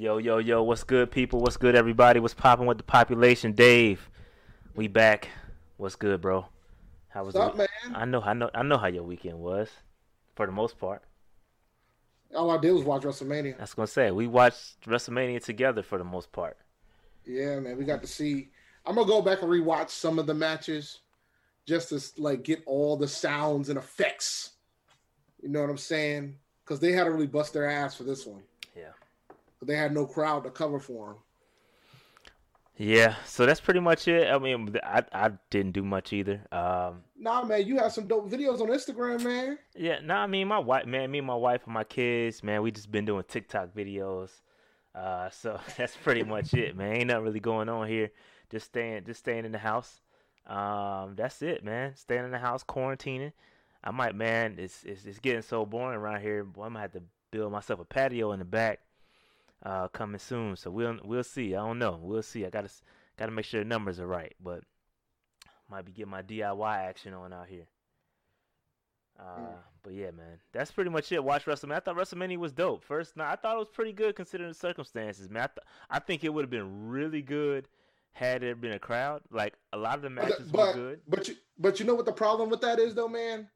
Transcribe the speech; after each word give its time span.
Yo, 0.00 0.16
yo, 0.16 0.38
yo, 0.38 0.62
what's 0.62 0.82
good, 0.82 1.10
people? 1.10 1.40
What's 1.40 1.58
good, 1.58 1.74
everybody? 1.74 2.20
What's 2.20 2.32
popping 2.32 2.64
with 2.64 2.78
the 2.78 2.82
population? 2.82 3.52
Dave, 3.52 4.08
we 4.74 4.88
back. 4.88 5.28
What's 5.76 5.94
good, 5.94 6.22
bro? 6.22 6.46
How 7.08 7.22
was 7.22 7.34
What's 7.34 7.48
up, 7.48 7.60
it? 7.60 7.68
man? 7.84 7.94
I 7.94 8.06
know, 8.06 8.22
I 8.22 8.32
know, 8.32 8.48
I 8.54 8.62
know 8.62 8.78
how 8.78 8.86
your 8.86 9.02
weekend 9.02 9.38
was, 9.38 9.68
for 10.36 10.46
the 10.46 10.52
most 10.52 10.78
part. 10.78 11.02
All 12.34 12.50
I 12.50 12.56
did 12.56 12.72
was 12.72 12.82
watch 12.82 13.02
WrestleMania. 13.02 13.58
I 13.58 13.60
was 13.60 13.74
gonna 13.74 13.86
say 13.86 14.10
we 14.10 14.26
watched 14.26 14.80
WrestleMania 14.86 15.44
together 15.44 15.82
for 15.82 15.98
the 15.98 16.04
most 16.04 16.32
part. 16.32 16.56
Yeah, 17.26 17.60
man, 17.60 17.76
we 17.76 17.84
got 17.84 18.00
to 18.00 18.08
see. 18.08 18.48
I'm 18.86 18.94
gonna 18.94 19.06
go 19.06 19.20
back 19.20 19.42
and 19.42 19.50
rewatch 19.50 19.90
some 19.90 20.18
of 20.18 20.26
the 20.26 20.32
matches, 20.32 21.00
just 21.66 21.90
to 21.90 22.00
like 22.22 22.42
get 22.42 22.62
all 22.64 22.96
the 22.96 23.06
sounds 23.06 23.68
and 23.68 23.76
effects. 23.76 24.52
You 25.42 25.50
know 25.50 25.60
what 25.60 25.68
I'm 25.68 25.76
saying? 25.76 26.36
Because 26.64 26.80
they 26.80 26.92
had 26.92 27.04
to 27.04 27.10
really 27.10 27.26
bust 27.26 27.52
their 27.52 27.68
ass 27.68 27.94
for 27.94 28.04
this 28.04 28.24
one. 28.24 28.40
But 29.60 29.68
they 29.68 29.76
had 29.76 29.92
no 29.94 30.06
crowd 30.06 30.44
to 30.44 30.50
cover 30.50 30.80
for 30.80 31.08
them. 31.08 31.16
Yeah, 32.76 33.16
so 33.26 33.44
that's 33.44 33.60
pretty 33.60 33.80
much 33.80 34.08
it. 34.08 34.30
I 34.30 34.38
mean, 34.38 34.74
I 34.82 35.04
I 35.12 35.32
didn't 35.50 35.72
do 35.72 35.82
much 35.82 36.12
either. 36.14 36.40
Um, 36.50 37.02
Nah, 37.18 37.44
man, 37.44 37.66
you 37.66 37.76
have 37.78 37.92
some 37.92 38.06
dope 38.06 38.30
videos 38.30 38.60
on 38.62 38.68
Instagram, 38.68 39.22
man. 39.22 39.58
yeah, 39.76 39.98
no, 40.02 40.14
I 40.14 40.26
mean, 40.26 40.48
my 40.48 40.58
wife, 40.58 40.86
man, 40.86 41.10
me 41.10 41.18
and 41.18 41.26
my 41.26 41.34
wife 41.34 41.62
and 41.66 41.74
my 41.74 41.84
kids, 41.84 42.42
man, 42.42 42.62
we 42.62 42.70
just 42.70 42.90
been 42.90 43.04
doing 43.04 43.24
TikTok 43.28 43.74
videos. 43.74 44.30
Uh, 44.94 45.28
so 45.32 45.60
that's 45.76 45.96
pretty 45.96 46.22
much 46.22 46.54
it, 46.54 46.74
man. 46.76 46.94
Ain't 46.96 47.06
nothing 47.08 47.24
really 47.24 47.40
going 47.40 47.68
on 47.68 47.86
here. 47.86 48.10
Just 48.50 48.66
staying, 48.66 49.04
just 49.04 49.20
staying 49.20 49.44
in 49.44 49.52
the 49.52 49.58
house. 49.58 50.00
Um, 50.46 51.14
that's 51.16 51.42
it, 51.42 51.62
man. 51.62 51.94
Staying 51.96 52.24
in 52.24 52.30
the 52.30 52.38
house, 52.38 52.64
quarantining. 52.64 53.32
I 53.84 53.90
might, 53.90 54.14
man. 54.14 54.56
It's 54.58 54.84
it's, 54.84 55.04
it's 55.04 55.18
getting 55.18 55.42
so 55.42 55.66
boring 55.66 55.98
around 55.98 56.22
here. 56.22 56.44
Boy, 56.44 56.64
I'm 56.64 56.72
gonna 56.72 56.80
have 56.80 56.92
to 56.92 57.02
build 57.30 57.52
myself 57.52 57.78
a 57.80 57.84
patio 57.84 58.32
in 58.32 58.38
the 58.38 58.44
back. 58.46 58.80
Uh, 59.62 59.88
coming 59.88 60.18
soon. 60.18 60.56
So 60.56 60.70
we'll 60.70 60.98
we'll 61.04 61.22
see. 61.22 61.54
I 61.54 61.58
don't 61.66 61.78
know. 61.78 61.98
We'll 62.00 62.22
see. 62.22 62.46
I 62.46 62.50
gotta 62.50 62.70
gotta 63.18 63.30
make 63.32 63.44
sure 63.44 63.60
the 63.60 63.68
numbers 63.68 64.00
are 64.00 64.06
right, 64.06 64.34
but 64.42 64.62
might 65.70 65.84
be 65.84 65.92
getting 65.92 66.10
my 66.10 66.22
DIY 66.22 66.76
action 66.78 67.12
on 67.14 67.32
out 67.32 67.46
here. 67.48 67.66
Uh, 69.18 69.22
Mm. 69.38 69.54
but 69.82 69.92
yeah, 69.92 70.10
man, 70.12 70.38
that's 70.52 70.70
pretty 70.70 70.88
much 70.90 71.12
it. 71.12 71.22
Watch 71.22 71.44
WrestleMania. 71.44 71.74
I 71.76 71.80
thought 71.80 71.96
WrestleMania 71.96 72.38
was 72.38 72.52
dope. 72.52 72.82
First 72.84 73.16
night, 73.18 73.30
I 73.32 73.36
thought 73.36 73.56
it 73.56 73.58
was 73.58 73.68
pretty 73.68 73.92
good 73.92 74.16
considering 74.16 74.48
the 74.50 74.54
circumstances, 74.54 75.28
man. 75.28 75.42
I, 75.42 75.46
th- 75.48 75.66
I 75.90 75.98
think 75.98 76.24
it 76.24 76.30
would 76.32 76.42
have 76.44 76.50
been 76.50 76.88
really 76.88 77.20
good 77.20 77.68
had 78.12 78.40
there 78.40 78.54
been 78.56 78.72
a 78.72 78.78
crowd. 78.78 79.20
Like 79.30 79.54
a 79.74 79.76
lot 79.76 79.96
of 79.96 80.02
the 80.02 80.10
matches 80.10 80.50
were 80.50 80.56
but 80.56 80.72
good. 80.72 81.00
but 81.06 81.28
you 81.28 81.34
but 81.58 81.78
you 81.78 81.84
know 81.86 81.94
what 81.94 82.06
the 82.06 82.12
problem 82.12 82.48
with 82.48 82.62
that 82.62 82.78
is 82.78 82.94
though, 82.94 83.08
man. 83.08 83.48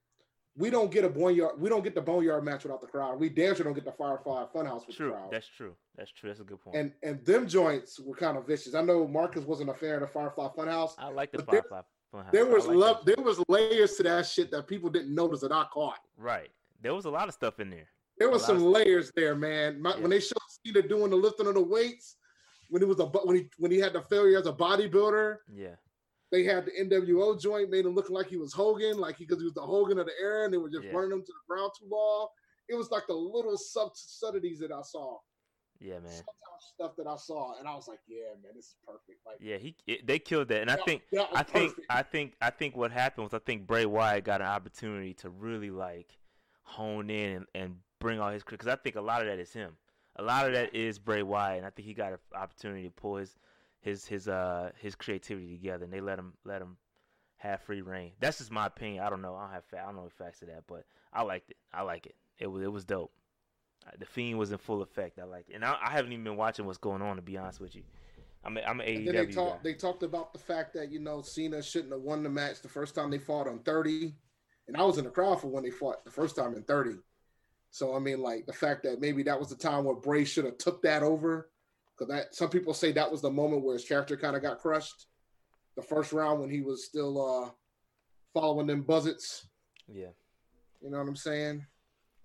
We 0.57 0.71
don't 0.71 0.91
get 0.91 1.05
a 1.05 1.09
boneyard. 1.09 1.61
We 1.61 1.69
don't 1.69 1.83
get 1.83 1.95
the 1.97 2.01
boneyard 2.01 2.45
match 2.45 2.63
without 2.63 2.81
the 2.81 2.87
crowd. 2.87 3.19
We 3.19 3.29
damn 3.29 3.55
sure 3.57 3.65
don't 3.65 3.75
get 3.75 3.85
the 3.85 3.93
Firefly 3.93 4.45
Funhouse 4.55 4.87
with 4.87 4.97
True, 4.97 5.09
the 5.09 5.15
crowd. 5.15 5.31
that's 5.33 5.49
true. 5.49 5.75
That's 5.97 6.13
true. 6.13 6.29
That's 6.31 6.41
a 6.41 6.45
good 6.45 6.61
point. 6.61 6.77
and 6.77 6.93
and 7.03 7.25
them 7.25 7.49
joints 7.49 7.99
were 7.99 8.15
kind 8.15 8.37
of 8.39 8.47
vicious. 8.47 8.75
I 8.75 8.83
know 8.83 9.07
Marcus 9.09 9.45
wasn't 9.45 9.71
a 9.71 9.75
fan 9.75 9.95
of 9.95 10.01
the 10.03 10.07
Firefly 10.07 10.49
Funhouse. 10.57 10.93
I 10.99 11.09
like 11.09 11.33
the 11.33 11.39
but 11.39 11.51
there- 11.51 11.63
Firefly 11.63 11.81
Funhouse. 12.15 12.33
There 12.33 12.47
was 12.47 12.67
like 12.69 12.77
love. 12.77 13.05
There 13.05 13.17
was 13.19 13.43
layers 13.49 13.97
to 13.97 14.05
that 14.05 14.27
shit 14.27 14.51
that 14.53 14.69
people 14.69 14.89
didn't 14.91 15.13
notice 15.15 15.41
that 15.41 15.51
I 15.51 15.65
caught. 15.73 15.99
Right. 16.17 16.51
There 16.81 16.95
was 16.95 17.07
a 17.07 17.11
lot 17.11 17.27
of 17.29 17.35
stuff 17.35 17.59
in 17.59 17.71
there. 17.71 17.89
There 18.19 18.31
was 18.31 18.45
some 18.45 18.63
layers 18.65 19.11
there, 19.17 19.35
man. 19.35 19.83
My, 19.83 19.95
Yeah. 19.97 20.01
When 20.03 20.11
they 20.11 20.21
showed 20.21 20.39
Cena 20.65 20.83
doing 20.83 21.11
the 21.11 21.17
lifting 21.17 21.49
of 21.49 21.55
the 21.55 21.63
weights, 21.63 22.15
when 22.69 22.81
he 22.81 22.87
was 22.87 23.01
a 23.01 23.07
when 23.07 23.35
he 23.37 23.49
when 23.59 23.73
he 23.73 23.79
had 23.79 23.93
the 23.93 24.03
failure 24.03 24.39
as 24.39 24.47
a 24.47 24.53
bodybuilder, 24.53 25.39
Yeah. 25.53 25.75
They 26.35 26.43
had 26.43 26.67
the 26.67 26.73
NWO 26.73 27.41
joint, 27.41 27.71
made 27.71 27.87
him 27.87 27.95
look 27.95 28.11
like 28.11 28.27
he 28.27 28.37
was 28.37 28.53
Hogan, 28.53 28.99
like 28.99 29.17
he 29.17 29.25
because 29.25 29.39
he 29.41 29.45
was 29.45 29.55
the 29.55 29.63
Hogan 29.63 29.99
of 29.99 30.07
the 30.07 30.13
era, 30.21 30.45
and 30.45 30.53
they 30.53 30.59
were 30.59 30.69
just 30.69 30.85
Yeah. 30.85 30.93
running 30.93 31.13
him 31.13 31.23
to 31.23 31.33
the 31.33 31.47
ground 31.55 31.71
too 31.79 31.87
long. 31.89 32.29
It 32.69 32.75
was 32.75 32.91
like 32.91 33.07
the 33.07 33.15
little 33.15 33.57
subtleties 33.57 34.59
that 34.59 34.73
I 34.73 34.83
saw, 34.83 35.19
Yeah, 35.79 36.01
man. 36.01 36.11
stuff 36.59 36.97
that 36.97 37.07
I 37.07 37.17
saw, 37.17 37.59
and 37.59 37.69
I 37.69 37.75
was 37.75 37.87
like, 37.87 38.01
yeah, 38.09 38.35
man, 38.43 38.53
this 38.57 38.67
is 38.67 38.77
perfect. 38.85 39.25
Like, 39.25 39.37
Yeah, 39.39 39.59
he 39.59 39.77
it, 39.87 40.07
they 40.07 40.19
killed 40.19 40.49
that, 40.49 40.63
and 40.63 40.71
I 40.71 40.77
think 40.77 41.03
I 41.13 41.43
think 41.45 41.71
perfect. 41.71 41.87
I 41.91 42.03
think 42.03 42.35
I 42.41 42.51
think 42.51 42.77
what 42.77 42.91
happened 42.91 43.25
was 43.25 43.35
I 43.35 43.39
think 43.45 43.67
Bray 43.67 43.87
Wyatt 43.87 44.25
got 44.25 44.41
an 44.41 44.49
opportunity 44.49 45.15
to 45.15 45.31
really 45.31 45.71
like 45.71 46.19
hone 46.63 47.11
in 47.11 47.37
and, 47.37 47.47
and 47.55 47.77
bring 48.01 48.19
all 48.19 48.31
his 48.31 48.43
because 48.43 48.67
I 48.67 48.77
think 48.77 48.97
a 48.97 49.01
lot 49.01 49.21
of 49.21 49.29
that 49.29 49.39
is 49.39 49.53
him. 49.53 49.77
A 50.17 50.23
lot 50.23 50.47
of 50.47 50.53
that 50.55 50.75
is 50.75 50.99
Bray 50.99 51.23
Wyatt, 51.23 51.59
and 51.59 51.67
I 51.67 51.71
think 51.71 51.87
he 51.87 51.95
got 51.95 52.13
an 52.13 52.19
opportunity 52.35 52.85
to 52.85 52.91
pull 52.91 53.17
his 53.17 53.37
his 53.85 54.07
his 54.07 54.29
uh 54.29 54.71
his 54.81 54.95
creativity 54.95 55.53
together, 55.53 55.85
and 55.85 55.93
they 55.93 56.01
let 56.01 56.19
him 56.19 56.33
let 56.45 56.63
him 56.63 56.79
have 57.37 57.61
free 57.61 57.83
reign. 57.83 58.13
That's 58.19 58.39
just 58.39 58.51
my 58.51 58.67
opinion. 58.67 59.05
I 59.05 59.11
don't 59.11 59.21
know. 59.21 59.37
I 59.37 59.43
don't 59.43 59.53
have 59.53 59.65
fa- 59.67 59.81
I 59.83 59.87
don't 59.87 59.97
know 59.97 60.05
the 60.05 60.25
facts 60.25 60.41
of 60.41 60.49
that, 60.49 60.65
but 60.67 60.85
I 61.13 61.23
liked 61.23 61.51
it. 61.51 61.59
I 61.73 61.83
like 61.83 62.07
it. 62.07 62.15
It 62.39 62.47
was 62.47 62.63
it 62.63 62.73
was 62.73 62.87
dope. 62.87 63.13
Uh, 63.87 63.91
The 63.99 64.07
fiend 64.07 64.39
was 64.39 64.53
in 64.53 64.59
full 64.59 64.81
effect. 64.81 65.19
I 65.19 65.25
like 65.25 65.51
it, 65.51 65.55
and 65.55 65.65
I, 65.65 65.77
I 65.85 65.91
haven't 65.91 66.13
even 66.13 66.25
been 66.25 66.37
watching 66.37 66.65
what's 66.65 66.79
going 66.79 67.03
on 67.03 67.17
to 67.17 67.23
be 67.23 67.37
honest 67.37 67.61
with 67.61 67.77
you. 67.77 67.83
I'm 68.43 68.57
a, 68.57 68.61
I'm 68.63 68.81
an 68.81 68.87
AEW 68.87 69.13
they 69.13 69.27
guy. 69.27 69.53
They 69.63 69.75
talked 69.75 70.03
about 70.03 70.33
the 70.33 70.39
fact 70.39 70.73
that 70.75 70.91
you 70.91 70.99
know 70.99 71.21
Cena 71.21 71.63
shouldn't 71.63 71.93
have 71.93 72.03
won 72.03 72.23
the 72.23 72.31
match 72.31 72.63
the 72.63 72.69
first 72.69 72.95
time 72.95 73.11
they 73.11 73.19
fought 73.19 73.47
on 73.47 73.59
thirty, 73.59 74.15
and 74.67 74.77
I 74.79 74.83
was 74.83 74.97
in 74.97 75.05
the 75.05 75.11
crowd 75.11 75.43
for 75.43 75.49
when 75.49 75.63
they 75.63 75.71
fought 75.71 76.05
the 76.07 76.11
first 76.11 76.37
time 76.37 76.55
in 76.55 76.63
thirty. 76.63 76.97
So 77.71 77.95
I 77.95 77.99
mean, 77.99 78.23
like 78.23 78.47
the 78.47 78.53
fact 78.55 78.85
that 78.85 79.01
maybe 79.01 79.25
that 79.25 79.39
was 79.39 79.51
the 79.51 79.57
time 79.57 79.85
where 79.85 79.95
Bray 79.95 80.25
should 80.25 80.47
have 80.47 80.57
took 80.57 80.81
that 80.83 81.03
over, 81.03 81.51
because 81.97 82.13
that 82.13 82.35
some 82.35 82.51
people 82.51 82.75
say 82.75 82.93
that 82.93 83.11
was 83.11 83.23
the 83.23 83.31
moment 83.31 83.63
where 83.65 83.75
his 83.75 83.85
character 83.85 84.17
kind 84.17 84.37
of 84.37 84.43
got 84.43 84.61
crushed, 84.61 85.07
the 85.77 85.83
first 85.83 86.13
round 86.13 86.41
when 86.41 86.51
he 86.51 86.61
was 86.61 86.85
still 86.85 87.45
uh 87.47 87.51
following 88.33 88.67
them 88.67 88.85
buzzets. 88.85 89.47
Yeah. 89.87 90.09
You 90.83 90.91
know 90.91 90.99
what 90.99 91.09
I'm 91.09 91.17
saying? 91.17 91.65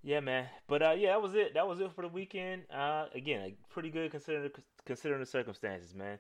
Yeah, 0.02 0.22
man. 0.22 0.48
But 0.68 0.82
uh, 0.82 0.92
yeah, 0.92 1.12
that 1.12 1.22
was 1.22 1.36
it. 1.36 1.54
That 1.54 1.68
was 1.68 1.80
it 1.82 1.92
for 1.94 2.02
the 2.02 2.08
weekend. 2.08 2.64
Uh, 2.74 3.06
again, 3.14 3.42
like, 3.42 3.58
pretty 3.70 3.90
good 3.90 4.12
considering 4.12 4.50
considering 4.86 5.20
the 5.20 5.26
circumstances, 5.26 5.94
man. 5.94 6.20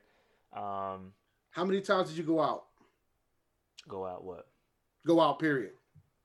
Um, 0.55 1.13
How 1.51 1.63
many 1.65 1.81
times 1.81 2.09
did 2.09 2.17
you 2.17 2.23
go 2.23 2.41
out? 2.41 2.63
go 3.87 4.05
out 4.05 4.23
what? 4.23 4.47
Go 5.07 5.21
out. 5.21 5.39
Period. 5.39 5.71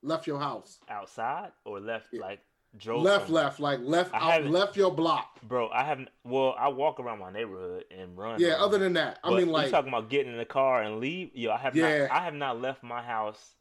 Left 0.02 0.26
your 0.26 0.38
house. 0.38 0.78
Outside 0.88 1.52
or 1.64 1.80
left? 1.80 2.08
Yeah. 2.12 2.22
Like 2.22 2.40
drove 2.76 3.02
left, 3.02 3.26
somewhere? 3.26 3.44
left, 3.44 3.60
like 3.60 3.80
left 3.82 4.14
I 4.14 4.36
out, 4.36 4.44
left 4.46 4.76
your 4.76 4.92
block. 4.92 5.40
Bro, 5.42 5.70
I 5.70 5.84
haven't. 5.84 6.08
Well, 6.24 6.54
I 6.58 6.68
walk 6.68 7.00
around 7.00 7.18
my 7.20 7.30
neighborhood 7.32 7.84
and 7.90 8.16
run. 8.16 8.40
Yeah. 8.40 8.54
Other 8.54 8.78
than 8.78 8.94
that, 8.94 9.18
I 9.22 9.30
mean, 9.30 9.48
like 9.50 9.70
talking 9.70 9.88
about 9.88 10.08
getting 10.10 10.32
in 10.32 10.38
the 10.38 10.44
car 10.44 10.82
and 10.82 11.00
leave? 11.00 11.30
Yo, 11.34 11.50
I 11.50 11.58
have 11.58 11.76
Yeah. 11.76 12.06
not. 12.06 12.10
I 12.10 12.24
have 12.24 12.34
not 12.34 12.60
left 12.60 12.82
my 12.82 13.02
house 13.02 13.54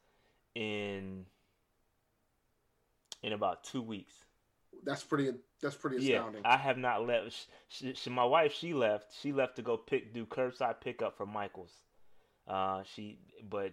in 0.56 1.26
in 3.22 3.34
about 3.34 3.64
two 3.64 3.82
weeks. 3.82 4.14
that's 4.84 5.04
pretty. 5.04 5.32
That's 5.62 5.76
pretty 5.76 6.04
Yeah, 6.04 6.18
astounding. 6.18 6.42
I 6.44 6.58
have 6.58 6.78
not 6.78 7.08
left. 7.08 7.48
She, 7.70 7.94
she, 7.94 8.10
my 8.10 8.26
wife, 8.26 8.54
she 8.54 8.74
left. 8.74 9.14
She 9.22 9.32
left 9.32 9.56
to 9.56 9.62
go 9.62 9.78
pick 9.78 10.14
do 10.14 10.26
curbside 10.26 10.82
pickup 10.82 11.16
for 11.16 11.26
Michaels. 11.26 11.72
Uh, 12.46 12.84
she, 12.94 13.20
but 13.50 13.72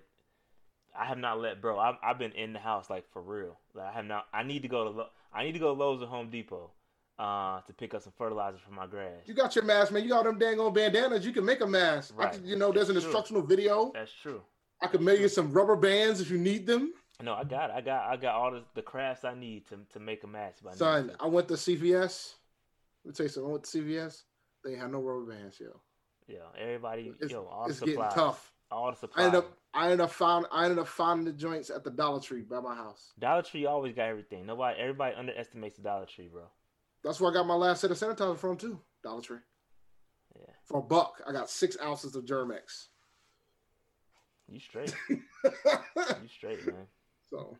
I 1.01 1.07
have 1.07 1.19
not 1.19 1.41
let, 1.41 1.61
bro. 1.63 1.79
I've, 1.79 1.95
I've 2.03 2.19
been 2.19 2.33
in 2.33 2.53
the 2.53 2.59
house 2.59 2.91
like 2.91 3.05
for 3.13 3.23
real. 3.23 3.59
Like 3.75 3.87
I 3.87 3.93
have 3.93 4.05
not. 4.05 4.27
I 4.35 4.43
need 4.43 4.63
to 4.63 4.69
go 4.69 4.85
to. 4.85 4.91
Lo- 4.91 5.07
I 5.33 5.45
need 5.45 5.53
to 5.53 5.59
go 5.59 5.75
to 5.75 5.81
Lowe's 5.81 6.03
or 6.03 6.07
Home 6.07 6.29
Depot, 6.31 6.71
uh, 7.19 7.61
to 7.63 7.73
pick 7.73 7.95
up 7.95 8.03
some 8.03 8.13
fertilizer 8.19 8.59
for 8.59 8.73
my 8.73 8.87
grass. 8.87 9.23
you 9.27 9.33
got 9.35 9.55
your 9.55 9.65
mask, 9.65 9.93
man. 9.93 10.03
You 10.03 10.11
got 10.11 10.25
them 10.25 10.39
dang 10.39 10.59
on 10.61 10.73
bandanas. 10.75 11.25
You 11.25 11.33
can 11.33 11.45
make 11.45 11.61
a 11.61 11.67
mask. 11.67 12.13
I 12.19 12.25
Right. 12.25 12.33
could, 12.33 12.45
you 12.45 12.57
know, 12.57 12.71
there's 12.73 12.89
an 12.89 12.95
That's 12.97 13.05
true. 13.05 13.13
instructional 13.13 13.43
video. 13.43 13.93
That's 13.95 14.13
true. 14.13 14.43
I 14.83 14.89
could 14.89 15.01
make 15.03 15.21
you 15.21 15.29
some 15.29 15.53
rubber 15.53 15.77
bands 15.77 16.21
if 16.21 16.31
you 16.31 16.39
need 16.39 16.67
them. 16.67 16.93
No, 17.23 17.35
I 17.35 17.45
got, 17.45 17.71
it. 17.71 17.75
I 17.77 17.81
got, 17.83 18.11
I 18.11 18.17
got 18.17 18.35
all 18.35 18.51
the, 18.51 18.63
the 18.75 18.83
crafts 18.83 19.25
I 19.25 19.35
need 19.35 19.67
to 19.69 19.79
to 19.93 20.01
make 20.01 20.25
a 20.25 20.27
mask. 20.27 20.65
By 20.65 20.71
I 20.73 20.75
Son, 20.75 21.09
to. 21.09 21.17
I 21.21 21.27
went 21.27 21.49
to 21.49 21.55
CVS. 21.55 22.35
Let 23.05 23.11
me 23.11 23.15
tell 23.15 23.25
you 23.25 23.31
something. 23.31 23.49
I 23.51 23.53
went 23.53 23.65
to 23.65 23.79
CVS. 23.79 24.23
They 24.65 24.75
had 24.75 24.91
no 24.91 25.01
rubber 25.01 25.33
bands, 25.33 25.59
yo. 25.61 25.81
Yeah, 26.27 26.39
everybody, 26.59 27.13
It's, 27.21 27.33
yo, 27.33 27.45
all 27.47 27.65
the 27.65 27.71
it's 27.71 27.81
getting 27.81 27.95
supplies, 27.95 28.15
tough. 28.15 28.53
All 28.71 28.91
the 28.91 28.97
I 28.97 29.01
supplies. 29.01 29.27
ended 29.27 29.39
up, 29.39 29.59
I 29.75 29.85
ended 29.87 30.01
up 30.01 30.11
found, 30.11 30.47
I 30.53 30.65
ended 30.65 30.79
up 30.79 30.89
finding 30.89 31.25
the 31.27 31.33
joints 31.33 31.71
at 31.71 31.85
the 31.85 31.91
Dollar 31.91 32.21
Tree 32.21 32.43
by 32.43 32.61
my 32.61 32.75
house. 32.75 33.13
Dollar 33.19 33.43
Tree 33.43 33.67
always 33.67 33.95
got 33.95 34.09
everything. 34.09 34.47
Nobody, 34.47 34.79
everybody 34.81 35.15
underestimates 35.17 35.77
the 35.77 35.83
Dollar 35.83 36.07
Tree, 36.07 36.29
bro. 36.29 36.45
That's 37.03 37.21
where 37.21 37.31
I 37.31 37.35
got 37.35 37.47
my 37.47 37.55
last 37.55 37.81
set 37.81 37.91
of 37.91 37.99
sanitizer 37.99 38.39
from 38.39 38.57
too. 38.57 38.81
Dollar 39.03 39.23
Tree 39.23 39.39
Yeah, 40.39 40.53
for 40.65 40.79
a 40.79 40.83
buck. 40.83 41.23
I 41.27 41.33
got 41.33 41.49
six 41.51 41.77
ounces 41.83 42.15
of 42.15 42.27
Germ-X. 42.27 42.89
you 44.49 44.61
straight, 44.61 44.95
you 45.09 46.29
straight, 46.29 46.67
man. 46.67 46.87
so 47.29 47.57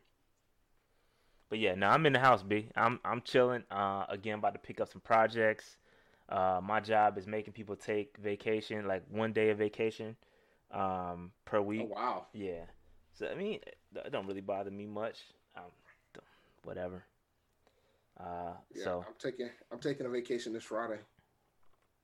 But 1.49 1.59
yeah, 1.59 1.75
no, 1.75 1.87
I'm 1.87 2.05
in 2.05 2.13
the 2.13 2.19
house, 2.19 2.43
B. 2.43 2.69
I'm 2.75 2.99
I'm 3.03 3.21
chilling. 3.21 3.63
Uh, 3.71 4.05
again, 4.09 4.39
about 4.39 4.53
to 4.53 4.59
pick 4.59 4.79
up 4.79 4.89
some 4.91 5.01
projects. 5.01 5.77
Uh, 6.29 6.61
my 6.63 6.79
job 6.79 7.17
is 7.17 7.27
making 7.27 7.53
people 7.53 7.75
take 7.75 8.15
vacation, 8.17 8.87
like 8.87 9.03
one 9.09 9.33
day 9.33 9.49
of 9.49 9.57
vacation, 9.57 10.15
um, 10.71 11.31
per 11.45 11.57
oh 11.57 11.63
week. 11.63 11.95
wow. 11.95 12.27
Yeah. 12.33 12.65
So 13.13 13.27
I 13.27 13.35
mean, 13.35 13.59
it 13.63 14.11
don't 14.11 14.27
really 14.27 14.41
bother 14.41 14.71
me 14.71 14.85
much. 14.85 15.19
Um, 15.55 15.71
whatever. 16.63 17.03
Uh, 18.19 18.53
Yeah, 18.73 18.83
so 18.83 19.05
I'm 19.07 19.13
taking 19.19 19.49
I'm 19.71 19.79
taking 19.79 20.05
a 20.05 20.09
vacation 20.09 20.53
this 20.53 20.63
Friday. 20.63 20.99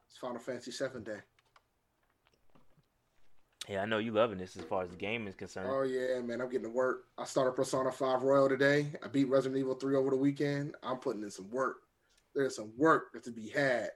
It's 0.09 0.17
Final 0.17 0.39
Fantasy 0.39 0.71
Seven 0.71 1.03
day. 1.03 1.19
yeah, 3.67 3.81
I 3.81 3.85
know 3.85 3.97
you 3.97 4.11
loving 4.11 4.37
this 4.37 4.55
as 4.55 4.63
far 4.63 4.83
as 4.83 4.89
the 4.89 4.95
game 4.95 5.27
is 5.27 5.35
concerned. 5.35 5.69
Oh 5.69 5.83
yeah, 5.83 6.19
man, 6.21 6.41
I'm 6.41 6.49
getting 6.49 6.67
to 6.67 6.69
work. 6.69 7.05
I 7.17 7.25
started 7.25 7.51
Persona 7.51 7.91
5 7.91 8.23
Royal 8.23 8.47
today. 8.47 8.87
I 9.03 9.07
beat 9.07 9.27
Resident 9.29 9.59
Evil 9.59 9.75
3 9.75 9.95
over 9.95 10.09
the 10.09 10.15
weekend. 10.15 10.75
I'm 10.81 10.97
putting 10.97 11.21
in 11.21 11.29
some 11.29 11.49
work. 11.51 11.77
There's 12.33 12.55
some 12.55 12.71
work 12.77 13.11
that 13.13 13.23
to 13.25 13.31
be 13.31 13.49
had. 13.49 13.89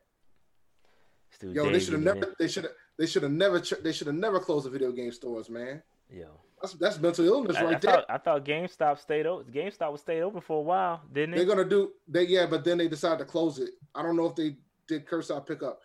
Yo, 1.41 1.71
they 1.71 1.79
should 1.79 1.93
have 1.93 2.01
never. 2.01 2.35
They 2.37 2.47
should 2.47 2.65
have. 2.65 2.73
They 2.97 3.05
should 3.07 3.23
have 3.23 3.31
never. 3.31 3.59
ch- 3.59 3.81
They 3.83 3.91
should 3.91 4.07
have 4.07 4.15
never 4.15 4.39
closed 4.39 4.65
the 4.65 4.69
video 4.69 4.91
game 4.91 5.11
stores, 5.11 5.49
man. 5.49 5.81
Yeah. 6.09 6.25
That's 6.61 6.73
that's 6.75 6.99
mental 6.99 7.25
illness 7.25 7.57
I, 7.57 7.63
right 7.63 7.75
I 7.75 7.79
there. 7.79 7.91
thought 7.91 8.05
I 8.09 8.17
thought 8.19 8.45
GameStop 8.45 8.99
stayed 8.99 9.25
open. 9.25 9.51
GameStop 9.51 9.91
was 9.91 10.01
stayed 10.01 10.21
open 10.21 10.41
for 10.41 10.59
a 10.59 10.61
while, 10.61 11.01
didn't 11.11 11.33
it? 11.33 11.37
They're 11.37 11.45
gonna 11.55 11.67
do. 11.67 11.91
They 12.07 12.23
yeah, 12.27 12.45
but 12.45 12.63
then 12.63 12.77
they 12.77 12.87
decided 12.87 13.17
to 13.19 13.25
close 13.25 13.57
it. 13.57 13.71
I 13.95 14.03
don't 14.03 14.15
know 14.15 14.27
if 14.27 14.35
they 14.35 14.57
did 14.87 15.07
curbside 15.07 15.47
pickup. 15.47 15.79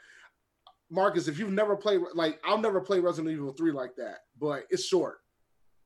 Marcus, 0.91 1.29
if 1.29 1.39
you've 1.39 1.53
never 1.53 1.77
played, 1.77 2.01
like 2.15 2.39
I'll 2.45 2.59
never 2.59 2.81
play 2.83 3.01
Resident 3.01 3.33
Evil 3.33 3.53
three 3.53 3.73
like 3.73 3.97
that, 3.97 4.19
but 4.39 4.65
it's 4.69 4.85
short. 4.85 5.19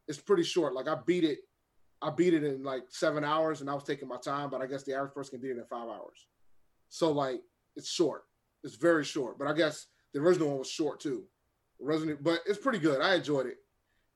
It's 0.09 0.19
pretty 0.21 0.43
short. 0.43 0.75
Like 0.75 0.89
I 0.89 0.97
beat 1.07 1.23
it. 1.25 1.39
I 2.03 2.11
beat 2.11 2.35
it 2.35 2.43
in 2.43 2.65
like 2.65 2.83
seven 2.89 3.23
hours, 3.23 3.61
and 3.61 3.71
I 3.71 3.75
was 3.75 3.85
taking 3.85 4.09
my 4.09 4.17
time. 4.19 4.51
But 4.51 4.61
I 4.61 4.67
guess 4.67 4.83
the 4.83 4.95
average 4.95 5.15
person 5.15 5.39
can 5.39 5.41
beat 5.41 5.57
it 5.57 5.61
in 5.61 5.65
five 5.67 5.89
hours. 5.89 6.27
So 6.89 7.13
like 7.13 7.41
it's 7.77 7.89
short. 7.89 8.25
It's 8.65 8.75
very 8.75 9.05
short. 9.05 9.39
But 9.39 9.47
I 9.47 9.53
guess 9.53 9.87
the 10.13 10.21
original 10.21 10.49
one 10.49 10.59
was 10.59 10.71
short 10.71 11.01
too. 11.01 11.25
Resident, 11.81 12.23
but 12.23 12.41
it's 12.47 12.59
pretty 12.59 12.79
good. 12.79 13.01
I 13.01 13.15
enjoyed 13.15 13.47
it. 13.47 13.57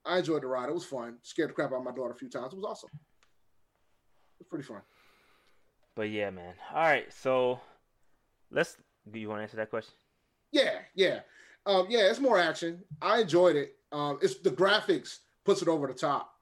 I 0.04 0.18
enjoyed 0.18 0.42
the 0.42 0.46
ride. 0.46 0.68
It 0.68 0.74
was 0.74 0.84
fun. 0.84 1.16
Scared 1.22 1.50
the 1.50 1.54
crap 1.54 1.72
out 1.72 1.78
of 1.78 1.84
my 1.84 1.92
daughter 1.92 2.12
a 2.12 2.16
few 2.16 2.28
times. 2.28 2.52
It 2.52 2.56
was 2.56 2.64
awesome. 2.64 2.90
It 2.92 4.40
was 4.40 4.48
pretty 4.48 4.64
fun. 4.64 4.82
But 5.96 6.10
yeah, 6.10 6.30
man. 6.30 6.54
All 6.74 6.82
right, 6.82 7.10
so 7.12 7.60
let's. 8.50 8.76
Do 9.10 9.18
you 9.18 9.28
want 9.28 9.38
to 9.38 9.42
answer 9.42 9.56
that 9.56 9.70
question? 9.70 9.94
Yeah, 10.50 10.78
yeah, 10.94 11.20
um, 11.66 11.86
yeah. 11.88 12.10
It's 12.10 12.20
more 12.20 12.38
action. 12.38 12.82
I 13.00 13.20
enjoyed 13.20 13.56
it. 13.56 13.76
Um, 13.92 14.18
it's 14.22 14.36
the 14.36 14.50
graphics 14.50 15.18
puts 15.44 15.62
it 15.62 15.68
over 15.68 15.86
the 15.86 15.94
top, 15.94 16.32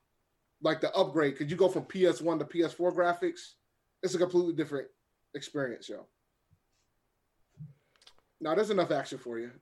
like 0.63 0.81
the 0.81 0.93
upgrade. 0.95 1.37
Could 1.37 1.51
you 1.51 1.57
go 1.57 1.69
from 1.69 1.85
PS1 1.85 2.39
to 2.39 2.45
PS4 2.45 2.95
graphics? 2.95 3.55
It's 4.03 4.15
a 4.15 4.19
completely 4.19 4.55
different 4.55 4.89
experience, 5.35 5.89
yo. 5.89 6.07
Now 8.43 8.56
there's 8.56 8.71
enough 8.71 8.91
action 8.91 9.19
for 9.19 9.39
you. 9.39 9.53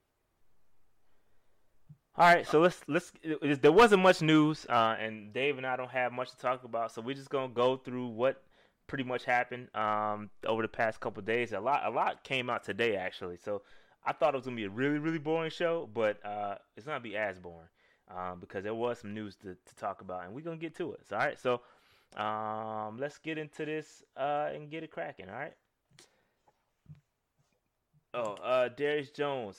All 2.16 2.26
right, 2.26 2.46
so 2.46 2.60
let's 2.60 2.80
let's. 2.88 3.12
There 3.60 3.70
wasn't 3.70 4.02
much 4.02 4.22
news, 4.22 4.66
uh, 4.68 4.96
and 4.98 5.32
Dave 5.32 5.58
and 5.58 5.66
I 5.66 5.76
don't 5.76 5.90
have 5.90 6.12
much 6.12 6.30
to 6.30 6.38
talk 6.38 6.64
about, 6.64 6.90
so 6.90 7.02
we're 7.02 7.14
just 7.14 7.30
gonna 7.30 7.52
go 7.52 7.76
through 7.76 8.08
what 8.08 8.42
pretty 8.86 9.04
much 9.04 9.24
happened 9.24 9.68
um, 9.76 10.30
over 10.46 10.62
the 10.62 10.68
past 10.68 10.98
couple 10.98 11.22
days. 11.22 11.52
A 11.52 11.60
lot, 11.60 11.82
a 11.84 11.90
lot 11.90 12.24
came 12.24 12.50
out 12.50 12.64
today 12.64 12.96
actually. 12.96 13.36
So 13.36 13.62
I 14.04 14.12
thought 14.12 14.34
it 14.34 14.38
was 14.38 14.46
gonna 14.46 14.56
be 14.56 14.64
a 14.64 14.70
really, 14.70 14.98
really 14.98 15.18
boring 15.18 15.50
show, 15.50 15.88
but 15.92 16.24
uh, 16.24 16.56
it's 16.76 16.86
not 16.86 16.92
gonna 16.94 17.00
be 17.00 17.16
as 17.16 17.38
boring 17.38 17.68
um, 18.14 18.40
because 18.40 18.64
there 18.64 18.74
was 18.74 18.98
some 18.98 19.14
news 19.14 19.36
to, 19.36 19.54
to 19.54 19.76
talk 19.76 20.00
about, 20.00 20.24
and 20.24 20.34
we're 20.34 20.40
gonna 20.40 20.56
get 20.56 20.74
to 20.76 20.92
it. 20.94 21.00
So, 21.08 21.16
all 21.16 21.22
right, 21.22 21.38
so 21.38 21.60
um, 22.20 22.98
let's 22.98 23.18
get 23.18 23.36
into 23.36 23.66
this 23.66 24.02
uh, 24.16 24.48
and 24.54 24.70
get 24.70 24.82
it 24.82 24.90
cracking. 24.90 25.28
All 25.28 25.36
right. 25.36 25.54
Oh, 28.14 28.34
uh, 28.42 28.68
Darius 28.68 29.10
Jones, 29.10 29.58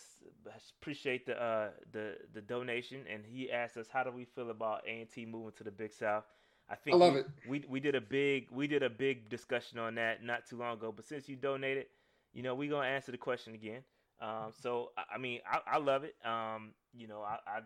appreciate 0.82 1.26
the 1.26 1.42
uh 1.42 1.70
the 1.92 2.18
the 2.34 2.42
donation, 2.42 3.06
and 3.10 3.24
he 3.26 3.52
asked 3.52 3.78
us 3.78 3.88
how 3.90 4.04
do 4.04 4.12
we 4.12 4.26
feel 4.26 4.50
about 4.50 4.84
A 4.88 5.02
and 5.02 5.10
T 5.10 5.26
moving 5.26 5.52
to 5.54 5.64
the 5.64 5.72
Big 5.72 5.94
South. 5.94 6.26
I 6.70 6.76
think 6.76 6.96
I 6.96 6.96
love 6.96 7.16
we, 7.16 7.18
it. 7.18 7.28
we 7.46 7.64
we 7.70 7.80
did 7.80 7.96
a 7.96 8.02
big 8.02 8.48
we 8.52 8.68
did 8.68 8.84
a 8.84 8.90
big 8.90 9.30
discussion 9.30 9.80
on 9.80 9.96
that 9.96 10.24
not 10.24 10.46
too 10.46 10.58
long 10.58 10.74
ago. 10.78 10.92
But 10.92 11.06
since 11.06 11.28
you 11.30 11.36
donated, 11.36 11.88
you 12.34 12.44
know 12.44 12.56
we 12.56 12.68
gonna 12.68 12.88
answer 12.88 13.12
the 13.12 13.18
question 13.18 13.54
again. 13.54 13.84
Um, 14.20 14.52
so 14.54 14.92
I, 14.98 15.16
I 15.16 15.18
mean 15.18 15.42
I, 15.50 15.60
I 15.76 15.78
love 15.78 16.04
it. 16.04 16.16
Um, 16.26 16.74
you 16.94 17.08
know 17.08 17.22
I, 17.22 17.38
I 17.48 17.60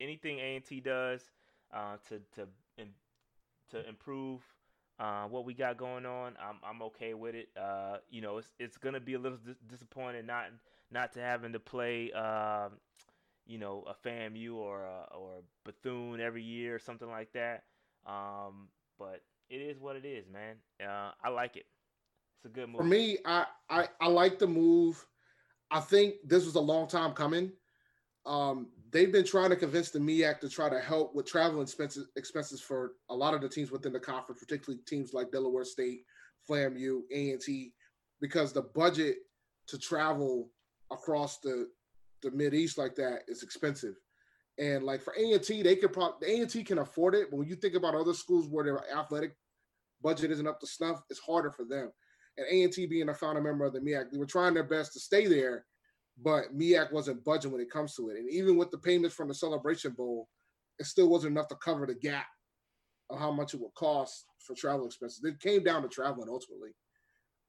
anything 0.00 0.38
A 0.38 0.56
and 0.56 0.64
T 0.64 0.80
does 0.80 1.30
uh, 1.72 1.96
to 2.08 2.20
to 2.34 2.48
to 3.70 3.88
improve 3.88 4.42
uh, 5.00 5.24
what 5.24 5.46
we 5.46 5.54
got 5.54 5.78
going 5.78 6.04
on, 6.04 6.34
I'm 6.38 6.58
I'm 6.62 6.82
okay 6.82 7.14
with 7.14 7.34
it. 7.34 7.48
Uh, 7.58 7.96
you 8.10 8.20
know, 8.20 8.36
it's 8.38 8.48
it's 8.58 8.76
gonna 8.76 9.00
be 9.00 9.14
a 9.14 9.18
little 9.18 9.38
dis- 9.38 9.56
disappointing 9.66 10.26
not 10.26 10.46
not 10.90 11.12
to 11.14 11.20
having 11.20 11.54
to 11.54 11.58
play, 11.58 12.12
um, 12.12 12.72
you 13.46 13.58
know, 13.58 13.84
a 13.88 14.06
FAMU 14.06 14.54
or 14.54 14.82
a, 14.84 15.16
or 15.16 15.42
Bethune 15.64 16.20
every 16.20 16.42
year 16.42 16.74
or 16.74 16.78
something 16.78 17.08
like 17.08 17.32
that. 17.32 17.64
Um, 18.06 18.68
but 18.98 19.22
it 19.48 19.56
is 19.56 19.80
what 19.80 19.96
it 19.96 20.04
is, 20.04 20.26
man. 20.28 20.56
Uh, 20.84 21.12
I 21.24 21.30
like 21.30 21.56
it. 21.56 21.64
It's 22.36 22.44
a 22.44 22.48
good 22.48 22.68
move. 22.68 22.78
For 22.78 22.84
me, 22.84 23.18
I, 23.24 23.46
I 23.70 23.88
I 24.02 24.08
like 24.08 24.38
the 24.38 24.46
move. 24.46 25.04
I 25.70 25.80
think 25.80 26.16
this 26.24 26.44
was 26.44 26.56
a 26.56 26.60
long 26.60 26.88
time 26.88 27.12
coming. 27.12 27.52
Um, 28.26 28.68
they've 28.90 29.12
been 29.12 29.24
trying 29.24 29.50
to 29.50 29.56
convince 29.56 29.90
the 29.90 29.98
MEAC 29.98 30.40
to 30.40 30.48
try 30.48 30.68
to 30.68 30.80
help 30.80 31.14
with 31.14 31.26
travel 31.26 31.62
expenses 31.62 32.08
expenses 32.16 32.60
for 32.60 32.92
a 33.08 33.14
lot 33.14 33.34
of 33.34 33.40
the 33.40 33.48
teams 33.48 33.70
within 33.70 33.92
the 33.92 34.00
conference, 34.00 34.40
particularly 34.40 34.80
teams 34.86 35.12
like 35.12 35.30
Delaware 35.30 35.64
State, 35.64 36.00
FAMU, 36.48 37.00
A&T, 37.12 37.72
because 38.20 38.52
the 38.52 38.62
budget 38.62 39.16
to 39.68 39.78
travel 39.78 40.50
across 40.90 41.38
the 41.38 41.68
the 42.22 42.30
Mid 42.30 42.52
East 42.52 42.76
like 42.76 42.94
that 42.96 43.20
is 43.28 43.42
expensive. 43.42 43.94
And 44.58 44.84
like 44.84 45.00
for 45.00 45.14
A&T, 45.14 45.62
they 45.62 45.76
could 45.76 45.92
probably 45.92 46.42
A&T 46.42 46.64
can 46.64 46.78
afford 46.78 47.14
it, 47.14 47.30
but 47.30 47.38
when 47.38 47.48
you 47.48 47.56
think 47.56 47.74
about 47.74 47.94
other 47.94 48.12
schools 48.12 48.46
where 48.46 48.64
their 48.64 48.84
athletic 48.94 49.34
budget 50.02 50.30
isn't 50.30 50.46
up 50.46 50.60
to 50.60 50.66
snuff, 50.66 51.02
it's 51.08 51.20
harder 51.20 51.50
for 51.50 51.64
them 51.64 51.90
and 52.40 52.46
A&T 52.50 52.86
being 52.86 53.08
a 53.08 53.14
founding 53.14 53.44
member 53.44 53.64
of 53.64 53.72
the 53.72 53.80
MEAC, 53.80 54.10
they 54.10 54.18
were 54.18 54.26
trying 54.26 54.54
their 54.54 54.64
best 54.64 54.92
to 54.94 55.00
stay 55.00 55.26
there, 55.26 55.66
but 56.22 56.56
MEAC 56.56 56.92
wasn't 56.92 57.24
budging 57.24 57.50
when 57.52 57.60
it 57.60 57.70
comes 57.70 57.94
to 57.96 58.10
it. 58.10 58.16
And 58.18 58.30
even 58.30 58.56
with 58.56 58.70
the 58.70 58.78
payments 58.78 59.14
from 59.14 59.28
the 59.28 59.34
Celebration 59.34 59.92
Bowl, 59.92 60.28
it 60.78 60.86
still 60.86 61.08
wasn't 61.08 61.32
enough 61.32 61.48
to 61.48 61.56
cover 61.56 61.86
the 61.86 61.94
gap 61.94 62.26
of 63.10 63.18
how 63.18 63.30
much 63.30 63.54
it 63.54 63.60
would 63.60 63.74
cost 63.74 64.24
for 64.38 64.54
travel 64.54 64.86
expenses. 64.86 65.22
It 65.24 65.40
came 65.40 65.62
down 65.62 65.82
to 65.82 65.88
traveling 65.88 66.28
ultimately. 66.28 66.70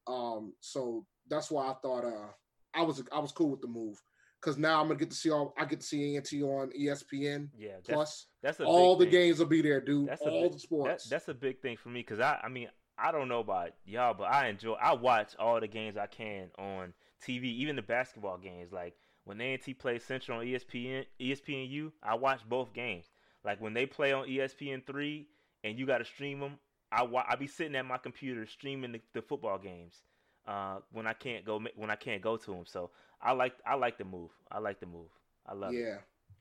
Um, 0.07 0.53
so 0.59 1.05
that's 1.29 1.51
why 1.51 1.67
I 1.67 1.73
thought 1.81 2.03
uh, 2.05 2.29
I 2.73 2.81
was 2.83 3.03
I 3.11 3.19
was 3.19 3.31
cool 3.31 3.51
with 3.51 3.61
the 3.61 3.67
move 3.67 4.01
because 4.41 4.57
now 4.57 4.81
I'm 4.81 4.87
gonna 4.87 4.97
get 4.99 5.11
to 5.11 5.15
see 5.15 5.29
all 5.29 5.53
I 5.57 5.65
get 5.65 5.81
to 5.81 5.85
see 5.85 6.15
A&T 6.15 6.41
on 6.43 6.71
ESPN 6.77 7.49
yeah, 7.55 7.73
that's, 7.75 7.89
plus. 7.89 8.27
that's 8.41 8.59
a 8.59 8.63
All 8.63 8.95
the 8.95 9.05
thing. 9.05 9.11
games 9.11 9.39
will 9.39 9.45
be 9.45 9.61
there, 9.61 9.79
dude. 9.79 10.09
That's 10.09 10.21
a 10.23 10.29
all 10.29 10.43
big- 10.43 10.53
the 10.53 10.59
sports. 10.59 11.03
That, 11.05 11.09
that's 11.15 11.27
a 11.27 11.33
big 11.33 11.61
thing 11.61 11.77
for 11.77 11.89
me 11.89 12.01
because 12.01 12.19
I, 12.19 12.39
I 12.43 12.49
mean, 12.49 12.69
I 12.97 13.11
don't 13.11 13.27
know 13.27 13.39
about 13.39 13.69
y'all, 13.85 14.15
but 14.15 14.23
I 14.25 14.47
enjoy. 14.47 14.73
I 14.73 14.93
watch 14.93 15.33
all 15.37 15.59
the 15.59 15.67
games 15.67 15.95
I 15.97 16.07
can 16.07 16.49
on 16.57 16.93
TV, 17.21 17.45
even 17.45 17.75
the 17.75 17.81
basketball 17.81 18.37
games. 18.37 18.71
Like 18.71 18.95
when 19.25 19.41
A&T 19.41 19.73
plays 19.73 20.03
Central 20.03 20.39
on 20.39 20.45
ESPN, 20.45 21.05
ESPNU, 21.19 21.91
I 22.03 22.15
watch 22.15 22.41
both 22.47 22.73
games. 22.73 23.11
Like 23.43 23.61
when 23.61 23.73
they 23.73 23.85
play 23.85 24.11
on 24.13 24.27
ESPN 24.27 24.85
three, 24.85 25.27
and 25.63 25.77
you 25.77 25.85
got 25.85 25.99
to 25.99 26.05
stream 26.05 26.39
them. 26.39 26.59
I 26.91 27.03
wa- 27.03 27.25
I 27.27 27.35
be 27.35 27.47
sitting 27.47 27.75
at 27.75 27.85
my 27.85 27.97
computer 27.97 28.45
streaming 28.45 28.91
the, 28.93 29.01
the 29.13 29.21
football 29.21 29.57
games 29.57 30.03
uh, 30.47 30.79
when 30.91 31.07
I 31.07 31.13
can't 31.13 31.45
go 31.45 31.61
when 31.75 31.89
I 31.89 31.95
can't 31.95 32.21
go 32.21 32.37
to 32.37 32.51
them. 32.51 32.65
So 32.65 32.91
I 33.21 33.31
like 33.33 33.53
I 33.65 33.75
like 33.75 33.97
the 33.97 34.05
move. 34.05 34.31
I 34.51 34.59
like 34.59 34.79
the 34.79 34.85
move. 34.87 35.09
I 35.45 35.53
love 35.53 35.77
it. 35.79 35.87
yeah. 35.87 35.97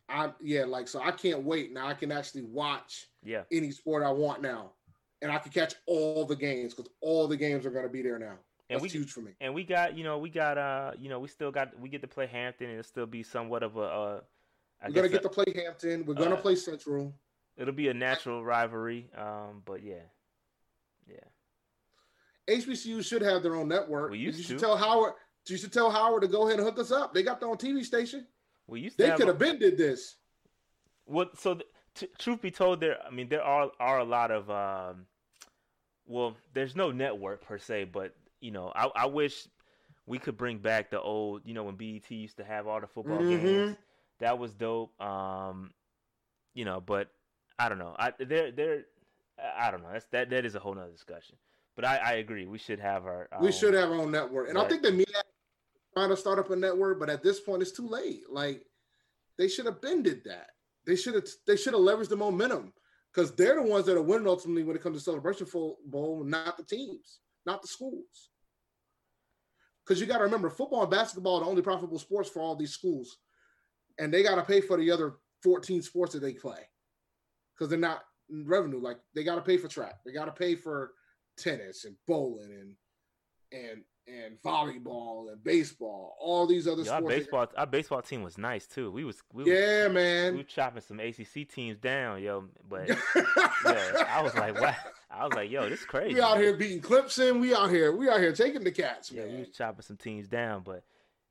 I 0.08 0.32
yeah, 0.42 0.64
like 0.64 0.88
so 0.88 1.00
I 1.00 1.12
can't 1.12 1.42
wait. 1.44 1.72
Now 1.72 1.86
I 1.88 1.94
can 1.94 2.10
actually 2.12 2.42
watch 2.42 3.08
Yeah. 3.22 3.44
any 3.52 3.70
sport 3.70 4.02
I 4.02 4.10
want 4.10 4.42
now. 4.42 4.72
And 5.22 5.30
I 5.30 5.38
can 5.38 5.52
catch 5.52 5.74
all 5.86 6.24
the 6.24 6.36
games 6.36 6.74
because 6.74 6.90
all 7.00 7.28
the 7.28 7.36
games 7.36 7.64
are 7.66 7.70
gonna 7.70 7.88
be 7.88 8.02
there 8.02 8.18
now. 8.18 8.38
And 8.70 8.80
That's 8.80 8.92
we 8.92 9.00
huge 9.00 9.10
for 9.10 9.20
me. 9.20 9.32
And 9.40 9.52
we 9.52 9.64
got, 9.64 9.98
you 9.98 10.04
know, 10.04 10.18
we 10.18 10.30
got, 10.30 10.56
uh, 10.56 10.92
you 10.96 11.08
know, 11.08 11.18
we 11.18 11.26
still 11.26 11.50
got, 11.50 11.76
we 11.80 11.88
get 11.88 12.02
to 12.02 12.06
play 12.06 12.28
Hampton, 12.28 12.68
and 12.68 12.78
it'll 12.78 12.88
still 12.88 13.06
be 13.06 13.24
somewhat 13.24 13.64
of 13.64 13.76
a, 13.76 13.80
uh, 13.80 14.20
I 14.80 14.88
We're 14.88 14.94
gonna 14.94 15.08
get 15.08 15.22
to 15.22 15.28
play 15.28 15.52
Hampton. 15.54 16.06
We're 16.06 16.14
gonna 16.14 16.36
uh, 16.36 16.40
play 16.40 16.54
Central. 16.54 17.12
it'll 17.56 17.74
be 17.74 17.88
a 17.88 17.94
natural 17.94 18.44
rivalry. 18.44 19.10
Um, 19.16 19.62
but 19.64 19.82
yeah, 19.82 20.06
yeah, 21.06 22.56
HBCU 22.56 23.04
should 23.04 23.22
have 23.22 23.42
their 23.42 23.56
own 23.56 23.68
network. 23.68 24.10
We 24.10 24.18
used 24.18 24.38
you 24.38 24.44
should 24.44 24.58
to. 24.58 24.64
tell 24.64 24.76
Howard. 24.76 25.14
You 25.46 25.56
should 25.56 25.72
tell 25.72 25.90
Howard 25.90 26.22
to 26.22 26.28
go 26.28 26.46
ahead 26.46 26.60
and 26.60 26.66
hook 26.66 26.78
us 26.78 26.92
up. 26.92 27.12
They 27.12 27.22
got 27.22 27.40
their 27.40 27.48
own 27.48 27.56
TV 27.56 27.84
station. 27.84 28.26
we 28.68 28.80
used 28.80 28.96
to 28.98 29.02
They 29.02 29.10
could 29.10 29.26
have 29.26 29.38
been 29.38 29.58
did 29.58 29.76
this. 29.76 30.16
What? 31.06 31.38
So, 31.38 31.54
th- 31.54 31.66
t- 31.94 32.08
truth 32.18 32.40
be 32.40 32.50
told, 32.50 32.80
there. 32.80 32.98
I 33.04 33.10
mean, 33.10 33.28
there 33.28 33.42
are 33.42 33.70
are 33.80 33.98
a 33.98 34.04
lot 34.04 34.30
of. 34.30 34.48
Um, 34.48 35.06
well, 36.06 36.36
there's 36.54 36.74
no 36.74 36.90
network 36.90 37.42
per 37.42 37.58
se, 37.58 37.84
but 37.84 38.14
you 38.40 38.50
know, 38.50 38.72
I, 38.74 38.88
I 38.94 39.06
wish 39.06 39.46
we 40.06 40.18
could 40.18 40.36
bring 40.36 40.58
back 40.58 40.90
the 40.90 41.00
old. 41.00 41.42
You 41.44 41.54
know, 41.54 41.64
when 41.64 41.76
BET 41.76 42.10
used 42.10 42.36
to 42.38 42.44
have 42.44 42.66
all 42.66 42.80
the 42.80 42.86
football 42.86 43.20
Mhm. 43.22 43.28
games. 43.28 43.76
That 44.18 44.38
was 44.38 44.52
dope. 44.52 45.00
Um, 45.00 45.72
you 46.54 46.64
know, 46.64 46.80
but 46.80 47.08
I 47.58 47.68
don't 47.68 47.78
know. 47.78 47.94
I 47.98 48.12
they're 48.18 48.50
they're. 48.52 48.84
I 49.38 49.68
I 49.68 49.70
don't 49.70 49.82
know. 49.82 49.88
That's 49.92 50.06
that. 50.12 50.30
That 50.30 50.44
is 50.44 50.54
a 50.54 50.58
whole 50.58 50.74
nother 50.74 50.90
discussion. 50.92 51.36
But 51.76 51.84
I, 51.84 51.96
I 51.96 52.12
agree. 52.14 52.46
We 52.46 52.58
should 52.58 52.80
have 52.80 53.06
our. 53.06 53.28
our 53.32 53.40
We 53.40 53.46
own- 53.48 53.52
should 53.52 53.74
have 53.74 53.90
our 53.90 53.96
own 53.96 54.10
network. 54.10 54.48
And 54.48 54.58
I 54.58 54.62
Right. 54.62 54.70
think 54.70 54.82
the 54.82 54.90
media 54.90 55.22
trying 55.94 56.10
to 56.10 56.16
start 56.16 56.38
up 56.38 56.50
a 56.50 56.56
network, 56.56 56.98
but 56.98 57.08
at 57.10 57.22
this 57.22 57.40
point 57.40 57.62
it's 57.62 57.72
too 57.72 57.88
late. 57.88 58.28
Like 58.30 58.66
they 59.38 59.48
should 59.48 59.66
have 59.66 59.80
been 59.80 60.02
did 60.02 60.24
that. 60.24 60.50
They 60.86 60.96
should 60.96 61.14
have 61.14 61.28
they 61.46 61.56
should 61.56 61.72
have 61.72 61.82
leveraged 61.82 62.08
the 62.10 62.16
momentum 62.16 62.72
because 63.12 63.32
they're 63.32 63.56
the 63.56 63.62
ones 63.62 63.86
that 63.86 63.96
are 63.96 64.02
winning 64.02 64.26
ultimately 64.26 64.62
when 64.64 64.76
it 64.76 64.82
comes 64.82 64.98
to 64.98 65.02
celebration 65.04 65.46
bowl, 65.86 66.22
not 66.24 66.56
the 66.58 66.64
teams, 66.64 67.20
not 67.46 67.62
the 67.62 67.68
schools. 67.68 68.29
Because 69.84 70.00
you 70.00 70.06
got 70.06 70.18
to 70.18 70.24
remember, 70.24 70.50
football 70.50 70.82
and 70.82 70.90
basketball 70.90 71.36
are 71.36 71.44
the 71.44 71.50
only 71.50 71.62
profitable 71.62 71.98
sports 71.98 72.28
for 72.28 72.40
all 72.40 72.54
these 72.54 72.72
schools, 72.72 73.18
and 73.98 74.12
they 74.12 74.22
got 74.22 74.36
to 74.36 74.42
pay 74.42 74.60
for 74.60 74.76
the 74.76 74.90
other 74.90 75.14
14 75.42 75.82
sports 75.82 76.12
that 76.12 76.20
they 76.20 76.34
play. 76.34 76.60
Because 77.54 77.70
they're 77.70 77.78
not 77.78 78.04
revenue. 78.30 78.80
Like 78.80 78.98
they 79.14 79.24
got 79.24 79.36
to 79.36 79.42
pay 79.42 79.56
for 79.56 79.68
track, 79.68 79.96
they 80.04 80.12
got 80.12 80.26
to 80.26 80.32
pay 80.32 80.54
for 80.54 80.92
tennis 81.36 81.84
and 81.84 81.96
bowling 82.06 82.52
and 82.52 82.74
and 83.52 83.82
and 84.24 84.40
volleyball 84.42 85.30
and 85.30 85.42
baseball, 85.42 86.16
all 86.20 86.46
these 86.46 86.66
other 86.66 86.82
Yo, 86.82 86.92
our 86.92 87.00
sports. 87.00 87.14
baseball, 87.16 87.46
our 87.56 87.66
baseball 87.66 88.02
team 88.02 88.22
was 88.22 88.36
nice 88.38 88.66
too. 88.66 88.90
We 88.90 89.04
was, 89.04 89.22
we 89.32 89.44
yeah, 89.44 89.84
was, 89.84 89.94
man. 89.94 90.32
we 90.32 90.38
were 90.38 90.44
chopping 90.44 90.82
some 90.82 91.00
ACC 91.00 91.48
teams 91.48 91.78
down, 91.78 92.22
yo. 92.22 92.44
But 92.68 92.88
yeah, 93.16 94.06
I 94.08 94.20
was 94.22 94.34
like, 94.34 94.60
wow. 94.60 94.74
I 95.10 95.24
was 95.24 95.34
like, 95.34 95.50
yo, 95.50 95.68
this 95.68 95.80
is 95.80 95.86
crazy. 95.86 96.14
we 96.14 96.20
out 96.20 96.36
man. 96.36 96.44
here 96.44 96.56
beating 96.56 96.80
Clemson. 96.80 97.40
We 97.40 97.54
out 97.54 97.70
here. 97.70 97.94
We 97.94 98.08
out 98.08 98.20
here 98.20 98.32
taking 98.32 98.64
the 98.64 98.72
cats, 98.72 99.10
Yeah, 99.12 99.24
man. 99.24 99.32
we 99.34 99.38
was 99.40 99.48
chopping 99.50 99.82
some 99.82 99.96
teams 99.96 100.28
down, 100.28 100.62
but 100.64 100.82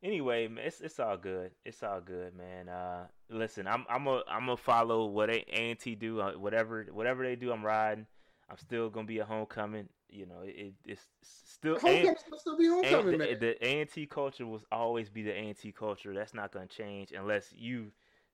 anyway, 0.04 0.48
man, 0.48 0.66
it's 0.66 0.82
it's 0.82 1.00
all 1.00 1.18
good. 1.18 1.52
It's 1.66 1.84
all 1.84 2.02
good, 2.02 2.36
man. 2.36 2.70
Uh, 2.70 3.08
listen, 3.30 3.68
I'm 3.68 3.86
I'm 3.90 4.08
a 4.08 4.24
I'm 4.30 4.42
gonna 4.46 4.58
follow 4.58 5.06
what 5.06 5.30
A 5.30 5.44
and 5.52 5.80
T 5.80 5.96
do. 5.96 6.22
Uh, 6.22 6.34
whatever 6.34 6.88
whatever 6.92 7.24
they 7.24 7.36
do, 7.36 7.52
I'm 7.52 7.66
riding. 7.66 8.06
I'm 8.50 8.58
still 8.58 8.90
gonna 8.90 9.08
be 9.08 9.20
a 9.20 9.26
homecoming. 9.26 9.88
You 10.10 10.26
know, 10.26 10.42
it, 10.44 10.74
it's 10.86 11.08
still 11.22 11.76
A- 11.76 11.80
Homecoming's 11.80 12.22
supposed 12.24 12.44
to 12.46 12.58
be 12.58 12.68
homecoming, 12.68 13.12
the, 13.12 13.18
man. 13.18 13.40
the 13.40 13.68
A 13.68 13.82
and 13.82 13.90
T 13.90 14.06
culture 14.06 14.48
will 14.48 14.62
always 14.72 15.10
be 15.10 15.22
the 15.22 15.32
A 15.32 15.50
and 15.50 15.58
T 15.58 15.72
culture. 15.72 16.14
That's 16.14 16.34
not 16.34 16.52
gonna 16.52 16.68
change 16.68 17.12
unless 17.12 17.54
you 17.56 17.92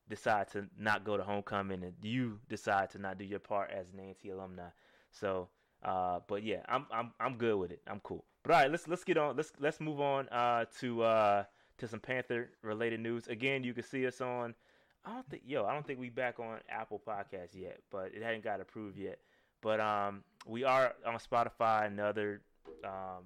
decide 0.10 0.50
to 0.52 0.68
not 0.78 1.04
go 1.04 1.18
to 1.18 1.24
homecoming 1.24 1.84
and 1.84 1.94
you 2.02 2.40
decide 2.48 2.92
to 2.92 3.00
not 3.00 3.18
do 3.18 3.26
your 3.26 3.40
part 3.40 3.72
as 3.72 3.88
an 3.94 4.00
A 4.00 4.04
and 4.04 4.18
T 4.18 4.30
alumni. 4.30 4.70
So, 5.12 5.50
uh, 5.84 6.20
but 6.28 6.44
yeah, 6.44 6.62
I'm 6.68 6.86
I'm 6.92 7.12
I'm 7.20 7.36
good 7.38 7.58
with 7.58 7.72
it. 7.72 7.82
I'm 7.88 8.00
cool. 8.02 8.24
But 8.44 8.54
all 8.54 8.62
right, 8.62 8.72
let's 8.72 8.88
let's 8.88 9.04
get 9.04 9.18
on. 9.18 9.36
Let's 9.36 9.52
let's 9.60 9.80
move 9.82 10.00
on 10.00 10.30
uh, 10.30 10.66
to 10.80 11.04
uh, 11.04 11.44
to 11.80 11.88
some 11.88 12.00
Panther 12.00 12.52
related 12.62 13.00
news. 13.02 13.28
Again, 13.28 13.64
you 13.64 13.74
can 13.74 13.84
see 13.84 14.06
us 14.08 14.22
on. 14.22 14.56
I 15.04 15.14
don't 15.14 15.30
think 15.30 15.44
yo, 15.46 15.66
I 15.66 15.74
don't 15.74 15.86
think 15.86 16.00
we 16.00 16.10
back 16.10 16.40
on 16.40 16.60
Apple 16.70 17.02
Podcasts 17.06 17.54
yet, 17.54 17.80
but 17.92 18.12
it 18.16 18.24
hadn't 18.24 18.44
got 18.44 18.62
approved 18.62 18.98
yet. 18.98 19.20
But 19.66 19.80
um, 19.80 20.24
we 20.46 20.64
are 20.64 20.94
on 21.08 21.16
Spotify 21.16 21.88
and 21.88 22.00
other 22.00 22.42
um, 22.84 23.26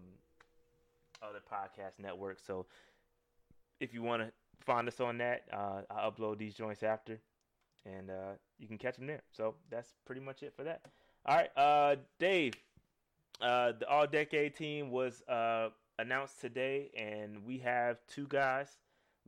other 1.22 1.42
podcast 1.52 2.02
networks. 2.02 2.42
So 2.48 2.66
if 3.82 3.94
you 3.94 4.02
want 4.02 4.22
to 4.22 4.32
find 4.62 4.88
us 4.88 5.02
on 5.02 5.18
that, 5.18 5.44
uh, 5.52 5.82
I 5.92 6.10
upload 6.10 6.38
these 6.38 6.54
joints 6.54 6.82
after, 6.82 7.20
and 7.86 8.10
uh, 8.10 8.38
you 8.58 8.70
can 8.70 8.78
catch 8.78 8.96
them 8.96 9.06
there. 9.06 9.22
So 9.34 9.56
that's 9.70 9.96
pretty 10.06 10.22
much 10.22 10.42
it 10.42 10.54
for 10.56 10.64
that. 10.64 10.84
All 11.26 11.36
right, 11.36 11.50
uh, 11.58 11.98
Dave. 12.20 12.54
Uh, 13.42 13.74
the 13.78 13.86
All 13.90 14.08
Decade 14.08 14.56
team 14.56 14.92
was 14.92 15.22
uh, 15.28 15.72
announced 15.98 16.40
today, 16.40 16.90
and 16.98 17.46
we 17.46 17.58
have 17.58 17.98
two 18.08 18.28
guys: 18.28 18.78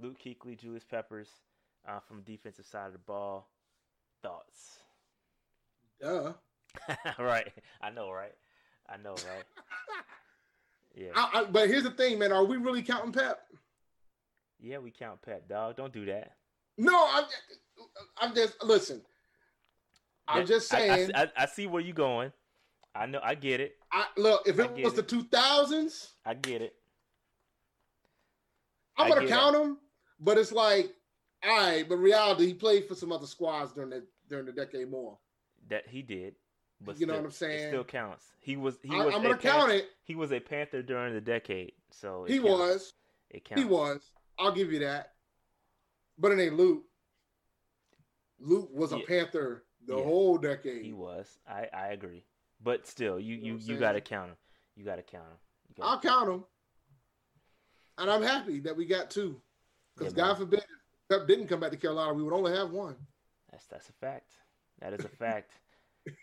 Luke 0.02 0.18
Kuechly, 0.18 0.58
Julius 0.58 0.86
Peppers, 0.86 1.28
uh, 1.86 2.00
from 2.00 2.22
defensive 2.22 2.66
side 2.66 2.88
of 2.88 2.94
the 2.94 3.00
ball. 3.00 3.50
Thoughts? 4.24 4.80
Duh. 6.00 6.32
right. 7.20 7.52
I 7.82 7.90
know, 7.90 8.12
right? 8.12 8.34
I 8.90 8.98
know, 8.98 9.12
right? 9.12 9.44
Yeah. 10.96 11.12
I, 11.16 11.42
I, 11.42 11.44
but 11.46 11.70
here's 11.70 11.84
the 11.84 11.92
thing, 11.92 12.20
man. 12.20 12.32
Are 12.32 12.44
we 12.44 12.58
really 12.58 12.82
counting 12.82 13.12
Pep? 13.12 13.40
Yeah, 14.60 14.78
we 14.80 14.92
count 14.92 15.22
Pep, 15.22 15.48
dog. 15.48 15.78
Don't 15.78 15.94
do 15.94 16.06
that. 16.06 16.34
No, 16.78 17.08
I'm. 17.12 17.24
I'm 18.18 18.36
just 18.36 18.62
listen. 18.64 19.02
I'm 20.28 20.46
just 20.46 20.74
I- 20.74 20.78
I 20.78 20.80
saying. 20.80 21.12
I, 21.16 21.28
I, 21.38 21.46
see 21.46 21.68
where 21.68 21.82
you're 21.82 21.94
going. 21.94 22.32
I 22.94 23.06
know. 23.06 23.20
I 23.24 23.36
get 23.36 23.60
it. 23.60 23.76
I, 23.92 24.06
look, 24.18 24.48
if 24.48 24.60
it 24.60 24.72
was 24.84 24.98
it. 24.98 25.08
the 25.08 25.16
2000s, 25.16 26.12
I 26.26 26.34
get 26.34 26.62
it. 26.62 26.76
I'm 28.98 29.10
gonna 29.10 29.28
count 29.28 29.56
him. 29.56 29.78
But 30.20 30.38
it's 30.38 30.52
like, 30.52 30.94
all 31.44 31.58
right. 31.58 31.88
But 31.88 31.98
reality, 31.98 32.48
he 32.48 32.54
played 32.54 32.88
for 32.88 32.96
some 32.96 33.12
other 33.12 33.26
squads 33.26 33.72
during 33.72 33.90
the 33.90 34.06
during 34.30 34.46
the 34.46 34.52
decade 34.52 34.90
more. 34.90 35.18
That 35.70 35.88
he 35.88 36.02
did. 36.02 36.36
But 36.84 37.00
You 37.00 37.06
know 37.06 37.16
what 37.16 37.26
I'm 37.26 37.32
saying? 37.32 37.60
It 37.66 37.68
still 37.68 37.84
counts. 37.84 38.26
He 38.40 38.58
was. 38.58 38.78
He 38.82 38.96
I, 38.96 39.06
was. 39.06 39.14
I'm 39.14 39.22
gonna 39.22 39.38
count 39.38 39.72
it. 39.72 39.90
He 40.04 40.16
was 40.16 40.32
a 40.32 40.40
Panther 40.40 40.82
during 40.82 41.14
the 41.14 41.22
decade. 41.22 41.74
So 41.92 42.26
He 42.26 42.40
counts. 42.40 42.50
was. 42.50 42.94
It 43.30 43.46
counts. 43.46 43.62
He 43.62 43.68
was. 43.68 44.12
I'll 44.40 44.52
give 44.52 44.72
you 44.72 44.80
that. 44.80 45.14
But 46.18 46.32
it 46.32 46.40
ain't 46.40 46.58
Luke. 46.58 46.84
Luke 48.40 48.70
was 48.74 48.92
a 48.92 48.98
Yeah. 48.98 49.06
Panther 49.08 49.64
the 49.86 49.98
Yeah. 49.98 50.04
whole 50.04 50.38
decade. 50.38 50.84
He 50.84 50.94
was. 50.94 51.40
I 51.48 51.68
I 51.72 51.88
agree. 51.90 52.26
But 52.64 52.88
still, 52.88 53.20
you 53.20 53.36
You 53.36 53.44
you 53.44 53.54
I'm 53.54 53.60
you 53.60 53.78
got 53.78 53.94
to 53.94 54.02
count 54.02 54.32
him. 54.32 54.38
You 54.76 54.84
got 54.84 54.96
to 54.96 55.04
count 55.04 55.28
him. 55.28 55.38
I'll 55.84 56.00
count 56.00 56.30
him. 56.30 56.46
And 57.98 58.10
I'm 58.10 58.22
happy 58.24 58.60
that 58.62 58.76
we 58.76 58.86
got 58.86 59.12
two. 59.12 59.42
Because 59.96 60.14
Yeah, 60.14 60.24
man. 60.24 60.30
God 60.32 60.38
forbid 60.40 60.60
if 60.60 60.66
Pep 61.10 61.28
didn't 61.28 61.48
come 61.48 61.60
back 61.60 61.72
to 61.72 61.78
Carolina, 61.78 62.14
we 62.14 62.24
would 62.24 62.34
only 62.34 62.54
have 62.56 62.72
one. 62.72 62.96
That's 63.52 63.66
that's 63.68 63.90
a 63.90 63.94
fact. 63.94 64.32
That 64.80 64.94
is 64.94 65.06
a 65.06 65.10
fact. 65.10 65.52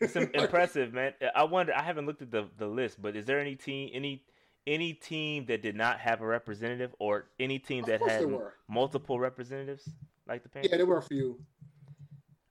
It's 0.01 0.17
impressive, 0.35 0.93
man. 0.93 1.13
I 1.35 1.45
wonder. 1.45 1.73
I 1.75 1.83
haven't 1.83 2.07
looked 2.07 2.23
at 2.23 2.31
the, 2.31 2.47
the 2.59 2.67
list, 2.67 3.01
but 3.01 3.17
is 3.17 3.25
there 3.27 3.41
any 3.41 3.55
team 3.57 3.91
any 3.93 4.23
any 4.67 4.93
team 4.93 5.47
that 5.47 5.63
did 5.63 5.75
not 5.77 5.99
have 6.01 6.21
a 6.21 6.27
representative, 6.27 6.95
or 6.99 7.27
any 7.41 7.59
team 7.59 7.85
that 7.87 8.01
had 8.01 8.11
there 8.23 8.23
m- 8.29 8.33
were. 8.33 8.55
multiple 8.69 9.19
representatives 9.19 9.89
like 10.27 10.43
the 10.43 10.49
Panthers? 10.49 10.71
Yeah, 10.71 10.77
there 10.77 10.87
were 10.87 10.99
a 10.99 11.03
few. 11.03 11.41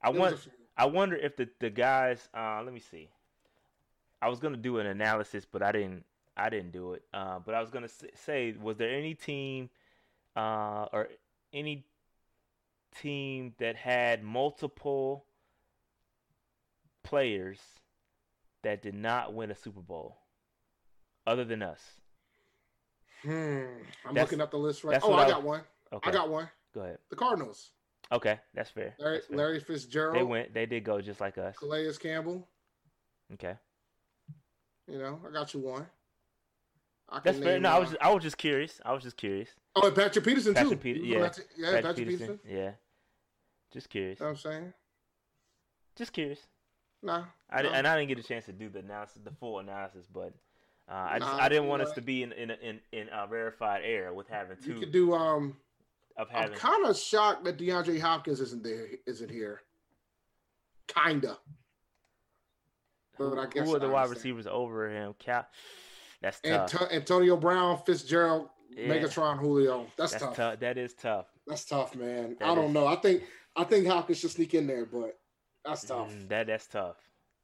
I 0.02 0.12
There 0.12 0.20
want. 0.22 0.40
few. 0.40 0.52
I 0.78 0.86
wonder 0.86 1.16
if 1.16 1.36
the 1.36 1.50
the 1.60 1.70
guys. 1.70 2.28
Uh, 2.34 2.62
let 2.64 2.74
me 2.74 2.80
see. 2.80 3.10
I 4.22 4.30
was 4.30 4.40
gonna 4.40 4.58
do 4.58 4.80
an 4.80 4.88
analysis, 4.88 5.46
but 5.46 5.62
I 5.62 5.72
didn't. 5.72 6.04
I 6.36 6.50
didn't 6.50 6.72
do 6.72 6.94
it. 6.94 7.04
Uh, 7.14 7.40
but 7.40 7.54
I 7.56 7.62
was 7.62 7.70
gonna 7.72 7.90
say, 8.16 8.54
was 8.60 8.78
there 8.78 8.90
any 8.92 9.14
team, 9.16 9.70
uh, 10.36 10.88
or 10.94 11.10
any 11.54 11.86
team 13.02 13.54
that 13.60 13.76
had 13.76 14.24
multiple 14.24 15.26
players 17.08 17.60
that 18.64 18.82
did 18.82 18.94
not 18.96 19.34
win 19.34 19.50
a 19.52 19.56
Super 19.56 19.82
Bowl, 19.82 20.18
other 21.26 21.46
than 21.46 21.62
us? 21.64 21.80
Hmm. 23.24 23.30
I'm 24.06 24.14
That's- 24.14 24.26
looking 24.26 24.42
up 24.42 24.52
the 24.52 24.58
list 24.58 24.84
right. 24.84 25.00
Oh, 25.02 25.14
I 25.14 25.24
I 25.26 25.28
got 25.30 25.44
one. 25.44 25.62
Okay, 25.94 26.10
I 26.10 26.14
got 26.14 26.30
one. 26.30 26.50
go 26.74 26.82
ahead. 26.82 27.00
The 27.10 27.16
Cardinals. 27.16 27.72
Okay, 28.12 28.40
that's 28.54 28.70
fair. 28.70 28.94
Larry, 29.00 29.16
That's 29.18 29.28
fair. 29.28 29.38
Larry 29.38 29.60
Fitzgerald. 29.60 30.16
They 30.18 30.24
went. 30.24 30.54
They 30.54 30.66
did 30.66 30.84
go 30.84 31.02
just 31.02 31.20
like 31.20 31.38
us. 31.38 31.58
Calais 31.58 31.92
Campbell. 32.02 32.48
Okay, 33.34 33.56
You 34.88 34.98
know, 35.00 35.20
I 35.28 35.32
got 35.34 35.54
you 35.54 35.60
one. 35.62 35.86
I 37.10 37.20
that's 37.22 37.40
fair. 37.40 37.60
No, 37.60 37.70
I 37.70 37.80
was 37.80 37.90
just, 37.90 38.02
I 38.02 38.14
was 38.14 38.24
just 38.24 38.38
curious. 38.38 38.80
I 38.86 38.94
was 38.94 39.04
just 39.04 39.18
curious. 39.18 39.50
Oh, 39.76 39.88
and 39.88 39.96
Patrick 39.96 40.24
Peterson 40.26 40.54
too. 40.56 40.76
Peter- 40.78 41.00
yeah. 41.00 41.20
Patrick- 41.28 41.48
yeah, 41.58 41.66
Patrick, 41.66 41.84
Patrick, 41.86 42.08
Peterson. 42.08 42.38
Peterson. 42.40 42.58
Yeah. 42.58 42.72
Just 43.74 43.90
curious. 43.90 44.20
You 44.20 44.26
know 44.26 44.32
what 44.32 44.46
I'm 44.46 44.52
saying? 44.52 44.74
Just 45.98 46.14
curious. 46.14 46.40
Nah. 47.04 47.26
I, 47.50 47.62
no. 47.62 47.70
and 47.72 47.88
I 47.88 47.96
didn't 47.98 48.10
get 48.10 48.20
a 48.20 48.28
chance 48.28 48.46
to 48.46 48.52
do 48.52 48.70
the 48.70 48.80
analysis, 48.80 49.22
the 49.24 49.32
full 49.32 49.60
analysis, 49.60 50.06
but 50.12 50.34
uh, 50.90 50.94
I 51.12 51.20
just 51.20 51.32
Nah, 51.32 51.44
I 51.44 51.50
didn't 51.50 51.68
want 51.68 51.82
us 51.82 51.92
to 51.94 52.02
be 52.02 52.24
in 52.24 52.32
in 52.34 52.52
in, 52.52 52.80
in 52.92 53.10
a 53.10 53.28
rarefied 53.28 53.82
air 53.84 54.14
with 54.14 54.28
having 54.28 54.58
you 54.64 54.76
could 54.76 54.92
do 54.92 55.14
um 55.14 55.56
of 56.18 56.28
I'm 56.34 56.52
kind 56.54 56.86
of 56.86 56.98
shocked 56.98 57.44
that 57.46 57.58
DeAndre 57.58 58.00
Hopkins 58.00 58.40
isn't 58.42 58.64
there, 58.64 58.88
isn't 59.06 59.30
here. 59.30 59.62
Kinda. 60.88 61.38
who, 63.18 63.30
but 63.30 63.40
I 63.40 63.46
guess 63.48 63.68
who 63.68 63.76
are 63.76 63.80
the 63.80 63.88
I 63.88 63.90
wide 63.92 64.04
understand. 64.04 64.36
receivers 64.36 64.48
over 64.48 64.90
him? 64.90 65.14
Cap. 65.20 65.52
That's 66.22 66.40
tough. 66.42 66.74
Antonio 66.92 67.38
Brown, 67.38 67.80
Fitzgerald, 67.86 68.50
Yeah. 68.72 68.88
Megatron, 68.88 69.38
Julio. 69.38 69.86
That's, 69.98 70.14
That's 70.14 70.24
tough. 70.24 70.36
tough. 70.36 70.60
That 70.60 70.78
is 70.78 70.94
tough. 70.96 71.28
That's 71.46 71.66
tough, 71.66 71.96
man. 71.96 72.36
That 72.40 72.50
I 72.50 72.56
don't 72.56 72.70
is- 72.70 72.74
know. 72.74 72.88
I 72.88 72.96
think 72.96 73.24
I 73.56 73.64
think 73.64 73.86
Hopkins 73.88 74.20
should 74.20 74.32
sneak 74.32 74.54
in 74.54 74.66
there, 74.68 74.86
but 74.86 75.20
that's 75.68 75.86
tough. 75.86 76.12
Mm, 76.12 76.30
that 76.30 76.48
that's 76.48 76.68
tough. 76.68 76.98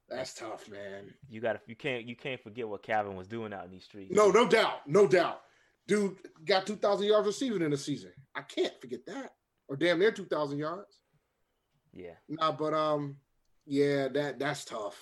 That's 0.10 0.34
tough, 0.34 0.70
man. 0.70 1.14
You 1.30 1.42
got 1.42 1.54
to 1.54 1.60
you 1.68 1.76
can't 1.76 2.06
you 2.06 2.16
can't 2.16 2.42
forget 2.42 2.68
what 2.68 2.84
Calvin 2.84 3.16
was 3.16 3.28
doing 3.28 3.54
out 3.54 3.66
in 3.66 3.72
these 3.72 3.86
streets. 3.86 4.14
No, 4.14 4.30
no 4.30 4.48
doubt, 4.48 4.88
no 4.88 5.08
doubt. 5.08 5.42
Dude 5.88 6.16
got 6.46 6.66
two 6.66 6.76
thousand 6.76 7.08
yards 7.08 7.28
receiving 7.28 7.62
in 7.62 7.72
the 7.72 7.78
season. 7.78 8.12
I 8.36 8.42
can't 8.42 8.80
forget 8.80 9.06
that, 9.08 9.34
or 9.68 9.76
damn 9.76 10.00
near 10.00 10.12
two 10.12 10.26
thousand 10.26 10.60
yards. 10.60 11.00
Yeah. 11.94 12.14
Nah, 12.30 12.52
but 12.52 12.74
um, 12.74 13.18
yeah, 13.66 14.08
that 14.10 14.40
that's 14.40 14.66
tough. 14.66 14.98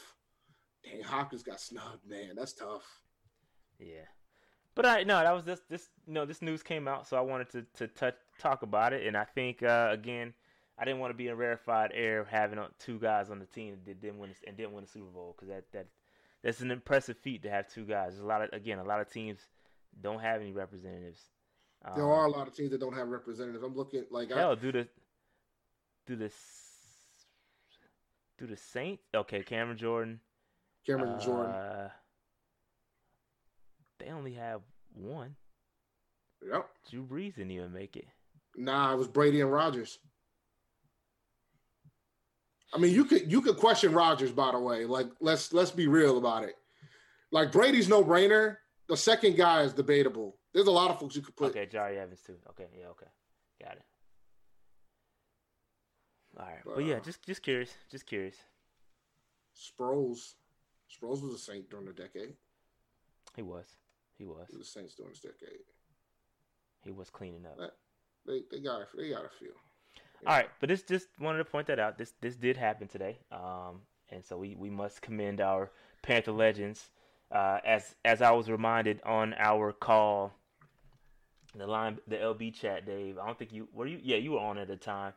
Dang, 0.83 1.01
Hopkins 1.01 1.43
got 1.43 1.59
snubbed, 1.59 2.07
man. 2.07 2.35
That's 2.35 2.53
tough. 2.53 2.83
Yeah. 3.79 4.05
But 4.75 4.85
I 4.85 5.03
no, 5.03 5.19
that 5.19 5.33
was 5.33 5.43
just 5.43 5.67
this 5.69 5.89
you 6.07 6.13
know, 6.13 6.25
this 6.25 6.41
news 6.41 6.63
came 6.63 6.87
out, 6.87 7.07
so 7.07 7.17
I 7.17 7.21
wanted 7.21 7.49
to 7.51 7.65
to 7.75 7.87
touch, 7.87 8.15
talk 8.39 8.63
about 8.63 8.93
it 8.93 9.05
and 9.05 9.17
I 9.17 9.25
think 9.25 9.63
uh 9.63 9.89
again, 9.91 10.33
I 10.81 10.85
didn't 10.85 10.99
want 10.99 11.11
to 11.11 11.17
be 11.17 11.27
in 11.27 11.37
rarefied 11.37 11.91
air 11.93 12.25
having 12.29 12.57
two 12.79 12.97
guys 12.97 13.29
on 13.29 13.37
the 13.37 13.45
team 13.45 13.77
that 13.85 14.01
didn't 14.01 14.17
win 14.17 14.31
and 14.47 14.57
didn't 14.57 14.73
win 14.73 14.83
a 14.83 14.87
Super 14.87 15.11
Bowl 15.11 15.35
cuz 15.37 15.47
that 15.49 15.71
that 15.73 15.85
that's 16.41 16.61
an 16.61 16.71
impressive 16.71 17.17
feat 17.17 17.43
to 17.43 17.51
have 17.51 17.67
two 17.67 17.85
guys. 17.85 18.13
There's 18.13 18.23
a 18.23 18.27
lot 18.27 18.41
of 18.41 18.49
again, 18.51 18.79
a 18.79 18.83
lot 18.83 18.99
of 18.99 19.07
teams 19.07 19.47
don't 20.01 20.19
have 20.21 20.41
any 20.41 20.53
representatives. 20.53 21.29
There 21.95 22.03
Um, 22.03 22.09
are 22.09 22.25
a 22.25 22.31
lot 22.31 22.47
of 22.47 22.55
teams 22.55 22.71
that 22.71 22.79
don't 22.79 22.95
have 22.95 23.09
representatives. 23.09 23.63
I'm 23.63 23.75
looking 23.75 24.05
like 24.09 24.31
I, 24.31 24.39
Hell, 24.39 24.55
do 24.55 24.71
the 24.71 24.87
do 26.07 26.15
the 26.15 26.31
do 28.39 28.47
the 28.47 28.57
Saints? 28.57 29.03
Okay, 29.13 29.43
Cameron 29.43 29.77
Jordan. 29.77 30.19
Cameron 30.83 31.19
Jordan. 31.19 31.53
uh, 31.53 31.91
They 33.99 34.09
only 34.09 34.33
have 34.33 34.61
one. 34.95 35.35
Yep. 36.43 36.67
Drew 36.89 37.03
Brees 37.05 37.35
didn't 37.35 37.51
even 37.51 37.71
make 37.71 37.95
it. 37.95 38.07
Nah, 38.55 38.93
it 38.93 38.97
was 38.97 39.07
Brady 39.07 39.41
and 39.41 39.51
Rodgers. 39.51 39.99
I 42.73 42.77
mean, 42.77 42.93
you 42.93 43.05
could 43.05 43.31
you 43.31 43.41
could 43.41 43.57
question 43.57 43.93
Rodgers, 43.93 44.31
by 44.31 44.51
the 44.51 44.59
way. 44.59 44.85
Like, 44.85 45.07
let's 45.19 45.51
let's 45.53 45.71
be 45.71 45.87
real 45.87 46.17
about 46.17 46.43
it. 46.43 46.55
Like 47.31 47.51
Brady's 47.51 47.89
no 47.89 48.03
brainer. 48.03 48.57
The 48.87 48.97
second 48.97 49.37
guy 49.37 49.61
is 49.63 49.73
debatable. 49.73 50.35
There's 50.53 50.67
a 50.67 50.71
lot 50.71 50.91
of 50.91 50.99
folks 50.99 51.15
you 51.15 51.21
could 51.21 51.35
put. 51.35 51.49
Okay, 51.51 51.65
Jahri 51.65 51.97
Evans 51.97 52.21
too. 52.21 52.35
Okay, 52.49 52.67
yeah, 52.77 52.87
okay, 52.87 53.07
got 53.61 53.73
it. 53.73 53.83
All 56.37 56.45
right, 56.45 56.59
but, 56.65 56.75
but 56.75 56.85
yeah, 56.85 56.95
uh, 56.95 56.99
just 56.99 57.25
just 57.25 57.41
curious, 57.41 57.73
just 57.89 58.05
curious. 58.05 58.35
Sproles, 59.55 60.35
Sproles 60.89 61.21
was 61.21 61.33
a 61.33 61.37
Saint 61.37 61.69
during 61.69 61.85
the 61.85 61.93
decade. 61.93 62.33
He 63.35 63.41
was, 63.41 63.65
he 64.17 64.25
was. 64.25 64.47
He 64.49 64.57
was 64.57 64.67
a 64.67 64.69
Saints 64.69 64.95
during 64.95 65.11
this 65.11 65.21
decade. 65.21 65.59
He 66.83 66.91
was 66.91 67.09
cleaning 67.09 67.45
up. 67.45 67.73
They 68.25 68.41
they 68.49 68.59
got 68.59 68.81
they 68.97 69.09
got 69.09 69.25
a 69.25 69.29
few. 69.39 69.53
All 70.25 70.35
right, 70.35 70.49
but 70.59 70.69
this 70.69 70.83
just 70.83 71.07
wanted 71.19 71.39
to 71.39 71.45
point 71.45 71.67
that 71.67 71.79
out. 71.79 71.97
This 71.97 72.13
this 72.21 72.35
did 72.35 72.55
happen 72.55 72.87
today, 72.87 73.17
um, 73.31 73.81
and 74.09 74.23
so 74.23 74.37
we, 74.37 74.55
we 74.55 74.69
must 74.69 75.01
commend 75.01 75.41
our 75.41 75.71
Panther 76.03 76.31
legends. 76.31 76.89
Uh, 77.31 77.59
as 77.65 77.95
as 78.05 78.21
I 78.21 78.31
was 78.31 78.49
reminded 78.49 79.01
on 79.03 79.33
our 79.39 79.71
call, 79.71 80.33
the 81.55 81.65
line 81.65 81.97
the 82.07 82.17
LB 82.17 82.53
chat, 82.53 82.85
Dave. 82.85 83.17
I 83.17 83.25
don't 83.25 83.37
think 83.39 83.51
you 83.51 83.67
were 83.73 83.87
you. 83.87 83.99
Yeah, 84.01 84.17
you 84.17 84.33
were 84.33 84.39
on 84.39 84.59
at 84.59 84.67
the 84.67 84.75
time, 84.75 85.13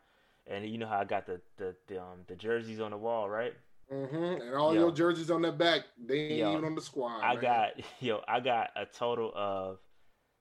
and 0.47 0.67
you 0.67 0.79
know 0.79 0.87
how 0.87 1.01
I 1.01 1.05
got 1.05 1.27
the 1.27 1.41
the 1.59 1.75
the, 1.87 2.01
um, 2.01 2.21
the 2.27 2.37
jerseys 2.37 2.81
on 2.81 2.91
the 2.91 2.99
wall, 2.99 3.29
right? 3.29 3.53
Mm-hmm. 3.93 4.43
And 4.43 4.55
all 4.55 4.75
yo, 4.75 4.83
your 4.83 4.93
jerseys 4.93 5.31
on 5.31 5.43
the 5.43 5.53
back, 5.53 5.83
they 6.03 6.19
ain't 6.21 6.39
yo, 6.39 6.53
even 6.53 6.65
on 6.65 6.75
the 6.75 6.81
squad. 6.81 7.21
I 7.21 7.35
man. 7.35 7.43
got 7.43 7.71
yo, 8.01 8.23
I 8.27 8.41
got 8.41 8.71
a 8.75 8.87
total 8.87 9.33
of 9.35 9.79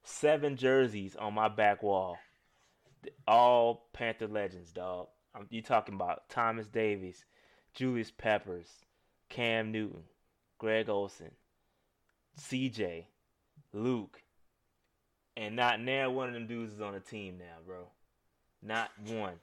seven 0.03 0.55
jerseys 0.55 1.17
on 1.17 1.33
my 1.33 1.49
back 1.49 1.83
wall 1.83 2.17
all 3.27 3.87
Panther 3.93 4.27
legends, 4.27 4.71
dog. 4.71 5.07
I'm, 5.35 5.47
you 5.49 5.61
talking 5.61 5.95
about 5.95 6.29
Thomas 6.29 6.67
Davis, 6.67 7.25
Julius 7.73 8.11
Peppers, 8.11 8.67
Cam 9.29 9.71
Newton, 9.71 10.03
Greg 10.57 10.89
Olsen, 10.89 11.31
CJ, 12.39 13.05
Luke, 13.73 14.21
and 15.35 15.55
not 15.55 15.81
now 15.81 16.11
one 16.11 16.27
of 16.27 16.33
them 16.33 16.47
dudes 16.47 16.73
is 16.73 16.81
on 16.81 16.93
the 16.93 16.99
team 16.99 17.37
now, 17.37 17.57
bro. 17.65 17.87
Not 18.61 18.91
one. 19.07 19.33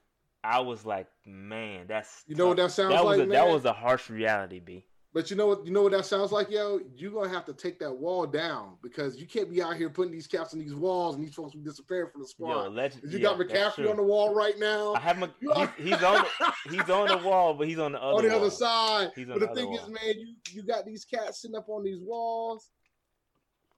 I 0.43 0.61
was 0.61 0.85
like, 0.85 1.07
man, 1.25 1.85
that's 1.87 2.23
you 2.27 2.35
know 2.35 2.45
tough. 2.45 2.49
what 2.49 2.57
that 2.57 2.71
sounds 2.71 2.95
that 2.95 3.05
like. 3.05 3.19
Was 3.19 3.27
a, 3.27 3.31
that 3.31 3.47
was 3.47 3.65
a 3.65 3.73
harsh 3.73 4.09
reality, 4.09 4.59
B. 4.59 4.85
But 5.13 5.29
you 5.29 5.35
know 5.35 5.47
what? 5.47 5.65
You 5.65 5.73
know 5.73 5.81
what 5.81 5.91
that 5.91 6.05
sounds 6.05 6.31
like, 6.31 6.49
yo. 6.49 6.79
You're 6.95 7.11
gonna 7.11 7.29
have 7.29 7.43
to 7.45 7.53
take 7.53 7.79
that 7.79 7.91
wall 7.91 8.25
down 8.25 8.77
because 8.81 9.17
you 9.17 9.27
can't 9.27 9.49
be 9.49 9.61
out 9.61 9.75
here 9.75 9.89
putting 9.89 10.13
these 10.13 10.25
caps 10.25 10.53
on 10.53 10.59
these 10.59 10.73
walls 10.73 11.15
and 11.15 11.25
these 11.25 11.33
folks 11.33 11.53
be 11.53 11.59
disappearing 11.59 12.09
from 12.11 12.21
the 12.21 12.27
squad. 12.27 12.63
Yo, 12.63 12.69
legend, 12.69 13.03
you 13.11 13.19
yeah, 13.19 13.23
got 13.23 13.37
McCaffrey 13.37 13.89
on 13.89 13.97
the 13.97 14.03
wall 14.03 14.33
right 14.33 14.57
now. 14.57 14.93
I 14.93 15.01
have 15.01 15.17
my, 15.19 15.29
he's, 15.41 15.89
he's, 15.89 16.03
on 16.03 16.23
the, 16.23 16.53
he's 16.71 16.89
on 16.89 17.07
the 17.09 17.17
wall, 17.27 17.53
but 17.53 17.67
he's 17.67 17.79
on 17.79 17.91
the 17.91 18.01
other 18.01 18.17
on 18.17 18.23
the 18.23 18.29
wall. 18.29 18.39
other 18.39 18.49
side. 18.49 19.11
He's 19.13 19.29
on 19.29 19.37
but 19.37 19.41
the, 19.41 19.47
the 19.47 19.55
thing 19.55 19.69
wall. 19.69 19.79
is, 19.79 19.87
man, 19.89 20.13
you 20.17 20.35
you 20.49 20.63
got 20.63 20.85
these 20.85 21.03
cats 21.03 21.41
sitting 21.41 21.57
up 21.57 21.67
on 21.67 21.83
these 21.83 21.99
walls. 21.99 22.69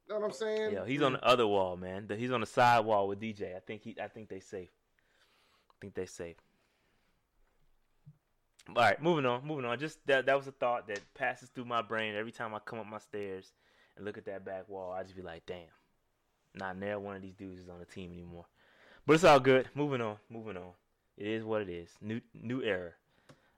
You 0.08 0.14
know 0.14 0.20
what 0.20 0.28
I'm 0.28 0.34
saying? 0.34 0.74
Yeah, 0.74 0.86
he's 0.86 1.02
on 1.02 1.14
the 1.14 1.26
other 1.26 1.48
wall, 1.48 1.78
man. 1.78 2.08
He's 2.16 2.32
on 2.32 2.42
the 2.42 2.46
side 2.46 2.82
wall 2.82 3.08
with 3.08 3.20
DJ. 3.20 3.56
I 3.56 3.60
think 3.60 3.82
he. 3.82 3.96
I 4.00 4.08
think 4.08 4.30
they 4.30 4.40
safe. 4.40 4.70
I 5.72 5.74
think 5.82 5.96
they 5.96 6.06
safe. 6.06 6.38
All 8.70 8.76
right, 8.76 9.02
moving 9.02 9.26
on, 9.26 9.46
moving 9.46 9.66
on. 9.66 9.78
Just 9.78 10.06
that 10.08 10.26
that 10.26 10.38
was 10.38 10.48
a 10.48 10.52
thought 10.52 10.88
that 10.88 11.02
passes 11.14 11.50
through 11.50 11.66
my 11.66 11.82
brain 11.82 12.16
every 12.16 12.32
time 12.32 12.56
I 12.56 12.60
come 12.60 12.80
up 12.80 12.88
my 12.88 13.00
stairs 13.00 13.52
and 13.96 14.06
look 14.06 14.18
at 14.18 14.26
that 14.26 14.46
back 14.46 14.70
wall. 14.70 14.94
I 14.94 15.04
just 15.04 15.16
be 15.16 15.22
like, 15.22 15.46
damn, 15.46 15.60
not 16.56 16.78
near 16.78 16.98
one 16.98 17.16
of 17.16 17.22
these 17.22 17.36
dudes 17.36 17.60
is 17.60 17.70
on 17.70 17.80
the 17.80 17.86
team 17.86 18.14
anymore. 18.14 18.46
But 19.06 19.14
it's 19.14 19.26
all 19.26 19.40
good. 19.40 19.68
Moving 19.76 20.02
on, 20.02 20.16
moving 20.30 20.56
on. 20.56 20.72
It 21.18 21.28
is 21.28 21.44
what 21.44 21.62
it 21.62 21.70
is. 21.70 21.90
New 22.02 22.22
new 22.34 22.62
era. 22.62 22.92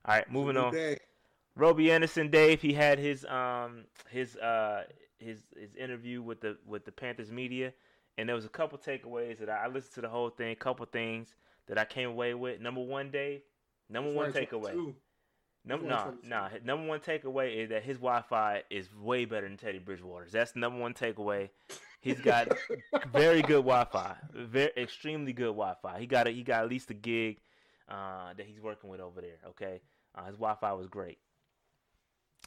All 0.05 0.15
right, 0.15 0.31
moving 0.31 0.57
on. 0.57 0.73
Day. 0.73 0.97
Robby 1.55 1.91
Anderson, 1.91 2.29
Dave. 2.31 2.61
He 2.61 2.73
had 2.73 2.97
his 2.97 3.25
um 3.25 3.85
his 4.09 4.35
uh 4.37 4.83
his 5.19 5.43
his 5.55 5.75
interview 5.75 6.23
with 6.23 6.41
the 6.41 6.57
with 6.65 6.83
the 6.83 6.91
Panthers 6.91 7.31
media, 7.31 7.73
and 8.17 8.27
there 8.27 8.35
was 8.35 8.45
a 8.45 8.49
couple 8.49 8.79
takeaways 8.79 9.37
that 9.37 9.51
I, 9.51 9.65
I 9.65 9.67
listened 9.67 9.93
to 9.93 10.01
the 10.01 10.09
whole 10.09 10.31
thing. 10.31 10.55
Couple 10.55 10.85
things 10.87 11.35
that 11.67 11.77
I 11.77 11.85
came 11.85 12.09
away 12.09 12.33
with. 12.33 12.59
Number 12.59 12.81
one, 12.81 13.11
Dave 13.11 13.41
Number 13.89 14.11
one 14.11 14.31
takeaway. 14.31 14.93
Number 15.67 15.87
no, 15.87 16.13
no. 16.23 16.47
Number 16.63 16.87
one 16.87 16.99
takeaway 16.99 17.63
is 17.63 17.69
that 17.69 17.83
his 17.83 17.97
Wi-Fi 17.97 18.63
is 18.69 18.87
way 18.95 19.25
better 19.25 19.47
than 19.47 19.57
Teddy 19.57 19.79
Bridgewater's. 19.79 20.31
That's 20.31 20.51
the 20.51 20.59
number 20.59 20.79
one 20.79 20.93
takeaway. 20.93 21.49
He's 22.01 22.19
got 22.19 22.49
very 23.11 23.41
good 23.41 23.65
Wi-Fi, 23.65 24.15
very 24.31 24.71
extremely 24.77 25.33
good 25.33 25.55
Wi-Fi. 25.55 25.99
He 25.99 26.05
got 26.05 26.27
a, 26.27 26.31
he 26.31 26.43
got 26.43 26.63
at 26.63 26.69
least 26.69 26.91
a 26.91 26.93
gig 26.93 27.39
uh, 27.89 28.33
that 28.37 28.45
he's 28.45 28.59
working 28.59 28.91
with 28.91 28.99
over 28.99 29.21
there. 29.21 29.39
Okay, 29.49 29.81
uh, 30.13 30.25
his 30.25 30.35
Wi-Fi 30.35 30.73
was 30.73 30.87
great. 30.87 31.17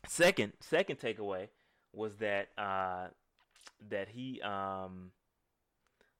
Second, 0.07 0.53
second 0.61 1.01
takeaway 1.01 1.49
was 1.93 2.15
that 2.17 2.51
uh, 2.57 3.09
that 3.91 4.09
he 4.09 4.41
um, 4.43 5.11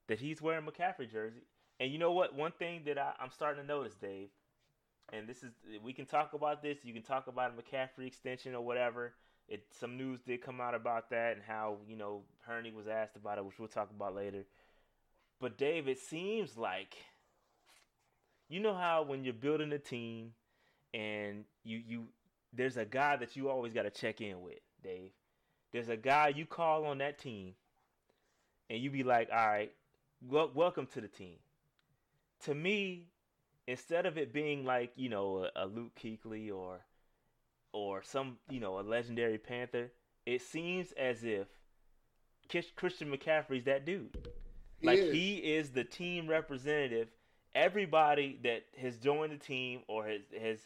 that 0.09 0.19
he's 0.19 0.43
wearing 0.43 0.67
McCaffrey 0.67 1.11
jersey. 1.11 1.43
And 1.81 1.93
you 1.93 1.99
know 1.99 2.11
what? 2.11 2.35
One 2.35 2.53
thing 2.53 2.83
that 2.87 2.99
I, 2.99 3.13
I'm 3.21 3.31
starting 3.31 3.63
to 3.63 3.67
notice, 3.69 3.95
Dave, 3.95 4.31
and 5.13 5.27
this 5.27 5.43
is 5.43 5.53
we 5.83 5.93
can 5.93 6.07
talk 6.07 6.33
about 6.35 6.63
this. 6.63 6.79
You 6.85 6.93
can 6.93 7.03
talk 7.03 7.27
about 7.27 7.53
a 7.53 7.63
McCaffrey 7.63 8.07
extension 8.07 8.55
or 8.55 8.65
whatever. 8.65 9.15
It 9.49 9.65
some 9.79 9.97
news 9.97 10.21
did 10.27 10.43
come 10.43 10.61
out 10.61 10.75
about 10.75 11.11
that 11.11 11.35
and 11.35 11.43
how 11.47 11.79
you 11.89 11.97
know 11.97 12.23
Hurney 12.47 12.73
was 12.73 12.87
asked 12.87 13.17
about 13.17 13.39
it, 13.39 13.45
which 13.45 13.59
we'll 13.59 13.69
talk 13.69 13.91
about 13.91 14.15
later. 14.15 14.45
But 15.41 15.57
Dave, 15.57 15.89
it 15.89 15.99
seems 15.99 16.57
like 16.57 16.97
you 18.49 18.61
know 18.61 18.75
how 18.75 19.03
when 19.03 19.25
you're 19.25 19.33
building 19.33 19.73
a 19.73 19.79
team 19.79 20.33
and 20.93 21.45
you 21.65 21.81
you 21.87 22.05
there's 22.53 22.77
a 22.77 22.85
guy 22.85 23.17
that 23.17 23.37
you 23.37 23.49
always 23.49 23.73
got 23.73 23.83
to 23.83 23.91
check 23.91 24.21
in 24.21 24.43
with, 24.43 24.59
Dave. 24.83 25.11
There's 25.73 25.89
a 25.89 25.97
guy 25.97 26.29
you 26.29 26.47
call 26.47 26.87
on 26.87 26.99
that 26.99 27.19
team, 27.19 27.55
and 28.69 28.81
you 28.81 28.91
be 28.91 29.03
like, 29.03 29.29
"All 29.31 29.47
right, 29.47 29.73
welcome 30.23 30.87
to 30.95 31.01
the 31.01 31.09
team." 31.09 31.37
To 32.45 32.55
me, 32.55 33.05
instead 33.69 34.07
of 34.07 34.17
it 34.19 34.33
being 34.33 34.65
like 34.65 34.91
you 34.97 35.09
know 35.09 35.47
a, 35.55 35.65
a 35.65 35.67
Luke 35.67 35.93
Kuechly 36.03 36.51
or 36.53 36.81
or 37.73 38.03
some 38.03 38.39
you 38.51 38.59
know 38.59 38.81
a 38.81 38.83
legendary 38.83 39.39
Panther, 39.39 39.93
it 40.27 40.43
seems 40.43 40.93
as 40.93 41.23
if 41.23 41.47
Christian 42.75 43.13
McCaffrey's 43.13 43.65
that 43.67 43.85
dude. 43.85 44.17
Like 44.83 44.99
he 44.99 45.05
is. 45.05 45.13
he 45.13 45.37
is 45.37 45.71
the 45.71 45.85
team 45.85 46.27
representative. 46.27 47.09
Everybody 47.55 48.39
that 48.43 48.65
has 48.81 48.97
joined 48.97 49.33
the 49.33 49.37
team 49.37 49.83
or 49.87 50.07
has 50.07 50.23
has 50.41 50.59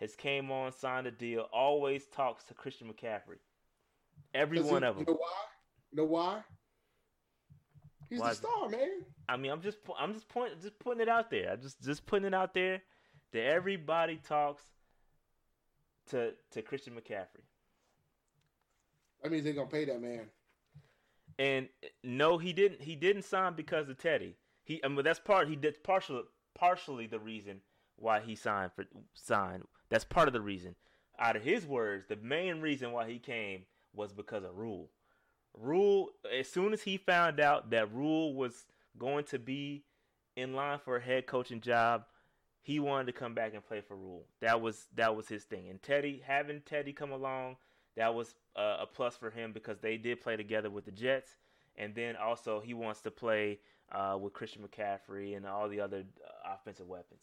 has 0.00 0.16
came 0.16 0.50
on, 0.50 0.72
signed 0.72 1.06
a 1.06 1.10
deal, 1.10 1.46
always 1.52 2.06
talks 2.06 2.44
to 2.44 2.54
Christian 2.54 2.88
McCaffrey. 2.88 3.38
Every 4.34 4.60
one 4.60 4.82
of 4.82 4.96
them. 4.96 5.06
You 5.06 5.14
know 5.14 5.18
why? 5.18 5.44
You 5.92 5.96
know 5.98 6.04
why? 6.04 6.42
He's 8.08 8.20
Why, 8.20 8.30
the 8.30 8.34
star, 8.36 8.68
man. 8.68 9.02
I 9.28 9.36
mean, 9.36 9.50
I'm 9.50 9.60
just 9.60 9.78
I'm 9.98 10.14
just 10.14 10.28
point 10.28 10.60
just 10.62 10.78
putting 10.78 11.00
it 11.00 11.08
out 11.08 11.30
there. 11.30 11.50
I 11.52 11.56
just 11.56 11.82
just 11.82 12.06
putting 12.06 12.26
it 12.26 12.34
out 12.34 12.54
there 12.54 12.82
that 13.32 13.44
everybody 13.44 14.16
talks 14.16 14.62
to 16.10 16.32
to 16.52 16.62
Christian 16.62 16.94
McCaffrey. 16.94 17.44
That 19.22 19.32
means 19.32 19.44
they're 19.44 19.54
gonna 19.54 19.66
pay 19.66 19.84
that 19.86 20.00
man. 20.00 20.26
And 21.38 21.68
no, 22.02 22.38
he 22.38 22.52
didn't. 22.52 22.82
He 22.82 22.96
didn't 22.96 23.22
sign 23.22 23.54
because 23.54 23.88
of 23.88 23.98
Teddy. 23.98 24.36
He, 24.64 24.82
I 24.84 24.88
mean, 24.88 25.04
that's 25.04 25.18
part. 25.18 25.48
He 25.48 25.56
did 25.56 25.82
partially 25.82 26.22
partially 26.54 27.06
the 27.06 27.18
reason 27.18 27.60
why 27.96 28.20
he 28.20 28.34
signed 28.34 28.72
for 28.74 28.84
signed. 29.14 29.64
That's 29.90 30.04
part 30.04 30.28
of 30.28 30.34
the 30.34 30.40
reason. 30.40 30.76
Out 31.18 31.36
of 31.36 31.42
his 31.42 31.66
words, 31.66 32.06
the 32.08 32.16
main 32.16 32.60
reason 32.60 32.92
why 32.92 33.08
he 33.08 33.18
came 33.18 33.62
was 33.94 34.12
because 34.12 34.44
of 34.44 34.56
Rhule. 34.56 34.90
Rhule, 35.60 36.10
as 36.36 36.48
soon 36.48 36.72
as 36.72 36.82
he 36.82 36.96
found 36.96 37.40
out 37.40 37.70
that 37.70 37.92
Rhule 37.92 38.34
was 38.34 38.66
going 38.98 39.24
to 39.24 39.38
be 39.38 39.84
in 40.36 40.54
line 40.54 40.78
for 40.78 40.96
a 40.96 41.00
head 41.00 41.26
coaching 41.26 41.60
job, 41.60 42.04
he 42.60 42.80
wanted 42.80 43.06
to 43.06 43.12
come 43.12 43.34
back 43.34 43.54
and 43.54 43.64
play 43.64 43.80
for 43.80 43.96
Rhule. 43.96 44.26
That 44.40 44.60
was 44.60 44.86
that 44.96 45.16
was 45.16 45.28
his 45.28 45.44
thing. 45.44 45.68
And 45.68 45.82
Teddy, 45.82 46.22
having 46.26 46.60
Teddy 46.62 46.92
come 46.92 47.12
along, 47.12 47.56
that 47.96 48.14
was 48.14 48.34
a, 48.54 48.78
a 48.80 48.86
plus 48.92 49.16
for 49.16 49.30
him 49.30 49.52
because 49.52 49.78
they 49.78 49.96
did 49.96 50.20
play 50.20 50.36
together 50.36 50.68
with 50.68 50.84
the 50.84 50.90
Jets. 50.90 51.36
And 51.76 51.94
then 51.94 52.16
also 52.16 52.60
he 52.60 52.74
wants 52.74 53.02
to 53.02 53.10
play 53.10 53.60
uh, 53.92 54.18
with 54.20 54.32
Christian 54.32 54.62
McCaffrey 54.62 55.36
and 55.36 55.46
all 55.46 55.68
the 55.68 55.80
other 55.80 56.04
uh, 56.24 56.54
offensive 56.54 56.88
weapons. 56.88 57.22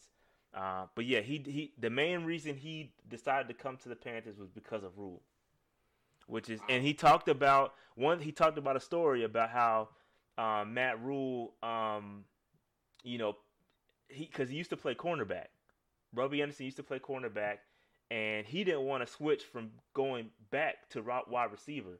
Uh, 0.54 0.86
but 0.94 1.04
yeah, 1.04 1.20
he 1.20 1.42
he 1.44 1.72
the 1.78 1.90
main 1.90 2.24
reason 2.24 2.56
he 2.56 2.92
decided 3.08 3.48
to 3.48 3.54
come 3.54 3.76
to 3.76 3.88
the 3.88 3.96
Panthers 3.96 4.38
was 4.38 4.50
because 4.50 4.82
of 4.82 4.96
Rhule 4.96 5.22
which 6.26 6.48
is 6.48 6.60
and 6.68 6.82
he 6.82 6.94
talked 6.94 7.28
about 7.28 7.74
one 7.94 8.20
he 8.20 8.32
talked 8.32 8.58
about 8.58 8.76
a 8.76 8.80
story 8.80 9.24
about 9.24 9.50
how 9.50 9.88
um, 10.36 10.74
Matt 10.74 11.02
Rhule 11.02 11.54
um, 11.62 12.24
you 13.02 13.18
know 13.18 13.36
he 14.08 14.24
because 14.24 14.48
he 14.48 14.56
used 14.56 14.70
to 14.70 14.76
play 14.76 14.94
cornerback. 14.94 15.46
Robby 16.14 16.42
Anderson 16.42 16.64
used 16.64 16.76
to 16.76 16.82
play 16.82 16.98
cornerback, 16.98 17.58
and 18.10 18.46
he 18.46 18.62
didn't 18.62 18.82
want 18.82 19.04
to 19.04 19.12
switch 19.12 19.42
from 19.42 19.70
going 19.94 20.30
back 20.50 20.88
to 20.90 21.02
wide 21.02 21.50
receiver, 21.50 21.98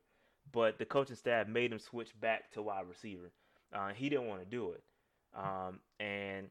but 0.52 0.78
the 0.78 0.84
coaching 0.84 1.16
staff 1.16 1.48
made 1.48 1.72
him 1.72 1.78
switch 1.78 2.18
back 2.20 2.52
to 2.52 2.62
wide 2.62 2.86
receiver. 2.88 3.32
Uh, 3.72 3.88
he 3.88 4.08
didn't 4.08 4.28
want 4.28 4.40
to 4.40 4.46
do 4.46 4.70
it, 4.70 4.82
um, 5.36 5.80
and 5.98 6.48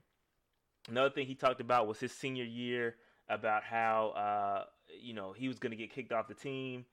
another 0.89 1.09
thing 1.09 1.25
he 1.25 1.35
talked 1.35 1.61
about 1.61 1.87
was 1.87 1.99
his 1.99 2.11
senior 2.11 2.43
year 2.43 2.95
about 3.29 3.63
how 3.63 4.09
uh, 4.09 4.65
you 5.01 5.13
know 5.13 5.31
he 5.31 5.47
was 5.47 5.59
going 5.59 5.71
to 5.71 5.77
get 5.77 5.93
kicked 5.93 6.11
off 6.11 6.27
the 6.27 6.33
team 6.33 6.85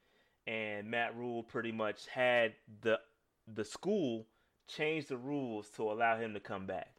and 0.46 0.90
Matt 0.90 1.16
Rhule 1.16 1.42
pretty 1.42 1.72
much 1.72 2.06
had 2.08 2.54
the 2.82 2.98
the 3.52 3.64
school 3.64 4.26
change 4.68 5.06
the 5.06 5.16
rules 5.16 5.68
to 5.70 5.90
allow 5.90 6.16
him 6.16 6.34
to 6.34 6.40
come 6.40 6.66
back. 6.66 6.94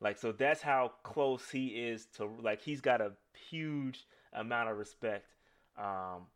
Like 0.00 0.18
so 0.18 0.32
that's 0.32 0.62
how 0.62 0.92
close 1.02 1.50
he 1.50 1.68
is 1.68 2.06
to 2.16 2.28
like 2.42 2.62
he's 2.62 2.80
got 2.80 3.00
a 3.00 3.12
huge 3.50 4.06
amount 4.32 4.68
of 4.68 4.76
respect 4.76 5.30
um, 5.78 6.26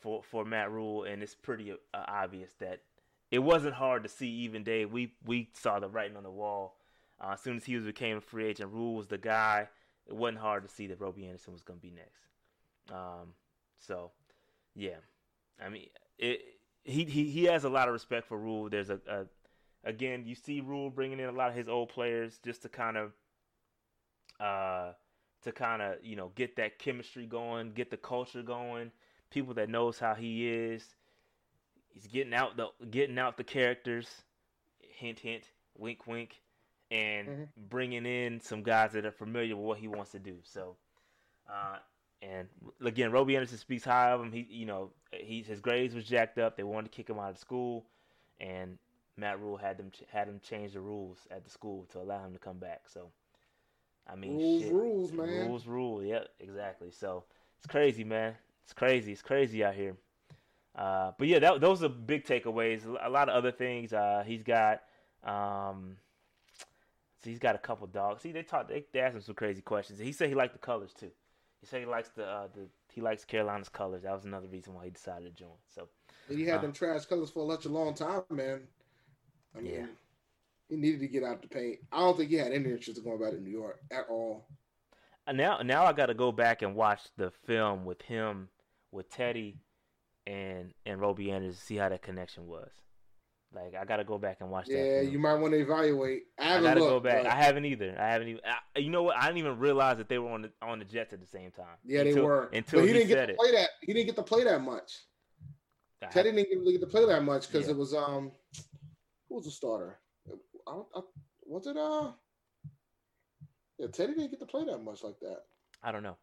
for 0.00 0.22
for 0.22 0.44
Matt 0.44 0.70
Rhule 0.70 1.04
and 1.04 1.22
it's 1.22 1.34
pretty 1.34 1.72
uh, 1.72 1.76
obvious 1.92 2.52
that 2.60 2.80
it 3.30 3.42
wasn't 3.42 3.74
hard 3.74 4.04
to 4.04 4.08
see. 4.08 4.28
Even 4.28 4.62
Dave, 4.62 4.92
we 4.92 5.12
we 5.24 5.48
saw 5.54 5.80
the 5.80 5.88
writing 5.88 6.16
on 6.16 6.22
the 6.22 6.30
wall. 6.30 6.76
Uh, 7.20 7.32
as 7.32 7.40
soon 7.40 7.56
as 7.56 7.64
he 7.64 7.74
was 7.74 7.84
became 7.84 8.16
a 8.16 8.20
free 8.20 8.46
agent, 8.46 8.72
Rhule 8.72 8.94
was 8.94 9.08
the 9.08 9.18
guy. 9.18 9.68
It 10.06 10.14
wasn't 10.14 10.38
hard 10.38 10.62
to 10.62 10.68
see 10.68 10.86
that 10.88 11.00
Robby 11.00 11.26
Anderson 11.26 11.52
was 11.52 11.62
going 11.62 11.78
to 11.78 11.82
be 11.82 11.92
next. 11.92 12.20
Um, 12.92 13.32
so, 13.78 14.10
yeah, 14.76 14.98
I 15.62 15.68
mean, 15.68 15.86
it, 16.18 16.40
he 16.82 17.04
he 17.04 17.24
he 17.30 17.44
has 17.44 17.64
a 17.64 17.68
lot 17.68 17.88
of 17.88 17.92
respect 17.92 18.28
for 18.28 18.38
Rhule. 18.38 18.68
There's 18.68 18.90
a, 18.90 19.00
a 19.08 19.24
again, 19.84 20.24
you 20.26 20.34
see 20.34 20.60
Rhule 20.60 20.90
bringing 20.90 21.20
in 21.20 21.28
a 21.28 21.32
lot 21.32 21.50
of 21.50 21.56
his 21.56 21.68
old 21.68 21.88
players 21.88 22.38
just 22.44 22.62
to 22.62 22.68
kind 22.68 22.96
of 22.96 23.12
uh 24.40 24.92
to 25.42 25.52
kind 25.52 25.82
of 25.82 25.96
you 26.02 26.16
know 26.16 26.32
get 26.34 26.56
that 26.56 26.78
chemistry 26.78 27.26
going, 27.26 27.72
get 27.72 27.90
the 27.90 27.96
culture 27.96 28.42
going. 28.42 28.90
People 29.30 29.54
that 29.54 29.68
knows 29.68 29.98
how 29.98 30.14
he 30.14 30.48
is. 30.48 30.84
He's 31.88 32.06
getting 32.06 32.34
out 32.34 32.56
the 32.56 32.68
getting 32.90 33.18
out 33.18 33.36
the 33.36 33.44
characters. 33.44 34.08
Hint, 34.80 35.18
hint, 35.18 35.50
wink, 35.76 36.06
wink, 36.06 36.40
and 36.90 37.28
mm-hmm. 37.28 37.42
bringing 37.68 38.06
in 38.06 38.40
some 38.40 38.62
guys 38.62 38.92
that 38.92 39.04
are 39.04 39.10
familiar 39.10 39.56
with 39.56 39.64
what 39.64 39.78
he 39.78 39.88
wants 39.88 40.12
to 40.12 40.20
do. 40.20 40.36
So, 40.44 40.76
uh, 41.48 41.78
and 42.22 42.48
again, 42.84 43.12
Robby 43.12 43.36
Anderson 43.36 43.58
speaks 43.58 43.84
high 43.84 44.10
of 44.10 44.20
him. 44.20 44.32
He, 44.32 44.46
you 44.50 44.66
know, 44.66 44.90
he 45.12 45.42
his 45.42 45.60
grades 45.60 45.94
was 45.94 46.04
jacked 46.04 46.38
up. 46.38 46.56
They 46.56 46.62
wanted 46.62 46.90
to 46.90 46.96
kick 46.96 47.08
him 47.08 47.18
out 47.18 47.30
of 47.30 47.38
school, 47.38 47.86
and 48.40 48.78
Matt 49.16 49.40
Rhule 49.40 49.56
had 49.56 49.76
them 49.76 49.90
had 50.10 50.28
him 50.28 50.40
change 50.42 50.72
the 50.72 50.80
rules 50.80 51.18
at 51.30 51.44
the 51.44 51.50
school 51.50 51.86
to 51.92 52.00
allow 52.00 52.24
him 52.24 52.32
to 52.32 52.38
come 52.38 52.58
back. 52.58 52.82
So, 52.92 53.10
I 54.08 54.16
mean, 54.16 54.38
rules, 54.38 54.62
shit. 54.62 54.72
rules, 54.72 55.12
man, 55.12 55.48
rules, 55.48 55.66
rule. 55.66 56.04
Yep, 56.04 56.28
exactly. 56.40 56.90
So 56.90 57.24
it's 57.58 57.66
crazy, 57.66 58.04
man. 58.04 58.34
It's 58.64 58.72
crazy. 58.72 59.12
It's 59.12 59.22
crazy 59.22 59.64
out 59.64 59.74
here. 59.74 59.96
Uh, 60.74 61.12
but 61.18 61.28
yeah, 61.28 61.38
that, 61.38 61.60
those 61.60 61.84
are 61.84 61.88
big 61.88 62.24
takeaways. 62.24 62.80
A 63.02 63.08
lot 63.08 63.28
of 63.28 63.34
other 63.36 63.52
things. 63.52 63.92
Uh, 63.92 64.24
he's 64.26 64.42
got, 64.42 64.82
um, 65.22 65.96
so 67.22 67.30
he's 67.30 67.38
got 67.38 67.54
a 67.54 67.58
couple 67.58 67.86
dogs. 67.86 68.22
See, 68.22 68.32
they 68.32 68.42
talked. 68.42 68.70
They, 68.70 68.84
they 68.92 69.00
asked 69.00 69.14
him 69.14 69.20
some 69.20 69.34
crazy 69.34 69.62
questions. 69.62 69.98
He 69.98 70.12
said 70.12 70.28
he 70.28 70.34
liked 70.34 70.54
the 70.54 70.58
colors 70.58 70.92
too. 70.98 71.10
He 71.64 71.68
said 71.68 71.80
he 71.80 71.86
likes 71.86 72.10
the 72.10 72.26
uh, 72.26 72.48
the 72.54 72.68
he 72.92 73.00
likes 73.00 73.24
Carolina's 73.24 73.70
colors. 73.70 74.02
That 74.02 74.12
was 74.12 74.26
another 74.26 74.48
reason 74.48 74.74
why 74.74 74.84
he 74.84 74.90
decided 74.90 75.34
to 75.34 75.42
join. 75.42 75.56
So. 75.74 75.88
he 76.28 76.44
had 76.44 76.58
uh, 76.58 76.60
them 76.60 76.72
trash 76.74 77.06
colors 77.06 77.30
for 77.30 77.50
such 77.50 77.64
a 77.64 77.70
long 77.70 77.94
time, 77.94 78.20
man. 78.28 78.60
I 79.56 79.60
mean, 79.62 79.72
yeah. 79.72 79.86
he 80.68 80.76
needed 80.76 81.00
to 81.00 81.08
get 81.08 81.24
out 81.24 81.40
the 81.40 81.48
paint. 81.48 81.78
I 81.90 82.00
don't 82.00 82.18
think 82.18 82.28
he 82.28 82.36
had 82.36 82.52
any 82.52 82.70
interest 82.70 82.98
in 82.98 83.04
going 83.04 83.18
back 83.18 83.30
to 83.30 83.40
New 83.40 83.50
York 83.50 83.80
at 83.90 84.04
all. 84.10 84.44
And 85.26 85.38
now, 85.38 85.62
now 85.62 85.86
I 85.86 85.94
got 85.94 86.06
to 86.06 86.14
go 86.14 86.32
back 86.32 86.60
and 86.60 86.74
watch 86.74 87.00
the 87.16 87.30
film 87.46 87.86
with 87.86 88.02
him, 88.02 88.50
with 88.92 89.08
Teddy, 89.08 89.56
and 90.26 90.74
and 90.84 91.00
Robby 91.00 91.30
Anderson 91.30 91.58
to 91.58 91.64
see 91.64 91.76
how 91.76 91.88
that 91.88 92.02
connection 92.02 92.46
was. 92.46 92.72
Like 93.54 93.74
I 93.80 93.84
got 93.84 93.96
to 93.96 94.04
go 94.04 94.18
back 94.18 94.38
and 94.40 94.50
watch 94.50 94.66
yeah, 94.68 94.82
that. 94.82 94.88
Yeah, 94.88 95.00
you 95.02 95.18
might 95.18 95.34
want 95.34 95.52
to 95.52 95.60
evaluate. 95.60 96.24
I, 96.38 96.58
I 96.58 96.62
got 96.62 96.74
to 96.74 96.80
go 96.80 97.00
back. 97.00 97.26
I 97.26 97.34
haven't 97.34 97.64
either. 97.64 97.96
I 97.98 98.08
haven't 98.08 98.28
even. 98.28 98.40
I, 98.44 98.78
you 98.78 98.90
know 98.90 99.04
what? 99.04 99.16
I 99.16 99.26
didn't 99.26 99.38
even 99.38 99.58
realize 99.58 99.98
that 99.98 100.08
they 100.08 100.18
were 100.18 100.30
on 100.30 100.42
the 100.42 100.52
on 100.60 100.78
the 100.78 100.84
Jets 100.84 101.12
at 101.12 101.20
the 101.20 101.26
same 101.26 101.50
time. 101.50 101.66
Yeah, 101.84 102.00
until, 102.00 102.14
they 102.14 102.20
were. 102.20 102.50
Until 102.52 102.80
but 102.80 102.86
he, 102.86 102.92
he 102.92 102.98
didn't 102.98 103.08
get 103.08 103.26
to 103.26 103.34
play 103.34 103.52
that. 103.52 103.68
He 103.82 103.92
didn't 103.92 104.06
get 104.06 104.16
to 104.16 104.22
play 104.22 104.44
that 104.44 104.60
much. 104.62 104.92
Teddy 106.10 106.32
didn't 106.32 106.64
get 106.64 106.80
to 106.80 106.86
play 106.86 107.06
that 107.06 107.22
much 107.22 107.50
because 107.50 107.66
yeah. 107.66 107.72
it 107.72 107.76
was 107.78 107.94
um 107.94 108.30
who 109.28 109.36
was 109.36 109.44
the 109.44 109.50
starter? 109.50 109.98
I 110.66 110.72
I, 110.72 111.00
was 111.46 111.66
it 111.66 111.76
uh? 111.76 112.12
Yeah, 113.78 113.86
Teddy 113.92 114.14
didn't 114.14 114.30
get 114.30 114.40
to 114.40 114.46
play 114.46 114.64
that 114.64 114.78
much 114.78 115.02
like 115.02 115.18
that. 115.20 115.42
I 115.82 115.92
don't 115.92 116.02
know. 116.02 116.16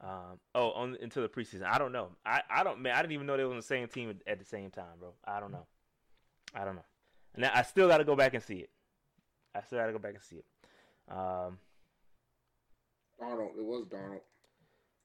Um, 0.00 0.38
oh, 0.54 0.72
on 0.72 0.96
into 0.96 1.20
the 1.20 1.28
preseason. 1.28 1.64
I 1.64 1.78
don't 1.78 1.92
know. 1.92 2.08
I, 2.24 2.42
I 2.50 2.64
don't 2.64 2.80
man. 2.80 2.94
I 2.94 3.00
didn't 3.00 3.12
even 3.12 3.26
know 3.26 3.36
they 3.36 3.44
were 3.44 3.50
on 3.50 3.56
the 3.56 3.62
same 3.62 3.88
team 3.88 4.14
at 4.26 4.38
the 4.38 4.44
same 4.44 4.70
time, 4.70 4.98
bro. 4.98 5.14
I 5.24 5.40
don't 5.40 5.52
know. 5.52 5.66
I 6.56 6.64
don't 6.64 6.74
know. 6.74 6.84
And 7.34 7.44
I 7.44 7.62
still 7.62 7.86
got 7.86 7.98
to 7.98 8.04
go 8.04 8.16
back 8.16 8.34
and 8.34 8.42
see 8.42 8.56
it. 8.56 8.70
I 9.54 9.60
still 9.62 9.78
got 9.78 9.86
to 9.86 9.92
go 9.92 9.98
back 9.98 10.14
and 10.14 10.22
see 10.22 10.36
it. 10.36 10.44
Um, 11.10 11.58
Darnold. 13.20 13.58
It 13.58 13.64
was 13.64 13.86
Donald. 13.90 14.22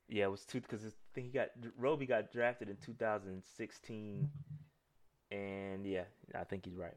Yeah, 0.07 0.25
it 0.25 0.31
was 0.31 0.45
two 0.45 0.61
because 0.61 0.85
I 0.85 0.89
think 1.13 1.27
he 1.27 1.33
got 1.33 1.49
Robby 1.77 2.05
got 2.05 2.31
drafted 2.31 2.69
in 2.69 2.77
2016 2.77 4.29
and 5.31 5.85
yeah, 5.85 6.03
I 6.35 6.43
think 6.43 6.65
he's 6.65 6.75
right. 6.75 6.95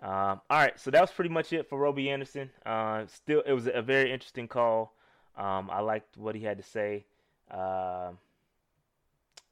Um, 0.00 0.40
all 0.50 0.58
right, 0.58 0.78
so 0.78 0.90
that 0.90 1.00
was 1.00 1.10
pretty 1.10 1.30
much 1.30 1.52
it 1.52 1.68
for 1.68 1.78
Robby 1.78 2.10
Anderson. 2.10 2.50
Uh, 2.66 3.06
still, 3.06 3.42
it 3.46 3.52
was 3.52 3.68
a 3.72 3.82
very 3.82 4.12
interesting 4.12 4.48
call. 4.48 4.94
Um, 5.36 5.70
I 5.70 5.80
liked 5.80 6.16
what 6.16 6.34
he 6.34 6.42
had 6.42 6.58
to 6.58 6.62
say, 6.62 7.06
uh, 7.50 8.10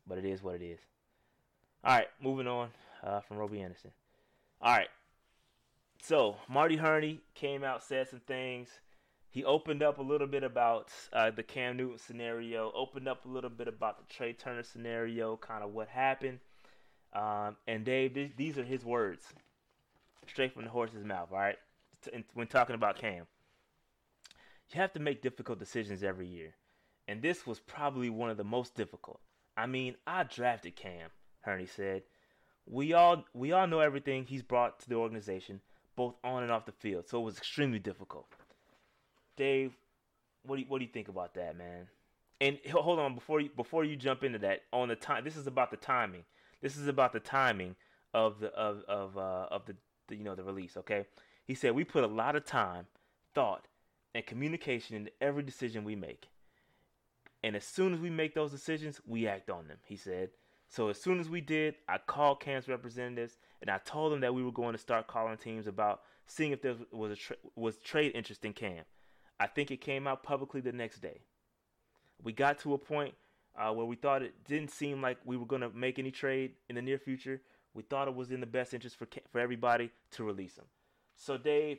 but 0.06 0.18
it 0.18 0.24
is 0.24 0.42
what 0.42 0.56
it 0.56 0.62
is. 0.62 0.80
All 1.84 1.96
right, 1.96 2.08
moving 2.20 2.46
on 2.46 2.70
uh, 3.02 3.20
from 3.20 3.38
Robby 3.38 3.60
Anderson. 3.60 3.92
All 4.62 4.76
right, 4.76 4.88
so 6.02 6.36
Marty 6.46 6.76
Hurney 6.76 7.20
came 7.34 7.64
out, 7.64 7.82
said 7.82 8.08
some 8.08 8.20
things. 8.20 8.68
He 9.30 9.42
opened 9.42 9.82
up 9.82 9.98
a 9.98 10.02
little 10.02 10.26
bit 10.26 10.42
about 10.42 10.90
uh, 11.14 11.30
the 11.30 11.42
Cam 11.42 11.78
Newton 11.78 11.98
scenario, 11.98 12.70
opened 12.74 13.08
up 13.08 13.24
a 13.24 13.28
little 13.28 13.48
bit 13.48 13.68
about 13.68 13.96
the 13.98 14.14
Trai 14.14 14.36
Turner 14.36 14.62
scenario, 14.62 15.36
kind 15.38 15.64
of 15.64 15.72
what 15.72 15.88
happened. 15.88 16.40
Um, 17.14 17.56
and 17.66 17.84
Dave, 17.84 18.12
th- 18.12 18.32
these 18.36 18.58
are 18.58 18.64
his 18.64 18.84
words, 18.84 19.24
straight 20.26 20.52
from 20.52 20.64
the 20.64 20.70
horse's 20.70 21.04
mouth. 21.04 21.28
All 21.32 21.38
right, 21.38 21.56
T- 22.02 22.24
when 22.34 22.46
talking 22.46 22.74
about 22.74 22.96
Cam, 22.96 23.26
you 24.70 24.80
have 24.80 24.92
to 24.92 25.00
make 25.00 25.22
difficult 25.22 25.58
decisions 25.58 26.02
every 26.02 26.26
year, 26.26 26.54
and 27.08 27.22
this 27.22 27.46
was 27.46 27.60
probably 27.60 28.10
one 28.10 28.28
of 28.28 28.36
the 28.36 28.44
most 28.44 28.74
difficult. 28.74 29.20
I 29.56 29.66
mean, 29.66 29.94
I 30.06 30.24
drafted 30.24 30.76
Cam. 30.76 31.08
Hurney 31.40 31.66
said, 31.66 32.02
"We 32.70 32.92
all 32.92 33.24
we 33.35 33.52
all 33.52 33.66
know 33.66 33.80
everything 33.80 34.24
he's 34.24 34.42
brought 34.42 34.80
to 34.80 34.88
the 34.88 34.94
organization, 34.94 35.61
both 35.96 36.14
on 36.22 36.42
and 36.42 36.52
off 36.52 36.66
the 36.66 36.72
field. 36.72 37.09
So 37.09 37.20
it 37.20 37.24
was 37.24 37.37
extremely 37.37 37.78
difficult." 37.78 38.26
Dave, 39.37 39.76
what 40.44 40.56
do 40.56 40.62
you, 40.62 40.68
what 40.68 40.78
do 40.78 40.85
you 40.85 40.90
think 40.90 41.09
about 41.09 41.35
that, 41.35 41.56
man? 41.56 41.88
And 42.40 42.59
hold 42.70 42.98
on 42.98 43.14
before 43.14 43.40
you 43.40 43.50
before 43.54 43.85
you 43.85 43.96
jump 43.96 44.24
into 44.24 44.38
that 44.40 44.62
on 44.72 44.88
the 44.88 44.96
time. 44.96 45.24
This 45.24 45.37
is 45.37 45.46
about 45.46 45.70
the 45.70 45.76
timing. 45.76 46.24
This 46.61 46.76
is 46.76 46.87
about 46.87 47.12
the 47.12 47.20
timing 47.20 47.76
of 48.14 48.40
the 48.40 48.48
of 48.48 48.83
of 48.88 49.16
uh, 49.16 49.46
of 49.50 49.66
the, 49.66 49.76
the 50.09 50.16
you 50.16 50.24
know 50.24 50.35
the 50.35 50.44
release. 50.44 50.76
Okay, 50.76 51.06
he 51.44 51.54
said 51.54 51.74
we 51.74 51.85
put 51.85 52.04
a 52.04 52.09
lot 52.09 52.37
of 52.37 52.44
time, 52.44 52.87
thought, 53.35 53.66
and 54.14 54.26
communication 54.26 54.96
into 54.96 55.11
every 55.20 55.42
decision 55.42 55.85
we 55.85 55.96
make. 55.96 56.28
And 57.42 57.56
as 57.56 57.64
soon 57.64 57.94
as 57.94 58.00
we 58.00 58.11
make 58.11 58.35
those 58.35 58.50
decisions, 58.50 59.00
we 59.06 59.26
act 59.26 59.50
on 59.50 59.68
them. 59.68 59.78
He 59.85 59.96
said. 59.96 60.30
So 60.70 60.88
as 60.88 61.02
soon 61.02 61.18
as 61.18 61.28
we 61.28 61.40
did, 61.40 61.74
I 61.88 61.98
called 61.98 62.38
Cam's 62.38 62.68
representatives 62.68 63.38
and 63.61 63.68
I 63.68 63.78
told 63.78 64.12
them 64.12 64.20
that 64.20 64.33
we 64.33 64.44
were 64.44 64.52
going 64.52 64.72
to 64.72 64.78
start 64.78 65.09
calling 65.09 65.37
teams 65.37 65.66
about 65.66 66.02
seeing 66.26 66.52
if 66.52 66.62
there 66.62 66.76
was 66.92 67.11
a 67.11 67.16
tra- 67.16 67.37
was 67.56 67.76
trade 67.78 68.12
interest 68.14 68.44
in 68.44 68.52
Cam. 68.52 68.85
I 69.40 69.48
think 69.48 69.72
it 69.72 69.80
came 69.80 70.06
out 70.06 70.22
publicly 70.22 70.61
the 70.61 70.70
next 70.70 71.00
day. 71.00 71.22
We 72.22 72.33
got 72.33 72.61
to 72.61 72.74
a 72.74 72.78
point 72.78 73.14
uh, 73.59 73.72
where 73.72 73.85
we 73.85 73.96
thought 73.96 74.22
it 74.22 74.44
didn't 74.44 74.70
seem 74.70 75.02
like 75.02 75.18
we 75.24 75.37
were 75.37 75.44
going 75.44 75.62
to 75.62 75.70
make 75.70 75.98
any 75.98 76.12
trade 76.12 76.52
in 76.68 76.76
the 76.76 76.83
near 76.83 76.98
future. 76.98 77.40
We 77.74 77.83
thought 77.83 78.06
it 78.06 78.14
was 78.14 78.30
in 78.30 78.38
the 78.38 78.46
best 78.46 78.72
interest 78.72 78.96
for 78.96 79.09
for 79.33 79.40
everybody 79.40 79.90
to 80.12 80.24
release 80.24 80.56
him. 80.56 80.66
So 81.16 81.37
Dave, 81.37 81.78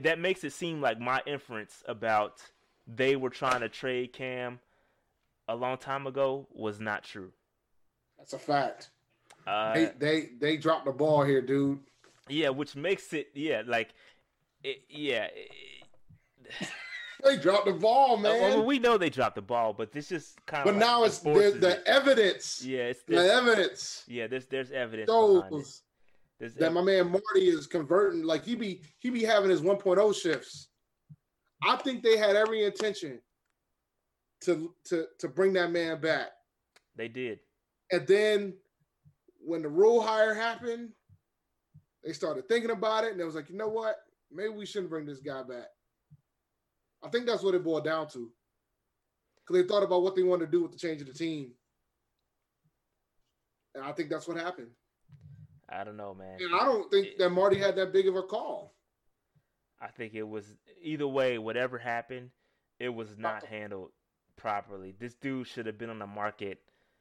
that 0.00 0.18
makes 0.18 0.44
it 0.44 0.54
seem 0.54 0.80
like 0.80 0.98
my 0.98 1.20
inference 1.26 1.82
about 1.86 2.40
they 2.86 3.16
were 3.16 3.30
trying 3.30 3.60
to 3.60 3.68
trade 3.68 4.14
Cam 4.14 4.60
a 5.46 5.54
long 5.54 5.76
time 5.76 6.06
ago 6.06 6.48
was 6.52 6.80
not 6.80 7.04
true. 7.04 7.32
That's 8.20 8.34
a 8.34 8.38
fact. 8.38 8.90
Uh, 9.46 9.72
they, 9.72 9.92
they 9.98 10.28
they 10.38 10.56
dropped 10.58 10.84
the 10.84 10.92
ball 10.92 11.24
here, 11.24 11.40
dude. 11.40 11.80
Yeah, 12.28 12.50
which 12.50 12.76
makes 12.76 13.12
it 13.14 13.28
yeah 13.34 13.62
like 13.66 13.94
it, 14.62 14.82
yeah. 14.90 15.28
It, 15.34 16.68
they 17.24 17.38
dropped 17.38 17.64
the 17.64 17.72
ball, 17.72 18.16
uh, 18.16 18.20
man. 18.20 18.40
Well, 18.40 18.64
we 18.64 18.78
know 18.78 18.98
they 18.98 19.08
dropped 19.08 19.36
the 19.36 19.42
ball, 19.42 19.72
but 19.72 19.90
this 19.90 20.12
is 20.12 20.34
kind 20.46 20.60
of. 20.60 20.66
But 20.66 20.74
like 20.74 20.80
now 20.80 21.04
it's 21.04 21.18
the, 21.18 21.56
the 21.58 21.82
evidence. 21.88 22.62
Yeah, 22.62 22.80
it's 22.80 23.02
the 23.04 23.16
evidence. 23.16 24.04
Yeah, 24.06 24.26
there's 24.26 24.46
there's 24.46 24.70
evidence. 24.70 25.08
Shows 25.08 25.82
that 26.38 26.62
ev- 26.62 26.72
my 26.74 26.82
man 26.82 27.10
Marty 27.10 27.48
is 27.48 27.66
converting. 27.66 28.22
Like 28.22 28.44
he 28.44 28.54
be 28.54 28.82
he 28.98 29.08
be 29.08 29.24
having 29.24 29.50
his 29.50 29.62
1.0 29.62 30.14
shifts. 30.14 30.68
I 31.62 31.76
think 31.76 32.02
they 32.02 32.18
had 32.18 32.36
every 32.36 32.64
intention 32.64 33.20
to 34.42 34.74
to 34.84 35.06
to 35.18 35.28
bring 35.28 35.54
that 35.54 35.70
man 35.70 36.00
back. 36.02 36.28
They 36.96 37.08
did. 37.08 37.40
And 37.92 38.06
then 38.06 38.54
when 39.38 39.62
the 39.62 39.68
Rhule 39.68 40.00
hire 40.00 40.34
happened, 40.34 40.90
they 42.04 42.12
started 42.12 42.48
thinking 42.48 42.70
about 42.70 43.04
it, 43.04 43.10
and 43.10 43.20
they 43.20 43.24
was 43.24 43.34
like, 43.34 43.50
you 43.50 43.56
know 43.56 43.68
what? 43.68 43.96
Maybe 44.32 44.50
we 44.50 44.66
shouldn't 44.66 44.90
bring 44.90 45.06
this 45.06 45.20
guy 45.20 45.42
back. 45.42 45.66
I 47.02 47.08
think 47.08 47.26
that's 47.26 47.42
what 47.42 47.54
it 47.54 47.64
boiled 47.64 47.84
down 47.84 48.08
to. 48.08 48.30
Because 49.36 49.62
they 49.62 49.68
thought 49.68 49.82
about 49.82 50.02
what 50.02 50.14
they 50.14 50.22
wanted 50.22 50.46
to 50.46 50.52
do 50.52 50.62
with 50.62 50.72
the 50.72 50.78
change 50.78 51.00
of 51.00 51.08
the 51.08 51.14
team. 51.14 51.52
And 53.74 53.84
I 53.84 53.92
think 53.92 54.10
that's 54.10 54.28
what 54.28 54.36
happened. 54.36 54.68
I 55.68 55.84
don't 55.84 55.96
know, 55.96 56.14
man. 56.14 56.38
And 56.40 56.54
I 56.54 56.64
don't 56.64 56.90
think 56.90 57.18
that 57.18 57.30
Marty 57.30 57.58
had 57.58 57.76
that 57.76 57.92
big 57.92 58.08
of 58.08 58.16
a 58.16 58.22
call. 58.22 58.74
I 59.80 59.88
think 59.88 60.14
it 60.14 60.28
was 60.28 60.44
either 60.82 61.06
way. 61.06 61.38
Whatever 61.38 61.78
happened, 61.78 62.30
it 62.78 62.88
was 62.90 63.16
not 63.16 63.44
handled 63.46 63.90
properly. 64.36 64.94
This 64.98 65.14
dude 65.14 65.46
should 65.46 65.66
have 65.66 65.78
been 65.78 65.90
on 65.90 65.98
the 65.98 66.06
market. 66.06 66.60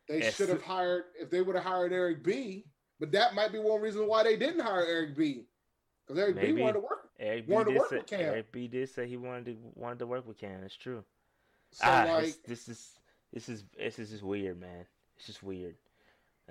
They 0.10 0.32
should 0.32 0.50
have 0.50 0.64
hired 0.64 1.04
if 1.22 1.30
they 1.30 1.42
would 1.42 1.56
have 1.56 1.64
hired 1.64 1.94
Eric 1.94 2.24
B. 2.24 2.66
But 3.00 3.12
that 3.14 3.36
might 3.36 3.54
be 3.54 3.60
one 3.60 3.80
reason 3.80 4.08
why 4.08 4.24
they 4.24 4.36
didn't 4.36 4.60
hire 4.60 4.86
Eric 4.86 5.16
B. 5.16 5.46
Because 6.06 6.22
Eric 6.22 6.36
Maybe. 6.36 6.54
B 6.54 6.62
wanted 6.62 6.74
to 6.74 6.80
work. 6.80 7.10
Eric 7.20 7.48
B. 7.48 7.54
Wanted 7.54 7.74
to 7.74 7.80
work 7.80 7.90
say, 7.90 7.98
with 7.98 8.08
Cam. 8.08 8.22
Eric 8.22 8.52
B. 8.52 8.68
did 8.68 8.90
say 8.90 9.08
he 9.08 9.16
wanted 9.16 9.46
to 9.46 9.58
wanted 9.76 10.00
to 10.00 10.08
work 10.08 10.28
with 10.28 10.38
Cam. 10.38 10.64
It's 10.64 10.76
true. 10.76 11.04
So 11.72 11.86
ah, 11.86 12.06
like 12.16 12.36
this 12.48 12.68
is 12.68 12.90
this 13.32 13.48
is 13.48 13.64
this 13.78 14.00
is 14.00 14.10
just 14.10 14.24
weird, 14.24 14.60
man. 14.60 14.86
It's 15.16 15.28
just 15.28 15.44
weird. 15.44 15.76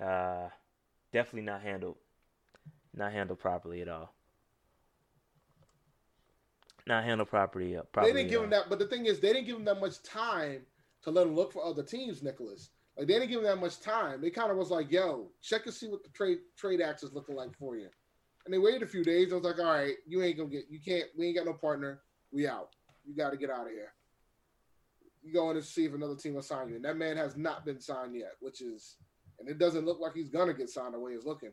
Uh, 0.00 0.48
definitely 1.12 1.42
not 1.42 1.60
handled, 1.60 1.96
not 2.94 3.12
handled 3.12 3.40
properly 3.40 3.82
at 3.82 3.88
all. 3.88 4.14
Not 6.86 7.02
handled 7.02 7.28
properly. 7.28 7.76
Uh, 7.76 7.82
properly 7.82 8.12
they 8.12 8.20
didn't 8.20 8.30
give 8.30 8.42
him 8.44 8.50
that, 8.50 8.70
but 8.70 8.78
the 8.78 8.86
thing 8.86 9.06
is, 9.06 9.18
they 9.18 9.32
didn't 9.32 9.46
give 9.46 9.56
him 9.56 9.64
that 9.64 9.80
much 9.80 10.00
time 10.04 10.60
to 11.02 11.10
let 11.10 11.26
him 11.26 11.34
look 11.34 11.52
for 11.52 11.64
other 11.64 11.82
teams, 11.82 12.22
Nicholas. 12.22 12.70
Like 12.98 13.06
they 13.06 13.14
didn't 13.14 13.28
give 13.28 13.38
him 13.38 13.46
that 13.46 13.60
much 13.60 13.80
time. 13.80 14.20
They 14.20 14.30
kind 14.30 14.50
of 14.50 14.56
was 14.56 14.70
like, 14.70 14.90
"Yo, 14.90 15.30
check 15.40 15.64
and 15.66 15.74
see 15.74 15.86
what 15.86 16.02
the 16.02 16.08
trade 16.08 16.38
trade 16.56 16.80
acts 16.80 17.04
is 17.04 17.12
looking 17.12 17.36
like 17.36 17.54
for 17.56 17.76
you." 17.76 17.88
And 18.44 18.52
they 18.52 18.58
waited 18.58 18.82
a 18.82 18.86
few 18.86 19.04
days. 19.04 19.32
I 19.32 19.36
was 19.36 19.44
like, 19.44 19.60
"All 19.60 19.72
right, 19.72 19.94
you 20.06 20.20
ain't 20.22 20.36
gonna 20.36 20.50
get, 20.50 20.64
you 20.68 20.80
can't, 20.80 21.04
we 21.16 21.28
ain't 21.28 21.36
got 21.36 21.46
no 21.46 21.52
partner. 21.52 22.00
We 22.32 22.48
out. 22.48 22.70
You 23.06 23.14
got 23.14 23.30
to 23.30 23.36
get 23.36 23.50
out 23.50 23.66
of 23.66 23.72
here." 23.72 23.92
You 25.22 25.32
go 25.32 25.50
in 25.50 25.56
and 25.56 25.64
see 25.64 25.84
if 25.84 25.94
another 25.94 26.16
team 26.16 26.34
will 26.34 26.42
sign 26.42 26.70
you, 26.70 26.76
and 26.76 26.84
that 26.84 26.96
man 26.96 27.16
has 27.16 27.36
not 27.36 27.64
been 27.64 27.80
signed 27.80 28.16
yet, 28.16 28.32
which 28.40 28.60
is, 28.62 28.96
and 29.38 29.48
it 29.48 29.58
doesn't 29.58 29.84
look 29.84 30.00
like 30.00 30.14
he's 30.14 30.30
gonna 30.30 30.54
get 30.54 30.68
signed 30.68 30.94
the 30.94 30.98
way 30.98 31.14
he's 31.14 31.24
looking. 31.24 31.52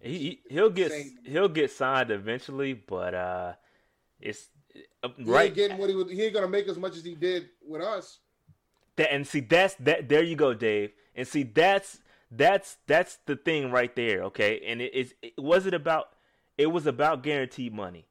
He 0.00 0.40
he'll 0.48 0.70
get 0.70 0.92
he'll 1.24 1.48
get 1.48 1.70
signed 1.70 2.10
eventually, 2.10 2.72
but 2.72 3.14
uh, 3.14 3.52
it's 4.18 4.48
uh, 5.02 5.08
right. 5.24 5.46
Ain't 5.46 5.54
getting 5.54 5.78
what 5.78 5.90
he 5.90 5.96
was, 5.96 6.10
he 6.10 6.22
ain't 6.22 6.34
gonna 6.34 6.48
make 6.48 6.68
as 6.68 6.78
much 6.78 6.96
as 6.96 7.04
he 7.04 7.14
did 7.14 7.50
with 7.62 7.82
us. 7.82 8.20
That 8.96 9.12
and 9.12 9.26
see 9.26 9.40
that's 9.40 9.74
that 9.76 10.08
there 10.08 10.22
you 10.22 10.36
go, 10.36 10.54
Dave. 10.54 10.92
And 11.14 11.26
see 11.26 11.42
that's 11.42 12.00
that's 12.30 12.78
that's 12.86 13.18
the 13.26 13.36
thing 13.36 13.70
right 13.70 13.94
there, 13.94 14.24
okay? 14.24 14.62
And 14.66 14.80
it 14.80 14.94
is 14.94 15.14
it, 15.22 15.34
was 15.38 15.66
it 15.66 15.74
about 15.74 16.08
it 16.58 16.66
was 16.66 16.86
about 16.86 17.22
guaranteed 17.22 17.74
money. 17.74 18.06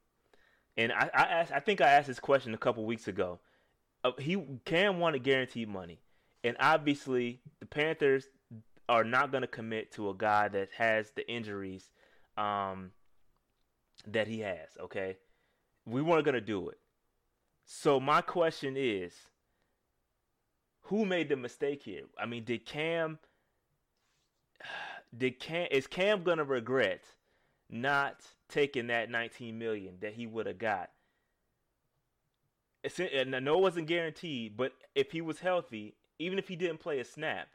And 0.78 0.91
I 0.91 1.10
I 1.13 1.24
asked 1.24 1.52
I 1.52 1.60
think 1.60 1.82
I 1.82 1.89
asked 1.89 2.08
this 2.08 2.19
question 2.19 2.54
a 2.54 2.58
couple 2.58 2.86
weeks 2.86 3.08
ago. 3.08 3.39
Uh, 4.04 4.12
he 4.19 4.43
Cam 4.65 5.00
wanted 5.00 5.24
guaranteed 5.24 5.67
money. 5.67 6.00
And 6.43 6.56
obviously 6.60 7.41
the 7.60 7.65
Panthers 7.65 8.28
are 8.88 9.04
not 9.04 9.32
going 9.32 9.41
to 9.41 9.48
commit 9.48 9.91
to 9.93 10.10
a 10.10 10.13
guy 10.13 10.48
that 10.48 10.69
has 10.78 11.10
the 11.12 11.28
injuries 11.28 11.89
um, 12.38 12.91
that 14.08 14.28
he 14.28 14.41
has, 14.41 14.69
okay? 14.80 15.17
We 15.86 16.04
weren't 16.04 16.26
going 16.26 16.36
to 16.36 16.41
do 16.41 16.69
it. 16.69 16.78
So 17.65 18.00
my 18.00 18.21
question 18.21 18.76
is 18.78 19.13
who 20.86 21.06
made 21.06 21.30
the 21.30 21.36
mistake 21.36 21.84
here? 21.84 22.04
I 22.17 22.26
mean, 22.26 22.43
did 22.43 22.65
Cam 22.65 23.19
did 25.17 25.39
Cam 25.39 25.67
is 25.71 25.88
Cam 25.88 26.24
gonna 26.24 26.43
regret 26.43 27.04
not 27.69 28.21
taking 28.50 28.88
that 28.88 29.10
19 29.10 29.58
million 29.58 29.95
that 30.02 30.13
he 30.13 30.28
would 30.28 30.45
have 30.45 30.60
got? 30.60 30.91
And 33.00 33.36
I 33.36 33.39
know 33.39 33.58
it 33.58 33.62
wasn't 33.62 33.88
guaranteed, 33.88 34.56
but 34.56 34.74
if 34.93 35.12
he 35.12 35.21
was 35.21 35.39
healthy, 35.39 35.95
even 36.19 36.38
if 36.38 36.48
he 36.48 36.56
didn't 36.56 36.80
play 36.80 37.00
a 37.00 37.04
snap, 37.04 37.48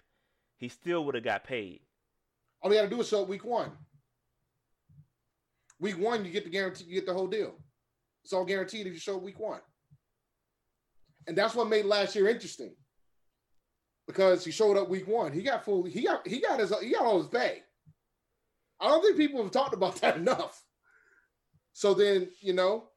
he 0.56 0.68
still 0.68 1.04
would 1.04 1.14
have 1.14 1.22
got 1.22 1.44
paid. 1.44 1.80
All 2.62 2.70
he 2.70 2.76
had 2.76 2.90
to 2.90 2.96
do 2.96 3.00
is 3.00 3.08
show 3.08 3.22
week 3.22 3.44
one. 3.44 3.70
Week 5.78 5.96
one, 5.96 6.24
you 6.24 6.32
get 6.32 6.42
the 6.42 6.50
guarantee, 6.50 6.84
you 6.84 6.96
get 6.96 7.06
the 7.06 7.14
whole 7.14 7.28
deal. 7.28 7.54
It's 8.24 8.32
all 8.32 8.44
guaranteed 8.44 8.88
if 8.88 8.92
you 8.92 8.98
show 8.98 9.16
week 9.16 9.38
one. 9.38 9.60
And 11.28 11.38
that's 11.38 11.54
what 11.54 11.68
made 11.68 11.84
last 11.84 12.16
year 12.16 12.28
interesting 12.28 12.74
because 14.10 14.44
he 14.44 14.50
showed 14.50 14.76
up 14.76 14.88
week 14.88 15.06
one. 15.06 15.32
He 15.32 15.42
got 15.42 15.64
full. 15.64 15.84
He 15.84 16.02
got 16.02 16.26
he 16.26 16.40
got 16.40 16.58
his 16.58 16.72
he 16.80 16.90
got 16.92 17.04
all 17.04 17.18
his 17.18 17.28
pay. 17.28 17.62
I 18.80 18.88
don't 18.88 19.02
think 19.02 19.16
people 19.16 19.42
have 19.42 19.52
talked 19.52 19.74
about 19.74 19.96
that 20.00 20.16
enough. 20.16 20.62
So 21.72 21.94
then 21.94 22.28
you 22.40 22.52
know, 22.52 22.88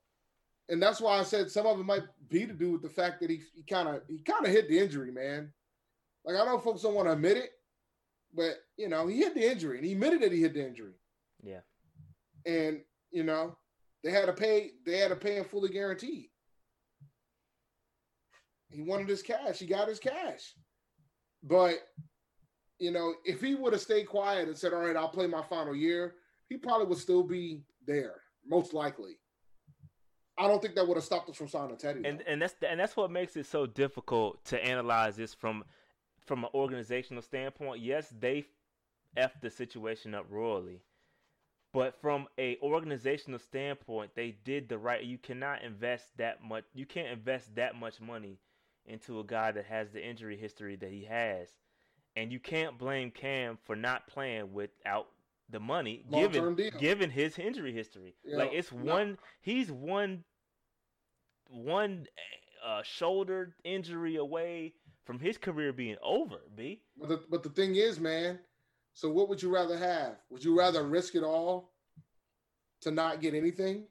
and 0.70 0.82
that's 0.82 1.00
why 1.00 1.20
I 1.20 1.24
said 1.24 1.52
some 1.52 1.68
of 1.68 1.80
it 1.80 1.86
might 1.86 2.04
be 2.30 2.46
to 2.48 2.54
do 2.54 2.72
with 2.72 2.82
the 2.82 2.90
fact 2.90 3.22
that 3.22 3.30
he 3.30 3.42
he 3.56 3.64
kind 3.64 3.88
of 3.88 4.02
he 4.08 4.20
kind 4.20 4.46
of 4.46 4.52
hit 4.52 4.68
the 4.68 4.80
injury, 4.80 5.12
man. 5.12 5.52
Like 6.26 6.36
I 6.36 6.46
know 6.46 6.58
folks 6.58 6.82
don't 6.82 6.96
want 6.96 7.08
to 7.08 7.14
admit 7.14 7.38
it, 7.38 7.52
but 8.34 8.56
you 8.76 8.90
know 8.90 9.06
he 9.08 9.18
hit 9.18 9.36
the 9.36 9.50
injury 9.50 9.78
and 9.78 9.86
he 9.86 9.94
admitted 9.94 10.22
that 10.22 10.32
he 10.32 10.42
hit 10.42 10.56
the 10.56 10.66
injury. 10.66 10.96
Yeah. 11.44 11.62
And 12.46 12.82
you 13.12 13.24
know 13.24 13.56
they 14.04 14.12
had 14.12 14.26
to 14.26 14.34
pay 14.34 14.72
they 14.86 14.98
had 14.98 15.10
to 15.10 15.16
pay 15.16 15.36
him 15.36 15.46
fully 15.46 15.70
guaranteed. 15.70 16.30
He 18.72 18.82
wanted 18.82 19.08
his 19.08 19.22
cash. 19.22 19.60
He 19.60 19.68
got 19.68 19.88
his 19.88 20.00
cash. 20.00 20.56
But 21.44 21.76
you 22.80 22.92
know, 22.92 23.16
if 23.26 23.42
he 23.42 23.56
would 23.56 23.74
have 23.74 23.82
stayed 23.82 24.08
quiet 24.08 24.48
and 24.48 24.58
said, 24.58 24.74
"All 24.74 24.82
right, 24.82 24.96
I'll 24.96 25.10
play 25.10 25.28
my 25.28 25.44
final 25.44 25.76
year," 25.76 26.16
he 26.50 26.58
probably 26.58 26.88
would 26.88 26.98
still 26.98 27.24
be 27.24 27.64
there, 27.86 28.22
most 28.46 28.74
likely. 28.74 29.20
I 30.38 30.48
don't 30.48 30.62
think 30.62 30.76
that 30.76 30.88
would 30.88 30.98
have 30.98 31.04
stopped 31.04 31.30
us 31.30 31.36
from 31.36 31.48
signing 31.48 31.78
Teddy. 31.78 32.02
And 32.06 32.22
and 32.24 32.42
that's 32.42 32.56
and 32.68 32.80
that's 32.80 32.98
what 32.98 33.12
makes 33.12 33.36
it 33.38 33.46
so 33.46 33.66
difficult 33.66 34.44
to 34.46 34.64
analyze 34.64 35.16
this 35.16 35.34
from 35.34 35.64
from 36.26 36.44
an 36.46 36.50
organizational 36.54 37.22
standpoint. 37.22 37.82
Yes, 37.82 38.14
they 38.20 38.46
f 39.16 39.40
the 39.42 39.50
situation 39.50 40.16
up 40.16 40.26
royally, 40.30 40.82
but 41.72 42.02
from 42.02 42.28
a 42.40 42.58
organizational 42.62 43.40
standpoint, 43.40 44.12
they 44.16 44.32
did 44.44 44.70
the 44.70 44.78
right. 44.78 45.04
You 45.04 45.20
cannot 45.20 45.62
invest 45.62 46.18
that 46.18 46.44
much. 46.44 46.64
You 46.74 46.86
can't 46.86 47.10
invest 47.10 47.54
that 47.56 47.76
much 47.76 48.02
money 48.02 48.40
into 48.86 49.20
a 49.20 49.24
guy 49.24 49.52
that 49.52 49.66
has 49.66 49.92
the 49.92 50.06
injury 50.06 50.38
history 50.38 50.76
that 50.78 50.92
he 50.92 51.06
has. 51.06 51.50
And 52.16 52.32
you 52.32 52.40
can't 52.40 52.78
blame 52.78 53.12
Cam 53.12 53.58
for 53.64 53.76
not 53.76 54.08
playing 54.08 54.54
without 54.54 55.08
the 55.50 55.60
money 55.60 56.04
given 56.12 56.58
given 56.80 57.10
his 57.10 57.38
injury 57.38 57.74
history. 57.74 58.16
Yeah, 58.24 58.38
like 58.38 58.52
it's 58.54 58.72
no. 58.72 58.94
one 58.94 59.18
he's 59.42 59.72
one 59.72 60.24
one 61.48 62.08
uh, 62.66 62.82
shoulder 62.84 63.56
injury 63.64 64.16
away 64.16 64.74
from 65.06 65.20
his 65.20 65.38
career 65.38 65.74
being 65.74 65.98
over, 66.02 66.38
B. 66.56 66.82
But 66.98 67.10
the, 67.10 67.22
but 67.30 67.44
the 67.44 67.50
thing 67.50 67.76
is, 67.76 68.00
man, 68.00 68.40
so 68.94 69.10
what 69.10 69.28
would 69.30 69.42
you 69.42 69.54
rather 69.54 69.78
have? 69.78 70.16
Would 70.30 70.44
you 70.44 70.58
rather 70.58 70.84
risk 70.88 71.16
it 71.16 71.24
all 71.24 71.72
to 72.82 72.92
not 72.92 73.22
get 73.22 73.34
anything 73.34 73.86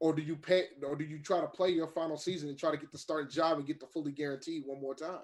or 0.00 0.14
do 0.14 0.22
you 0.22 0.34
pay 0.34 0.64
or 0.82 0.96
do 0.96 1.04
you 1.04 1.18
try 1.18 1.40
to 1.40 1.46
play 1.46 1.68
your 1.68 1.86
final 1.86 2.16
season 2.16 2.48
and 2.48 2.58
try 2.58 2.70
to 2.70 2.76
get 2.76 2.90
the 2.90 2.98
starting 2.98 3.30
job 3.30 3.58
and 3.58 3.66
get 3.66 3.78
the 3.78 3.86
fully 3.86 4.10
guaranteed 4.10 4.64
one 4.66 4.80
more 4.80 4.94
time? 4.94 5.20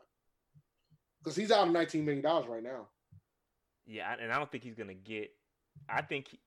Because 1.18 1.34
he's 1.34 1.50
out 1.50 1.66
of 1.66 1.72
nineteen 1.72 2.04
million 2.04 2.22
dollars 2.22 2.46
right 2.46 2.62
now. 2.62 2.86
Yeah, 3.86 4.14
and 4.20 4.30
I 4.30 4.38
don't 4.38 4.50
think 4.52 4.62
he's 4.62 4.74
gonna 4.74 4.94
get. 4.94 5.30
I 5.88 6.02
think 6.02 6.28
he, 6.28 6.40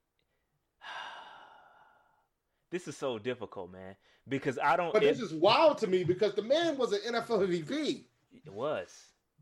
this 2.72 2.88
is 2.88 2.96
so 2.96 3.18
difficult, 3.18 3.72
man, 3.72 3.96
because 4.28 4.60
I 4.64 4.78
don't. 4.78 4.94
But 4.94 5.04
it, 5.04 5.18
this 5.18 5.20
is 5.20 5.34
wild 5.34 5.80
to 5.80 5.88
me 5.88 6.04
because 6.04 6.36
the 6.36 6.44
man 6.44 6.78
was 6.78 6.94
an 6.94 7.00
NFL 7.14 7.48
MVP. 7.48 8.04
It 8.46 8.54
was, 8.54 8.94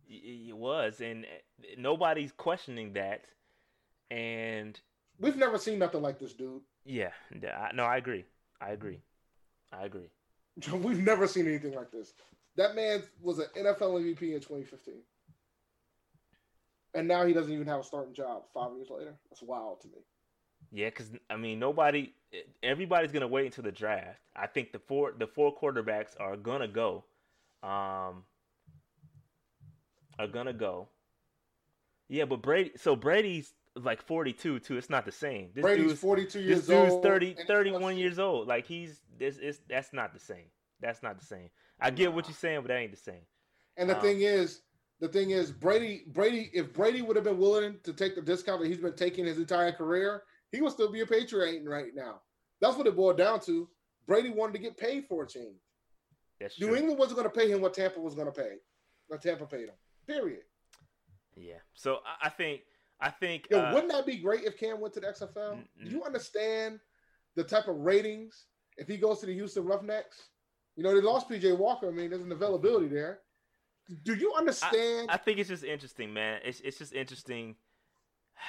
it 0.07 0.55
was, 0.55 1.01
and 1.01 1.25
eh, 1.25 1.75
nobody's 1.77 2.31
questioning 2.31 2.93
that. 2.93 3.25
And 4.09 4.79
we've 5.19 5.35
never 5.35 5.57
seen 5.57 5.79
nothing 5.79 6.01
like 6.01 6.19
this, 6.19 6.31
dude. 6.31 6.61
Yeah, 6.85 7.11
no, 7.73 7.83
I 7.83 7.97
agree. 7.97 8.23
I 8.61 8.71
agree. 8.71 8.99
I 9.71 9.85
agree. 9.85 10.09
We've 10.73 11.03
never 11.03 11.27
seen 11.27 11.47
anything 11.47 11.75
like 11.75 11.91
this. 11.91 12.13
That 12.55 12.75
man 12.75 13.03
was 13.21 13.39
an 13.39 13.45
NFL 13.55 14.01
MVP 14.01 14.33
in 14.33 14.39
2015. 14.39 14.95
And 16.95 17.07
now 17.07 17.25
he 17.25 17.33
doesn't 17.33 17.53
even 17.53 17.67
have 17.67 17.81
a 17.81 17.83
starting 17.83 18.13
job 18.13 18.43
five 18.53 18.71
years 18.75 18.87
later. 18.89 19.13
That's 19.29 19.43
wild 19.43 19.81
to 19.81 19.87
me. 19.87 19.99
Yeah, 20.71 20.89
because 20.89 21.11
I 21.29 21.37
mean, 21.37 21.59
nobody, 21.59 22.13
everybody's 22.63 23.11
gonna 23.11 23.27
wait 23.27 23.45
until 23.45 23.63
the 23.63 23.71
draft. 23.71 24.19
I 24.35 24.47
think 24.47 24.71
the 24.71 24.79
four, 24.79 25.13
the 25.17 25.27
four 25.27 25.55
quarterbacks 25.55 26.19
are 26.19 26.35
gonna 26.35 26.67
go, 26.67 27.05
um, 27.61 28.23
are 30.17 30.27
gonna 30.31 30.53
go. 30.53 30.89
Yeah, 32.09 32.25
but 32.25 32.41
Brady. 32.41 32.71
So 32.77 32.95
Brady's 32.95 33.53
like 33.83 34.01
42 34.01 34.59
too. 34.59 34.77
It's 34.77 34.89
not 34.89 35.05
the 35.05 35.11
same. 35.11 35.49
This 35.53 35.61
Brady's 35.61 35.87
dude's 35.87 35.99
42 35.99 36.39
years 36.39 36.67
this 36.67 36.67
dude's 36.67 37.03
30, 37.03 37.35
31 37.47 37.97
years 37.97 38.19
old. 38.19 38.47
Like 38.47 38.65
he's 38.65 39.01
this 39.17 39.37
is 39.37 39.59
that's 39.69 39.93
not 39.93 40.13
the 40.13 40.19
same. 40.19 40.45
That's 40.81 41.01
not 41.03 41.19
the 41.19 41.25
same. 41.25 41.49
I 41.79 41.89
get 41.89 42.13
what 42.13 42.27
you're 42.27 42.35
saying, 42.35 42.61
but 42.61 42.69
that 42.69 42.77
ain't 42.77 42.91
the 42.91 42.97
same. 42.97 43.25
And 43.77 43.89
the 43.89 43.95
um, 43.95 44.01
thing 44.01 44.21
is, 44.21 44.61
the 44.99 45.07
thing 45.07 45.31
is, 45.31 45.51
Brady, 45.51 46.03
Brady, 46.07 46.49
if 46.53 46.73
Brady 46.73 47.01
would 47.01 47.15
have 47.15 47.25
been 47.25 47.37
willing 47.37 47.77
to 47.83 47.93
take 47.93 48.15
the 48.15 48.21
discount 48.21 48.61
that 48.61 48.67
he's 48.67 48.77
been 48.77 48.95
taking 48.95 49.25
his 49.25 49.37
entire 49.37 49.71
career, 49.71 50.23
he 50.51 50.61
would 50.61 50.71
still 50.71 50.91
be 50.91 51.01
a 51.01 51.05
Patriot 51.05 51.63
right 51.65 51.93
now. 51.93 52.21
That's 52.61 52.75
what 52.75 52.87
it 52.87 52.95
boiled 52.95 53.17
down 53.17 53.39
to. 53.41 53.69
Brady 54.07 54.29
wanted 54.29 54.53
to 54.53 54.59
get 54.59 54.77
paid 54.77 55.05
for 55.07 55.23
a 55.23 55.27
change. 55.27 55.59
That's 56.39 56.59
New 56.59 56.67
true. 56.67 56.75
England 56.75 56.99
wasn't 56.99 57.19
going 57.19 57.29
to 57.29 57.35
pay 57.35 57.51
him 57.51 57.61
what 57.61 57.73
Tampa 57.73 57.99
was 57.99 58.15
going 58.15 58.27
to 58.27 58.31
pay. 58.31 58.55
What 59.07 59.21
Tampa 59.21 59.45
paid 59.45 59.69
him. 59.69 59.75
Period. 60.07 60.41
Yeah. 61.35 61.59
So 61.73 61.99
I 62.21 62.29
think 62.29 62.61
I 62.99 63.09
think. 63.09 63.47
Yo, 63.51 63.59
uh, 63.59 63.73
wouldn't 63.73 63.91
that 63.91 64.05
be 64.05 64.17
great 64.17 64.43
if 64.43 64.57
Cam 64.57 64.79
went 64.79 64.93
to 64.95 64.99
the 64.99 65.07
XFL? 65.07 65.59
Do 65.83 65.89
you 65.89 66.03
understand 66.03 66.79
the 67.35 67.43
type 67.43 67.67
of 67.67 67.77
ratings 67.77 68.45
if 68.77 68.87
he 68.87 68.97
goes 68.97 69.19
to 69.19 69.25
the 69.25 69.33
Houston 69.33 69.65
Roughnecks? 69.65 70.29
You 70.75 70.83
know, 70.83 70.93
they 70.93 71.01
lost 71.01 71.29
PJ 71.29 71.57
Walker. 71.57 71.87
I 71.87 71.91
mean, 71.91 72.09
there's 72.09 72.21
an 72.21 72.31
availability 72.31 72.87
there. 72.87 73.19
Do 74.03 74.15
you 74.15 74.33
understand? 74.37 75.09
I 75.09 75.17
think 75.17 75.39
it's 75.39 75.49
just 75.49 75.63
interesting, 75.63 76.13
man. 76.13 76.41
It's 76.43 76.59
it's 76.61 76.77
just 76.77 76.93
interesting. 76.93 77.55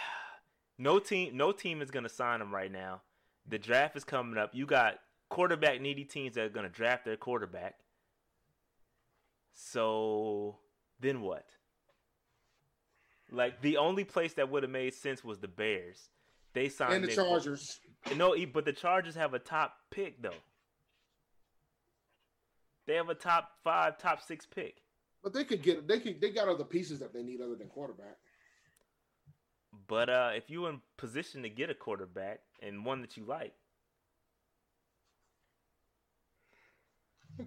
No 0.80 1.00
team, 1.00 1.36
no 1.36 1.50
team 1.50 1.82
is 1.82 1.90
gonna 1.90 2.08
sign 2.08 2.40
him 2.40 2.54
right 2.54 2.70
now. 2.70 3.02
The 3.48 3.58
draft 3.58 3.96
is 3.96 4.04
coming 4.04 4.38
up. 4.38 4.54
You 4.54 4.64
got 4.64 5.00
quarterback 5.28 5.80
needy 5.80 6.04
teams 6.04 6.36
that 6.36 6.44
are 6.44 6.48
gonna 6.48 6.68
draft 6.68 7.04
their 7.04 7.16
quarterback. 7.16 7.74
So 9.52 10.58
then 11.00 11.20
what? 11.20 11.46
Like 13.30 13.60
the 13.60 13.76
only 13.76 14.04
place 14.04 14.34
that 14.34 14.50
would 14.50 14.62
have 14.62 14.72
made 14.72 14.94
sense 14.94 15.22
was 15.22 15.38
the 15.38 15.48
Bears. 15.48 16.08
They 16.54 16.68
signed 16.68 16.94
and 16.94 17.04
the 17.04 17.08
Nick- 17.08 17.16
Chargers. 17.16 17.80
No, 18.16 18.34
but 18.52 18.64
the 18.64 18.72
Chargers 18.72 19.14
have 19.14 19.34
a 19.34 19.38
top 19.38 19.74
pick 19.90 20.22
though. 20.22 20.30
They 22.86 22.94
have 22.94 23.10
a 23.10 23.14
top 23.14 23.50
five, 23.62 23.98
top 23.98 24.22
six 24.22 24.46
pick. 24.46 24.76
But 25.22 25.34
they 25.34 25.44
could 25.44 25.62
get 25.62 25.86
they 25.86 26.00
could 26.00 26.20
they 26.20 26.30
got 26.30 26.48
other 26.48 26.64
pieces 26.64 27.00
that 27.00 27.12
they 27.12 27.22
need 27.22 27.40
other 27.40 27.54
than 27.54 27.68
quarterback. 27.68 28.16
But 29.86 30.08
uh, 30.08 30.30
if 30.34 30.48
you're 30.48 30.70
in 30.70 30.80
position 30.96 31.42
to 31.42 31.50
get 31.50 31.70
a 31.70 31.74
quarterback 31.74 32.40
and 32.62 32.84
one 32.84 33.02
that 33.02 33.16
you 33.16 33.24
like, 33.24 33.52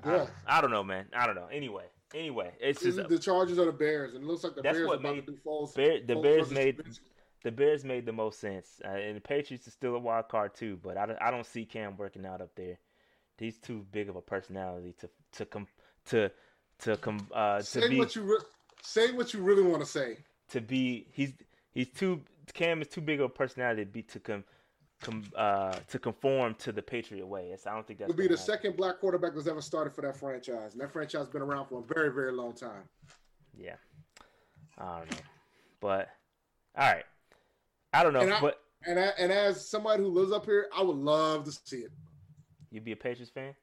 Yeah. 0.05 0.27
I, 0.47 0.57
I 0.57 0.61
don't 0.61 0.71
know, 0.71 0.83
man. 0.83 1.07
I 1.13 1.25
don't 1.25 1.35
know. 1.35 1.47
Anyway, 1.51 1.85
anyway, 2.13 2.51
it's 2.59 2.81
just 2.81 3.07
the 3.07 3.19
Chargers 3.19 3.57
are 3.59 3.65
the 3.65 3.71
Bears, 3.71 4.13
and 4.13 4.23
it 4.23 4.27
looks 4.27 4.43
like 4.43 4.55
the 4.55 4.61
Bears 4.61 4.77
are 4.89 4.93
about 4.95 5.01
made 5.15 5.25
to 5.25 5.31
do 5.33 5.37
Foles. 5.45 5.75
Bear, 5.75 5.99
the 5.99 6.13
Foles 6.15 6.23
Bears 6.23 6.51
made 6.51 6.81
the 7.43 7.51
Bears 7.51 7.83
made 7.83 8.05
the 8.05 8.13
most 8.13 8.39
sense, 8.39 8.81
uh, 8.85 8.89
and 8.89 9.17
the 9.17 9.21
Patriots 9.21 9.65
is 9.67 9.73
still 9.73 9.95
a 9.95 9.99
wild 9.99 10.27
card 10.29 10.53
too. 10.53 10.77
But 10.83 10.97
I, 10.97 11.05
don't- 11.07 11.21
I 11.21 11.31
don't 11.31 11.45
see 11.45 11.65
Cam 11.65 11.97
working 11.97 12.25
out 12.25 12.41
up 12.41 12.51
there. 12.55 12.77
He's 13.37 13.57
too 13.57 13.85
big 13.91 14.07
of 14.09 14.15
a 14.15 14.21
personality 14.21 14.93
to 14.99 15.09
to 15.33 15.45
come 15.45 15.67
to 16.05 16.29
to 16.79 16.97
come 16.97 17.27
uh, 17.33 17.57
to 17.59 17.63
Say 17.63 17.89
be 17.89 17.97
what 17.97 18.15
you 18.15 18.21
re- 18.23 18.37
say 18.83 19.11
what 19.11 19.33
you 19.33 19.41
really 19.41 19.63
want 19.63 19.81
to 19.81 19.89
say. 19.89 20.17
to 20.49 20.61
be 20.61 21.07
he's 21.11 21.33
he's 21.73 21.89
too 21.89 22.21
Cam 22.53 22.81
is 22.81 22.87
too 22.87 23.01
big 23.01 23.19
of 23.19 23.25
a 23.25 23.29
personality 23.29 23.83
to 23.85 23.89
be 23.91 24.03
to 24.03 24.19
come 24.19 24.43
com, 25.01 25.23
uh, 25.35 25.73
to 25.89 25.99
conform 25.99 26.55
to 26.55 26.71
the 26.71 26.81
Patriot 26.81 27.25
way. 27.25 27.49
It's, 27.51 27.67
I 27.67 27.73
don't 27.73 27.85
think 27.85 27.99
that's 27.99 28.09
He'll 28.11 28.17
be 28.17 28.23
the 28.27 28.37
happen. 28.37 28.45
second 28.45 28.77
black 28.77 28.99
quarterback 28.99 29.33
that's 29.35 29.47
ever 29.47 29.61
started 29.61 29.93
for 29.93 30.01
that 30.01 30.15
franchise, 30.15 30.73
and 30.73 30.81
that 30.81 30.91
franchise 30.91 31.19
has 31.21 31.29
been 31.29 31.41
around 31.41 31.67
for 31.67 31.79
a 31.79 31.93
very, 31.93 32.11
very 32.13 32.31
long 32.31 32.53
time. 32.53 32.83
Yeah. 33.57 33.75
I 34.77 34.99
don't 34.99 35.11
know. 35.11 35.17
But 35.81 36.09
all 36.77 36.91
right. 36.91 37.03
I 37.93 38.03
don't 38.03 38.13
know, 38.13 38.21
And 38.21 38.33
I- 38.33 38.41
but 38.41 38.59
And 38.85 38.99
I, 38.99 39.07
and 39.19 39.31
as 39.31 39.69
somebody 39.69 40.01
who 40.01 40.09
lives 40.09 40.31
up 40.31 40.45
here, 40.45 40.67
I 40.75 40.81
would 40.81 40.95
love 40.97 41.43
to 41.45 41.51
see 41.51 41.77
it. 41.79 41.91
You'd 42.71 42.85
be 42.85 42.93
a 42.93 42.95
Patriots 42.95 43.31
fan? 43.31 43.53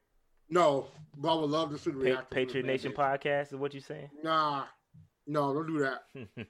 No, 0.51 0.87
but 1.17 1.33
I 1.33 1.41
would 1.41 1.51
love 1.51 1.71
to 1.71 1.79
see 1.79 1.91
the 1.91 1.97
Pa- 1.97 2.03
reaction. 2.03 2.17
from 2.27 2.39
the 2.39 2.47
Patriot 2.47 2.67
Nation 2.67 2.93
podcast 2.93 3.49
is 3.53 3.57
what 3.57 3.75
you 3.75 3.81
saying? 3.81 4.11
Nah, 4.23 4.65
no, 5.27 5.53
don't 5.55 5.67
do 5.67 5.79
that. 5.81 6.03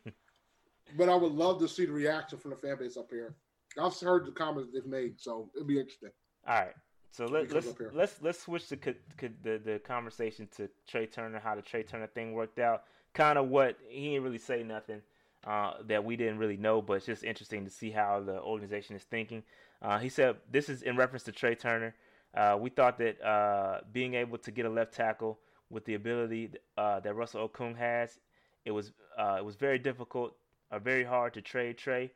But 0.96 1.11
I 1.11 1.14
would 1.14 1.33
love 1.33 1.59
to 1.61 1.68
see 1.68 1.85
the 1.85 1.92
reaction 1.92 2.38
from 2.38 2.53
the 2.53 2.57
fan 2.57 2.79
base 2.79 2.96
up 2.96 3.11
here. 3.11 3.35
I've 3.81 3.99
heard 3.99 4.27
the 4.27 4.33
comments 4.33 4.71
they've 4.73 4.87
made, 4.87 5.21
so 5.21 5.51
it'll 5.55 5.67
be 5.67 5.79
interesting. 5.79 6.11
all 6.47 6.55
right. 6.55 6.75
So 7.11 7.27
let, 7.27 7.49
comes 7.49 7.67
let's 7.67 7.95
let's 7.95 8.23
let's 8.23 8.43
switch 8.43 8.69
the, 8.69 8.79
the 9.43 9.59
the 9.64 9.81
conversation 9.85 10.49
to 10.57 10.69
Trai 10.91 11.11
Turner, 11.11 11.41
how 11.41 11.55
the 11.55 11.62
Trai 11.62 11.87
Turner 11.87 12.07
thing 12.07 12.33
worked 12.33 12.59
out. 12.59 12.85
Kind 13.14 13.38
of 13.38 13.49
what 13.49 13.77
he 13.88 14.11
didn't 14.11 14.25
really 14.25 14.38
say 14.38 14.62
nothing 14.62 15.01
uh, 15.47 15.75
that 15.87 16.05
we 16.05 16.17
didn't 16.17 16.38
really 16.38 16.57
know, 16.57 16.83
but 16.83 16.95
it's 16.95 17.07
just 17.07 17.25
interesting 17.25 17.64
to 17.64 17.71
see 17.71 17.91
how 17.91 18.21
the 18.21 18.41
organization 18.41 18.95
is 18.95 19.05
thinking. 19.05 19.43
Uh, 19.81 19.99
he 19.99 20.09
said 20.09 20.37
this 20.51 20.69
is 20.69 20.83
in 20.83 20.97
reference 20.97 21.23
to 21.25 21.33
Trai 21.33 21.59
Turner. 21.59 21.95
Uh, 22.37 22.57
we 22.61 22.71
thought 22.71 22.99
that 22.99 23.21
uh, 23.25 23.81
being 23.93 24.14
able 24.14 24.38
to 24.38 24.51
get 24.51 24.67
a 24.67 24.71
left 24.71 24.93
tackle 24.93 25.38
with 25.71 25.85
the 25.85 25.95
ability 25.95 26.51
uh, 26.77 27.01
that 27.01 27.14
Russell 27.14 27.49
Okung 27.49 27.77
has, 27.77 28.19
it 28.64 28.71
was 28.71 28.93
uh, 29.19 29.37
it 29.38 29.45
was 29.45 29.57
very 29.57 29.79
difficult, 29.79 30.37
uh, 30.71 30.79
very 30.79 31.05
hard 31.05 31.35
to 31.35 31.41
trade 31.41 31.79
Trai, 31.79 32.11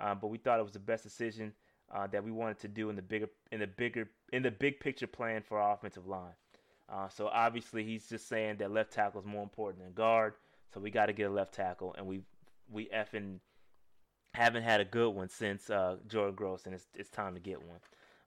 uh, 0.00 0.14
but 0.14 0.28
we 0.28 0.38
thought 0.38 0.58
it 0.58 0.64
was 0.64 0.72
the 0.72 0.78
best 0.78 1.02
decision 1.02 1.52
uh, 1.94 2.06
that 2.08 2.24
we 2.24 2.30
wanted 2.30 2.58
to 2.58 2.68
do 2.68 2.90
in 2.90 2.96
the 2.96 3.02
bigger 3.02 3.28
in 3.52 3.60
the 3.60 3.66
bigger 3.66 4.10
in 4.32 4.42
the 4.42 4.50
big 4.50 4.80
picture 4.80 5.06
plan 5.06 5.42
for 5.42 5.58
our 5.58 5.74
offensive 5.74 6.06
line. 6.06 6.34
Uh, 6.88 7.08
so 7.08 7.28
obviously 7.28 7.82
he's 7.82 8.08
just 8.08 8.28
saying 8.28 8.56
that 8.56 8.70
left 8.70 8.92
tackle 8.92 9.20
is 9.20 9.26
more 9.26 9.42
important 9.42 9.82
than 9.82 9.92
guard. 9.92 10.34
So 10.72 10.80
we 10.80 10.90
got 10.90 11.06
to 11.06 11.12
get 11.12 11.30
a 11.30 11.32
left 11.32 11.54
tackle, 11.54 11.94
and 11.96 12.06
we 12.06 12.22
we 12.70 12.86
effing 12.86 13.38
haven't 14.34 14.64
had 14.64 14.80
a 14.80 14.84
good 14.84 15.10
one 15.10 15.28
since 15.28 15.70
uh, 15.70 15.96
Jordan 16.06 16.34
Gross, 16.34 16.66
and 16.66 16.74
it's 16.74 16.86
it's 16.94 17.10
time 17.10 17.34
to 17.34 17.40
get 17.40 17.62
one. 17.62 17.78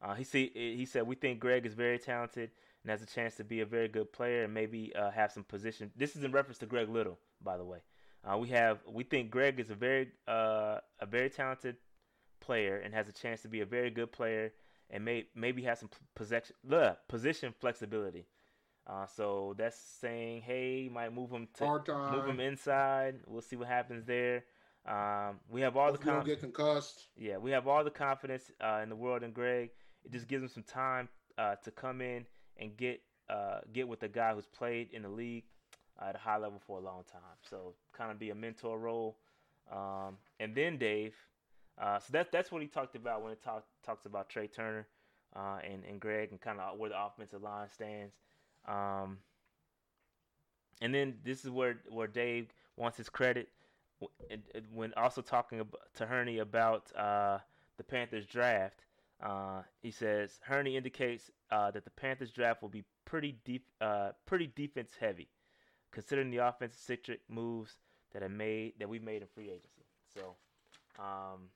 Uh, 0.02 0.14
he 0.16 0.24
see 0.24 0.52
he 0.54 0.86
said 0.86 1.06
we 1.06 1.16
think 1.16 1.40
Greg 1.40 1.66
is 1.66 1.74
very 1.74 2.00
talented 2.00 2.52
and 2.84 2.92
has 2.92 3.02
a 3.02 3.06
chance 3.06 3.36
to 3.36 3.44
be 3.44 3.60
a 3.62 3.66
very 3.66 3.88
good 3.88 4.12
player 4.12 4.44
and 4.44 4.54
maybe 4.54 4.96
uh, 4.96 5.12
have 5.12 5.32
some 5.32 5.44
position. 5.44 5.92
This 5.96 6.16
is 6.16 6.24
in 6.24 6.32
reference 6.32 6.58
to 6.60 6.66
Greg 6.66 6.90
Little, 6.90 7.20
by 7.44 7.58
the 7.58 7.66
way. 7.66 7.80
Uh, 8.24 8.38
we 8.38 8.50
have 8.50 8.80
we 8.88 9.04
think 9.04 9.32
Greg 9.32 9.60
is 9.60 9.70
a 9.70 9.76
very 9.76 10.10
uh, 10.28 10.80
a 11.00 11.06
very 11.06 11.30
talented 11.30 11.78
player 12.42 12.78
and 12.78 12.94
has 12.94 13.08
a 13.08 13.14
chance 13.14 13.42
to 13.42 13.48
be 13.48 13.62
a 13.62 13.66
very 13.66 13.90
good 13.90 14.12
player 14.12 14.52
and 14.90 15.06
may 15.06 15.26
maybe 15.36 15.64
has 15.64 15.80
some 15.80 15.90
possession 16.16 16.56
the 16.64 16.98
position 17.08 17.54
flexibility. 17.60 18.26
Uh, 18.88 19.06
so 19.06 19.54
that's 19.58 19.78
saying, 20.02 20.42
hey, 20.42 20.90
might 20.92 21.14
move 21.14 21.30
him 21.30 21.48
to 21.54 21.66
move 22.12 22.26
him 22.26 22.40
inside. 22.40 23.20
We'll 23.28 23.42
see 23.42 23.56
what 23.56 23.68
happens 23.68 24.06
there. 24.06 24.44
Um, 24.88 25.40
we 25.48 25.62
have 25.62 25.78
all 25.78 25.92
Hope 25.92 26.00
the 26.00 26.06
don't 26.06 26.26
get 26.26 26.40
concussed. 26.40 27.08
yeah, 27.16 27.38
we 27.38 27.52
have 27.52 27.68
all 27.68 27.84
the 27.84 27.92
confidence 27.92 28.52
uh, 28.60 28.80
in 28.82 28.90
the 28.90 28.96
world 28.96 29.24
in 29.24 29.32
Greg. 29.32 29.70
It 30.04 30.12
just 30.12 30.28
gives 30.28 30.44
him 30.44 30.50
some 30.50 30.64
time 30.64 31.08
uh, 31.38 31.56
to 31.64 31.72
come 31.72 32.02
in 32.02 32.26
and 32.58 32.76
get 32.76 33.02
uh, 33.30 33.60
get 33.72 33.88
with 33.88 34.02
a 34.04 34.08
guy 34.08 34.34
who's 34.34 34.48
played 34.48 34.90
in 34.92 35.04
the 35.04 35.10
league 35.10 35.44
uh, 35.44 35.59
at 36.02 36.16
a 36.16 36.18
high 36.18 36.38
level 36.38 36.62
for 36.66 36.80
a 36.80 36.82
long 36.82 37.04
time. 37.12 37.22
So 37.50 37.74
kind 37.94 38.12
of 38.12 38.20
be 38.20 38.30
a 38.30 38.36
mentor 38.36 38.80
role. 38.80 39.18
Um, 39.72 40.18
and 40.40 40.56
then 40.56 40.78
Dave, 40.78 41.16
uh, 41.80 42.00
so 42.00 42.08
that's 42.12 42.30
that's 42.32 42.52
what 42.52 42.62
he 42.62 42.68
talked 42.68 42.96
about 42.96 43.22
when 43.22 43.32
he 43.32 43.38
talk, 43.44 43.66
talks 43.86 44.06
about 44.06 44.30
Trai 44.30 44.52
Turner 44.52 44.88
uh, 45.36 45.60
and 45.64 45.84
and 45.88 46.00
Greg 46.00 46.32
and 46.32 46.42
kind 46.42 46.60
of 46.60 46.78
where 46.78 46.90
the 46.90 47.02
offensive 47.02 47.42
line 47.42 47.70
stands. 47.70 48.14
Um, 48.68 49.20
and 50.82 50.94
then 50.94 51.16
this 51.24 51.46
is 51.46 51.52
where 51.52 51.80
where 51.90 52.08
Dave 52.08 52.48
wants 52.78 52.98
his 52.98 53.10
credit 53.10 53.50
when 54.74 54.94
also 54.96 55.22
talking 55.22 55.62
to 55.96 56.06
Hurney 56.06 56.40
about 56.40 56.96
uh, 56.96 57.40
the 57.78 57.84
Panthers 57.84 58.26
draft. 58.26 58.86
Uh, 59.22 59.64
he 59.82 59.92
says 59.92 60.40
Hurney 60.44 60.78
indicates 60.78 61.30
uh, 61.52 61.72
that 61.72 61.84
the 61.84 61.90
Panthers 61.92 62.32
draft 62.32 62.62
will 62.62 62.70
be 62.70 62.86
pretty 63.04 63.38
deep, 63.44 63.66
uh, 63.82 64.12
pretty 64.26 64.48
defense 64.56 64.92
heavy, 65.00 65.28
considering 65.92 66.32
the 66.32 66.38
offensive 66.38 66.80
centric 66.80 67.22
moves 67.30 67.78
that 68.14 68.22
have 68.22 68.32
made 68.32 68.74
that 68.80 68.90
we 68.90 69.00
made 69.00 69.22
in 69.22 69.28
free 69.28 69.50
agency. 69.50 69.86
So 70.14 70.36
um, 71.00 71.50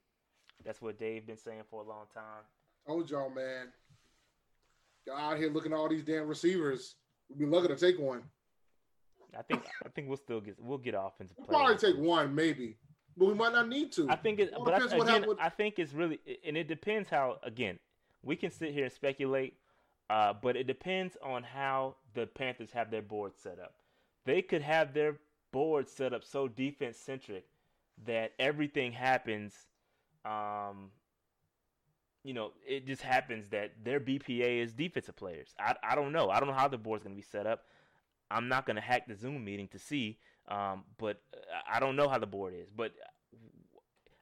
that's 0.63 0.82
what 0.82 0.98
Dave 1.00 1.26
been 1.26 1.38
saying 1.38 1.63
for 1.69 1.84
a 1.84 1.88
long 1.88 2.06
time. 2.13 2.43
Told 2.88 3.10
y'all, 3.10 3.30
man. 3.30 3.67
Y'all 5.06 5.17
out 5.17 5.38
here 5.38 5.50
looking 5.52 5.74
at 5.74 5.78
all 5.78 5.89
these 5.89 6.04
damn 6.04 6.28
receivers. 6.28 6.96
We'd 7.30 7.39
be 7.39 7.46
lucky 7.46 7.67
to 7.67 7.76
take 7.76 8.00
one. 8.00 8.24
I 9.38 9.41
think 9.41 9.64
I 9.84 9.89
think 9.89 10.07
we'll 10.07 10.18
still 10.18 10.41
get 10.41 10.55
we'll 10.60 10.78
get 10.78 10.95
offensive 10.97 11.36
We'll 11.39 11.47
probably 11.47 11.78
take 11.78 11.97
one, 11.97 12.36
maybe. 12.36 12.78
But 13.18 13.26
we 13.26 13.34
might 13.34 13.53
not 13.53 13.68
need 13.68 13.91
to. 13.93 14.10
I 14.10 14.16
think 14.16 14.39
it, 14.39 14.53
All 14.53 14.64
but 14.66 14.74
I, 14.74 14.97
again, 14.97 15.28
with- 15.28 15.39
I 15.39 15.49
think 15.49 15.78
it's 15.78 15.93
really, 15.93 16.20
and 16.45 16.57
it 16.57 16.68
depends 16.68 17.10
how. 17.10 17.38
Again, 17.43 17.80
we 18.24 18.36
can 18.36 18.49
sit 18.49 18.72
here 18.74 18.86
and 18.86 18.93
speculate, 18.93 19.57
uh, 20.10 20.34
but 20.41 20.55
it 20.55 20.66
depends 20.66 21.16
on 21.24 21.43
how 21.43 21.95
the 22.16 22.26
Panthers 22.26 22.72
have 22.72 22.89
their 22.89 23.01
board 23.01 23.34
set 23.36 23.60
up. 23.60 23.76
They 24.26 24.41
could 24.41 24.61
have 24.61 24.93
their 24.93 25.17
board 25.51 25.89
set 25.89 26.13
up 26.13 26.24
so 26.24 26.47
defense 26.47 26.97
centric 26.97 27.45
that 28.05 28.32
everything 28.39 28.91
happens. 28.91 29.53
Um, 30.26 30.91
you 32.24 32.34
know, 32.34 32.51
it 32.65 32.88
just 32.88 33.01
happens 33.01 33.49
that 33.49 33.74
their 33.84 33.99
BPA 33.99 34.63
is 34.63 34.74
defensive 34.74 35.15
players. 35.15 35.53
I, 35.59 35.76
I 35.84 35.95
don't 35.95 36.11
know. 36.11 36.30
I 36.30 36.39
don't 36.39 36.47
know 36.47 36.55
how 36.55 36.67
the 36.67 36.78
board's 36.78 37.03
going 37.03 37.15
to 37.15 37.21
be 37.21 37.28
set 37.30 37.45
up. 37.45 37.65
I'm 38.32 38.47
not 38.47 38.65
going 38.65 38.78
to 38.78 38.82
hack 38.82 39.07
the 39.07 39.15
Zoom 39.15 39.43
meeting 39.43 39.67
to 39.69 39.80
see, 39.80 40.17
um, 40.47 40.86
but 40.97 41.21
uh, 41.34 41.38
I 41.71 41.80
don't 41.80 41.95
know 41.95 42.07
how 42.07 42.17
the 42.17 42.26
board 42.26 42.53
is. 42.55 42.69
But 42.76 42.93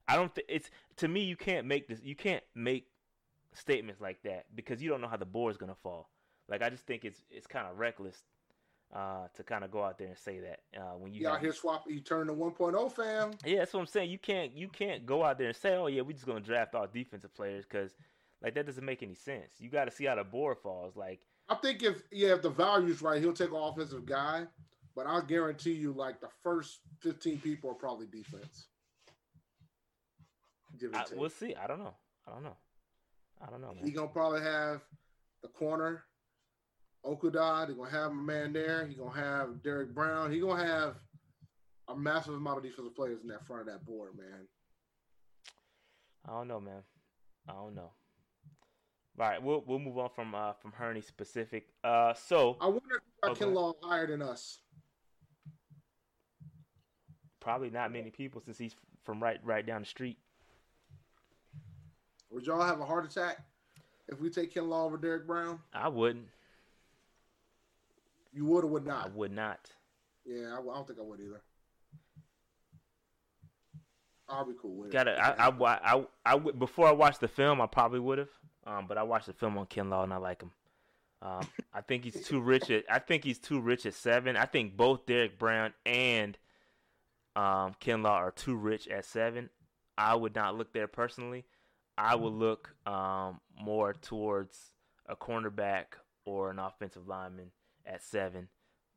I 0.08 0.16
don't. 0.16 0.34
Th- 0.34 0.46
it's 0.50 0.70
to 0.98 1.08
me, 1.08 1.22
you 1.22 1.38
can't 1.38 1.66
make 1.68 1.88
this. 1.88 2.00
You 2.04 2.16
can't 2.16 2.44
make 2.56 2.88
statements 3.54 4.02
like 4.02 4.22
that 4.24 4.46
because 4.56 4.82
you 4.82 4.90
don't 4.90 5.02
know 5.02 5.08
how 5.08 5.18
the 5.18 5.26
board 5.26 5.52
is 5.52 5.58
going 5.58 5.72
to 5.72 5.78
fall. 5.82 6.10
Like 6.50 6.62
I 6.62 6.70
just 6.70 6.86
think 6.86 7.06
it's 7.06 7.22
it's 7.30 7.48
kind 7.48 7.68
of 7.68 7.78
reckless 7.78 8.18
uh, 8.94 9.28
to 9.36 9.44
kind 9.44 9.64
of 9.64 9.72
go 9.72 9.84
out 9.84 9.98
there 9.98 10.08
and 10.08 10.18
say 10.18 10.40
that 10.40 10.60
uh, 10.78 10.98
when 10.98 11.14
you 11.14 11.22
You 11.22 11.30
out 11.30 11.40
here 11.40 11.54
swapping, 11.54 11.94
you 11.94 12.02
turn 12.02 12.28
to 12.28 12.34
1.0, 12.34 12.92
fam. 12.92 13.32
yeah, 13.46 13.60
that's 13.60 13.74
what 13.74 13.80
I'm 13.80 13.86
saying. 13.86 14.10
You 14.10 14.18
can't 14.20 14.56
you 14.56 14.68
can't 14.68 15.06
go 15.06 15.24
out 15.24 15.38
there 15.38 15.48
and 15.48 15.56
say, 15.56 15.76
"Oh 15.76 15.88
yeah, 15.88 16.02
we're 16.02 16.14
just 16.14 16.26
gonna 16.26 16.42
draft 16.42 16.76
all 16.76 16.88
defensive 16.88 17.34
players," 17.34 17.66
because 17.66 17.96
like 18.42 18.54
that 18.56 18.66
doesn't 18.66 18.84
make 18.86 19.02
any 19.04 19.16
sense. 19.16 19.54
You 19.60 19.70
got 19.70 19.86
to 19.86 19.92
see 19.92 20.06
how 20.06 20.16
the 20.16 20.24
board 20.24 20.58
falls. 20.62 20.96
Like 20.96 21.22
I 21.48 21.56
think 21.56 21.84
if 21.84 22.04
yeah, 22.12 22.34
if 22.34 22.42
the 22.42 22.50
value's 22.50 23.02
right, 23.02 23.22
he'll 23.22 23.34
take 23.34 23.52
an 23.52 23.56
offensive 23.56 24.06
guy. 24.06 24.46
But 24.94 25.08
I'll 25.08 25.22
guarantee 25.22 25.72
you, 25.72 25.94
like 25.94 26.20
the 26.20 26.28
first 26.44 26.82
15 27.00 27.40
people 27.40 27.70
are 27.72 27.76
probably 27.76 28.08
defense. 28.08 28.68
I, 30.94 31.06
we'll 31.16 31.30
see. 31.30 31.56
I 31.56 31.68
don't 31.68 31.80
know. 31.80 31.94
I 32.28 32.32
don't 32.32 32.44
know. 32.44 32.58
I 33.42 33.50
don't 33.50 33.62
know, 33.62 33.74
man. 33.74 33.86
He 33.86 33.92
gonna 33.92 34.08
probably 34.08 34.42
have 34.42 34.82
the 35.42 35.48
corner, 35.48 36.04
Okudah. 37.06 37.68
He 37.68 37.74
gonna 37.74 37.90
have 37.90 38.12
my 38.12 38.22
man 38.22 38.54
there. 38.54 38.86
He 38.86 38.96
gonna 38.96 39.20
have 39.20 39.64
Derrick 39.64 39.94
Brown. 39.94 40.32
He 40.32 40.40
gonna 40.40 40.64
have 40.66 40.96
a 41.88 41.96
massive 41.96 42.36
amount 42.36 42.58
of 42.58 42.64
defensive 42.64 42.96
players 42.96 43.22
in 43.22 43.28
that 43.30 43.46
front 43.46 43.62
of 43.62 43.68
that 43.68 43.86
board, 43.86 44.12
man. 44.18 44.48
I 46.28 46.32
don't 46.32 46.48
know, 46.48 46.60
man. 46.60 46.84
I 47.50 47.54
don't 47.54 47.74
know. 47.76 47.92
All 49.20 49.28
right, 49.28 49.42
we'll 49.44 49.64
we'll 49.68 49.80
move 49.80 49.98
on 49.98 50.10
from 50.16 50.34
uh 50.36 50.54
from 50.54 50.72
Hurney 50.72 51.02
specific. 51.02 51.68
Uh, 51.84 52.14
so 52.14 52.58
I 52.62 52.68
wonder 52.68 52.96
if 52.96 53.02
Oh, 53.24 53.28
got 53.30 53.40
go 53.40 53.46
ahead. 53.46 53.56
Kinlaw 53.56 53.74
higher 53.84 54.08
than 54.08 54.22
us. 54.22 54.60
probably 57.40 57.70
not 57.72 57.92
many 57.92 58.12
people 58.12 58.40
since 58.40 58.58
he's 58.58 58.76
from 59.04 59.22
right 59.22 59.40
right 59.44 59.66
down 59.66 59.82
the 59.82 59.88
street. 59.88 60.18
Would 62.32 62.46
y'all 62.48 62.62
have 62.66 62.80
a 62.80 62.86
heart 62.86 63.06
attack 63.06 63.40
if 64.08 64.20
we 64.22 64.30
take 64.30 64.54
Kinlaw 64.54 64.86
over 64.86 64.98
Derrick 64.98 65.28
Brown? 65.28 65.60
I 65.74 65.88
wouldn't. 65.90 66.28
You 68.34 68.46
would 68.46 68.64
or 68.64 68.68
would 68.68 68.86
not? 68.86 69.08
I 69.08 69.10
would 69.10 69.32
not. 69.32 69.60
Yeah, 70.26 70.56
I, 70.56 70.60
I 70.60 70.74
don't 70.76 70.88
think 70.88 71.00
I 71.00 71.04
would 71.04 71.20
either. 71.20 71.42
I'll 74.30 74.46
be 74.46 74.54
cool 74.62 74.76
with 74.76 74.90
it. 74.90 74.94
Got 74.94 75.04
to 75.06 75.20
I, 75.20 75.50
I, 75.50 75.96
I, 75.96 76.06
I 76.26 76.36
would 76.36 76.58
before 76.58 76.88
I 76.88 76.92
watched 76.92 77.20
the 77.20 77.28
film, 77.28 77.60
I 77.60 77.68
probably 77.68 78.00
would 78.00 78.18
have. 78.18 78.30
Um, 78.66 78.86
but 78.88 78.98
I 78.98 79.04
watched 79.04 79.26
the 79.26 79.34
film 79.34 79.58
on 79.58 79.66
Kinlaw 79.66 80.04
and 80.04 80.14
I 80.14 80.18
like 80.18 80.42
him. 80.42 80.52
Um, 81.22 81.46
I 81.74 81.82
think 81.82 82.04
he's 82.04 82.26
too 82.26 82.40
rich 82.40 82.70
at. 82.72 82.86
I 82.90 83.00
think 83.00 83.24
he's 83.24 83.40
too 83.40 83.60
rich 83.60 83.86
at 83.86 83.94
seven. 83.94 84.38
I 84.38 84.46
think 84.46 84.78
both 84.78 85.06
Derrick 85.06 85.38
Brown 85.38 85.74
and 85.86 86.38
um, 87.36 87.76
Kinlaw 87.82 88.12
are 88.12 88.32
too 88.32 88.56
rich 88.56 88.88
at 88.88 89.06
seven. 89.06 89.50
I 89.98 90.16
would 90.16 90.34
not 90.34 90.58
look 90.58 90.74
there 90.74 90.88
personally. 90.88 91.46
I 91.98 92.16
would 92.16 92.34
look 92.34 92.74
um, 92.86 93.42
more 93.60 93.94
towards 93.94 94.58
a 95.08 95.16
cornerback 95.16 95.98
or 96.26 96.50
an 96.50 96.58
offensive 96.58 97.08
lineman 97.08 97.52
at 97.86 98.04
seven. 98.04 98.50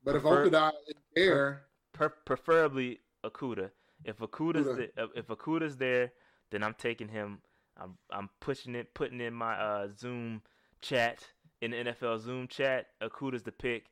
But 0.03 0.17
if 0.17 0.23
prefer- 0.23 0.49
Okudah 0.51 0.73
is 0.89 0.95
there, 1.15 1.63
per- 1.93 2.15
preferably 2.25 3.01
Okudah. 3.25 3.71
If 4.05 4.19
Okudah's 4.19 4.67
Okudah. 4.67 4.95
the, 4.95 5.09
if 5.15 5.27
Okudah's 5.29 5.77
there, 5.77 6.13
then 6.51 6.63
I'm 6.63 6.75
taking 6.75 7.09
him. 7.09 7.39
I'm 7.77 7.97
I'm 8.11 8.31
pushing 8.41 8.75
it, 8.75 8.95
putting 8.95 9.21
in 9.21 9.35
my 9.35 9.55
uh, 9.55 9.89
Zoom 9.89 10.43
chat 10.81 11.25
in 11.61 11.71
the 11.73 11.79
NFL 11.79 12.21
Zoom 12.21 12.47
chat. 12.47 12.87
Okudah's 13.03 13.43
the 13.43 13.53
pick. 13.53 13.87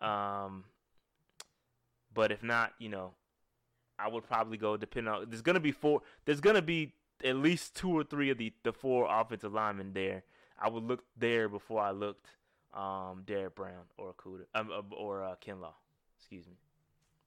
Um, 0.00 0.64
but 2.14 2.32
if 2.32 2.42
not, 2.42 2.72
you 2.78 2.88
know, 2.88 3.12
I 3.98 4.08
would 4.08 4.24
probably 4.24 4.56
go 4.56 4.76
depending 4.76 5.12
on. 5.12 5.26
There's 5.28 5.42
gonna 5.42 5.60
be 5.60 5.72
four. 5.72 6.02
There's 6.24 6.40
gonna 6.40 6.62
be 6.62 6.94
at 7.22 7.36
least 7.36 7.74
two 7.76 7.90
or 7.90 8.04
three 8.04 8.30
of 8.30 8.38
the 8.38 8.52
the 8.64 8.72
four 8.72 9.06
offensive 9.10 9.52
linemen 9.52 9.92
there. 9.92 10.22
I 10.58 10.68
would 10.68 10.84
look 10.84 11.04
there 11.16 11.48
before 11.48 11.80
I 11.80 11.90
looked 11.92 12.26
um 12.78 13.22
Derrick 13.26 13.56
Brown 13.56 13.84
or 13.96 14.14
Okudah 14.14 14.44
um, 14.54 14.70
uh, 14.70 14.94
or 14.94 15.24
uh, 15.24 15.34
Kinlaw. 15.44 15.74
Excuse 16.18 16.46
me. 16.46 16.54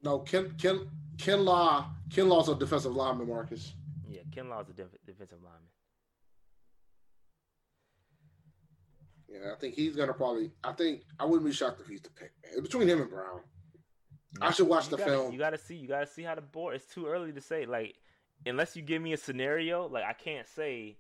no, 0.04 0.20
Ken 0.20 0.54
Ken 0.58 0.88
Kinlaw 1.18 1.86
Kinlaw's 2.10 2.50
a 2.50 2.56
defensive 2.56 2.96
lineman, 2.96 3.28
Marcus. 3.28 3.74
Yeah, 4.08 4.22
Kinlaw's 4.36 4.70
a 4.70 4.74
def- 4.74 5.06
defensive 5.06 5.40
lineman. 5.44 5.70
Yeah, 9.28 9.54
I 9.54 9.56
think 9.56 9.76
he's 9.76 9.96
gonna 9.96 10.14
probably. 10.14 10.52
I 10.64 10.74
think 10.74 11.04
I 11.20 11.26
wouldn't 11.26 11.46
be 11.46 11.54
shocked 11.54 11.80
if 11.82 11.88
he's 11.88 12.02
the 12.02 12.10
pick. 12.10 12.32
Man. 12.44 12.62
Between 12.62 12.88
him 12.88 13.02
and 13.02 13.10
Brown. 13.10 13.42
I 14.42 14.52
should 14.52 14.68
watch 14.68 14.88
the 14.88 14.98
gotta, 14.98 15.12
film. 15.12 15.34
You 15.34 15.40
gotta 15.40 15.58
see. 15.58 15.76
You 15.76 15.88
gotta 15.88 16.08
see 16.08 16.24
how 16.24 16.36
the 16.36 16.42
board. 16.42 16.76
It's 16.76 16.94
too 16.94 17.08
early 17.08 17.32
to 17.34 17.42
say. 17.42 17.66
Like, 17.66 17.96
unless 18.46 18.76
you 18.76 18.82
give 18.82 19.02
me 19.02 19.14
a 19.14 19.18
scenario, 19.18 19.88
like 19.88 20.04
I 20.04 20.14
can't 20.14 20.48
say 20.48 20.98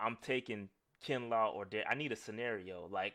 I'm 0.00 0.16
taking 0.22 0.68
Kinlaw 1.06 1.54
or 1.54 1.64
Dar- 1.64 1.86
I 1.88 1.94
need 1.94 2.12
a 2.12 2.16
scenario. 2.16 2.88
Like, 2.90 3.14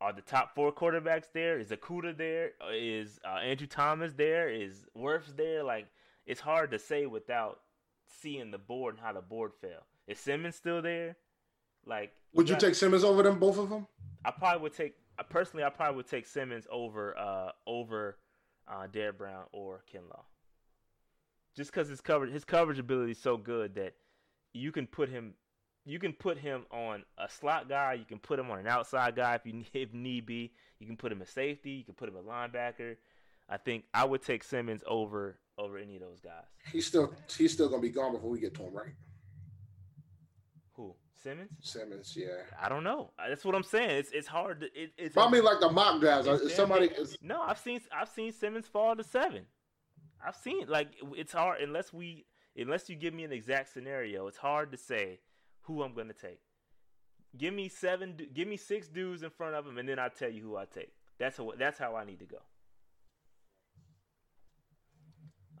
are 0.00 0.12
the 0.12 0.22
top 0.22 0.54
four 0.54 0.72
quarterbacks 0.72 1.26
there? 1.32 1.58
Is 1.58 1.68
Okudah 1.70 2.16
there? 2.16 2.52
Is 2.72 3.18
Uh, 3.24 3.38
Andrew 3.38 3.66
Thomas 3.66 4.12
there? 4.14 4.48
Is 4.50 4.86
Wirfs 4.96 5.34
there? 5.36 5.62
Like, 5.62 5.86
it's 6.26 6.40
hard 6.40 6.70
to 6.72 6.78
say 6.78 7.06
without 7.06 7.60
seeing 8.06 8.50
the 8.50 8.58
board 8.58 8.96
and 8.96 9.04
how 9.04 9.12
the 9.12 9.20
board 9.22 9.52
fell. 9.60 9.86
Is 10.06 10.18
Simmons 10.20 10.56
still 10.56 10.82
there? 10.82 11.16
Like, 11.84 12.12
Would 12.34 12.48
you 12.48 12.54
got- 12.56 12.60
take 12.60 12.74
Simmons 12.74 13.04
over 13.04 13.22
them, 13.22 13.38
both 13.38 13.58
of 13.58 13.70
them? 13.70 13.86
I 14.24 14.30
probably 14.32 14.62
would 14.62 14.74
take 14.74 14.94
uh, 15.18 15.22
personally. 15.22 15.64
I 15.64 15.70
probably 15.70 15.96
would 15.96 16.08
take 16.08 16.26
Simmons 16.26 16.66
over 16.70 17.16
uh 17.16 17.52
over 17.66 18.18
uh 18.68 18.86
Derrick 18.88 19.16
Brown 19.18 19.44
or 19.52 19.82
Kinlaw. 19.90 20.24
Just 21.54 21.70
because 21.70 21.88
his 21.88 22.00
coverage 22.00 22.32
his 22.32 22.44
coverage 22.44 22.78
ability 22.78 23.12
is 23.12 23.18
so 23.18 23.36
good 23.36 23.74
that 23.76 23.94
you 24.52 24.72
can 24.72 24.86
put 24.86 25.08
him 25.08 25.34
you 25.86 26.00
can 26.00 26.12
put 26.12 26.36
him 26.36 26.66
on 26.72 27.04
a 27.16 27.30
slot 27.30 27.68
guy. 27.68 27.94
You 27.94 28.04
can 28.04 28.18
put 28.18 28.38
him 28.38 28.50
on 28.50 28.58
an 28.58 28.66
outside 28.66 29.14
guy 29.14 29.36
if 29.36 29.46
you 29.46 29.64
if 29.72 29.94
need 29.94 30.26
be. 30.26 30.52
You 30.80 30.86
can 30.86 30.96
put 30.96 31.12
him 31.12 31.22
a 31.22 31.26
safety. 31.26 31.70
You 31.70 31.84
can 31.84 31.94
put 31.94 32.08
him 32.08 32.16
a 32.16 32.22
linebacker. 32.22 32.96
I 33.48 33.56
think 33.56 33.84
I 33.94 34.04
would 34.04 34.22
take 34.22 34.42
Simmons 34.42 34.82
over 34.86 35.38
over 35.56 35.78
any 35.78 35.94
of 35.94 36.02
those 36.02 36.20
guys. 36.20 36.44
He's 36.72 36.86
still 36.86 37.14
he's 37.38 37.52
still 37.52 37.68
gonna 37.68 37.80
be 37.80 37.90
gone 37.90 38.12
before 38.12 38.28
we 38.28 38.40
get 38.40 38.54
to 38.54 38.62
him, 38.64 38.74
right? 38.74 38.92
Who 40.72 40.94
Simmons? 41.22 41.50
Simmons, 41.60 42.14
yeah. 42.16 42.42
I 42.60 42.68
don't 42.68 42.82
know. 42.82 43.12
Uh, 43.16 43.28
that's 43.28 43.44
what 43.44 43.54
I'm 43.54 43.62
saying. 43.62 43.90
It's 43.90 44.10
it's 44.10 44.26
hard. 44.26 44.60
To, 44.62 44.66
it, 44.66 44.90
it's 44.98 45.16
I 45.16 45.30
mean, 45.30 45.44
like 45.44 45.60
the 45.60 45.70
mock 45.70 46.00
drafts. 46.00 46.26
It's 46.26 46.42
uh, 46.42 46.46
If 46.46 46.52
somebody 46.52 46.86
is 46.86 47.16
No, 47.22 47.40
I've 47.40 47.58
seen 47.58 47.80
I've 47.96 48.08
seen 48.08 48.32
Simmons 48.32 48.66
fall 48.66 48.96
to 48.96 49.04
seven. 49.04 49.46
I've 50.26 50.36
seen 50.36 50.66
like 50.66 50.88
it's 51.14 51.32
hard 51.32 51.60
unless 51.60 51.92
we 51.92 52.26
unless 52.56 52.90
you 52.90 52.96
give 52.96 53.14
me 53.14 53.22
an 53.22 53.32
exact 53.32 53.72
scenario. 53.72 54.26
It's 54.26 54.36
hard 54.36 54.72
to 54.72 54.78
say 54.78 55.20
who 55.66 55.82
I'm 55.82 55.94
gonna 55.94 56.12
take. 56.12 56.40
Give 57.36 57.52
me 57.52 57.68
seven. 57.68 58.16
Give 58.34 58.48
me 58.48 58.56
six 58.56 58.88
dudes 58.88 59.22
in 59.22 59.30
front 59.30 59.54
of 59.54 59.66
him, 59.66 59.78
and 59.78 59.88
then 59.88 59.98
I'll 59.98 60.10
tell 60.10 60.30
you 60.30 60.42
who 60.42 60.56
I 60.56 60.64
take. 60.64 60.92
That's 61.18 61.36
how 61.36 61.52
that's 61.58 61.78
how 61.78 61.96
I 61.96 62.04
need 62.04 62.18
to 62.20 62.24
go. 62.24 62.38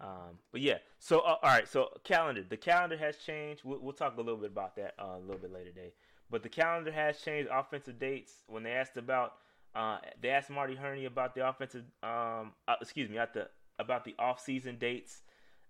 Um, 0.00 0.38
but 0.52 0.60
yeah, 0.60 0.78
so 0.98 1.20
uh, 1.20 1.36
all 1.42 1.50
right, 1.50 1.68
so 1.68 1.88
calendar. 2.04 2.44
The 2.48 2.56
calendar 2.56 2.96
has 2.96 3.16
changed. 3.16 3.62
We'll, 3.64 3.80
we'll 3.80 3.92
talk 3.92 4.14
a 4.16 4.20
little 4.20 4.36
bit 4.36 4.50
about 4.50 4.76
that 4.76 4.94
uh, 4.98 5.16
a 5.16 5.20
little 5.20 5.38
bit 5.38 5.52
later 5.52 5.70
today. 5.70 5.92
But 6.30 6.42
the 6.42 6.48
calendar 6.48 6.92
has 6.92 7.20
changed. 7.20 7.48
Offensive 7.52 7.98
dates. 7.98 8.32
When 8.46 8.62
they 8.62 8.72
asked 8.72 8.96
about, 8.96 9.34
uh, 9.74 9.98
they 10.20 10.30
asked 10.30 10.50
Marty 10.50 10.74
Hurney 10.74 11.04
about 11.06 11.34
the 11.34 11.48
offensive. 11.48 11.84
Um, 12.02 12.52
uh, 12.68 12.74
excuse 12.80 13.08
me, 13.08 13.18
at 13.18 13.32
the 13.34 13.48
about 13.78 14.04
the 14.04 14.14
off-season 14.18 14.76
dates, 14.78 15.22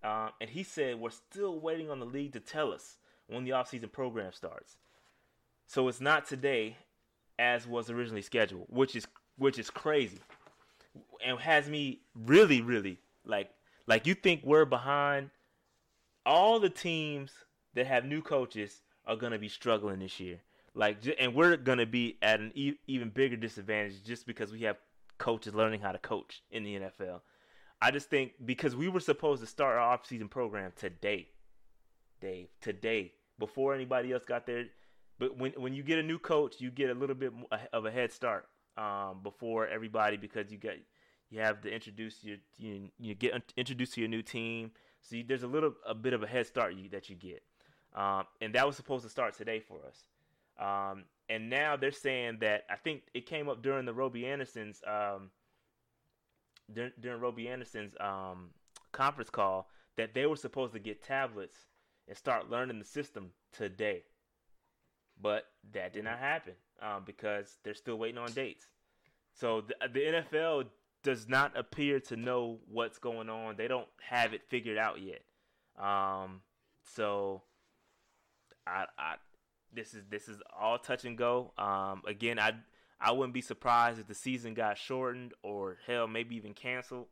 um, 0.04 0.30
and 0.40 0.50
he 0.50 0.62
said 0.62 1.00
we're 1.00 1.10
still 1.10 1.58
waiting 1.58 1.90
on 1.90 1.98
the 2.00 2.06
league 2.06 2.32
to 2.32 2.40
tell 2.40 2.72
us 2.72 2.98
when 3.28 3.44
the 3.44 3.52
off-season 3.52 3.88
program 3.88 4.32
starts. 4.32 4.76
So 5.66 5.88
it's 5.88 6.00
not 6.00 6.26
today, 6.26 6.76
as 7.38 7.66
was 7.66 7.90
originally 7.90 8.22
scheduled, 8.22 8.66
which 8.68 8.94
is 8.94 9.06
which 9.38 9.58
is 9.58 9.68
crazy, 9.68 10.20
and 11.24 11.38
has 11.40 11.68
me 11.68 12.00
really, 12.14 12.62
really 12.62 12.98
like 13.24 13.50
like 13.86 14.06
you 14.06 14.14
think 14.14 14.42
we're 14.44 14.64
behind. 14.64 15.30
All 16.24 16.58
the 16.58 16.70
teams 16.70 17.32
that 17.74 17.86
have 17.86 18.04
new 18.04 18.20
coaches 18.20 18.82
are 19.06 19.16
gonna 19.16 19.38
be 19.38 19.48
struggling 19.48 20.00
this 20.00 20.18
year. 20.18 20.40
Like, 20.74 20.98
and 21.18 21.34
we're 21.34 21.56
gonna 21.56 21.86
be 21.86 22.18
at 22.20 22.40
an 22.40 22.52
e- 22.54 22.78
even 22.86 23.10
bigger 23.10 23.36
disadvantage 23.36 24.04
just 24.04 24.26
because 24.26 24.52
we 24.52 24.62
have 24.62 24.76
coaches 25.18 25.54
learning 25.54 25.80
how 25.80 25.92
to 25.92 25.98
coach 25.98 26.42
in 26.50 26.64
the 26.64 26.76
NFL. 26.76 27.20
I 27.80 27.90
just 27.90 28.10
think 28.10 28.32
because 28.44 28.74
we 28.74 28.88
were 28.88 29.00
supposed 29.00 29.40
to 29.42 29.46
start 29.46 29.76
our 29.76 29.96
offseason 29.96 30.30
program 30.30 30.72
today, 30.76 31.28
Dave, 32.20 32.48
today, 32.60 33.12
before 33.38 33.74
anybody 33.74 34.12
else 34.12 34.24
got 34.24 34.46
there. 34.46 34.66
But 35.18 35.36
when 35.38 35.52
when 35.52 35.74
you 35.74 35.82
get 35.82 35.98
a 35.98 36.02
new 36.02 36.18
coach, 36.18 36.60
you 36.60 36.70
get 36.70 36.90
a 36.90 36.94
little 36.94 37.14
bit 37.14 37.32
of 37.72 37.84
a 37.84 37.90
head 37.90 38.12
start 38.12 38.46
um, 38.76 39.20
before 39.22 39.66
everybody 39.66 40.16
because 40.16 40.50
you 40.50 40.58
get 40.58 40.78
you 41.30 41.40
have 41.40 41.60
to 41.62 41.72
introduce 41.72 42.22
your 42.22 42.36
you, 42.58 42.90
you 42.98 43.14
get 43.14 43.52
introduced 43.56 43.94
to 43.94 44.00
your 44.00 44.08
new 44.10 44.22
team. 44.22 44.70
So 45.00 45.16
you, 45.16 45.24
there's 45.26 45.42
a 45.42 45.48
little 45.48 45.74
a 45.86 45.94
bit 45.94 46.12
of 46.12 46.22
a 46.22 46.26
head 46.26 46.46
start 46.46 46.74
you, 46.74 46.88
that 46.90 47.08
you 47.08 47.16
get, 47.16 47.42
um, 47.94 48.24
and 48.40 48.54
that 48.54 48.66
was 48.66 48.76
supposed 48.76 49.04
to 49.04 49.10
start 49.10 49.36
today 49.36 49.60
for 49.60 49.78
us. 49.86 50.04
Um, 50.58 51.04
and 51.28 51.50
now 51.50 51.76
they're 51.76 51.92
saying 51.92 52.38
that 52.40 52.64
I 52.70 52.76
think 52.76 53.02
it 53.14 53.26
came 53.26 53.48
up 53.48 53.62
during 53.62 53.84
the 53.84 53.94
Robby 53.94 54.26
Anderson's 54.26 54.82
um, 54.86 55.30
during, 56.72 56.92
during 57.00 57.20
Robby 57.20 57.48
Anderson's 57.48 57.94
um, 58.00 58.50
conference 58.92 59.30
call 59.30 59.68
that 59.96 60.14
they 60.14 60.26
were 60.26 60.36
supposed 60.36 60.72
to 60.74 60.78
get 60.78 61.02
tablets 61.02 61.56
and 62.08 62.16
start 62.16 62.50
learning 62.50 62.78
the 62.78 62.84
system 62.84 63.30
today, 63.52 64.02
but 65.20 65.46
that 65.72 65.92
did 65.92 66.04
not 66.04 66.18
happen 66.18 66.54
um, 66.80 67.02
because 67.04 67.58
they're 67.64 67.74
still 67.74 67.96
waiting 67.96 68.18
on 68.18 68.32
dates. 68.32 68.66
So 69.34 69.62
the, 69.62 69.74
the 69.88 70.00
NFL 70.00 70.66
does 71.02 71.28
not 71.28 71.56
appear 71.56 72.00
to 72.00 72.16
know 72.16 72.58
what's 72.68 72.98
going 72.98 73.28
on. 73.28 73.56
They 73.56 73.68
don't 73.68 73.88
have 74.00 74.34
it 74.34 74.42
figured 74.48 74.78
out 74.78 74.98
yet. 75.00 75.22
Um, 75.82 76.40
so 76.94 77.42
I, 78.66 78.86
I 78.98 79.14
this 79.72 79.94
is 79.94 80.02
this 80.10 80.28
is 80.28 80.38
all 80.58 80.78
touch 80.78 81.04
and 81.04 81.16
go. 81.16 81.52
Um, 81.58 82.02
again, 82.06 82.38
I 82.38 82.54
I 83.00 83.12
wouldn't 83.12 83.34
be 83.34 83.42
surprised 83.42 84.00
if 84.00 84.06
the 84.06 84.14
season 84.14 84.54
got 84.54 84.78
shortened 84.78 85.34
or 85.42 85.76
hell 85.86 86.08
maybe 86.08 86.34
even 86.36 86.54
canceled, 86.54 87.06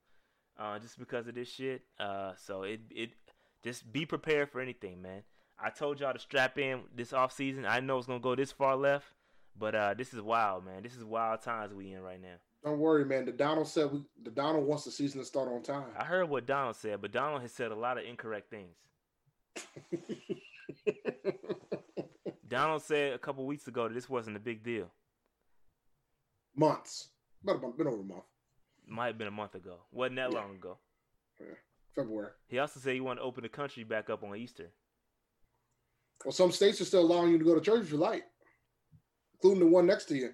uh, 0.59 0.78
just 0.78 0.99
because 0.99 1.28
of 1.28 1.34
this 1.34 1.49
shit. 1.49 1.82
Uh, 2.01 2.32
so 2.36 2.62
it 2.62 2.80
it 2.90 3.11
just 3.64 3.90
be 3.90 4.04
prepared 4.04 4.50
for 4.50 4.60
anything, 4.60 5.00
man. 5.00 5.22
I 5.58 5.70
told 5.70 6.00
y'all 6.00 6.12
to 6.12 6.18
strap 6.18 6.58
in 6.58 6.82
this 6.94 7.12
off 7.12 7.32
season. 7.32 7.64
I 7.64 7.80
know 7.80 7.98
it's 7.98 8.06
gonna 8.06 8.20
go 8.20 8.34
this 8.34 8.52
far 8.52 8.76
left, 8.76 9.06
but 9.58 9.74
uh, 9.74 9.94
this 9.94 10.12
is 10.12 10.20
wild, 10.20 10.64
man. 10.64 10.82
This 10.82 10.94
is 10.94 11.02
wild 11.04 11.40
times 11.40 11.72
we 11.72 11.92
in 11.92 12.02
right 12.02 12.20
now. 12.20 12.36
Don't 12.64 12.78
worry, 12.78 13.04
man. 13.04 13.24
The 13.24 13.32
Donald 13.32 13.66
said 13.66 13.90
we, 13.92 14.02
the 14.22 14.30
Donald 14.30 14.66
wants 14.66 14.84
the 14.84 14.90
season 14.90 15.20
to 15.20 15.26
start 15.26 15.48
on 15.48 15.62
time. 15.62 15.84
I 15.98 16.04
heard 16.04 16.28
what 16.28 16.46
Donald 16.46 16.76
said, 16.76 17.00
but 17.00 17.12
Donald 17.12 17.42
has 17.42 17.52
said 17.52 17.70
a 17.70 17.74
lot 17.74 17.98
of 17.98 18.04
incorrect 18.04 18.50
things. 18.50 18.76
Donald 22.48 22.82
said 22.82 23.12
a 23.12 23.18
couple 23.18 23.46
weeks 23.46 23.66
ago 23.68 23.88
that 23.88 23.94
this 23.94 24.08
wasn't 24.08 24.36
a 24.36 24.40
big 24.40 24.62
deal. 24.62 24.90
Months, 26.56 27.08
but 27.42 27.60
been 27.76 27.86
over 27.86 28.00
a 28.00 28.04
month. 28.04 28.24
Might 28.86 29.06
have 29.08 29.18
been 29.18 29.28
a 29.28 29.32
month 29.32 29.54
ago. 29.54 29.76
Wasn't 29.92 30.16
that 30.16 30.32
yeah. 30.32 30.38
long 30.38 30.54
ago. 30.54 30.78
Yeah. 31.40 31.46
February. 31.95 32.30
He 32.49 32.59
also 32.59 32.80
said 32.80 32.95
he 32.95 33.01
wanted 33.01 33.20
to 33.20 33.26
open 33.26 33.42
the 33.42 33.49
country 33.49 33.84
back 33.84 34.11
up 34.11 34.22
on 34.22 34.36
Easter. 34.36 34.70
Well, 36.24 36.32
some 36.32 36.53
states 36.53 36.80
are 36.80 36.84
still 36.84 37.03
allowing 37.03 37.32
you 37.32 37.38
to 37.38 37.45
go 37.45 37.55
to 37.55 37.61
church 37.61 37.82
if 37.82 37.92
you 37.92 37.99
like, 37.99 38.24
including 39.34 39.61
the 39.61 39.70
one 39.70 39.86
next 39.86 40.07
to 40.07 40.16
you. 40.16 40.30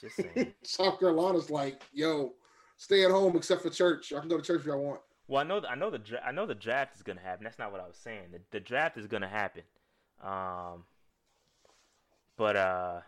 Just 0.00 0.16
saying. 0.16 0.54
South 0.62 0.98
Carolina's 0.98 1.50
like, 1.50 1.82
yo, 1.92 2.34
stay 2.76 3.04
at 3.04 3.10
home 3.10 3.36
except 3.36 3.62
for 3.62 3.70
church. 3.70 4.12
I 4.12 4.20
can 4.20 4.28
go 4.28 4.36
to 4.36 4.42
church 4.42 4.62
if 4.64 4.72
I 4.72 4.76
want. 4.76 5.00
Well, 5.26 5.40
I 5.40 5.44
know, 5.44 5.62
I 5.68 5.74
know 5.74 5.90
the, 5.90 5.98
dra- 5.98 6.22
I 6.24 6.32
know 6.32 6.46
the 6.46 6.54
draft 6.54 6.96
is 6.96 7.02
gonna 7.02 7.20
happen. 7.20 7.44
That's 7.44 7.58
not 7.58 7.70
what 7.70 7.80
I 7.80 7.86
was 7.86 7.96
saying. 7.96 8.30
The, 8.32 8.40
the 8.50 8.60
draft 8.60 8.96
is 8.96 9.06
gonna 9.06 9.28
happen. 9.28 9.62
Um, 10.24 10.84
but 12.36 12.56
uh, 12.56 13.00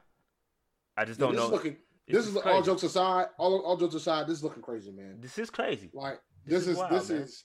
I 0.96 1.04
just 1.04 1.18
don't 1.18 1.32
yeah, 1.32 1.40
know. 1.40 1.46
Is 1.46 1.52
looking, 1.52 1.76
this 2.06 2.26
is, 2.26 2.36
is 2.36 2.42
all 2.42 2.62
jokes 2.62 2.82
aside. 2.82 3.28
All, 3.38 3.60
all 3.60 3.76
jokes 3.76 3.94
aside, 3.94 4.26
this 4.26 4.38
is 4.38 4.44
looking 4.44 4.62
crazy, 4.62 4.90
man. 4.90 5.16
This 5.20 5.38
is 5.38 5.48
crazy. 5.48 5.90
Like 5.94 6.20
this, 6.46 6.64
this 6.64 6.68
is, 6.68 6.76
wild, 6.76 6.92
this 6.92 7.10
man. 7.10 7.22
is. 7.22 7.44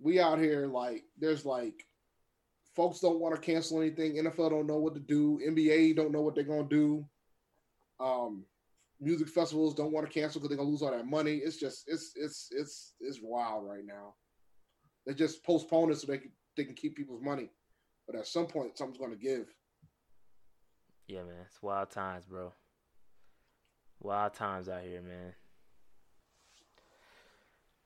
We 0.00 0.20
out 0.20 0.38
here 0.38 0.66
like 0.66 1.04
there's 1.18 1.44
like 1.44 1.86
folks 2.74 3.00
don't 3.00 3.20
want 3.20 3.34
to 3.34 3.40
cancel 3.40 3.80
anything. 3.80 4.16
NFL 4.16 4.50
don't 4.50 4.66
know 4.66 4.78
what 4.78 4.94
to 4.94 5.00
do. 5.00 5.40
NBA 5.46 5.96
don't 5.96 6.12
know 6.12 6.22
what 6.22 6.34
they're 6.34 6.44
gonna 6.44 6.68
do. 6.68 7.04
Um, 8.00 8.44
music 9.00 9.28
festivals 9.28 9.74
don't 9.74 9.92
want 9.92 10.06
to 10.06 10.12
cancel 10.12 10.40
because 10.40 10.50
they're 10.50 10.58
gonna 10.58 10.70
lose 10.70 10.82
all 10.82 10.90
that 10.90 11.06
money. 11.06 11.36
It's 11.36 11.56
just 11.56 11.84
it's 11.86 12.12
it's 12.16 12.48
it's 12.50 12.94
it's 13.00 13.20
wild 13.22 13.66
right 13.66 13.84
now. 13.84 14.14
They 15.06 15.14
just 15.14 15.44
postpone 15.44 15.92
it 15.92 15.98
so 15.98 16.06
they 16.06 16.18
can 16.18 16.32
they 16.56 16.64
can 16.64 16.74
keep 16.74 16.96
people's 16.96 17.22
money, 17.22 17.50
but 18.06 18.16
at 18.16 18.26
some 18.26 18.46
point 18.46 18.78
something's 18.78 18.98
gonna 18.98 19.16
give. 19.16 19.54
Yeah, 21.06 21.20
man, 21.20 21.44
it's 21.46 21.62
wild 21.62 21.90
times, 21.90 22.24
bro. 22.24 22.52
Wild 24.00 24.34
times 24.34 24.68
out 24.68 24.82
here, 24.82 25.02
man. 25.02 25.34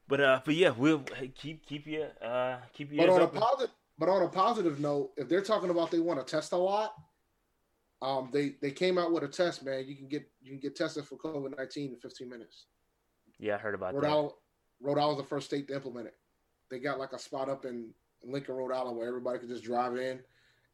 But 0.09 0.20
uh, 0.20 0.40
but 0.44 0.54
yeah, 0.54 0.70
we'll 0.70 1.04
keep 1.34 1.66
keep 1.66 1.86
you 1.86 2.06
uh 2.22 2.56
keep 2.72 2.90
you. 2.90 2.98
But 2.98 3.11
on 3.11 3.20
open. 3.20 3.36
a 3.36 3.40
positive, 3.40 3.74
but 3.98 4.09
on 4.09 4.22
a 4.22 4.28
positive 4.28 4.80
note, 4.80 5.11
if 5.16 5.28
they're 5.28 5.42
talking 5.42 5.70
about 5.70 5.90
they 5.90 5.98
want 5.98 6.18
to 6.18 6.30
test 6.30 6.52
a 6.52 6.56
lot, 6.56 6.94
um, 8.00 8.30
they 8.32 8.54
they 8.62 8.70
came 8.70 8.96
out 8.96 9.12
with 9.12 9.22
a 9.22 9.28
test, 9.28 9.64
man. 9.64 9.84
You 9.86 9.96
can 9.96 10.09
get 10.09 10.26
you 10.42 10.52
can 10.52 10.61
get 10.61 10.76
tested 10.76 11.04
for 11.04 11.16
COVID 11.16 11.56
nineteen 11.59 11.90
in 11.90 11.96
fifteen 11.96 12.30
minutes. 12.30 12.64
Yeah, 13.38 13.56
I 13.56 13.59
heard 13.59 13.74
about 13.74 13.92
that. 13.92 13.96
Rhode 13.96 14.04
that. 14.04 14.11
Island, 14.11 14.30
Rhode 14.80 14.98
Island's 14.98 15.22
the 15.22 15.28
first 15.28 15.46
state 15.46 15.68
to 15.68 15.74
implement 15.74 16.06
it. 16.06 16.16
They 16.70 16.78
got 16.78 16.98
like 16.98 17.12
a 17.12 17.18
spot 17.18 17.48
up 17.50 17.66
in 17.66 17.90
Lincoln, 18.24 18.54
Rhode 18.54 18.72
Island, 18.72 18.96
where 18.96 19.06
everybody 19.06 19.38
could 19.40 19.48
just 19.48 19.64
drive 19.64 19.96
in, 19.96 20.20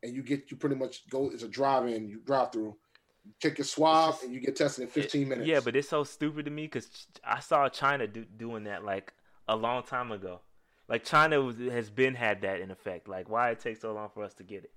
and 0.04 0.14
you 0.14 0.22
get 0.22 0.50
you 0.50 0.56
pretty 0.56 0.76
much 0.76 1.08
go. 1.08 1.30
It's 1.30 1.42
a 1.42 1.48
drive 1.48 1.88
in, 1.88 2.08
you 2.08 2.20
drive 2.20 2.52
through, 2.52 2.76
take 3.40 3.58
your 3.58 3.64
swab, 3.64 4.16
and 4.22 4.32
you 4.32 4.38
get 4.38 4.54
tested 4.54 4.84
in 4.84 4.90
fifteen 4.90 5.28
minutes. 5.28 5.48
Yeah, 5.48 5.58
but 5.58 5.74
it's 5.74 5.88
so 5.88 6.04
stupid 6.04 6.44
to 6.44 6.52
me 6.52 6.64
because 6.66 7.08
I 7.24 7.40
saw 7.40 7.68
China 7.68 8.06
do, 8.06 8.24
doing 8.24 8.64
that 8.64 8.84
like 8.84 9.12
a 9.48 9.56
long 9.56 9.82
time 9.82 10.12
ago. 10.12 10.40
Like 10.88 11.04
China 11.04 11.40
was, 11.40 11.56
has 11.58 11.90
been 11.90 12.14
had 12.14 12.42
that 12.42 12.60
in 12.60 12.70
effect. 12.70 13.08
Like 13.08 13.28
why 13.28 13.50
it 13.50 13.60
takes 13.60 13.80
so 13.80 13.92
long 13.92 14.10
for 14.12 14.22
us 14.22 14.34
to 14.34 14.42
get 14.42 14.64
it? 14.64 14.72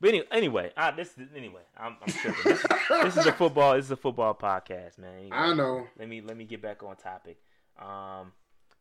But 0.00 0.08
anyway, 0.10 0.26
anyway, 0.30 0.72
I, 0.76 0.90
this 0.90 1.14
anyway, 1.34 1.62
I'm, 1.76 1.96
I'm 2.02 2.12
tripping. 2.12 2.42
This, 2.44 2.66
this, 2.88 3.16
is 3.16 3.26
a 3.26 3.32
football. 3.38 3.76
This 3.76 3.86
is 3.86 3.90
a 3.90 3.96
football 3.96 4.34
podcast, 4.34 4.98
man. 4.98 5.14
Anyway, 5.18 5.30
I 5.32 5.54
know. 5.54 5.86
Let 5.98 6.08
me 6.08 6.20
let 6.20 6.36
me 6.36 6.44
get 6.44 6.60
back 6.60 6.82
on 6.82 6.96
topic. 6.96 7.38
Um, 7.80 8.32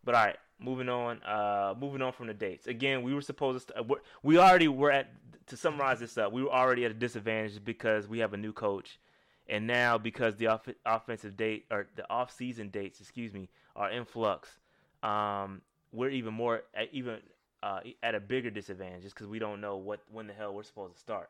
but 0.04 0.16
all 0.16 0.26
right, 0.26 0.36
moving 0.60 0.90
on. 0.90 1.24
Uh, 1.24 1.74
moving 1.80 2.02
on 2.02 2.12
from 2.12 2.28
the 2.28 2.34
dates. 2.34 2.68
Again, 2.68 3.02
we 3.02 3.14
were 3.14 3.22
supposed 3.22 3.70
to. 3.70 3.80
Uh, 3.80 3.96
we 4.24 4.38
already 4.38 4.68
were 4.68 4.92
at. 4.92 5.10
To 5.50 5.58
summarize 5.58 6.00
this 6.00 6.18
up, 6.18 6.34
we 6.34 6.42
were 6.42 6.52
already 6.52 6.86
at 6.86 6.92
a 6.92 6.96
disadvantage 6.96 7.64
because 7.64 8.08
we 8.08 8.18
have 8.18 8.34
a 8.34 8.38
new 8.38 8.52
coach, 8.52 9.00
and 9.48 9.68
now 9.68 10.00
because 10.00 10.36
the 10.38 10.48
off- 10.48 10.68
offensive 10.88 11.38
date 11.38 11.66
or 11.70 11.88
the 11.96 12.10
off-season 12.10 12.70
dates, 12.70 13.00
excuse 13.00 13.32
me, 13.32 13.48
are 13.76 13.92
in 13.92 14.06
flux. 14.06 14.58
Um, 15.06 15.62
we're 15.92 16.10
even 16.10 16.34
more 16.34 16.64
even 16.92 17.20
uh, 17.62 17.82
at 18.02 18.16
a 18.16 18.20
bigger 18.20 18.50
disadvantage 18.50 19.04
just 19.04 19.16
because 19.16 19.28
we 19.28 19.40
don't 19.40 19.62
know 19.62 19.78
what 19.78 20.02
when 20.12 20.28
the 20.28 20.34
hell 20.34 20.54
we're 20.54 20.64
supposed 20.64 20.96
to 20.96 21.00
start. 21.00 21.30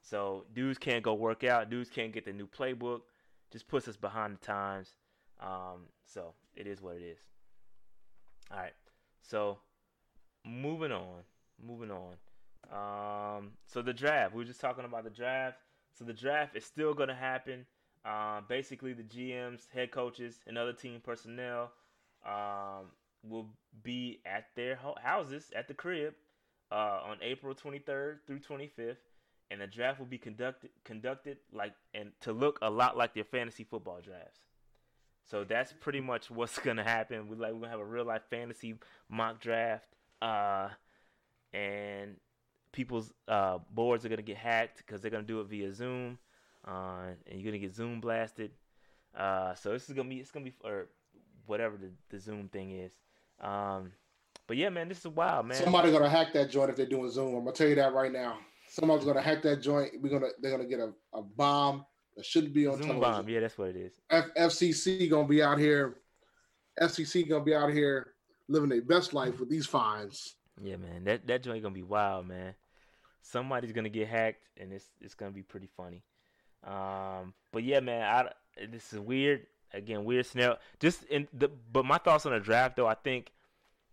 So 0.00 0.44
dudes 0.54 0.78
can't 0.78 1.02
go 1.02 1.14
work 1.14 1.44
out. 1.44 1.70
Dudes 1.70 1.88
can't 1.88 2.12
get 2.12 2.24
the 2.24 2.32
new 2.32 2.46
playbook. 2.46 3.02
Just 3.52 3.68
puts 3.68 3.86
us 3.86 3.96
behind 3.96 4.34
the 4.34 4.44
times. 4.44 4.96
Um, 5.40 5.86
so 6.04 6.34
it 6.56 6.66
is 6.66 6.82
what 6.82 6.96
it 6.96 7.02
is. 7.02 7.18
All 8.50 8.58
right. 8.58 8.72
So 9.22 9.58
moving 10.44 10.90
on. 10.90 11.22
Moving 11.64 11.90
on. 11.92 12.16
Um, 12.72 13.52
so 13.66 13.82
the 13.82 13.92
draft. 13.92 14.34
We 14.34 14.38
were 14.38 14.44
just 14.44 14.60
talking 14.60 14.84
about 14.84 15.04
the 15.04 15.10
draft. 15.10 15.58
So 15.96 16.04
the 16.04 16.12
draft 16.12 16.56
is 16.56 16.64
still 16.64 16.94
going 16.94 17.08
to 17.08 17.14
happen. 17.14 17.66
Uh, 18.04 18.40
basically, 18.48 18.94
the 18.94 19.04
GMs, 19.04 19.70
head 19.72 19.92
coaches, 19.92 20.40
and 20.48 20.58
other 20.58 20.72
team 20.72 21.00
personnel 21.04 21.70
um, 22.26 22.90
will 23.22 23.48
be 23.82 24.20
at 24.26 24.46
their 24.56 24.78
houses 25.02 25.52
at 25.54 25.68
the 25.68 25.74
crib 25.74 26.14
uh, 26.70 27.00
on 27.04 27.18
April 27.22 27.54
23rd 27.54 28.18
through 28.26 28.40
25th, 28.40 28.96
and 29.50 29.60
the 29.60 29.66
draft 29.66 29.98
will 29.98 30.06
be 30.06 30.18
conducted 30.18 30.70
conducted 30.84 31.36
like 31.52 31.74
and 31.94 32.12
to 32.22 32.32
look 32.32 32.58
a 32.62 32.70
lot 32.70 32.96
like 32.96 33.14
their 33.14 33.24
fantasy 33.24 33.64
football 33.64 34.00
drafts. 34.00 34.40
So 35.30 35.44
that's 35.44 35.72
pretty 35.72 36.00
much 36.00 36.30
what's 36.30 36.58
gonna 36.64 36.84
happen. 36.84 37.28
We 37.28 37.36
like 37.36 37.52
we're 37.52 37.60
gonna 37.60 37.70
have 37.70 37.80
a 37.80 37.84
real 37.84 38.04
life 38.04 38.22
fantasy 38.30 38.74
mock 39.08 39.40
draft, 39.40 39.88
uh, 40.20 40.70
and 41.52 42.16
people's 42.72 43.12
uh, 43.28 43.58
boards 43.70 44.04
are 44.04 44.08
gonna 44.08 44.22
get 44.22 44.38
hacked 44.38 44.78
because 44.78 45.02
they're 45.02 45.10
gonna 45.10 45.24
do 45.24 45.40
it 45.40 45.48
via 45.48 45.72
Zoom, 45.72 46.18
uh, 46.66 47.08
and 47.26 47.40
you're 47.40 47.50
gonna 47.50 47.58
get 47.58 47.74
Zoom 47.74 48.00
blasted. 48.00 48.50
Uh, 49.14 49.54
so 49.54 49.72
this 49.72 49.88
is 49.88 49.94
gonna 49.94 50.08
be 50.08 50.16
it's 50.16 50.30
gonna 50.30 50.46
be 50.46 50.54
or 50.64 50.88
whatever 51.46 51.76
the, 51.76 51.90
the 52.08 52.18
Zoom 52.18 52.48
thing 52.48 52.70
is. 52.70 52.92
Um, 53.40 53.92
but 54.46 54.56
yeah, 54.56 54.68
man, 54.68 54.88
this 54.88 55.00
is 55.00 55.08
wild, 55.08 55.46
man. 55.46 55.62
Somebody 55.62 55.90
gonna 55.90 56.08
hack 56.08 56.32
that 56.34 56.50
joint 56.50 56.70
if 56.70 56.76
they're 56.76 56.86
doing 56.86 57.10
Zoom. 57.10 57.34
I'm 57.34 57.44
gonna 57.44 57.52
tell 57.52 57.68
you 57.68 57.74
that 57.76 57.92
right 57.92 58.12
now. 58.12 58.38
Somebody's 58.68 59.04
gonna 59.04 59.22
hack 59.22 59.42
that 59.42 59.62
joint. 59.62 59.92
We're 60.00 60.10
gonna 60.10 60.32
they're 60.40 60.50
gonna 60.50 60.68
get 60.68 60.80
a, 60.80 60.92
a 61.14 61.22
bomb 61.22 61.84
that 62.16 62.24
shouldn't 62.24 62.52
be 62.52 62.66
on 62.66 62.74
Zoom 62.74 62.88
television. 62.88 63.12
bomb. 63.12 63.28
Yeah, 63.28 63.40
that's 63.40 63.58
what 63.58 63.68
it 63.68 63.76
is. 63.76 63.92
F- 64.10 64.34
FCC 64.38 65.08
gonna 65.10 65.28
be 65.28 65.42
out 65.42 65.58
here. 65.58 65.96
FCC 66.80 67.28
gonna 67.28 67.44
be 67.44 67.54
out 67.54 67.72
here 67.72 68.14
living 68.48 68.68
their 68.68 68.82
best 68.82 69.14
life 69.14 69.40
with 69.40 69.48
these 69.48 69.66
fines. 69.66 70.34
Yeah, 70.62 70.76
man, 70.76 71.04
that 71.04 71.26
that 71.26 71.42
joint 71.42 71.62
gonna 71.62 71.74
be 71.74 71.82
wild, 71.82 72.26
man. 72.26 72.54
Somebody's 73.22 73.72
gonna 73.72 73.88
get 73.88 74.08
hacked, 74.08 74.48
and 74.60 74.72
it's 74.72 74.90
it's 75.00 75.14
gonna 75.14 75.30
be 75.30 75.42
pretty 75.42 75.68
funny. 75.76 76.02
Um, 76.64 77.34
but 77.52 77.64
yeah, 77.64 77.80
man, 77.80 78.02
I 78.02 78.64
this 78.66 78.92
is 78.92 78.98
weird 78.98 79.46
again, 79.74 80.04
weird 80.04 80.26
scenario. 80.26 80.56
Just 80.80 81.04
in 81.04 81.28
the 81.32 81.48
but 81.48 81.84
my 81.84 81.98
thoughts 81.98 82.26
on 82.26 82.32
the 82.32 82.40
draft 82.40 82.76
though, 82.76 82.86
I 82.86 82.94
think 82.94 83.32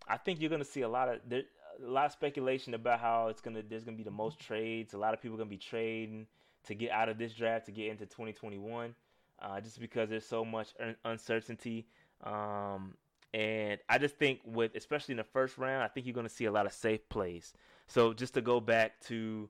I 0.07 0.17
think 0.17 0.41
you're 0.41 0.49
gonna 0.49 0.65
see 0.65 0.81
a 0.81 0.89
lot 0.89 1.09
of 1.09 1.19
there, 1.27 1.43
a 1.81 1.89
lot 1.89 2.05
of 2.05 2.11
speculation 2.11 2.73
about 2.73 2.99
how 2.99 3.27
it's 3.27 3.41
gonna 3.41 3.61
there's 3.67 3.83
gonna 3.83 3.97
be 3.97 4.03
the 4.03 4.11
most 4.11 4.39
trades. 4.39 4.93
A 4.93 4.97
lot 4.97 5.13
of 5.13 5.21
people 5.21 5.37
gonna 5.37 5.49
be 5.49 5.57
trading 5.57 6.27
to 6.65 6.75
get 6.75 6.91
out 6.91 7.09
of 7.09 7.17
this 7.17 7.33
draft 7.33 7.65
to 7.67 7.71
get 7.71 7.87
into 7.87 8.05
2021, 8.05 8.93
uh, 9.41 9.61
just 9.61 9.79
because 9.79 10.09
there's 10.09 10.25
so 10.25 10.43
much 10.43 10.73
un- 10.79 10.95
uncertainty. 11.05 11.87
Um, 12.23 12.95
and 13.33 13.79
I 13.87 13.97
just 13.97 14.17
think 14.17 14.41
with 14.43 14.75
especially 14.75 15.13
in 15.13 15.17
the 15.17 15.23
first 15.23 15.57
round, 15.57 15.83
I 15.83 15.87
think 15.87 16.05
you're 16.05 16.15
gonna 16.15 16.29
see 16.29 16.45
a 16.45 16.51
lot 16.51 16.65
of 16.65 16.73
safe 16.73 17.07
plays. 17.09 17.53
So 17.87 18.13
just 18.13 18.33
to 18.35 18.41
go 18.41 18.59
back 18.59 18.99
to 19.05 19.49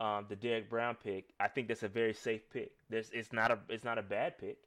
um, 0.00 0.26
the 0.28 0.36
Derrick 0.36 0.68
Brown 0.68 0.96
pick, 1.02 1.32
I 1.38 1.48
think 1.48 1.68
that's 1.68 1.82
a 1.82 1.88
very 1.88 2.14
safe 2.14 2.48
pick. 2.50 2.72
There's 2.88 3.10
it's 3.10 3.32
not 3.32 3.50
a 3.50 3.58
it's 3.68 3.84
not 3.84 3.98
a 3.98 4.02
bad 4.02 4.38
pick 4.38 4.58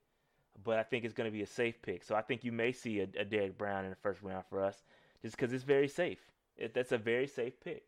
but 0.62 0.78
I 0.80 0.84
think 0.84 1.06
it's 1.06 1.14
going 1.14 1.30
to 1.30 1.36
be 1.36 1.42
a 1.42 1.48
safe 1.48 1.82
pick. 1.82 2.04
So 2.04 2.16
I 2.16 2.22
think 2.22 2.44
you 2.44 2.52
may 2.52 2.72
see 2.72 3.00
a, 3.00 3.08
a 3.20 3.26
Derrick 3.26 3.58
Brown 3.58 3.86
in 3.86 3.90
the 3.90 3.96
first 3.96 4.22
round 4.22 4.46
for 4.50 4.64
us, 4.64 4.84
just 5.22 5.36
because 5.36 5.54
it's 5.54 5.64
very 5.64 5.88
safe. 5.88 6.20
It, 6.58 6.74
that's 6.74 6.92
a 6.92 6.98
very 6.98 7.28
safe 7.28 7.60
pick. 7.60 7.84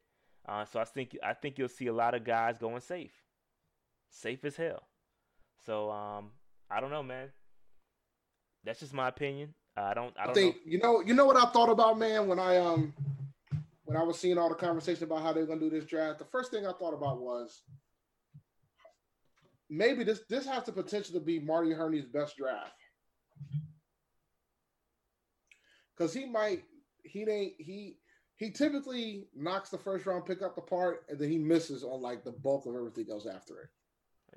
Uh, 0.47 0.65
so 0.65 0.79
I 0.79 0.83
think 0.83 1.17
I 1.23 1.33
think 1.33 1.57
you'll 1.57 1.67
see 1.67 1.87
a 1.87 1.93
lot 1.93 2.13
of 2.13 2.23
guys 2.23 2.57
going 2.57 2.81
safe, 2.81 3.13
safe 4.09 4.43
as 4.45 4.55
hell. 4.55 4.83
So 5.65 5.89
um, 5.89 6.31
I 6.69 6.79
don't 6.79 6.91
know, 6.91 7.03
man. 7.03 7.29
That's 8.63 8.79
just 8.79 8.93
my 8.93 9.07
opinion. 9.07 9.53
Uh, 9.77 9.81
I 9.81 9.93
don't. 9.93 10.13
I 10.19 10.25
don't 10.25 10.31
I 10.31 10.33
think 10.33 10.55
know. 10.55 10.61
you 10.65 10.77
know. 10.79 11.01
You 11.01 11.13
know 11.13 11.25
what 11.25 11.37
I 11.37 11.45
thought 11.51 11.69
about, 11.69 11.97
man, 11.97 12.27
when 12.27 12.39
I 12.39 12.57
um 12.57 12.93
when 13.85 13.97
I 13.97 14.03
was 14.03 14.19
seeing 14.19 14.37
all 14.37 14.49
the 14.49 14.55
conversation 14.55 15.03
about 15.05 15.21
how 15.21 15.33
they 15.33 15.41
were 15.41 15.47
gonna 15.47 15.59
do 15.59 15.69
this 15.69 15.85
draft. 15.85 16.19
The 16.19 16.25
first 16.25 16.51
thing 16.51 16.65
I 16.65 16.73
thought 16.73 16.93
about 16.93 17.19
was 17.19 17.61
maybe 19.69 20.03
this 20.03 20.21
this 20.29 20.45
has 20.45 20.63
the 20.63 20.71
potential 20.71 21.13
to 21.13 21.19
be 21.19 21.39
Marty 21.39 21.71
Hurney's 21.71 22.05
best 22.05 22.37
draft. 22.37 22.73
Cause 25.97 26.13
he 26.13 26.25
might 26.25 26.63
he 27.03 27.21
ain't 27.29 27.53
he 27.57 27.97
he 28.37 28.51
typically 28.51 29.27
knocks 29.35 29.69
the 29.69 29.77
first 29.77 30.05
round 30.05 30.25
pick 30.25 30.41
up 30.41 30.55
the 30.55 30.61
part, 30.61 31.05
and 31.09 31.17
then 31.17 31.29
he 31.29 31.37
misses 31.37 31.83
on 31.83 32.01
like 32.01 32.23
the 32.23 32.31
bulk 32.31 32.65
of 32.65 32.75
everything 32.75 33.05
else 33.09 33.25
after 33.25 33.61
it. 33.61 33.69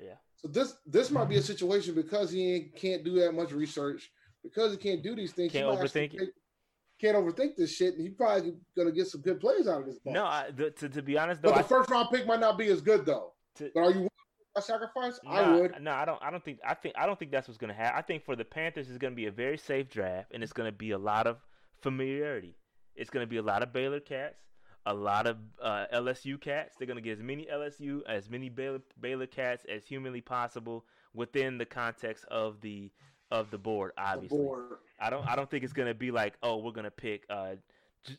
Yeah. 0.01 0.15
So 0.37 0.49
this 0.49 0.75
this 0.87 1.11
might 1.11 1.29
be 1.29 1.37
a 1.37 1.43
situation 1.43 1.95
because 1.95 2.31
he 2.31 2.71
can't 2.77 3.05
do 3.05 3.15
that 3.21 3.33
much 3.33 3.51
research 3.51 4.11
because 4.45 4.73
he 4.73 4.79
can't 4.79 5.03
do 5.03 5.17
these 5.17 5.33
things. 5.33 5.53
Can't 5.53 5.67
overthink 5.67 6.15
it. 6.15 6.31
Can't 7.01 7.17
overthink 7.17 7.57
this 7.57 7.75
shit, 7.75 7.95
and 7.95 8.03
he's 8.03 8.15
probably 8.15 8.55
gonna 8.77 8.93
get 8.93 9.09
some 9.09 9.21
good 9.21 9.41
plays 9.41 9.67
out 9.67 9.81
of 9.81 9.87
this. 9.87 9.99
No, 10.05 10.25
I, 10.25 10.51
the, 10.55 10.71
to 10.71 10.89
to 10.89 11.03
be 11.03 11.19
honest 11.19 11.43
though, 11.43 11.51
but 11.51 11.57
the 11.57 11.65
I, 11.65 11.79
first 11.79 11.91
round 11.91 12.09
pick 12.13 12.27
might 12.27 12.41
not 12.41 12.57
be 12.57 12.69
as 12.69 12.81
good 12.81 13.05
though. 13.05 13.33
To, 13.57 13.71
but 13.75 13.81
are 13.81 13.91
you 13.91 14.09
a 14.57 14.63
sacrifice? 14.63 15.19
Nah, 15.25 15.31
I 15.31 15.57
would. 15.57 15.75
No, 15.81 15.93
I 15.93 16.05
don't. 16.05 16.23
I 16.23 16.31
don't 16.31 16.45
think. 16.45 16.59
I 16.67 16.75
think. 16.75 16.95
I 16.99 17.07
don't 17.07 17.19
think 17.19 17.31
that's 17.31 17.49
what's 17.49 17.59
gonna 17.59 17.75
happen. 17.75 17.99
I 17.99 18.03
think 18.03 18.25
for 18.25 18.37
the 18.37 18.45
Panthers, 18.45 18.89
it's 18.89 18.99
gonna 18.99 19.15
be 19.15 19.27
a 19.27 19.33
very 19.33 19.59
safe 19.59 19.89
draft, 19.89 20.33
and 20.33 20.43
it's 20.43 20.53
gonna 20.53 20.73
be 20.73 20.93
a 20.93 20.99
lot 20.99 21.27
of 21.27 21.39
familiarity. 21.81 22.57
It's 22.97 23.11
gonna 23.11 23.27
be 23.27 23.37
a 23.37 23.43
lot 23.43 23.63
of 23.63 23.73
Baylor 23.73 24.01
cats, 24.01 24.41
a 24.87 24.95
lot 24.95 25.27
of 25.27 25.37
uh, 25.63 25.87
LSU 25.95 26.41
cats. 26.41 26.77
They're 26.79 26.89
gonna 26.89 27.01
get 27.01 27.19
as 27.19 27.23
many 27.23 27.47
LSU 27.47 28.03
as 28.09 28.29
many 28.29 28.49
Baylor 28.49 28.81
Baylor 29.01 29.27
cats 29.27 29.65
as 29.69 29.87
humanly 29.87 30.21
possible 30.21 30.85
within 31.15 31.59
the 31.59 31.67
context 31.67 32.25
of 32.31 32.61
the 32.61 32.91
of 33.31 33.51
the 33.51 33.59
board. 33.59 33.93
Obviously, 33.99 34.39
the 34.39 34.45
board. 34.45 34.63
I 35.01 35.11
don't. 35.11 35.27
I 35.27 35.37
don't 35.37 35.51
think 35.51 35.65
it's 35.65 35.73
gonna 35.73 35.95
be 35.95 36.11
like, 36.11 36.35
oh, 36.43 36.59
we're 36.59 36.73
gonna 36.73 36.91
pick 36.91 37.25
uh, 37.31 37.55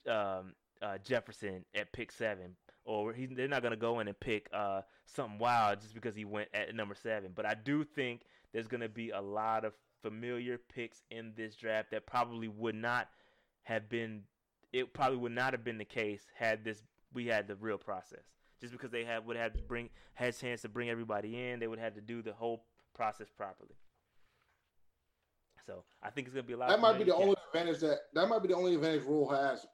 um, 0.07 0.53
uh, 0.81 0.97
Jefferson 1.03 1.65
at 1.75 1.91
pick 1.91 2.11
seven, 2.11 2.55
or 2.89 3.13
he, 3.13 3.27
they're 3.27 3.47
not 3.47 3.61
gonna 3.61 3.75
go 3.75 3.99
in 3.99 4.07
and 4.07 4.19
pick 4.19 4.49
uh, 4.51 4.81
something 5.05 5.37
wild 5.37 5.79
just 5.79 5.93
because 5.93 6.15
he 6.15 6.25
went 6.25 6.49
at 6.55 6.73
number 6.73 6.95
seven. 6.95 7.31
But 7.35 7.45
I 7.45 7.53
do 7.53 7.83
think 7.83 8.21
there's 8.51 8.67
gonna 8.67 8.89
be 8.89 9.11
a 9.11 9.21
lot 9.21 9.63
of 9.63 9.73
familiar 10.01 10.57
picks 10.57 11.03
in 11.11 11.33
this 11.35 11.55
draft 11.55 11.91
that 11.91 12.07
probably 12.07 12.47
would 12.47 12.75
not 12.75 13.09
have 13.63 13.89
been. 13.89 14.23
It 14.73 14.93
probably 14.93 15.17
would 15.17 15.31
not 15.31 15.53
have 15.53 15.63
been 15.63 15.77
the 15.77 15.85
case 15.85 16.23
had 16.35 16.63
this 16.63 16.81
we 17.13 17.27
had 17.27 17.47
the 17.47 17.55
real 17.55 17.77
process. 17.77 18.23
Just 18.59 18.73
because 18.73 18.89
they 18.89 19.03
had 19.03 19.25
would 19.25 19.37
have 19.37 19.53
to 19.53 19.61
bring 19.61 19.89
had 20.15 20.29
a 20.29 20.37
chance 20.37 20.63
to 20.63 20.69
bring 20.69 20.89
everybody 20.89 21.39
in, 21.39 21.59
they 21.59 21.67
would 21.67 21.79
have 21.79 21.93
to 21.93 22.01
do 22.01 22.23
the 22.23 22.33
whole 22.33 22.65
process 22.95 23.27
properly. 23.29 23.75
So 25.67 25.83
I 26.01 26.09
think 26.09 26.25
it's 26.25 26.33
gonna 26.33 26.43
be 26.43 26.53
a 26.53 26.57
lot. 26.57 26.69
That 26.69 26.81
might 26.81 26.97
be 26.97 27.03
the 27.03 27.15
only 27.15 27.35
advantage 27.53 27.81
that 27.81 27.99
that 28.15 28.27
might 28.27 28.41
be 28.41 28.47
the 28.47 28.55
only 28.55 28.73
advantage 28.73 29.03
Rhule 29.03 29.29
has 29.29 29.67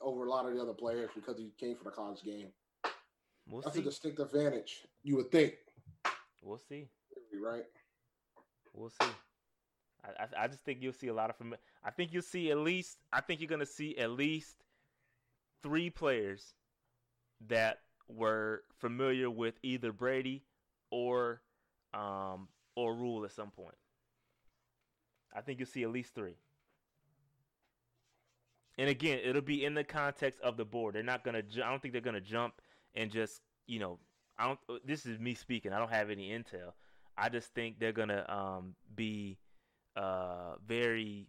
over 0.00 0.26
a 0.26 0.30
lot 0.30 0.46
of 0.46 0.54
the 0.54 0.60
other 0.60 0.72
players 0.72 1.10
because 1.14 1.38
he 1.38 1.52
came 1.58 1.76
from 1.76 1.84
the 1.84 1.90
college 1.90 2.22
game. 2.22 2.48
We'll 3.48 3.62
That's 3.62 3.74
see. 3.74 3.82
a 3.82 3.84
distinct 3.84 4.20
advantage. 4.20 4.86
You 5.02 5.16
would 5.16 5.30
think. 5.30 5.54
We'll 6.42 6.60
see. 6.68 6.88
Right. 7.42 7.64
We'll 8.74 8.90
see. 8.90 9.10
I, 10.04 10.24
I, 10.24 10.44
I 10.44 10.48
just 10.48 10.64
think 10.64 10.78
you'll 10.80 10.92
see 10.92 11.08
a 11.08 11.14
lot 11.14 11.30
of 11.30 11.36
from. 11.36 11.54
I 11.84 11.90
think 11.90 12.12
you'll 12.12 12.22
see 12.22 12.50
at 12.50 12.58
least. 12.58 12.98
I 13.12 13.20
think 13.20 13.40
you're 13.40 13.48
gonna 13.48 13.66
see 13.66 13.96
at 13.98 14.10
least 14.10 14.56
three 15.62 15.90
players 15.90 16.54
that 17.48 17.80
were 18.08 18.62
familiar 18.78 19.30
with 19.30 19.54
either 19.62 19.92
Brady 19.92 20.44
or 20.90 21.42
um 21.94 22.48
or 22.76 22.94
Rhule 22.94 23.24
at 23.24 23.32
some 23.32 23.50
point. 23.50 23.74
I 25.34 25.40
think 25.40 25.58
you'll 25.58 25.68
see 25.68 25.82
at 25.82 25.90
least 25.90 26.14
three. 26.14 26.36
And 28.80 28.88
again, 28.88 29.20
it'll 29.22 29.42
be 29.42 29.66
in 29.66 29.74
the 29.74 29.84
context 29.84 30.40
of 30.40 30.56
the 30.56 30.64
board. 30.64 30.94
They're 30.94 31.02
not 31.02 31.22
gonna. 31.22 31.42
Ju- 31.42 31.62
I 31.62 31.68
don't 31.68 31.82
think 31.82 31.92
they're 31.92 32.00
gonna 32.00 32.18
jump 32.18 32.54
and 32.94 33.10
just 33.10 33.42
you 33.66 33.78
know. 33.78 33.98
I 34.38 34.46
don't. 34.46 34.86
This 34.86 35.04
is 35.04 35.18
me 35.18 35.34
speaking. 35.34 35.74
I 35.74 35.78
don't 35.78 35.92
have 35.92 36.08
any 36.08 36.30
intel. 36.30 36.72
I 37.18 37.28
just 37.28 37.52
think 37.52 37.78
they're 37.78 37.92
gonna 37.92 38.24
um, 38.26 38.74
be 38.96 39.36
uh, 39.96 40.54
very 40.66 41.26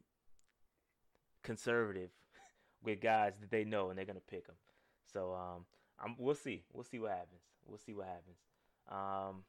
conservative 1.43 2.09
with 2.85 3.01
guys 3.01 3.33
that 3.41 3.51
they 3.51 3.65
know, 3.65 3.89
and 3.89 3.97
they're 3.97 4.05
gonna 4.05 4.21
pick 4.29 4.47
them. 4.47 4.55
So 5.11 5.33
um, 5.33 5.65
I'm, 5.99 6.15
we'll 6.17 6.35
see. 6.35 6.63
We'll 6.71 6.85
see 6.85 6.99
what 6.99 7.11
happens. 7.11 7.41
We'll 7.65 7.79
see 7.79 7.93
what 7.93 8.07
happens. 8.07 8.37
Um, 8.89 9.43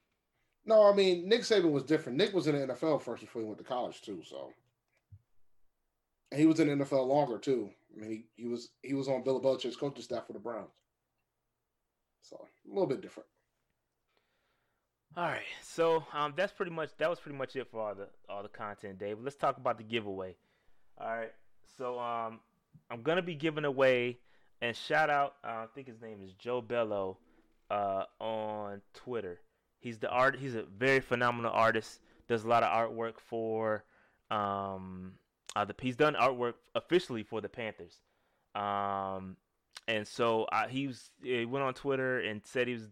no, 0.67 0.91
I 0.91 0.97
mean 0.97 1.29
Nick 1.29 1.43
Saban 1.43 1.71
was 1.71 1.85
different. 1.85 2.19
Nick 2.19 2.35
was 2.35 2.49
in 2.49 2.59
the 2.59 2.75
NFL 2.75 3.01
first 3.03 3.21
before 3.21 3.43
he 3.43 3.47
went 3.47 3.59
to 3.59 3.65
college 3.65 4.03
too, 4.03 4.23
so 4.29 4.51
and 6.33 6.41
he 6.41 6.47
was 6.47 6.59
in 6.59 6.67
the 6.67 6.85
NFL 6.85 7.07
longer 7.07 7.39
too. 7.39 7.71
I 7.95 8.01
mean, 8.01 8.11
he, 8.11 8.43
he 8.43 8.49
was 8.49 8.71
he 8.83 8.95
was 8.95 9.09
on 9.09 9.23
Bill 9.23 9.41
Belichick's 9.41 9.77
coaching 9.77 10.03
staff 10.03 10.27
for 10.27 10.33
the 10.33 10.39
Browns, 10.39 10.71
so 12.23 12.37
a 12.67 12.69
little 12.69 12.87
bit 12.87 13.01
different. 13.01 13.29
All 15.17 15.25
right, 15.25 15.43
so 15.63 16.05
um, 16.15 16.33
that's 16.37 16.53
pretty 16.53 16.73
much 16.73 16.91
that 16.99 17.11
was 17.11 17.21
pretty 17.21 17.37
much 17.37 17.55
it 17.55 17.69
for 17.71 17.81
all 17.81 17.95
the 17.95 18.09
all 18.29 18.43
the 18.43 18.49
content, 18.49 18.99
Dave. 18.99 19.19
Let's 19.21 19.37
talk 19.37 19.59
about 19.59 19.77
the 19.79 19.85
giveaway. 19.85 20.37
All 20.99 21.15
right, 21.15 21.33
so 21.77 21.99
um, 21.99 22.41
I'm 22.91 23.03
gonna 23.03 23.23
be 23.23 23.35
giving 23.35 23.65
away 23.65 24.19
and 24.63 24.75
shout 24.75 25.11
out. 25.11 25.35
Uh, 25.45 25.49
I 25.49 25.67
think 25.75 25.89
his 25.89 26.01
name 26.01 26.23
is 26.23 26.33
Joe 26.35 26.63
Bello 26.63 27.19
uh, 27.71 28.05
on 28.21 28.81
Twitter. 28.95 29.41
He's 29.81 29.99
the 29.99 30.09
art. 30.09 30.39
He's 30.39 30.55
a 30.55 30.63
very 30.63 31.01
phenomenal 31.01 31.53
artist. 31.53 32.01
Does 32.29 32.45
a 32.45 32.49
lot 32.49 32.63
of 32.63 32.71
artwork 32.73 33.19
for. 33.19 33.85
Um, 34.31 35.15
uh, 35.55 35.65
the, 35.65 35.75
he's 35.81 35.97
done 35.97 36.15
artwork 36.15 36.55
officially 36.75 37.23
for 37.23 37.41
the 37.41 37.49
Panthers. 37.49 38.01
Um, 38.55 39.37
and 39.89 40.07
so 40.07 40.45
uh, 40.45 40.69
he 40.69 40.87
was. 40.87 41.11
He 41.23 41.45
went 41.45 41.65
on 41.65 41.75
Twitter 41.75 42.21
and 42.21 42.41
said 42.45 42.69
he 42.69 42.75
was 42.75 42.89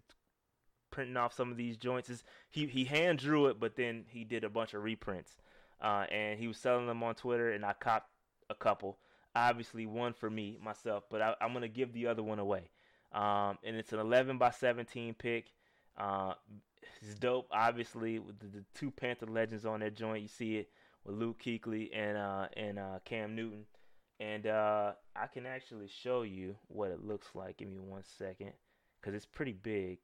printing 0.90 1.16
off 1.16 1.32
some 1.32 1.50
of 1.50 1.56
these 1.56 1.76
joints. 1.76 2.10
He 2.50 2.66
he 2.66 2.84
hand 2.84 3.18
drew 3.18 3.46
it, 3.46 3.60
but 3.60 3.76
then 3.76 4.04
he 4.08 4.24
did 4.24 4.44
a 4.44 4.48
bunch 4.48 4.74
of 4.74 4.82
reprints. 4.82 5.36
Uh, 5.80 6.04
and 6.10 6.38
he 6.38 6.46
was 6.46 6.58
selling 6.58 6.86
them 6.86 7.02
on 7.02 7.14
Twitter, 7.14 7.52
and 7.52 7.64
I 7.64 7.72
copped 7.72 8.10
a 8.50 8.54
couple. 8.54 8.98
Obviously, 9.34 9.86
one 9.86 10.12
for 10.12 10.28
me 10.28 10.58
myself, 10.62 11.04
but 11.10 11.22
I, 11.22 11.34
am 11.40 11.52
gonna 11.52 11.68
give 11.68 11.92
the 11.92 12.08
other 12.08 12.22
one 12.22 12.38
away. 12.38 12.70
Um, 13.12 13.58
and 13.64 13.76
it's 13.76 13.92
an 13.92 13.98
11 13.98 14.38
by 14.38 14.50
17 14.50 15.14
pick. 15.14 15.52
Uh, 15.96 16.34
it's 17.00 17.14
dope. 17.14 17.48
Obviously, 17.50 18.18
with 18.18 18.38
the, 18.38 18.46
the, 18.46 18.64
two 18.74 18.90
Panther 18.90 19.26
legends 19.26 19.64
on 19.66 19.80
that 19.80 19.96
joint, 19.96 20.22
you 20.22 20.28
see 20.28 20.56
it 20.56 20.70
with 21.04 21.16
Luke 21.16 21.42
Kuechly 21.44 21.90
and 21.94 22.16
uh, 22.16 22.48
and 22.56 22.78
uh, 22.78 22.98
Cam 23.04 23.34
Newton. 23.34 23.64
And 24.18 24.46
uh, 24.46 24.92
I 25.16 25.26
can 25.28 25.46
actually 25.46 25.88
show 25.88 26.22
you 26.22 26.56
what 26.68 26.90
it 26.90 27.02
looks 27.02 27.28
like. 27.34 27.56
Give 27.56 27.68
me 27.68 27.78
one 27.78 28.02
second, 28.18 28.52
because 29.00 29.14
it's 29.14 29.24
pretty 29.24 29.52
big. 29.52 29.98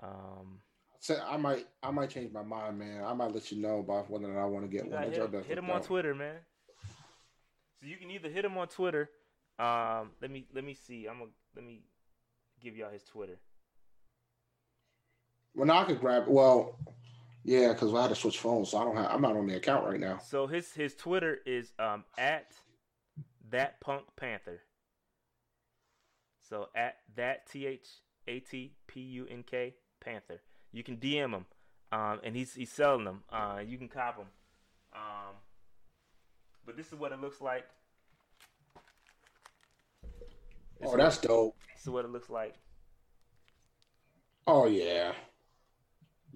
Um, 0.00 0.60
so 1.00 1.16
I 1.28 1.36
might 1.36 1.66
I 1.82 1.90
might 1.90 2.10
change 2.10 2.32
my 2.32 2.44
mind, 2.44 2.78
man. 2.78 3.02
I 3.04 3.12
might 3.14 3.32
let 3.32 3.50
you 3.50 3.60
know 3.60 3.80
about 3.80 4.08
whether 4.08 4.26
or 4.26 4.34
not 4.34 4.42
I 4.42 4.46
want 4.46 4.64
to 4.64 4.68
get 4.68 4.88
one. 4.88 5.02
Hit, 5.02 5.46
hit 5.46 5.58
him 5.58 5.70
on 5.70 5.82
Twitter, 5.82 6.14
man. 6.14 6.36
So 7.80 7.88
you 7.88 7.96
can 7.96 8.10
either 8.12 8.28
hit 8.28 8.44
him 8.44 8.56
on 8.56 8.68
Twitter. 8.68 9.10
Um, 9.58 10.10
let 10.20 10.30
me 10.30 10.46
let 10.54 10.62
me 10.62 10.74
see. 10.74 11.06
I'm 11.06 11.18
gonna 11.18 11.30
let 11.56 11.64
me 11.64 11.82
give 12.62 12.76
y'all 12.76 12.92
his 12.92 13.02
Twitter. 13.02 13.40
Well, 15.54 15.66
now 15.66 15.80
I 15.80 15.84
could 15.84 16.00
grab. 16.00 16.24
Well, 16.28 16.78
yeah, 17.44 17.72
because 17.72 17.92
I 17.92 18.02
had 18.02 18.08
to 18.08 18.14
switch 18.14 18.38
phones, 18.38 18.70
so 18.70 18.78
I 18.78 18.84
don't 18.84 18.96
have. 18.96 19.10
I'm 19.10 19.22
not 19.22 19.36
on 19.36 19.46
the 19.46 19.56
account 19.56 19.84
right 19.84 19.98
now. 19.98 20.18
So 20.18 20.46
his 20.46 20.72
his 20.72 20.94
Twitter 20.94 21.38
is 21.44 21.72
um 21.78 22.04
at 22.16 22.52
that 23.50 23.80
punk 23.80 24.04
panther. 24.16 24.60
So 26.48 26.68
at 26.76 26.98
that 27.16 27.50
t 27.50 27.66
h 27.66 27.88
a 28.28 28.40
t 28.40 28.74
p 28.86 29.00
u 29.00 29.26
n 29.28 29.42
k 29.42 29.74
panther. 30.00 30.40
You 30.70 30.82
can 30.82 30.96
DM 30.96 31.34
him, 31.34 31.46
um, 31.90 32.20
and 32.22 32.36
he's 32.36 32.54
he's 32.54 32.70
selling 32.70 33.04
them. 33.04 33.24
Uh, 33.30 33.60
you 33.66 33.76
can 33.76 33.88
cop 33.88 34.16
them. 34.16 34.26
Um, 34.94 35.34
but 36.64 36.76
this 36.76 36.88
is 36.88 36.94
what 36.94 37.12
it 37.12 37.20
looks 37.20 37.40
like. 37.40 37.64
This 40.80 40.90
oh, 40.90 40.96
that's 40.96 41.18
dope. 41.18 41.56
This 41.74 41.82
is 41.82 41.90
what 41.90 42.04
it 42.04 42.10
looks 42.10 42.30
like. 42.30 42.54
Oh 44.46 44.66
yeah. 44.66 45.12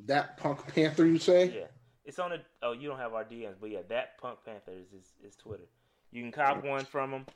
That 0.04 0.36
Punk 0.36 0.74
Panther, 0.74 1.06
you 1.06 1.18
say? 1.18 1.46
Yeah. 1.46 1.64
It's 2.04 2.18
on 2.18 2.32
a. 2.32 2.38
Oh, 2.62 2.72
you 2.72 2.88
don't 2.88 2.98
have 2.98 3.14
our 3.14 3.24
DMs, 3.24 3.56
but 3.60 3.70
yeah, 3.70 3.80
that 3.88 4.18
Punk 4.18 4.38
Panther 4.44 4.72
is 4.72 4.92
is, 4.92 5.12
is 5.26 5.36
Twitter. 5.36 5.64
You 6.12 6.22
can 6.22 6.30
cop 6.30 6.64
one 6.64 6.84
from 6.84 7.10
him, 7.10 7.26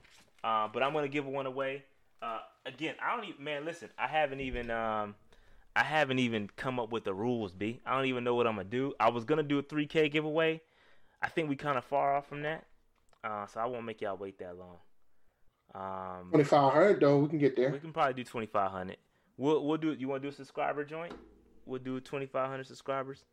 uh, 0.45 0.69
but 0.73 0.83
I'm 0.83 0.93
gonna 0.93 1.09
give 1.09 1.27
one 1.27 1.47
away. 1.47 1.83
Uh, 2.23 2.39
again, 2.67 2.95
I 3.03 3.17
don't 3.17 3.29
even. 3.29 3.43
Man, 3.43 3.65
listen, 3.65 3.89
I 3.99 4.07
haven't 4.07 4.41
even. 4.41 4.71
Um, 4.71 5.17
I 5.75 5.83
haven't 5.83 6.19
even 6.21 6.49
come 6.57 6.79
up 6.79 6.93
with 6.93 7.05
the 7.05 7.15
rules, 7.15 7.53
B. 7.53 7.81
I 7.85 7.97
don't 7.97 8.07
even 8.07 8.23
know 8.23 8.35
what 8.35 8.47
I'm 8.47 8.57
gonna 8.57 8.69
do. 8.69 8.95
I 9.01 9.11
was 9.11 9.25
gonna 9.25 9.43
do 9.43 9.59
a 9.59 9.63
3K 9.63 10.11
giveaway. 10.11 10.61
I 11.21 11.29
think 11.29 11.49
we 11.49 11.57
kind 11.57 11.77
of 11.77 11.85
far 11.85 12.17
off 12.17 12.29
from 12.29 12.43
that, 12.43 12.65
uh, 13.25 13.47
so 13.47 13.61
I 13.61 13.67
won't 13.67 13.85
make 13.85 14.01
y'all 14.01 14.17
wait 14.17 14.39
that 14.39 14.57
long. 14.57 14.79
Um, 15.75 16.31
2500 16.33 17.01
though, 17.01 17.19
we 17.19 17.29
can 17.29 17.39
get 17.39 17.57
there. 17.57 17.71
We 17.71 17.79
can 17.81 17.93
probably 17.93 18.15
do 18.15 18.25
2500. 18.25 18.97
We'll 19.37 19.67
we'll 19.67 19.79
do. 19.79 19.93
You 19.93 20.09
want 20.09 20.23
to 20.23 20.29
do 20.29 20.33
a 20.33 20.37
subscriber 20.37 20.85
joint? 20.85 21.13
We'll 21.67 21.81
do 21.81 22.01
2,500 22.01 22.67
subscribers. 22.67 23.25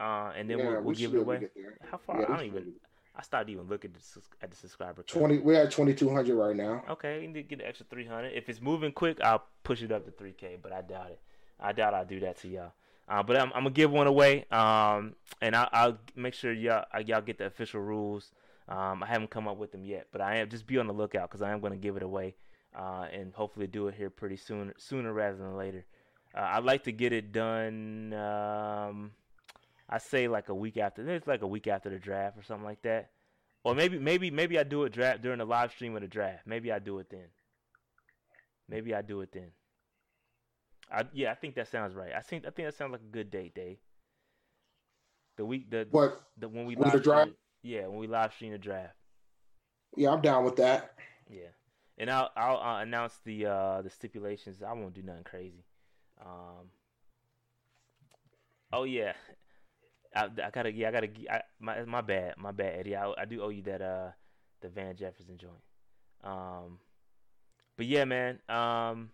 Uh, 0.00 0.32
and 0.36 0.48
then 0.48 0.58
yeah, 0.58 0.70
we'll, 0.70 0.82
we'll 0.82 0.94
give 0.94 1.14
it 1.14 1.18
away. 1.18 1.48
How 1.90 1.98
far? 1.98 2.20
Yeah, 2.20 2.26
I 2.28 2.36
don't 2.36 2.46
even. 2.46 2.72
I 3.16 3.22
stopped 3.22 3.48
even 3.50 3.66
looking 3.66 3.90
at 3.92 4.00
the, 4.00 4.20
at 4.42 4.50
the 4.50 4.56
subscriber. 4.56 5.02
Count. 5.02 5.08
Twenty. 5.08 5.38
We're 5.38 5.60
at 5.60 5.72
twenty 5.72 5.92
two 5.92 6.08
hundred 6.08 6.36
right 6.36 6.54
now. 6.54 6.84
Okay, 6.88 7.20
you 7.20 7.26
need 7.26 7.34
to 7.34 7.42
get 7.42 7.60
an 7.60 7.66
extra 7.66 7.84
three 7.90 8.06
hundred. 8.06 8.28
If 8.28 8.48
it's 8.48 8.60
moving 8.60 8.92
quick, 8.92 9.20
I'll 9.20 9.42
push 9.64 9.82
it 9.82 9.90
up 9.90 10.04
to 10.04 10.12
three 10.12 10.32
k. 10.32 10.56
But 10.62 10.72
I 10.72 10.82
doubt 10.82 11.10
it. 11.10 11.20
I 11.58 11.72
doubt 11.72 11.94
I'll 11.94 12.04
do 12.04 12.20
that 12.20 12.38
to 12.42 12.48
y'all. 12.48 12.72
Uh, 13.08 13.24
but 13.24 13.36
I'm, 13.36 13.48
I'm, 13.54 13.64
gonna 13.64 13.70
give 13.70 13.90
one 13.90 14.06
away. 14.06 14.44
Um, 14.52 15.14
and 15.40 15.56
I, 15.56 15.86
will 15.86 15.98
make 16.14 16.34
sure 16.34 16.52
y'all 16.52 16.84
y'all 17.04 17.20
get 17.20 17.38
the 17.38 17.46
official 17.46 17.80
rules. 17.80 18.30
Um, 18.68 19.02
I 19.02 19.06
haven't 19.06 19.30
come 19.30 19.48
up 19.48 19.56
with 19.56 19.72
them 19.72 19.84
yet, 19.84 20.08
but 20.12 20.20
I 20.20 20.36
am 20.36 20.48
just 20.48 20.66
be 20.66 20.78
on 20.78 20.86
the 20.86 20.92
lookout 20.92 21.28
because 21.28 21.42
I 21.42 21.50
am 21.50 21.60
gonna 21.60 21.76
give 21.76 21.96
it 21.96 22.04
away. 22.04 22.36
uh, 22.76 23.06
and 23.12 23.34
hopefully 23.34 23.66
do 23.66 23.88
it 23.88 23.94
here 23.94 24.10
pretty 24.10 24.36
soon, 24.36 24.72
sooner 24.76 25.12
rather 25.12 25.36
than 25.36 25.56
later. 25.56 25.84
Uh, 26.38 26.42
I'd 26.52 26.64
like 26.64 26.84
to 26.84 26.92
get 26.92 27.12
it 27.12 27.32
done. 27.32 28.12
Um, 28.12 29.10
I 29.88 29.98
say 29.98 30.28
like 30.28 30.48
a 30.48 30.54
week 30.54 30.76
after. 30.76 31.08
It's 31.10 31.26
like 31.26 31.42
a 31.42 31.46
week 31.46 31.66
after 31.66 31.90
the 31.90 31.98
draft 31.98 32.38
or 32.38 32.42
something 32.42 32.64
like 32.64 32.82
that. 32.82 33.10
Or 33.64 33.74
maybe 33.74 33.98
maybe 33.98 34.30
maybe 34.30 34.58
I 34.58 34.62
do 34.62 34.84
a 34.84 34.90
draft 34.90 35.22
during 35.22 35.38
the 35.38 35.44
live 35.44 35.72
stream 35.72 35.96
of 35.96 36.02
the 36.02 36.08
draft. 36.08 36.46
Maybe 36.46 36.70
I 36.70 36.78
do 36.78 36.98
it 37.00 37.10
then. 37.10 37.26
Maybe 38.68 38.94
I 38.94 39.02
do 39.02 39.20
it 39.22 39.32
then. 39.32 39.50
I 40.92 41.04
yeah, 41.12 41.32
I 41.32 41.34
think 41.34 41.56
that 41.56 41.68
sounds 41.68 41.94
right. 41.94 42.12
I 42.16 42.20
think 42.20 42.46
I 42.46 42.50
think 42.50 42.68
that 42.68 42.74
sounds 42.76 42.92
like 42.92 43.00
a 43.00 43.12
good 43.12 43.30
date, 43.30 43.54
Dave. 43.54 43.78
The 45.36 45.44
week 45.44 45.70
the 45.70 45.88
What? 45.90 46.20
the 46.38 46.48
when 46.48 46.66
we 46.66 46.76
live 46.76 46.92
the 46.92 47.00
draft? 47.00 47.22
stream- 47.30 47.36
Yeah, 47.62 47.86
when 47.88 47.98
we 47.98 48.06
live 48.06 48.32
stream 48.32 48.52
the 48.52 48.58
draft. 48.58 48.94
Yeah, 49.96 50.10
I'm 50.12 50.20
down 50.20 50.44
with 50.44 50.56
that. 50.56 50.94
Yeah, 51.28 51.48
and 51.98 52.10
I'll 52.10 52.30
I'll 52.36 52.56
uh, 52.76 52.80
announce 52.82 53.18
the 53.24 53.46
uh 53.46 53.82
the 53.82 53.90
stipulations. 53.90 54.62
I 54.62 54.72
won't 54.72 54.94
do 54.94 55.02
nothing 55.02 55.24
crazy. 55.24 55.64
Um. 56.24 56.70
Oh 58.72 58.84
yeah, 58.84 59.12
I, 60.14 60.24
I 60.24 60.50
gotta 60.50 60.72
yeah 60.72 60.88
I 60.88 60.92
gotta 60.92 61.08
I, 61.30 61.42
my 61.60 61.84
my 61.84 62.00
bad 62.00 62.34
my 62.38 62.52
bad 62.52 62.80
Eddie. 62.80 62.96
I 62.96 63.12
I 63.18 63.24
do 63.24 63.42
owe 63.42 63.50
you 63.50 63.62
that 63.62 63.82
uh 63.82 64.10
the 64.60 64.68
Van 64.68 64.96
Jefferson 64.96 65.38
joint. 65.38 65.62
Um, 66.24 66.78
but 67.76 67.86
yeah 67.86 68.04
man. 68.04 68.38
Um, 68.48 69.10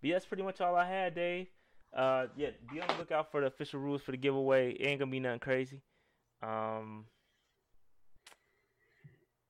but 0.00 0.08
yeah, 0.08 0.14
that's 0.16 0.26
pretty 0.26 0.42
much 0.42 0.60
all 0.60 0.76
I 0.76 0.86
had, 0.88 1.14
Dave. 1.14 1.48
Uh, 1.94 2.26
yeah, 2.36 2.50
be 2.72 2.80
on 2.80 2.88
the 2.88 2.94
lookout 2.96 3.30
for 3.30 3.40
the 3.40 3.48
official 3.48 3.80
rules 3.80 4.02
for 4.02 4.12
the 4.12 4.16
giveaway. 4.16 4.72
It 4.72 4.86
ain't 4.86 5.00
gonna 5.00 5.10
be 5.10 5.20
nothing 5.20 5.40
crazy. 5.40 5.82
Um, 6.42 7.06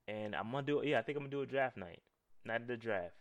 and 0.07 0.35
I'm 0.35 0.51
gonna 0.51 0.65
do 0.65 0.81
yeah, 0.83 0.99
I 0.99 1.01
think 1.01 1.17
I'm 1.17 1.23
gonna 1.23 1.31
do 1.31 1.41
a 1.41 1.45
draft 1.45 1.77
night, 1.77 2.01
not 2.45 2.67
the 2.67 2.77
draft. 2.77 3.15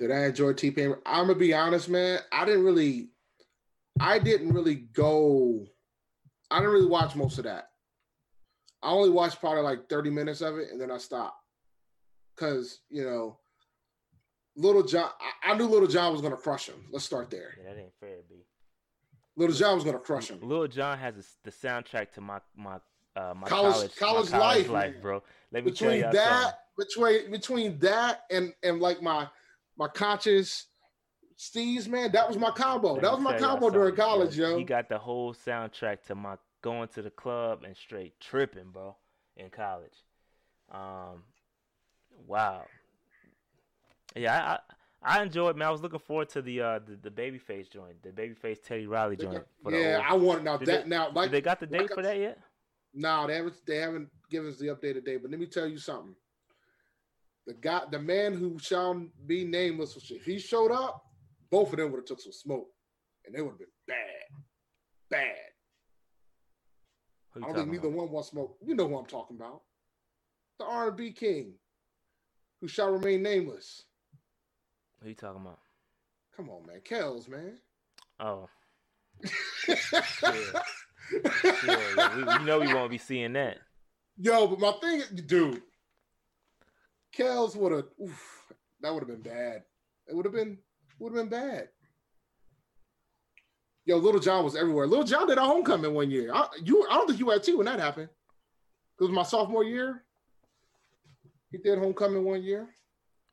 Did 0.00 0.10
I 0.10 0.24
enjoy 0.24 0.54
T 0.54 0.70
Pain? 0.70 0.94
I'm 1.04 1.26
gonna 1.26 1.38
be 1.38 1.52
honest, 1.52 1.90
man. 1.90 2.20
I 2.32 2.46
didn't 2.46 2.64
really, 2.64 3.10
I 4.00 4.18
didn't 4.18 4.54
really 4.54 4.76
go. 4.76 5.66
I 6.50 6.58
didn't 6.58 6.72
really 6.72 6.86
watch 6.88 7.14
most 7.14 7.36
of 7.36 7.44
that. 7.44 7.68
I 8.82 8.90
only 8.90 9.10
watched 9.10 9.40
probably 9.40 9.60
like 9.60 9.90
30 9.90 10.08
minutes 10.08 10.40
of 10.40 10.56
it, 10.56 10.70
and 10.72 10.80
then 10.80 10.90
I 10.90 10.96
stopped 10.96 11.36
because 12.34 12.80
you 12.88 13.04
know, 13.04 13.40
Lil 14.56 14.82
Jon. 14.84 15.10
I, 15.44 15.52
I 15.52 15.54
knew 15.58 15.66
Lil 15.66 15.86
Jon 15.86 16.12
was 16.12 16.22
gonna 16.22 16.38
crush 16.38 16.66
him. 16.66 16.86
Let's 16.90 17.04
start 17.04 17.30
there. 17.30 17.52
Yeah, 17.58 17.74
that 17.74 17.78
ain't 17.78 17.92
fair, 18.00 18.16
B. 18.26 18.46
Lil 19.36 19.52
Jon 19.52 19.74
was 19.74 19.84
gonna 19.84 19.98
crush 19.98 20.30
him. 20.30 20.38
Lil 20.40 20.66
Jon 20.66 20.96
has 20.96 21.14
a, 21.18 21.22
the 21.44 21.50
soundtrack 21.50 22.10
to 22.12 22.22
my 22.22 22.40
my 22.56 22.76
uh 23.16 23.34
my 23.36 23.46
College- 23.46 23.94
college 23.96 24.30
college 24.30 24.30
my 24.30 24.38
life, 24.38 24.70
life, 24.70 25.02
bro. 25.02 25.22
Let 25.52 25.66
me 25.66 25.72
tell 25.72 25.90
Between 25.90 26.06
you 26.06 26.12
that, 26.14 26.54
between 26.78 27.30
between 27.30 27.78
that 27.80 28.22
and 28.30 28.54
and 28.62 28.80
like 28.80 29.02
my 29.02 29.28
my 29.80 29.88
conscious 29.88 30.66
Steve's 31.36 31.88
man, 31.88 32.12
that 32.12 32.28
was 32.28 32.36
my 32.36 32.50
combo. 32.50 33.00
That 33.00 33.10
was 33.12 33.20
my 33.20 33.38
combo 33.38 33.70
during 33.70 33.96
college, 33.96 34.36
yo. 34.36 34.58
He 34.58 34.62
got 34.64 34.90
the 34.90 34.98
whole 34.98 35.32
soundtrack 35.32 36.02
to 36.08 36.14
my 36.14 36.36
going 36.60 36.88
to 36.88 37.00
the 37.00 37.08
club 37.10 37.64
and 37.64 37.74
straight 37.74 38.20
tripping, 38.20 38.70
bro, 38.70 38.94
in 39.38 39.48
college. 39.48 39.94
Um, 40.70 41.22
wow. 42.26 42.66
Yeah, 44.14 44.36
I, 44.36 44.52
I 44.52 44.58
I 45.02 45.22
enjoyed. 45.22 45.56
Man, 45.56 45.68
I 45.68 45.70
was 45.70 45.80
looking 45.80 45.98
forward 45.98 46.28
to 46.30 46.42
the 46.42 46.60
uh 46.60 46.80
the, 46.80 46.96
the 46.96 47.10
babyface 47.10 47.70
joint, 47.70 48.02
the 48.02 48.10
babyface 48.10 48.62
Teddy 48.62 48.86
Riley 48.86 49.16
joint. 49.16 49.42
got- 49.64 49.72
yeah, 49.72 49.96
old- 49.96 50.04
I 50.06 50.14
want 50.14 50.44
now 50.44 50.58
that 50.58 50.66
they- 50.66 50.88
now 50.88 51.10
like 51.14 51.30
they 51.30 51.40
got 51.40 51.58
the 51.58 51.66
like 51.66 51.80
date 51.80 51.90
I 51.90 51.94
for 51.94 52.02
that 52.02 52.18
yet? 52.18 52.38
No, 52.92 53.26
they 53.26 53.36
haven't. 53.36 53.54
They 53.66 53.76
haven't 53.76 54.10
given 54.30 54.50
us 54.50 54.58
the 54.58 54.66
updated 54.66 55.06
date. 55.06 55.22
But 55.22 55.30
let 55.30 55.40
me 55.40 55.46
tell 55.46 55.66
you 55.66 55.78
something. 55.78 56.14
The 57.46 57.54
guy, 57.54 57.82
the 57.90 57.98
man 57.98 58.34
who 58.34 58.58
shall 58.58 59.06
be 59.26 59.44
nameless, 59.44 59.96
if 60.10 60.24
he 60.24 60.38
showed 60.38 60.70
up, 60.70 61.04
both 61.50 61.72
of 61.72 61.78
them 61.78 61.90
would 61.90 61.98
have 61.98 62.04
took 62.04 62.20
some 62.20 62.32
smoke, 62.32 62.68
and 63.26 63.34
they 63.34 63.40
would 63.40 63.50
have 63.50 63.58
been 63.58 63.68
bad, 63.88 63.96
bad. 65.10 65.36
I 67.36 67.40
don't 67.40 67.54
think 67.54 67.68
neither 67.68 67.88
about? 67.88 67.98
one 67.98 68.10
wants 68.10 68.30
smoke. 68.30 68.56
You 68.64 68.74
know 68.74 68.88
who 68.88 68.98
I'm 68.98 69.06
talking 69.06 69.36
about. 69.36 69.62
The 70.58 70.64
R&B 70.66 71.12
king, 71.12 71.54
who 72.60 72.68
shall 72.68 72.90
remain 72.90 73.22
nameless. 73.22 73.84
Who 75.02 75.08
you 75.08 75.14
talking 75.14 75.40
about? 75.40 75.58
Come 76.36 76.50
on, 76.50 76.66
man, 76.66 76.80
Kells, 76.84 77.28
man. 77.28 77.58
Oh, 78.18 78.48
yeah, 79.68 79.74
yeah, 81.66 82.16
we, 82.16 82.24
we 82.24 82.44
know 82.44 82.60
we 82.60 82.72
won't 82.72 82.90
be 82.90 82.98
seeing 82.98 83.32
that. 83.34 83.58
Yo, 84.18 84.46
but 84.46 84.60
my 84.60 84.72
thing, 84.80 85.02
dude, 85.26 85.62
Kells 87.12 87.56
would 87.56 87.72
have. 87.72 87.84
That 88.80 88.94
would 88.94 89.00
have 89.00 89.08
been 89.08 89.22
bad. 89.22 89.62
It 90.06 90.16
would 90.16 90.24
have 90.24 90.34
been. 90.34 90.58
Would 90.98 91.14
have 91.14 91.30
been 91.30 91.40
bad. 91.40 91.68
Yo, 93.86 93.96
Lil 93.96 94.18
Jon 94.18 94.44
was 94.44 94.54
everywhere. 94.54 94.86
Lil 94.86 95.04
Jon 95.04 95.26
did 95.26 95.38
a 95.38 95.42
homecoming 95.42 95.94
one 95.94 96.10
year. 96.10 96.32
I, 96.32 96.46
you, 96.62 96.86
I 96.90 96.94
don't 96.94 97.06
think 97.06 97.18
you 97.18 97.26
were 97.26 97.34
at 97.34 97.42
two 97.42 97.56
when 97.56 97.66
that 97.66 97.80
happened. 97.80 98.08
It 99.00 99.02
was 99.02 99.10
my 99.10 99.22
sophomore 99.22 99.64
year. 99.64 100.04
He 101.50 101.58
did 101.58 101.78
homecoming 101.78 102.24
one 102.24 102.42
year. 102.42 102.68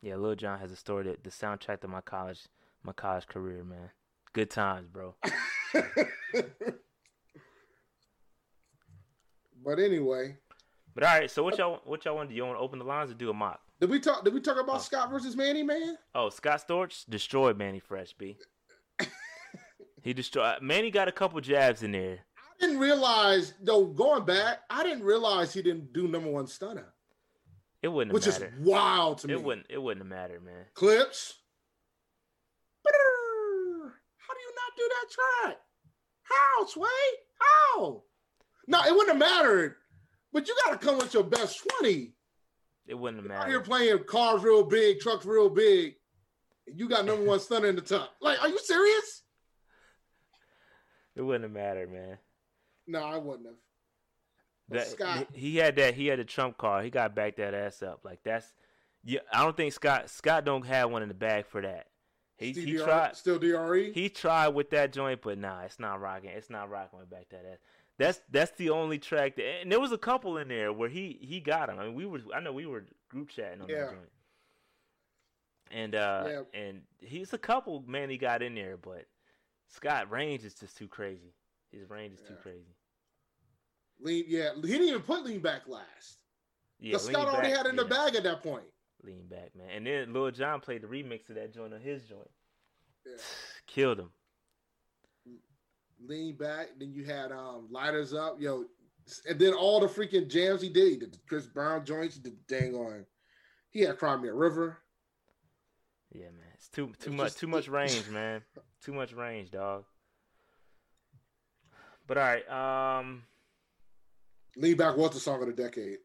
Yeah, 0.01 0.15
Lil 0.15 0.35
Jon 0.35 0.59
has 0.59 0.71
a 0.71 0.75
story 0.75 1.03
that 1.05 1.23
the 1.23 1.29
soundtrack 1.29 1.81
to 1.81 1.87
my 1.87 2.01
college 2.01 2.47
my 2.83 2.93
college 2.93 3.27
career, 3.27 3.63
man. 3.63 3.89
Good 4.33 4.49
times, 4.49 4.87
bro. 4.87 5.15
but 9.63 9.79
anyway, 9.79 10.37
But 10.95 11.03
all 11.03 11.19
right, 11.19 11.29
so 11.29 11.43
what 11.43 11.57
y'all 11.57 11.81
what 11.85 12.05
y'all 12.05 12.15
want 12.15 12.29
to 12.29 12.33
do? 12.33 12.37
You 12.37 12.45
want 12.45 12.57
to 12.57 12.61
open 12.61 12.79
the 12.79 12.85
lines 12.85 13.11
or 13.11 13.15
do 13.15 13.29
a 13.29 13.33
mock? 13.33 13.59
Did 13.79 13.89
we 13.89 13.99
talk? 13.99 14.23
Did 14.23 14.33
we 14.33 14.41
talk 14.41 14.57
about 14.59 14.75
Oh. 14.77 14.79
Scott 14.79 15.09
versus 15.11 15.35
Manny, 15.35 15.63
man? 15.63 15.97
Oh, 16.15 16.29
Scott 16.29 16.63
Storch 16.67 17.05
destroyed 17.09 17.57
Manny 17.57 17.79
Fresh, 17.79 18.13
B. 18.13 18.37
he 20.01 20.13
destroyed 20.13 20.45
uh, 20.45 20.55
Manny 20.61 20.89
got 20.91 21.07
a 21.07 21.11
couple 21.11 21.39
jabs 21.41 21.83
in 21.83 21.91
there. 21.91 22.19
I 22.37 22.65
didn't 22.65 22.79
realize 22.79 23.53
though. 23.61 23.85
Going 23.85 24.25
back, 24.25 24.59
I 24.69 24.83
didn't 24.83 25.03
realize 25.03 25.53
he 25.53 25.61
didn't 25.61 25.93
do 25.93 26.07
number 26.07 26.29
one 26.29 26.47
stunner, 26.47 26.93
It 27.83 27.89
wouldn't 27.89 28.13
which 28.13 28.25
have 28.25 28.41
is 28.41 28.49
wild 28.59 29.19
to 29.19 29.27
me. 29.27 29.33
It 29.33 29.43
wouldn't 29.43 29.67
it 29.69 29.81
wouldn't 29.81 30.03
have 30.03 30.09
mattered, 30.09 30.43
man. 30.43 30.65
clips. 30.73 31.35
How 32.85 34.33
do 34.33 34.39
you 34.39 34.53
not 34.55 34.75
do 34.75 34.89
that 34.89 35.11
track? 35.11 35.57
How, 36.23 36.65
Sway? 36.65 36.87
How? 37.39 38.03
No, 38.67 38.81
it 38.83 38.91
wouldn't 38.91 39.09
have 39.09 39.17
mattered. 39.17 39.75
But 40.33 40.47
you 40.47 40.55
got 40.65 40.79
to 40.79 40.85
come 40.85 40.97
with 40.97 41.13
your 41.13 41.23
best 41.23 41.65
20. 41.79 42.13
It 42.87 42.97
wouldn't 42.97 43.23
have 43.23 43.31
Out 43.31 43.47
here 43.47 43.59
playing 43.59 44.03
cars 44.05 44.43
real 44.43 44.63
big, 44.63 44.99
trucks 44.99 45.25
real 45.25 45.49
big. 45.49 45.95
And 46.65 46.79
you 46.79 46.87
got 46.87 47.05
number 47.05 47.23
one 47.23 47.39
stunner 47.39 47.67
in 47.67 47.75
the 47.75 47.81
top. 47.81 48.11
Like, 48.21 48.41
are 48.41 48.49
you 48.49 48.59
serious? 48.59 49.23
It 51.15 51.21
wouldn't 51.21 51.43
have 51.43 51.51
mattered, 51.51 51.91
man. 51.91 52.17
No, 52.85 53.03
I 53.03 53.17
wouldn't 53.17 53.47
have. 53.47 53.55
That, 54.69 54.87
Scott- 54.87 55.27
he 55.33 55.57
had 55.57 55.77
that 55.77 55.93
he 55.93 56.07
had 56.07 56.19
a 56.19 56.25
trump 56.25 56.57
card. 56.57 56.83
He 56.83 56.89
got 56.89 57.15
back 57.15 57.37
that 57.37 57.53
ass 57.53 57.81
up. 57.81 58.01
Like 58.03 58.19
that's 58.23 58.45
yeah. 59.03 59.21
I 59.31 59.43
don't 59.43 59.55
think 59.55 59.73
Scott 59.73 60.09
Scott 60.09 60.43
don't 60.43 60.65
have 60.65 60.91
one 60.91 61.01
in 61.01 61.07
the 61.07 61.13
bag 61.13 61.45
for 61.45 61.61
that. 61.61 61.87
He 62.37 62.51
he 62.51 62.77
tried 62.77 63.15
Still? 63.15 63.39
DRE? 63.39 63.91
he 63.93 64.09
tried 64.09 64.49
with 64.49 64.69
that 64.71 64.93
joint, 64.93 65.21
but 65.23 65.37
nah, 65.37 65.61
it's 65.61 65.79
not 65.79 66.01
rocking. 66.01 66.29
It's 66.29 66.49
not 66.49 66.69
rocking 66.69 66.99
with 66.99 67.09
back 67.09 67.29
that 67.31 67.45
ass. 67.51 67.59
That's 67.99 68.21
that's 68.29 68.51
the 68.57 68.69
only 68.69 68.99
track 68.99 69.35
that, 69.37 69.61
and 69.61 69.71
there 69.71 69.79
was 69.79 69.91
a 69.91 69.97
couple 69.97 70.37
in 70.37 70.47
there 70.47 70.71
where 70.71 70.89
he 70.89 71.17
he 71.21 71.39
got 71.39 71.69
him. 71.69 71.79
I 71.79 71.85
mean, 71.85 71.95
we 71.95 72.05
were 72.05 72.19
I 72.33 72.39
know 72.39 72.53
we 72.53 72.65
were 72.67 72.85
group 73.09 73.29
chatting 73.29 73.61
on 73.61 73.69
Yeah. 73.69 73.85
that 73.85 73.89
joint, 73.91 74.11
and 75.71 75.95
uh 75.95 76.25
Yeah. 76.27 76.59
and 76.59 76.81
he's 76.99 77.33
a 77.33 77.37
couple 77.37 77.83
man 77.87 78.09
he 78.09 78.17
got 78.17 78.41
in 78.43 78.53
there, 78.55 78.77
but 78.77 79.05
Scott 79.67 80.11
range 80.11 80.43
is 80.45 80.53
just 80.53 80.77
too 80.77 80.87
crazy. 80.87 81.33
His 81.71 81.89
range 81.89 82.13
is 82.13 82.21
too 82.21 82.35
crazy. 82.41 82.75
lean, 83.99 84.25
yeah, 84.27 84.53
he 84.55 84.61
didn't 84.61 84.87
even 84.87 85.01
put 85.01 85.23
lean 85.23 85.39
back 85.39 85.67
last. 85.67 86.19
Yeah, 86.79 86.97
Scott 86.99 87.27
already 87.29 87.49
back, 87.49 87.57
had 87.57 87.65
it 87.65 87.69
in 87.69 87.75
the 87.75 87.85
bag 87.85 88.15
at 88.15 88.23
that 88.23 88.43
point. 88.43 88.63
lean 89.03 89.25
back, 89.27 89.55
man. 89.55 89.69
And 89.71 89.85
then 89.87 90.13
Lil 90.13 90.29
Jon 90.31 90.59
played 90.61 90.83
the 90.83 90.87
remix 90.87 91.29
of 91.29 91.35
that 91.35 91.51
joint 91.53 91.73
on 91.73 91.81
his 91.81 92.03
joint. 92.03 92.29
Yeah. 93.05 93.13
Killed 93.67 93.99
him. 93.99 94.11
Lean 96.05 96.35
back. 96.37 96.67
Then 96.79 96.93
you 96.93 97.03
had 97.05 97.31
um 97.31 97.67
lighters 97.71 98.13
up, 98.13 98.37
yo, 98.39 98.65
and 99.27 99.39
then 99.39 99.53
all 99.53 99.79
the 99.79 99.87
freaking 99.87 100.29
jams 100.29 100.61
he 100.61 100.69
did. 100.69 100.89
He 100.91 100.97
did 100.97 101.13
the 101.13 101.19
Chris 101.27 101.47
Brown 101.47 101.85
joints, 101.85 102.15
he 102.15 102.21
did 102.21 102.33
the 102.47 102.59
dang 102.59 102.75
on. 102.75 103.05
He 103.71 103.81
had 103.81 103.97
Cry 103.97 104.15
Me 104.17 104.29
a 104.29 104.33
River. 104.33 104.77
Yeah, 106.11 106.25
man. 106.25 106.47
It's 106.55 106.69
too 106.69 106.87
too 106.87 106.93
It's 106.93 107.07
much 107.09 107.25
just- 107.27 107.39
too 107.39 107.47
much 107.47 107.67
range, 107.67 108.09
man. 108.09 108.41
Too 108.83 108.93
much 108.93 109.11
range, 109.11 109.49
dog. 109.51 109.83
But 112.05 112.17
all 112.19 112.23
right, 112.23 112.99
um, 112.99 113.23
Lean 114.55 114.77
back 114.77 114.95
was 114.95 115.11
the 115.11 115.19
song 115.19 115.41
of 115.41 115.47
the 115.47 115.61
decade. 115.61 115.97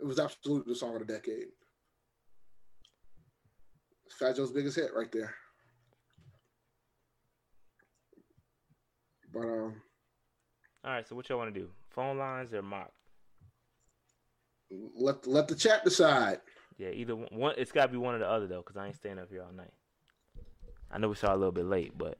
It 0.00 0.04
was 0.04 0.18
absolutely 0.18 0.72
the 0.72 0.78
song 0.78 0.94
of 0.96 1.06
the 1.06 1.12
decade. 1.12 1.46
Fat 4.18 4.36
Joe's 4.36 4.50
biggest 4.50 4.76
hit 4.76 4.90
right 4.94 5.10
there. 5.12 5.34
But 9.32 9.40
um, 9.40 9.74
all 10.84 10.92
right. 10.92 11.06
So 11.06 11.14
what 11.16 11.28
y'all 11.28 11.38
want 11.38 11.52
to 11.54 11.60
do? 11.60 11.68
Phone 11.90 12.18
lines 12.18 12.52
or 12.54 12.62
mock? 12.62 12.90
let 14.96 15.26
let 15.26 15.48
the 15.48 15.54
chat 15.54 15.84
decide. 15.84 16.40
Yeah, 16.78 16.90
either 16.90 17.14
one. 17.16 17.54
it's 17.58 17.72
got 17.72 17.86
to 17.86 17.92
be 17.92 17.98
one 17.98 18.14
or 18.14 18.18
the 18.18 18.28
other 18.28 18.46
though, 18.46 18.62
because 18.62 18.76
I 18.76 18.86
ain't 18.86 18.96
staying 18.96 19.18
up 19.18 19.28
here 19.30 19.42
all 19.42 19.52
night. 19.52 19.72
I 20.90 20.98
know 20.98 21.08
we 21.08 21.14
saw 21.14 21.34
a 21.34 21.36
little 21.36 21.52
bit 21.52 21.66
late, 21.66 21.96
but 21.96 22.18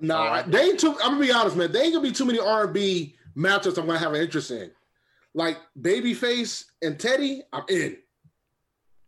Nah, 0.00 0.24
right. 0.24 0.50
they 0.50 0.62
ain't 0.70 0.80
too. 0.80 0.92
I'm 1.02 1.12
gonna 1.12 1.20
be 1.20 1.32
honest, 1.32 1.56
man. 1.56 1.70
They 1.70 1.82
ain't 1.82 1.94
gonna 1.94 2.02
be 2.02 2.12
too 2.12 2.24
many 2.24 2.38
R 2.38 2.64
and 2.64 2.72
B 2.74 3.14
matchups 3.36 3.78
I'm 3.78 3.86
gonna 3.86 3.98
have 3.98 4.12
an 4.14 4.20
interest 4.20 4.50
in. 4.50 4.70
Like 5.34 5.58
Babyface 5.80 6.64
and 6.82 6.98
Teddy, 6.98 7.42
I'm 7.52 7.64
in. 7.68 7.96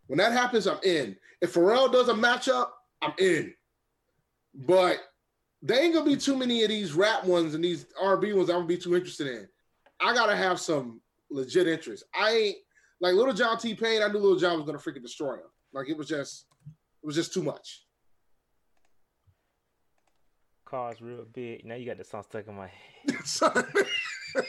When 0.07 0.19
that 0.19 0.33
happens, 0.33 0.67
I'm 0.67 0.79
in. 0.85 1.17
If 1.41 1.55
Pharrell 1.55 1.91
does 1.93 2.09
a 2.09 2.15
matchup, 2.15 2.69
I'm 3.03 3.13
in. 3.19 3.53
But 4.55 4.99
they 5.63 5.81
ain't 5.81 5.95
gonna 5.95 6.07
be 6.09 6.17
too 6.17 6.37
many 6.37 6.63
of 6.63 6.69
these 6.69 6.93
rap 6.93 7.25
ones 7.25 7.55
and 7.55 7.65
these 7.65 7.87
R 8.01 8.13
and 8.15 8.23
B 8.23 8.33
ones 8.33 8.49
I'm 8.51 8.57
gonna 8.57 8.67
be 8.67 8.77
too 8.77 8.95
interested 8.95 9.27
in. 9.27 9.49
I 10.01 10.15
gotta 10.15 10.37
have 10.37 10.61
some 10.61 11.01
legit 11.31 11.67
interest. 11.67 12.05
I 12.15 12.31
ain't 12.31 12.57
like 13.01 13.15
Lil 13.15 13.33
Jon 13.33 13.59
T 13.59 13.75
Pain. 13.75 14.03
I 14.03 14.09
knew 14.09 14.19
Lil 14.19 14.37
Jon 14.37 14.57
was 14.57 14.67
gonna 14.67 14.79
freaking 14.79 15.03
destroy 15.03 15.35
him. 15.35 15.51
Like 15.73 15.89
it 15.89 15.97
was 15.97 16.07
just, 16.09 16.47
it 17.03 17.07
was 17.07 17.17
just 17.17 17.33
too 17.33 17.43
much. 17.43 17.81
cars 20.65 21.01
real 21.01 21.25
big. 21.33 21.65
Now 21.65 21.77
you 21.77 21.87
got 21.87 21.99
the 21.99 22.05
song 22.05 22.23
stuck 22.23 22.49
in 22.49 22.57
my 22.57 22.69
head. 22.69 23.65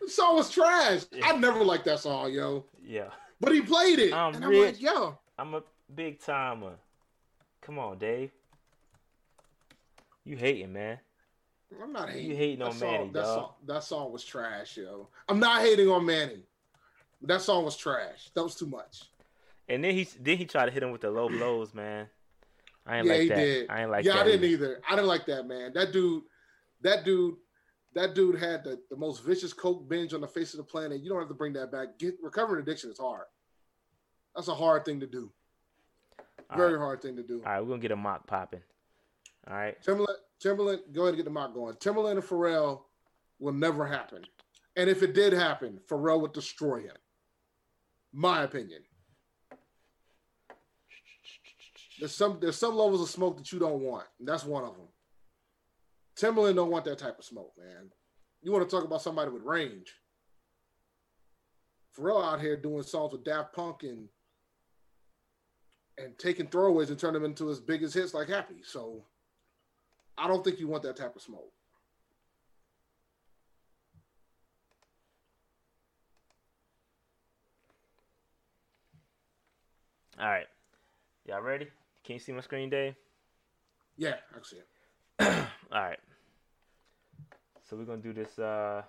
The 0.00 0.10
song 0.10 0.36
was 0.36 0.50
trash. 0.50 1.02
I 1.22 1.36
never 1.38 1.64
liked 1.64 1.86
that 1.86 2.00
song, 2.00 2.32
yo. 2.32 2.66
Yeah, 2.84 3.08
But 3.40 3.52
he 3.52 3.62
played 3.62 3.98
it. 3.98 4.12
I'm 4.12 4.34
and 4.34 4.44
I'm 4.44 4.50
rich. 4.50 4.74
like, 4.74 4.82
yo. 4.82 5.18
I'm 5.38 5.54
a 5.54 5.62
big 5.94 6.20
timer. 6.20 6.72
Come 7.62 7.78
on, 7.78 7.96
Dave. 7.96 8.30
You 10.24 10.36
hating, 10.36 10.72
man? 10.72 10.98
I'm 11.82 11.92
not 11.92 12.10
hating. 12.10 12.30
You 12.30 12.36
hating 12.36 12.58
that 12.60 12.66
on 12.66 12.72
song, 12.72 12.92
Manny, 12.92 13.10
that 13.12 13.22
dog. 13.22 13.36
song, 13.36 13.52
that 13.66 13.84
song 13.84 14.12
was 14.12 14.24
trash, 14.24 14.76
yo. 14.76 15.08
I'm 15.28 15.38
not 15.38 15.62
hating 15.62 15.88
on 15.88 16.04
Manny. 16.04 16.42
That 17.22 17.42
song 17.42 17.64
was 17.64 17.76
trash. 17.76 18.30
That 18.34 18.42
was 18.42 18.54
too 18.54 18.66
much. 18.66 19.04
And 19.68 19.84
then 19.84 19.94
he 19.94 20.08
then 20.20 20.36
he 20.36 20.46
tried 20.46 20.66
to 20.66 20.70
hit 20.72 20.82
him 20.82 20.90
with 20.90 21.00
the 21.00 21.10
low 21.10 21.28
blows, 21.28 21.74
man. 21.74 22.08
I 22.86 22.98
ain't 22.98 23.06
yeah, 23.06 23.12
like 23.12 23.22
he 23.22 23.28
that. 23.28 23.36
did. 23.36 23.70
I 23.70 23.82
ain't 23.82 23.90
like 23.90 24.04
yeah, 24.04 24.14
that. 24.14 24.20
I 24.20 24.24
didn't 24.24 24.44
either. 24.44 24.66
either. 24.66 24.80
I 24.88 24.96
didn't 24.96 25.06
like 25.06 25.26
that, 25.26 25.46
man. 25.46 25.72
That 25.74 25.92
dude, 25.92 26.24
that 26.80 27.04
dude, 27.04 27.36
that 27.94 28.14
dude 28.14 28.38
had 28.38 28.64
the, 28.64 28.80
the 28.90 28.96
most 28.96 29.22
vicious 29.22 29.52
coke 29.52 29.88
binge 29.88 30.12
on 30.12 30.22
the 30.22 30.28
face 30.28 30.54
of 30.54 30.58
the 30.58 30.64
planet. 30.64 31.02
You 31.02 31.10
don't 31.10 31.18
have 31.18 31.28
to 31.28 31.34
bring 31.34 31.52
that 31.52 31.70
back. 31.70 31.98
Get 31.98 32.16
recovering 32.22 32.62
addiction 32.62 32.90
is 32.90 32.98
hard. 32.98 33.26
That's 34.34 34.48
a 34.48 34.54
hard 34.54 34.84
thing 34.84 34.98
to 35.00 35.06
do. 35.06 35.30
All 36.50 36.56
Very 36.56 36.74
right. 36.74 36.80
hard 36.80 37.02
thing 37.02 37.16
to 37.16 37.22
do. 37.22 37.42
All 37.44 37.52
right, 37.52 37.60
we're 37.60 37.68
gonna 37.68 37.80
get 37.80 37.92
a 37.92 37.96
mock 37.96 38.26
popping. 38.26 38.62
All 39.50 39.56
right. 39.56 39.82
Timbaland, 39.82 40.16
Timbaland, 40.42 40.92
go 40.92 41.02
ahead 41.02 41.14
and 41.14 41.16
get 41.16 41.24
the 41.24 41.30
mock 41.30 41.54
going. 41.54 41.74
Timbaland 41.74 42.12
and 42.12 42.22
Pharrell 42.22 42.82
will 43.40 43.52
never 43.52 43.84
happen. 43.84 44.22
And 44.76 44.88
if 44.88 45.02
it 45.02 45.14
did 45.14 45.32
happen, 45.32 45.80
Pharrell 45.88 46.20
would 46.20 46.32
destroy 46.32 46.80
him. 46.80 46.96
My 48.12 48.44
opinion. 48.44 48.82
There's 51.98 52.14
some 52.14 52.38
there's 52.40 52.56
some 52.56 52.76
levels 52.76 53.02
of 53.02 53.10
smoke 53.10 53.36
that 53.36 53.52
you 53.52 53.58
don't 53.58 53.82
want. 53.82 54.06
That's 54.20 54.44
one 54.44 54.64
of 54.64 54.74
them. 54.76 54.88
Timbaland 56.16 56.54
don't 56.54 56.70
want 56.70 56.84
that 56.86 56.98
type 56.98 57.18
of 57.18 57.24
smoke, 57.24 57.52
man. 57.58 57.90
You 58.42 58.52
want 58.52 58.68
to 58.68 58.74
talk 58.74 58.84
about 58.84 59.02
somebody 59.02 59.30
with 59.30 59.42
range. 59.42 59.92
Pharrell 61.96 62.24
out 62.24 62.40
here 62.40 62.56
doing 62.56 62.82
songs 62.82 63.12
with 63.12 63.24
Daft 63.24 63.52
Punk 63.52 63.82
and 63.82 64.08
and 65.98 66.16
taking 66.18 66.46
throwaways 66.46 66.88
and 66.88 66.98
turn 66.98 67.12
them 67.12 67.24
into 67.24 67.48
his 67.48 67.60
biggest 67.60 67.94
hits 67.94 68.14
like 68.14 68.28
Happy. 68.28 68.62
So 68.64 69.04
I 70.18 70.28
don't 70.28 70.44
think 70.44 70.60
you 70.60 70.68
want 70.68 70.82
that 70.82 70.96
type 70.96 71.16
of 71.16 71.22
smoke. 71.22 71.52
All 80.18 80.28
right. 80.28 80.46
Y'all 81.26 81.40
ready? 81.40 81.68
Can 82.04 82.14
you 82.14 82.20
see 82.20 82.32
my 82.32 82.40
screen, 82.40 82.68
Dave? 82.68 82.94
Yeah, 83.96 84.14
I 84.30 84.34
can 84.34 84.44
see 84.44 84.56
it. 84.56 84.66
All 85.72 85.80
right. 85.80 85.98
So 87.68 87.76
we're 87.76 87.84
gonna 87.84 88.02
do 88.02 88.12
this. 88.12 88.38
Uh, 88.38 88.82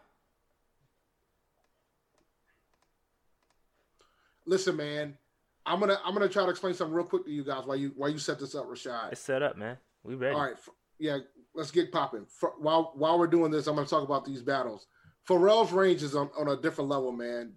Listen, 4.45 4.76
man, 4.76 5.17
I'm 5.65 5.80
gonna 5.80 5.99
I'm 6.03 6.13
gonna 6.13 6.28
try 6.28 6.43
to 6.43 6.49
explain 6.49 6.74
something 6.74 6.93
real 6.93 7.05
quick 7.05 7.26
to 7.26 7.32
you 7.32 7.43
guys 7.43 7.65
while 7.65 7.78
you 7.78 7.93
while 7.95 8.09
you 8.09 8.17
set 8.17 8.39
this 8.39 8.55
up, 8.55 8.65
Rashad. 8.65 9.11
it's 9.11 9.22
set 9.22 9.43
up, 9.43 9.55
man. 9.57 9.78
We 10.03 10.15
ready? 10.15 10.36
All 10.36 10.41
right, 10.41 10.55
yeah, 11.02 11.18
let's 11.54 11.72
get 11.72 11.91
popping. 11.91 12.26
For, 12.28 12.54
while 12.60 12.93
while 12.95 13.20
we're 13.20 13.28
doing 13.28 13.52
this, 13.52 13.68
I'm 13.68 13.76
gonna 13.76 13.88
talk 13.88 14.04
about 14.04 14.24
these 14.24 14.41
battles. 14.41 14.88
Pharrell's 15.28 15.72
range 15.72 16.04
is 16.04 16.16
on, 16.16 16.30
on 16.38 16.47
a 16.47 16.56
different 16.56 16.89
level, 16.89 17.12
man. 17.12 17.54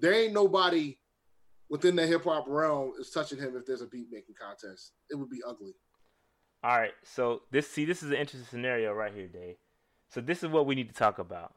There 0.00 0.12
ain't 0.12 0.34
nobody 0.34 0.98
within 1.68 1.96
the 1.96 2.06
hip 2.06 2.24
hop 2.24 2.44
realm 2.48 2.92
is 2.98 3.10
touching 3.10 3.38
him 3.38 3.56
if 3.56 3.66
there's 3.66 3.82
a 3.82 3.86
beat 3.86 4.08
making 4.10 4.34
contest. 4.40 4.92
It 5.10 5.14
would 5.14 5.30
be 5.30 5.40
ugly. 5.46 5.72
All 6.62 6.76
right, 6.76 6.92
so 7.04 7.42
this 7.52 7.68
see 7.68 7.84
this 7.84 8.02
is 8.02 8.10
an 8.10 8.16
interesting 8.16 8.48
scenario 8.50 8.92
right 8.92 9.14
here, 9.14 9.28
Dave. 9.28 9.56
So 10.10 10.20
this 10.20 10.42
is 10.42 10.48
what 10.48 10.66
we 10.66 10.74
need 10.74 10.88
to 10.88 10.94
talk 10.94 11.18
about. 11.18 11.54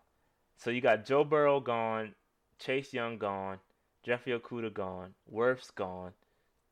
So 0.58 0.70
you 0.70 0.82
got 0.82 1.06
Joe 1.06 1.24
Burrow 1.24 1.60
gone, 1.60 2.14
Chase 2.60 2.94
Young 2.94 3.18
gone, 3.18 3.58
Jeffrey 4.06 4.38
Okudah 4.38 4.74
gone, 4.74 5.16
Wirfs 5.32 5.74
gone, 5.74 6.12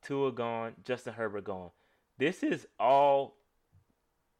Tua 0.02 0.30
gone, 0.30 0.74
Justin 0.84 1.14
Herbert 1.14 1.44
gone. 1.44 1.70
This 2.18 2.42
is 2.42 2.66
all. 2.78 3.39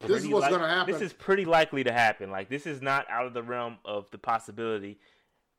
This 0.01 0.25
is 0.25 0.29
what's 0.29 0.47
li- 0.47 0.53
gonna 0.53 0.69
happen. 0.69 0.93
This 0.93 1.03
is 1.03 1.13
pretty 1.13 1.45
likely 1.45 1.85
to 1.85 1.93
happen. 1.93 2.31
Like 2.31 2.49
this 2.49 2.67
is 2.67 2.81
not 2.81 3.07
out 3.11 3.27
of 3.27 3.35
the 3.35 3.43
realm 3.43 3.79
of 3.85 4.11
the 4.11 4.19
possibility. 4.19 4.99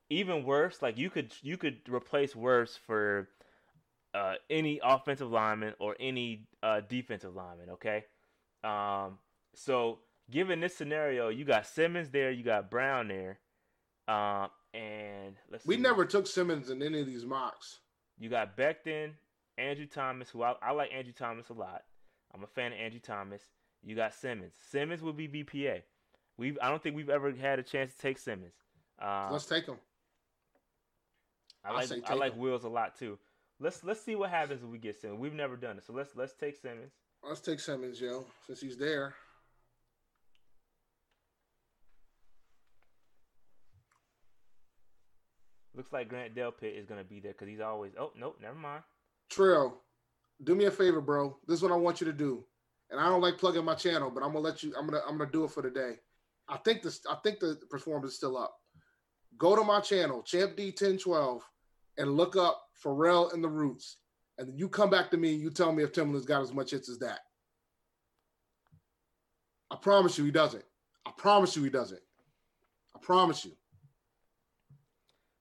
Even 0.10 0.44
worse, 0.44 0.82
like 0.82 0.98
you 0.98 1.10
could 1.10 1.34
you 1.42 1.58
could 1.58 1.82
replace 1.90 2.36
worse 2.36 2.78
for 2.86 3.30
uh, 4.14 4.34
any 4.50 4.80
offensive 4.84 5.32
lineman 5.32 5.74
or 5.80 5.96
any 6.00 6.48
uh, 6.64 6.82
defensive 6.82 7.36
lineman. 7.36 7.70
Okay, 7.72 8.06
um, 8.64 9.20
so 9.54 10.00
given 10.30 10.60
this 10.60 10.76
scenario, 10.76 11.30
you 11.30 11.46
got 11.46 11.68
Simmons 11.68 12.10
there, 12.10 12.32
you 12.32 12.44
got 12.44 12.70
Brown 12.70 13.08
there, 13.08 13.40
um, 14.08 14.50
and 14.74 15.36
let's 15.52 15.66
We 15.66 15.78
never 15.78 16.04
took 16.04 16.28
Simmons 16.28 16.70
in 16.70 16.82
any 16.82 17.00
of 17.00 17.06
these 17.06 17.26
mocks. 17.26 17.80
You 18.20 18.30
got 18.30 18.58
Becton, 18.58 19.12
Andrew 19.58 19.86
Thomas, 19.88 20.30
who 20.30 20.44
I, 20.44 20.56
I 20.62 20.72
like 20.72 20.92
Andrew 20.94 21.14
Thomas 21.14 21.50
a 21.50 21.54
lot. 21.54 21.84
I'm 22.34 22.44
a 22.44 22.48
fan 22.48 22.74
of 22.74 22.80
Andrew 22.80 23.00
Thomas. 23.00 23.44
You 23.84 23.96
got 23.96 24.14
Simmons. 24.14 24.54
Simmons 24.70 25.02
will 25.02 25.14
be 25.14 25.28
BPA. 25.28 25.82
We 26.38 26.58
I 26.62 26.70
don't 26.70 26.82
think 26.82 26.96
we've 26.96 27.10
ever 27.10 27.32
had 27.32 27.60
a 27.60 27.64
chance 27.64 27.94
to 27.94 28.00
take 28.00 28.18
Simmons. 28.18 28.54
Uh, 29.02 29.30
Let's 29.32 29.46
take 29.46 29.66
him. 29.66 29.78
I 31.64 31.74
like 31.74 31.90
I 32.10 32.14
like 32.14 32.34
him. 32.34 32.40
Wills 32.40 32.64
a 32.64 32.70
lot 32.70 32.98
too. 32.98 33.18
Let's 33.60 33.84
let's 33.84 34.02
see 34.02 34.16
what 34.16 34.30
happens 34.30 34.64
if 34.64 34.70
we 34.70 34.78
get 34.78 35.00
Simmons. 35.00 35.20
We've 35.20 35.34
never 35.34 35.56
done 35.56 35.78
it, 35.78 35.84
so 35.86 35.94
let's 35.94 36.16
let's 36.16 36.34
take 36.34 36.58
Simmons. 36.58 36.92
Let's 37.24 37.42
take 37.42 37.60
Simmons, 37.60 38.02
yo, 38.02 38.26
since 38.48 38.62
he's 38.62 38.78
there. 38.78 39.14
Looks 45.76 45.94
like 45.94 46.10
Grant 46.10 46.36
Delpit 46.36 46.78
is 46.78 46.86
gonna 46.86 47.04
be 47.04 47.20
there 47.20 47.34
because 47.34 47.48
he's 47.48 47.60
always. 47.60 47.94
Oh 48.00 48.12
nope, 48.18 48.38
never 48.42 48.56
mind. 48.56 48.84
Trill, 49.30 49.78
do 50.44 50.56
me 50.56 50.66
a 50.66 50.72
favor, 50.72 51.02
bro. 51.02 51.38
This 51.48 51.58
is 51.58 51.64
what 51.64 51.72
I 51.72 51.76
want 51.76 52.02
you 52.02 52.06
to 52.06 52.14
do. 52.14 52.44
And 52.92 53.00
I 53.00 53.06
don't 53.06 53.22
like 53.22 53.38
plugging 53.38 53.64
my 53.64 53.74
channel, 53.74 54.12
but 54.12 54.22
I'm 54.22 54.34
gonna 54.34 54.40
let 54.40 54.64
you. 54.64 54.74
I'm 54.78 54.86
gonna 54.86 55.02
I'm 55.08 55.18
gonna 55.18 55.32
do 55.32 55.46
it 55.46 55.52
for 55.52 55.64
today. 55.64 55.96
I 56.50 56.58
think 56.58 56.84
this. 56.84 57.02
I 57.10 57.16
think 57.24 57.40
the 57.40 57.58
performance 57.70 58.12
is 58.12 58.18
still 58.18 58.38
up. 58.38 58.54
Go 59.38 59.56
to 59.56 59.64
my 59.64 59.80
channel, 59.80 60.22
Champ 60.24 60.58
D 60.58 60.66
1012, 60.66 61.42
and 61.98 62.18
look 62.18 62.36
up 62.36 62.62
Pharrell 62.84 63.34
and 63.34 63.42
the 63.42 63.48
Roots, 63.48 63.98
and 64.38 64.48
then 64.48 64.58
you 64.58 64.68
come 64.68 64.90
back 64.90 65.10
to 65.12 65.18
me 65.18 65.34
and 65.34 65.42
you 65.42 65.50
tell 65.50 65.72
me 65.72 65.84
if 65.84 65.94
Timbaland's 65.94 66.26
got 66.26 66.42
as 66.42 66.54
much 66.54 66.72
hits 66.72 66.90
as 66.90 67.00
that. 67.00 67.20
I 69.72 69.78
promise 69.78 70.18
you, 70.18 70.26
he 70.26 70.32
doesn't. 70.32 70.66
I 71.06 71.12
promise 71.18 71.56
you, 71.56 71.64
he 71.64 71.70
doesn't. 71.70 72.02
I 72.94 73.00
promise 73.00 73.46
you. 73.46 73.52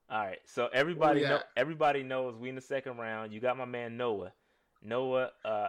All 0.09 0.19
right, 0.25 0.39
so 0.45 0.69
everybody 0.73 1.21
know, 1.21 1.39
everybody 1.55 2.03
knows 2.03 2.35
we 2.35 2.49
in 2.49 2.55
the 2.55 2.61
second 2.61 2.97
round. 2.97 3.33
You 3.33 3.39
got 3.39 3.57
my 3.57 3.65
man 3.65 3.97
Noah. 3.97 4.31
Noah, 4.81 5.31
uh, 5.45 5.67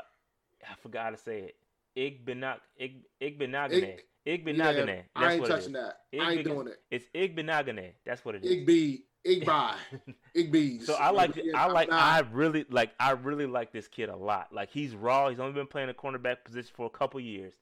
I 0.68 0.74
forgot 0.80 1.10
to 1.10 1.16
say 1.16 1.40
it. 1.40 1.56
Igbenag, 1.96 2.58
Ig, 2.78 3.02
Igbenagane. 3.20 3.98
Igbenagane. 4.26 4.86
Yeah, 4.86 5.02
I 5.14 5.32
ain't 5.34 5.46
touching 5.46 5.72
that. 5.72 6.00
I 6.18 6.32
ain't 6.32 6.44
doing 6.44 6.68
it. 6.68 6.80
It's 6.90 7.06
Igbenagane. 7.14 7.92
That's 8.04 8.24
what 8.24 8.36
it 8.36 8.44
is. 8.44 8.50
Igby, 8.50 9.02
Igby, 9.26 9.74
Igby's. 10.36 10.86
So 10.86 10.94
I 10.94 11.10
like 11.10 11.36
Yeah, 11.36 11.62
I 11.62 11.66
like. 11.66 11.90
I 11.90 12.20
really 12.32 12.64
like 12.70 12.92
I 12.98 13.12
really 13.12 13.46
like 13.46 13.72
this 13.72 13.88
kid 13.88 14.08
a 14.08 14.16
lot. 14.16 14.48
Like 14.52 14.70
he's 14.70 14.94
raw. 14.94 15.28
He's 15.28 15.40
only 15.40 15.52
been 15.52 15.66
playing 15.66 15.90
a 15.90 15.94
cornerback 15.94 16.44
position 16.44 16.70
for 16.74 16.86
a 16.86 16.90
couple 16.90 17.20
years, 17.20 17.54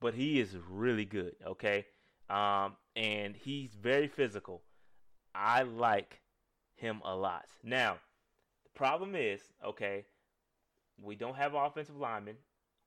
but 0.00 0.14
he 0.14 0.40
is 0.40 0.56
really 0.70 1.04
good. 1.04 1.36
Okay, 1.46 1.86
um, 2.30 2.76
and 2.94 3.36
he's 3.36 3.74
very 3.74 4.08
physical. 4.08 4.62
I 5.34 5.62
like 5.62 6.20
him 6.76 7.00
a 7.04 7.14
lot. 7.14 7.46
Now, 7.62 7.98
the 8.64 8.70
problem 8.78 9.14
is 9.14 9.40
okay, 9.64 10.04
we 11.02 11.14
don't 11.14 11.36
have 11.36 11.54
offensive 11.54 11.96
linemen, 11.96 12.36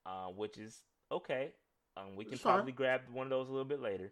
uh, 0.06 0.28
which 0.28 0.58
is 0.58 0.82
okay. 1.12 1.52
Um, 1.98 2.16
we 2.16 2.26
can 2.26 2.38
probably 2.38 2.72
grab 2.72 3.02
one 3.12 3.26
of 3.26 3.32
those 3.32 3.50
a 3.50 3.52
little 3.52 3.66
bit 3.66 3.82
later. 3.82 4.12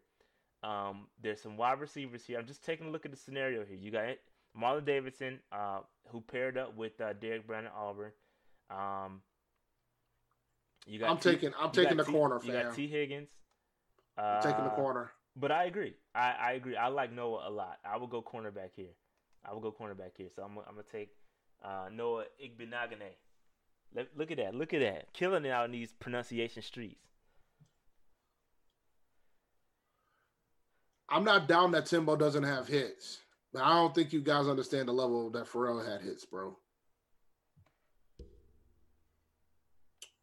Um, 0.63 1.07
there's 1.21 1.41
some 1.41 1.57
wide 1.57 1.79
receivers 1.79 2.25
here. 2.25 2.39
I'm 2.39 2.47
just 2.47 2.65
taking 2.65 2.87
a 2.87 2.89
look 2.89 3.05
at 3.05 3.11
the 3.11 3.17
scenario 3.17 3.63
here. 3.63 3.77
You 3.77 3.91
got 3.91 4.05
Marlon 4.59 4.85
Davidson, 4.85 5.39
uh, 5.51 5.79
who 6.09 6.21
paired 6.21 6.57
up 6.57 6.75
with 6.75 6.99
uh, 6.99 7.13
Derrick 7.13 7.47
Brown 7.47 7.65
at 7.65 7.73
Auburn. 7.77 8.11
Um, 8.69 9.21
you 10.85 10.99
got 10.99 11.11
I'm 11.11 11.17
T, 11.17 11.31
taking 11.31 11.51
I'm 11.59 11.71
taking 11.71 11.97
the 11.97 12.03
T, 12.03 12.11
corner. 12.11 12.39
You 12.43 12.51
got 12.51 12.73
Tee 12.73 12.87
Higgins. 12.87 13.29
Uh, 14.17 14.41
taking 14.41 14.63
the 14.63 14.71
corner. 14.71 15.11
But 15.35 15.51
I 15.51 15.65
agree. 15.65 15.93
I, 16.15 16.33
I 16.41 16.51
agree. 16.53 16.75
I 16.75 16.87
like 16.87 17.13
Noah 17.13 17.47
a 17.47 17.51
lot. 17.51 17.77
I 17.85 17.97
will 17.97 18.07
go 18.07 18.21
cornerback 18.21 18.71
here. 18.75 18.95
I 19.45 19.53
will 19.53 19.61
go 19.61 19.71
cornerback 19.71 20.11
here. 20.17 20.29
So 20.35 20.41
I'm, 20.41 20.57
I'm 20.57 20.73
gonna 20.73 20.83
take 20.91 21.09
uh, 21.63 21.89
Noah 21.93 22.25
Igbinoghene. 22.43 23.13
Look, 23.93 24.31
at 24.31 24.37
that. 24.37 24.53
Look 24.53 24.73
at 24.73 24.81
that. 24.81 25.13
Killing 25.13 25.45
it 25.45 25.49
out 25.49 25.65
in 25.65 25.71
these 25.71 25.91
pronunciation 25.93 26.61
streets. 26.61 27.01
I'm 31.09 31.23
not 31.23 31.47
down 31.47 31.71
that 31.71 31.85
Timbo 31.85 32.15
doesn't 32.15 32.43
have 32.43 32.67
hits, 32.67 33.19
but 33.53 33.63
I 33.63 33.73
don't 33.73 33.95
think 33.95 34.11
you 34.11 34.21
guys 34.21 34.47
understand 34.47 34.87
the 34.87 34.93
level 34.93 35.29
that 35.31 35.47
Pharrell 35.47 35.85
had 35.89 36.01
hits, 36.01 36.25
bro. 36.25 36.57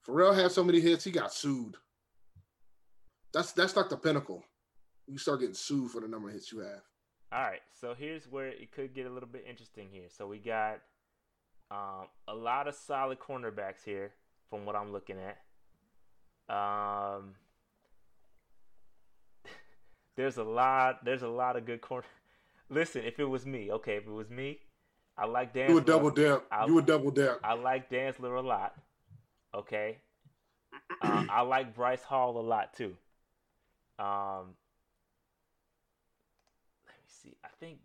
Pharrell 0.06 0.34
had 0.34 0.52
so 0.52 0.62
many 0.62 0.80
hits, 0.80 1.04
he 1.04 1.10
got 1.10 1.32
sued. 1.32 1.76
That's 3.32 3.52
that's 3.52 3.76
like 3.76 3.88
the 3.88 3.96
pinnacle. 3.96 4.44
You 5.06 5.18
start 5.18 5.40
getting 5.40 5.54
sued 5.54 5.90
for 5.90 6.00
the 6.00 6.08
number 6.08 6.28
of 6.28 6.34
hits 6.34 6.52
you 6.52 6.60
have. 6.60 6.82
All 7.32 7.42
right, 7.42 7.62
so 7.72 7.94
here's 7.98 8.28
where 8.28 8.48
it 8.48 8.70
could 8.70 8.94
get 8.94 9.06
a 9.06 9.10
little 9.10 9.28
bit 9.28 9.44
interesting 9.48 9.88
here. 9.90 10.08
So 10.08 10.26
we 10.26 10.38
got 10.38 10.80
um, 11.70 12.06
a 12.28 12.34
lot 12.34 12.68
of 12.68 12.74
solid 12.74 13.18
cornerbacks 13.18 13.84
here, 13.84 14.12
from 14.50 14.64
what 14.64 14.76
I'm 14.76 14.92
looking 14.92 15.16
at. 15.18 15.38
Um, 16.54 17.34
there's 20.16 20.36
a 20.36 20.44
lot. 20.44 21.04
There's 21.04 21.22
a 21.22 21.28
lot 21.28 21.56
of 21.56 21.66
good 21.66 21.80
corner. 21.80 22.06
Listen, 22.70 23.04
if 23.04 23.18
it 23.18 23.24
was 23.24 23.44
me, 23.46 23.70
okay, 23.72 23.96
if 23.96 24.06
it 24.06 24.12
was 24.12 24.30
me, 24.30 24.58
I 25.16 25.26
like 25.26 25.54
Dantzler. 25.54 25.68
You 25.68 25.74
would 25.74 25.84
double 25.84 26.10
dip. 26.10 26.44
I, 26.50 26.66
you 26.66 26.74
would 26.74 26.86
double 26.86 27.10
dip. 27.10 27.40
I 27.44 27.54
like 27.54 27.90
Dantzler 27.90 28.38
a 28.38 28.40
lot. 28.40 28.74
Okay. 29.54 29.98
Uh, 31.02 31.24
I 31.30 31.42
like 31.42 31.74
Bryce 31.74 32.02
Hall 32.02 32.38
a 32.38 32.42
lot 32.42 32.74
too. 32.74 32.96
Um, 33.98 34.54
let 36.86 36.96
me 36.96 37.06
see. 37.06 37.36
I 37.44 37.48
think. 37.60 37.78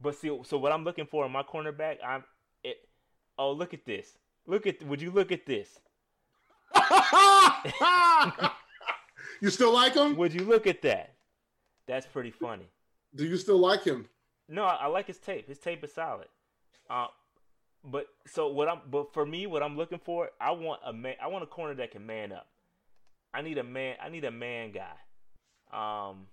But 0.00 0.16
see, 0.16 0.36
so 0.44 0.58
what 0.58 0.72
I'm 0.72 0.84
looking 0.84 1.06
for 1.06 1.26
in 1.26 1.32
my 1.32 1.42
cornerback, 1.42 1.98
I'm 2.04 2.24
it. 2.64 2.88
Oh, 3.38 3.52
look 3.52 3.74
at 3.74 3.84
this. 3.84 4.18
Look 4.46 4.66
at. 4.66 4.82
Would 4.82 5.02
you 5.02 5.10
look 5.10 5.30
at 5.32 5.46
this? 5.46 5.80
you 9.40 9.50
still 9.50 9.72
like 9.72 9.94
him? 9.94 10.16
Would 10.16 10.32
you 10.32 10.44
look 10.44 10.66
at 10.66 10.82
that? 10.82 11.14
That's 11.86 12.06
pretty 12.06 12.30
funny. 12.30 12.68
Do 13.14 13.24
you 13.24 13.36
still 13.36 13.58
like 13.58 13.84
him? 13.84 14.06
No, 14.48 14.64
I, 14.64 14.74
I 14.82 14.86
like 14.86 15.06
his 15.06 15.18
tape. 15.18 15.48
His 15.48 15.58
tape 15.58 15.84
is 15.84 15.92
solid. 15.92 16.28
Uh, 16.88 17.06
but 17.84 18.06
so 18.26 18.48
what 18.48 18.68
I'm 18.68 18.80
but 18.90 19.12
for 19.12 19.24
me, 19.26 19.46
what 19.46 19.62
I'm 19.62 19.76
looking 19.76 19.98
for, 19.98 20.30
I 20.40 20.50
want 20.52 20.80
a 20.84 20.92
man. 20.92 21.14
I 21.22 21.28
want 21.28 21.44
a 21.44 21.46
corner 21.46 21.74
that 21.74 21.90
can 21.92 22.06
man 22.06 22.32
up. 22.32 22.46
I 23.32 23.42
need 23.42 23.58
a 23.58 23.64
man. 23.64 23.96
I 24.02 24.08
need 24.08 24.24
a 24.24 24.30
man 24.30 24.72
guy. 24.72 24.96
Um, 25.72 26.26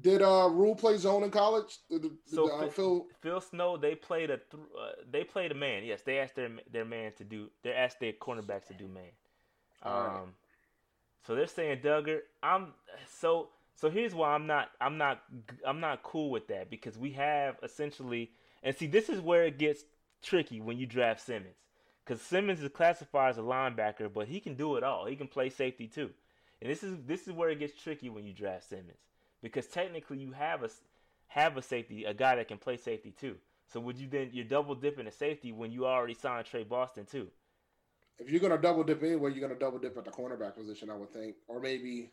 did 0.00 0.22
uh 0.22 0.48
Rhule 0.50 0.74
play 0.74 0.96
zone 0.96 1.22
in 1.22 1.30
college? 1.30 1.78
Did, 1.90 2.02
did, 2.02 2.12
so 2.26 2.50
uh, 2.50 2.68
Phil, 2.68 3.06
Phil 3.20 3.40
Snow 3.40 3.76
they 3.76 3.94
played 3.94 4.30
a 4.30 4.38
th- 4.38 4.62
uh, 4.78 4.92
they 5.10 5.24
played 5.24 5.52
a 5.52 5.54
man. 5.54 5.84
Yes, 5.84 6.02
they 6.02 6.18
asked 6.18 6.36
their 6.36 6.50
their 6.70 6.84
man 6.84 7.12
to 7.18 7.24
do. 7.24 7.50
They 7.62 7.72
asked 7.72 8.00
their 8.00 8.12
cornerbacks 8.12 8.68
to 8.68 8.74
do 8.74 8.88
man. 8.88 9.04
Um, 9.82 9.94
right. 9.94 10.22
so 11.26 11.34
they're 11.34 11.46
saying 11.46 11.80
Dugger. 11.80 12.20
I'm 12.42 12.68
so 13.06 13.50
so. 13.74 13.90
Here's 13.90 14.14
why 14.14 14.30
I'm 14.30 14.46
not 14.46 14.70
I'm 14.80 14.96
not 14.96 15.22
I'm 15.66 15.80
not 15.80 16.02
cool 16.02 16.30
with 16.30 16.48
that 16.48 16.70
because 16.70 16.96
we 16.96 17.12
have 17.12 17.56
essentially 17.62 18.30
and 18.62 18.74
see 18.74 18.86
this 18.86 19.08
is 19.08 19.20
where 19.20 19.44
it 19.44 19.58
gets 19.58 19.84
tricky 20.22 20.60
when 20.60 20.78
you 20.78 20.86
draft 20.86 21.20
Simmons. 21.20 21.56
Because 22.04 22.22
Simmons 22.22 22.62
is 22.62 22.70
classified 22.70 23.30
as 23.30 23.38
a 23.38 23.42
linebacker, 23.42 24.12
but 24.12 24.26
he 24.26 24.40
can 24.40 24.54
do 24.54 24.76
it 24.76 24.82
all. 24.82 25.06
He 25.06 25.16
can 25.16 25.28
play 25.28 25.50
safety 25.50 25.86
too. 25.86 26.10
And 26.60 26.70
this 26.70 26.82
is 26.82 26.96
this 27.06 27.26
is 27.26 27.32
where 27.32 27.50
it 27.50 27.58
gets 27.58 27.80
tricky 27.80 28.08
when 28.08 28.24
you 28.24 28.32
draft 28.32 28.68
Simmons. 28.68 28.98
Because 29.42 29.66
technically 29.66 30.18
you 30.18 30.32
have 30.32 30.62
a 30.62 30.70
have 31.28 31.56
a 31.56 31.62
safety, 31.62 32.04
a 32.04 32.14
guy 32.14 32.36
that 32.36 32.48
can 32.48 32.58
play 32.58 32.76
safety 32.76 33.12
too. 33.18 33.36
So 33.72 33.80
would 33.80 33.98
you 33.98 34.08
then 34.08 34.30
you're 34.32 34.44
double 34.44 34.74
dipping 34.74 35.06
a 35.06 35.12
safety 35.12 35.52
when 35.52 35.72
you 35.72 35.86
already 35.86 36.14
signed 36.14 36.46
Tre 36.46 36.62
Boston 36.64 37.06
too? 37.10 37.28
If 38.18 38.30
you're 38.30 38.40
gonna 38.40 38.58
double 38.58 38.84
dip 38.84 39.02
anywhere, 39.02 39.30
you're 39.30 39.46
gonna 39.46 39.58
double 39.58 39.78
dip 39.78 39.96
at 39.96 40.04
the 40.04 40.10
cornerback 40.10 40.54
position, 40.54 40.90
I 40.90 40.96
would 40.96 41.12
think, 41.12 41.36
or 41.48 41.60
maybe 41.60 42.10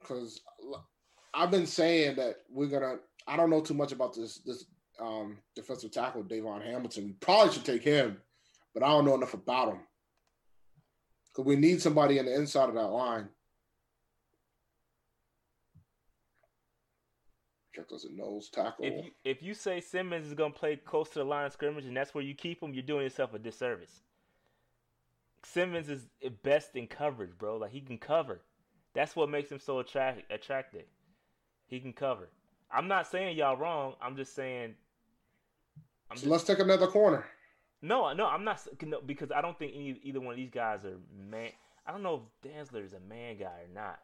because 0.00 0.40
I've 1.34 1.50
been 1.50 1.66
saying 1.66 2.16
that 2.16 2.36
we're 2.50 2.68
gonna. 2.68 2.96
I 3.26 3.36
don't 3.36 3.50
know 3.50 3.60
too 3.60 3.74
much 3.74 3.92
about 3.92 4.14
this 4.14 4.38
this 4.38 4.64
um, 4.98 5.38
defensive 5.54 5.92
tackle 5.92 6.24
DaVon 6.24 6.64
Hamilton. 6.64 7.06
We 7.06 7.12
probably 7.12 7.52
should 7.52 7.64
take 7.64 7.82
him, 7.82 8.16
but 8.74 8.82
I 8.82 8.88
don't 8.88 9.04
know 9.04 9.14
enough 9.14 9.34
about 9.34 9.68
him 9.68 9.80
because 11.28 11.46
we 11.46 11.56
need 11.56 11.80
somebody 11.80 12.18
in 12.18 12.26
the 12.26 12.34
inside 12.34 12.68
of 12.68 12.74
that 12.74 12.88
line. 12.88 13.28
Check 17.80 17.88
those 17.88 18.06
nose 18.10 18.50
tackle. 18.50 18.84
If 18.84 19.04
you, 19.04 19.10
if 19.24 19.42
you 19.42 19.54
say 19.54 19.80
Simmons 19.80 20.26
is 20.26 20.34
going 20.34 20.52
to 20.52 20.58
play 20.58 20.76
close 20.76 21.08
to 21.10 21.20
the 21.20 21.24
line 21.24 21.46
of 21.46 21.52
scrimmage 21.52 21.86
and 21.86 21.96
that's 21.96 22.14
where 22.14 22.22
you 22.22 22.34
keep 22.34 22.62
him, 22.62 22.74
you're 22.74 22.82
doing 22.82 23.04
yourself 23.04 23.32
a 23.32 23.38
disservice. 23.38 24.02
Simmons 25.42 25.88
is 25.88 26.06
best 26.42 26.76
in 26.76 26.86
coverage, 26.86 27.30
bro. 27.38 27.56
Like 27.56 27.70
he 27.70 27.80
can 27.80 27.96
cover. 27.96 28.42
That's 28.92 29.16
what 29.16 29.30
makes 29.30 29.50
him 29.50 29.58
so 29.58 29.78
attract- 29.78 30.30
attractive. 30.30 30.84
He 31.66 31.80
can 31.80 31.94
cover. 31.94 32.28
I'm 32.70 32.86
not 32.86 33.06
saying 33.06 33.38
y'all 33.38 33.56
wrong. 33.56 33.94
I'm 34.02 34.14
just 34.14 34.34
saying 34.34 34.74
I'm 36.10 36.16
so 36.16 36.22
just, 36.22 36.30
let's 36.30 36.44
take 36.44 36.58
another 36.58 36.86
corner. 36.86 37.24
No, 37.80 38.12
no, 38.12 38.26
I'm 38.26 38.44
not 38.44 38.60
because 39.06 39.30
I 39.32 39.40
don't 39.40 39.58
think 39.58 39.72
any, 39.74 39.98
either 40.02 40.20
one 40.20 40.34
of 40.34 40.36
these 40.36 40.50
guys 40.50 40.84
are 40.84 40.98
man. 41.30 41.50
I 41.86 41.92
don't 41.92 42.02
know 42.02 42.24
if 42.44 42.50
Dantzler 42.50 42.84
is 42.84 42.92
a 42.92 43.00
man 43.00 43.38
guy 43.38 43.46
or 43.46 43.74
not. 43.74 44.00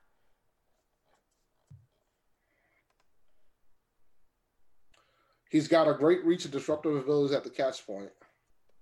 He's 5.51 5.69
got 5.69 5.89
a 5.89 5.95
great 5.95 6.25
reach 6.25 6.45
and 6.45 6.53
disruptive 6.53 6.97
abilities 6.97 7.35
at 7.35 7.45
the 7.45 7.51
catch 7.51 7.87
point. 7.87 8.11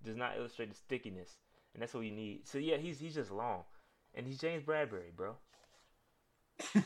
Does 0.02 0.16
not 0.16 0.36
illustrate 0.36 0.70
the 0.70 0.76
stickiness, 0.76 1.36
and 1.72 1.82
that's 1.82 1.94
what 1.94 2.04
you 2.04 2.10
need. 2.10 2.46
So 2.46 2.58
yeah, 2.58 2.76
he's 2.76 2.98
he's 2.98 3.14
just 3.14 3.30
long, 3.30 3.62
and 4.14 4.26
he's 4.26 4.38
James 4.38 4.62
Bradberry, 4.62 5.14
bro. 5.14 5.36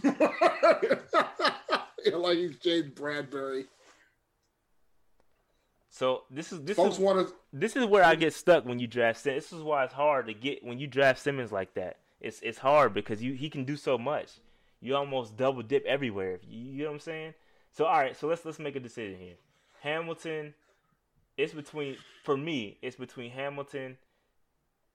like 2.14 2.38
he's 2.38 2.58
James 2.58 2.90
Bradberry. 2.94 3.64
So 5.90 6.22
this 6.30 6.52
is 6.52 6.62
this 6.62 6.76
Folks 6.76 6.94
is 6.94 7.00
wanna... 7.00 7.26
this 7.52 7.74
is 7.74 7.84
where 7.84 8.04
I 8.04 8.14
get 8.14 8.32
stuck 8.32 8.64
when 8.64 8.78
you 8.78 8.86
draft. 8.86 9.24
This 9.24 9.52
is 9.52 9.62
why 9.62 9.84
it's 9.84 9.94
hard 9.94 10.26
to 10.26 10.34
get 10.34 10.64
when 10.64 10.78
you 10.78 10.86
draft 10.86 11.20
Simmons 11.20 11.50
like 11.50 11.74
that. 11.74 11.96
It's 12.20 12.40
it's 12.40 12.58
hard 12.58 12.94
because 12.94 13.22
you 13.22 13.32
he 13.34 13.50
can 13.50 13.64
do 13.64 13.76
so 13.76 13.98
much. 13.98 14.38
You 14.80 14.94
almost 14.94 15.36
double 15.36 15.62
dip 15.62 15.84
everywhere. 15.86 16.38
You, 16.46 16.72
you 16.72 16.82
know 16.84 16.90
what 16.90 16.94
I'm 16.94 17.00
saying? 17.00 17.34
So 17.72 17.86
all 17.86 17.98
right, 17.98 18.16
so 18.16 18.28
let's 18.28 18.44
let's 18.44 18.58
make 18.58 18.76
a 18.76 18.80
decision 18.80 19.18
here. 19.18 19.34
Hamilton, 19.80 20.54
it's 21.36 21.52
between 21.52 21.96
for 22.24 22.36
me. 22.36 22.78
It's 22.82 22.96
between 22.96 23.30
Hamilton, 23.30 23.96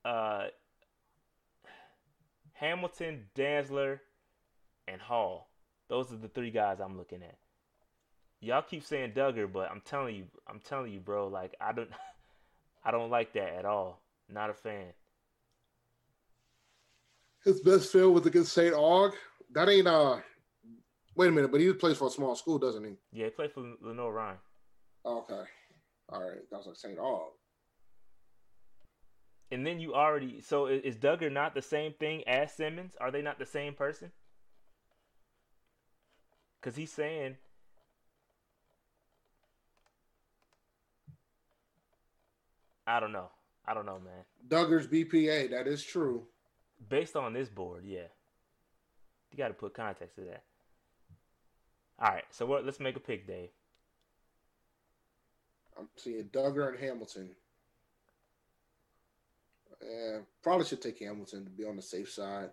uh, 0.06 0.48
Hamilton, 2.54 3.26
Dantzler, 3.36 4.00
and 4.88 5.02
Hall. 5.02 5.50
Those 5.90 6.12
are 6.12 6.18
the 6.18 6.28
three 6.28 6.52
guys 6.52 6.80
I'm 6.80 6.98
looking 6.98 7.24
at 7.24 7.38
y'all 8.44 8.62
keep 8.62 8.84
saying 8.84 9.14
Dugger, 9.14 9.52
but 9.52 9.72
I'm 9.72 9.82
telling 9.86 10.16
you, 10.16 10.26
I'm 10.48 10.60
telling 10.60 10.92
you, 10.92 11.00
bro. 11.00 11.28
Like 11.28 11.56
I 11.60 11.72
don't, 11.72 11.90
I 12.86 12.92
don't 12.92 13.10
like 13.10 13.34
that 13.34 13.54
at 13.54 13.66
all. 13.66 14.02
Not 14.30 14.50
a 14.50 14.54
fan. 14.54 14.88
His 17.44 17.60
best 17.62 17.92
field 17.92 18.14
was 18.14 18.26
against 18.26 18.54
St. 18.54 18.74
Aug. 18.74 19.14
That 19.54 19.70
ain't 19.70 19.88
uh. 19.88 20.18
Wait 21.16 21.28
a 21.28 21.32
minute, 21.32 21.52
but 21.52 21.62
he 21.62 21.72
plays 21.74 21.98
for 21.98 22.08
a 22.08 22.12
small 22.12 22.36
school, 22.36 22.58
doesn't 22.58 22.84
he? 22.84 22.96
Yeah, 23.12 23.26
he 23.26 23.32
plays 23.32 23.52
for 23.54 23.62
Lenoir-Rhyne. 23.82 24.38
Oh, 25.06 25.20
okay, 25.20 25.44
all 26.10 26.22
right. 26.22 26.50
That 26.50 26.58
was 26.58 26.68
like 26.68 26.76
St. 26.76 26.98
Aug. 26.98 27.30
And 29.52 29.68
then 29.68 29.80
you 29.80 29.94
already 29.94 30.42
so 30.42 30.66
is 30.66 30.96
Dugger 30.96 31.32
not 31.32 31.54
the 31.54 31.62
same 31.62 31.94
thing 31.94 32.24
as 32.28 32.52
Simmons? 32.54 32.96
Are 33.00 33.12
they 33.12 33.22
not 33.22 33.38
the 33.38 33.46
same 33.46 33.74
person? 33.74 34.12
Because 36.60 36.76
he's 36.76 36.92
saying 36.92 37.38
I 42.88 43.00
don't 43.00 43.12
know. 43.12 43.30
I 43.66 43.74
don't 43.74 43.86
know, 43.86 44.00
man. 44.00 44.24
Dugger's 44.48 44.88
BPA. 44.88 45.52
That 45.52 45.68
is 45.68 45.84
true. 45.84 46.24
Based 46.90 47.16
on 47.16 47.34
this 47.34 47.48
board, 47.48 47.84
yeah. 47.86 48.08
You 49.32 49.38
got 49.38 49.48
to 49.48 49.54
put 49.54 49.74
context 49.74 50.16
to 50.16 50.22
that. 50.26 50.44
All 52.00 52.10
right, 52.10 52.26
so 52.32 52.46
what? 52.46 52.66
Let's 52.66 52.80
make 52.80 52.98
a 52.98 53.00
pick, 53.00 53.26
Dave. 53.26 53.50
I'm 55.78 55.88
seeing 55.96 56.24
Dugger 56.26 56.70
and 56.70 56.80
Hamilton. 56.80 57.30
Yeah, 59.82 60.20
probably 60.42 60.66
should 60.66 60.82
take 60.82 61.00
Hamilton 61.00 61.44
to 61.44 61.50
be 61.50 61.66
on 61.66 61.76
the 61.76 61.82
safe 61.82 62.10
side 62.12 62.50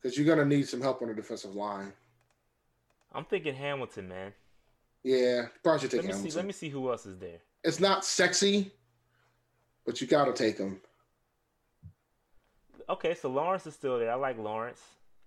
because 0.00 0.16
you're 0.16 0.26
gonna 0.26 0.48
need 0.48 0.68
some 0.68 0.80
help 0.80 1.02
on 1.02 1.08
the 1.08 1.14
defensive 1.14 1.54
line. 1.54 1.92
I'm 3.12 3.24
thinking 3.24 3.54
Hamilton, 3.54 4.08
man. 4.08 4.32
Yeah, 5.02 5.46
probably 5.62 5.80
should 5.80 5.90
take 5.90 5.98
Let 5.98 6.06
me 6.06 6.12
Hamilton. 6.12 6.30
see. 6.30 6.36
Let 6.36 6.46
me 6.46 6.52
see 6.52 6.68
who 6.68 6.90
else 6.90 7.06
is 7.06 7.18
there. 7.18 7.38
It's 7.64 7.80
not 7.80 8.04
sexy, 8.04 8.70
but 9.84 10.00
you 10.00 10.06
gotta 10.06 10.32
take 10.32 10.58
him. 10.58 10.80
Okay, 12.88 13.14
so 13.14 13.28
Lawrence 13.28 13.66
is 13.66 13.74
still 13.74 13.98
there. 13.98 14.10
I 14.10 14.14
like 14.14 14.38
Lawrence. 14.38 14.80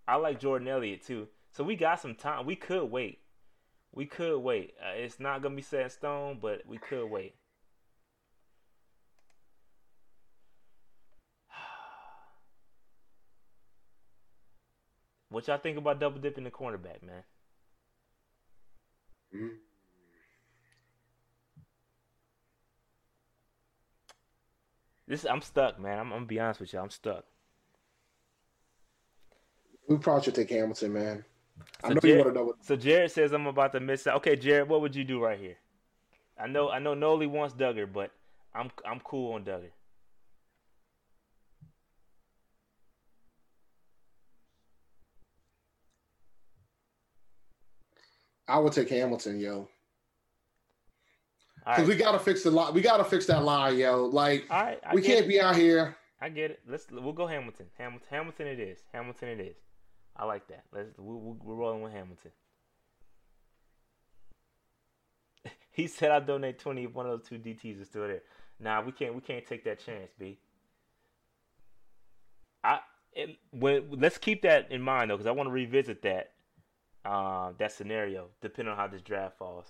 I 0.07 0.15
like 0.15 0.39
Jordan 0.39 0.67
Elliott 0.67 1.05
too. 1.05 1.27
So 1.51 1.63
we 1.63 1.75
got 1.75 1.99
some 1.99 2.15
time. 2.15 2.45
We 2.45 2.55
could 2.55 2.89
wait. 2.89 3.19
We 3.93 4.05
could 4.05 4.39
wait. 4.39 4.73
Uh, 4.81 4.93
it's 4.95 5.19
not 5.19 5.41
gonna 5.41 5.55
be 5.55 5.61
set 5.61 5.81
in 5.83 5.89
stone, 5.89 6.39
but 6.41 6.65
we 6.67 6.77
could 6.77 7.07
wait. 7.07 7.35
What 15.29 15.47
y'all 15.47 15.57
think 15.57 15.77
about 15.77 15.99
double 15.99 16.19
dipping 16.19 16.43
the 16.43 16.51
cornerback, 16.51 17.01
man? 17.03 17.23
Mhm. 19.33 19.57
This 25.07 25.25
I'm 25.25 25.41
stuck, 25.41 25.79
man. 25.79 25.99
I'm, 25.99 26.05
I'm 26.07 26.19
gonna 26.19 26.25
be 26.25 26.39
honest 26.39 26.59
with 26.61 26.73
you. 26.73 26.79
I'm 26.79 26.89
stuck. 26.89 27.25
We 29.87 29.97
probably 29.97 30.23
should 30.23 30.35
take 30.35 30.49
Hamilton, 30.49 30.93
man. 30.93 31.25
I 31.83 31.87
So 31.89 31.93
know 31.93 31.99
you 32.03 32.09
Jared- 32.09 32.17
want 32.25 32.29
to 32.35 32.39
know 32.39 32.45
what. 32.47 32.65
So 32.65 32.75
Jared 32.75 33.11
says 33.11 33.31
I'm 33.31 33.47
about 33.47 33.71
to 33.73 33.79
miss 33.79 34.07
out. 34.07 34.17
Okay, 34.17 34.35
Jared, 34.35 34.67
what 34.69 34.81
would 34.81 34.95
you 34.95 35.03
do 35.03 35.23
right 35.23 35.39
here? 35.39 35.57
I 36.39 36.47
know 36.47 36.69
I 36.69 36.79
know 36.79 36.93
Noli 36.93 37.27
wants 37.27 37.53
Dugger, 37.55 37.91
but 37.91 38.11
I'm 38.53 38.71
I'm 38.85 38.99
cool 39.01 39.33
on 39.33 39.43
Dugger. 39.43 39.71
I 48.47 48.57
would 48.59 48.73
take 48.73 48.89
Hamilton, 48.89 49.39
yo. 49.39 49.69
Because 51.59 51.79
right, 51.79 51.87
we 51.87 51.95
gotta 51.95 52.19
fix 52.19 52.43
the 52.43 52.51
line. 52.51 52.73
We 52.73 52.81
gotta 52.81 53.03
fix 53.03 53.27
that 53.27 53.43
line, 53.43 53.77
yo. 53.77 54.05
Like 54.05 54.49
right. 54.49 54.79
I 54.85 54.95
we 54.95 55.01
can't 55.01 55.25
it. 55.25 55.27
be 55.29 55.39
out 55.39 55.55
here. 55.55 55.95
I 56.19 56.29
get 56.29 56.51
it. 56.51 56.59
Let's 56.67 56.87
we'll 56.91 57.13
go 57.13 57.27
Hamilton. 57.27 57.67
Hamilton. 57.77 58.07
Hamilton. 58.09 58.47
It 58.47 58.59
is. 58.59 58.79
Hamilton. 58.91 59.29
It 59.29 59.39
is. 59.41 59.55
I 60.21 60.25
like 60.25 60.47
that. 60.49 60.63
Let's 60.71 60.95
we, 60.99 61.15
we, 61.15 61.33
we're 61.43 61.55
rolling 61.55 61.81
with 61.81 61.91
Hamilton. 61.91 62.29
he 65.71 65.87
said 65.87 66.11
I'll 66.11 66.21
donate 66.21 66.59
twenty 66.59 66.83
if 66.83 66.93
one 66.93 67.07
of 67.07 67.11
those 67.11 67.27
two 67.27 67.39
DTs 67.39 67.81
is 67.81 67.87
still 67.87 68.07
there. 68.07 68.21
Nah, 68.59 68.83
we 68.83 68.91
can't. 68.91 69.15
We 69.15 69.21
can't 69.21 69.45
take 69.45 69.63
that 69.65 69.83
chance, 69.83 70.11
B. 70.19 70.37
I 72.63 72.81
it, 73.13 73.37
when, 73.49 73.87
let's 73.99 74.19
keep 74.19 74.43
that 74.43 74.71
in 74.71 74.79
mind 74.83 75.09
though, 75.09 75.17
because 75.17 75.27
I 75.27 75.31
want 75.31 75.47
to 75.47 75.51
revisit 75.51 76.03
that 76.03 76.33
uh, 77.03 77.53
that 77.57 77.71
scenario 77.71 78.27
depending 78.41 78.71
on 78.71 78.77
how 78.77 78.85
this 78.85 79.01
draft 79.01 79.39
falls. 79.39 79.65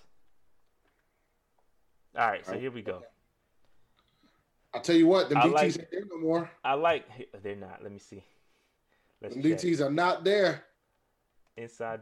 All 2.14 2.28
right, 2.28 2.44
so 2.44 2.58
here 2.58 2.70
we 2.70 2.82
go. 2.82 3.02
I'll 4.74 4.82
tell 4.82 4.96
you 4.96 5.06
what, 5.06 5.30
the 5.30 5.36
DTs 5.36 5.52
like- 5.52 5.64
ain't 5.64 5.90
there 5.90 6.04
no 6.10 6.18
more. 6.18 6.50
I 6.62 6.74
like. 6.74 7.06
They're 7.42 7.56
not. 7.56 7.82
Let 7.82 7.90
me 7.90 7.98
see. 7.98 8.22
Let's. 9.22 9.36
DTs 9.36 9.80
are 9.80 9.90
not 9.90 10.24
there. 10.24 10.64
Inside. 11.56 12.00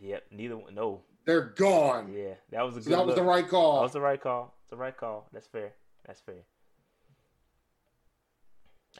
Yep. 0.00 0.24
Neither 0.30 0.56
one. 0.56 0.74
No. 0.74 1.02
They're 1.24 1.46
gone. 1.56 2.12
Yeah. 2.12 2.34
That 2.50 2.62
was 2.64 2.76
a 2.76 2.82
So 2.82 2.90
good. 2.90 2.98
that 2.98 3.06
was 3.06 3.06
look. 3.08 3.16
the 3.16 3.22
right 3.30 3.48
call. 3.48 3.76
That 3.76 3.82
was 3.82 3.92
the 3.92 4.00
right 4.00 4.20
call. 4.20 4.54
It's 4.62 4.70
the 4.70 4.76
right 4.76 4.96
call. 4.96 5.28
That's 5.32 5.46
fair. 5.46 5.72
That's 6.06 6.20
fair. 6.20 6.42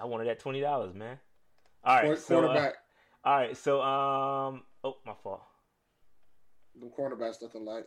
I 0.00 0.04
wanted 0.04 0.28
that 0.28 0.38
twenty 0.40 0.60
dollars, 0.60 0.94
man. 0.94 1.18
All 1.84 1.96
right. 1.96 2.04
Quar- 2.04 2.16
So. 2.16 2.38
uh, 2.38 2.40
quarterback. 2.46 2.74
all 3.24 3.36
right. 3.36 3.56
So. 3.56 3.82
Um. 3.82 4.62
Oh, 4.84 4.96
my 5.04 5.14
fault. 5.22 5.42
The 6.80 6.86
cornerbacks 6.86 7.42
looking 7.42 7.64
like. 7.64 7.86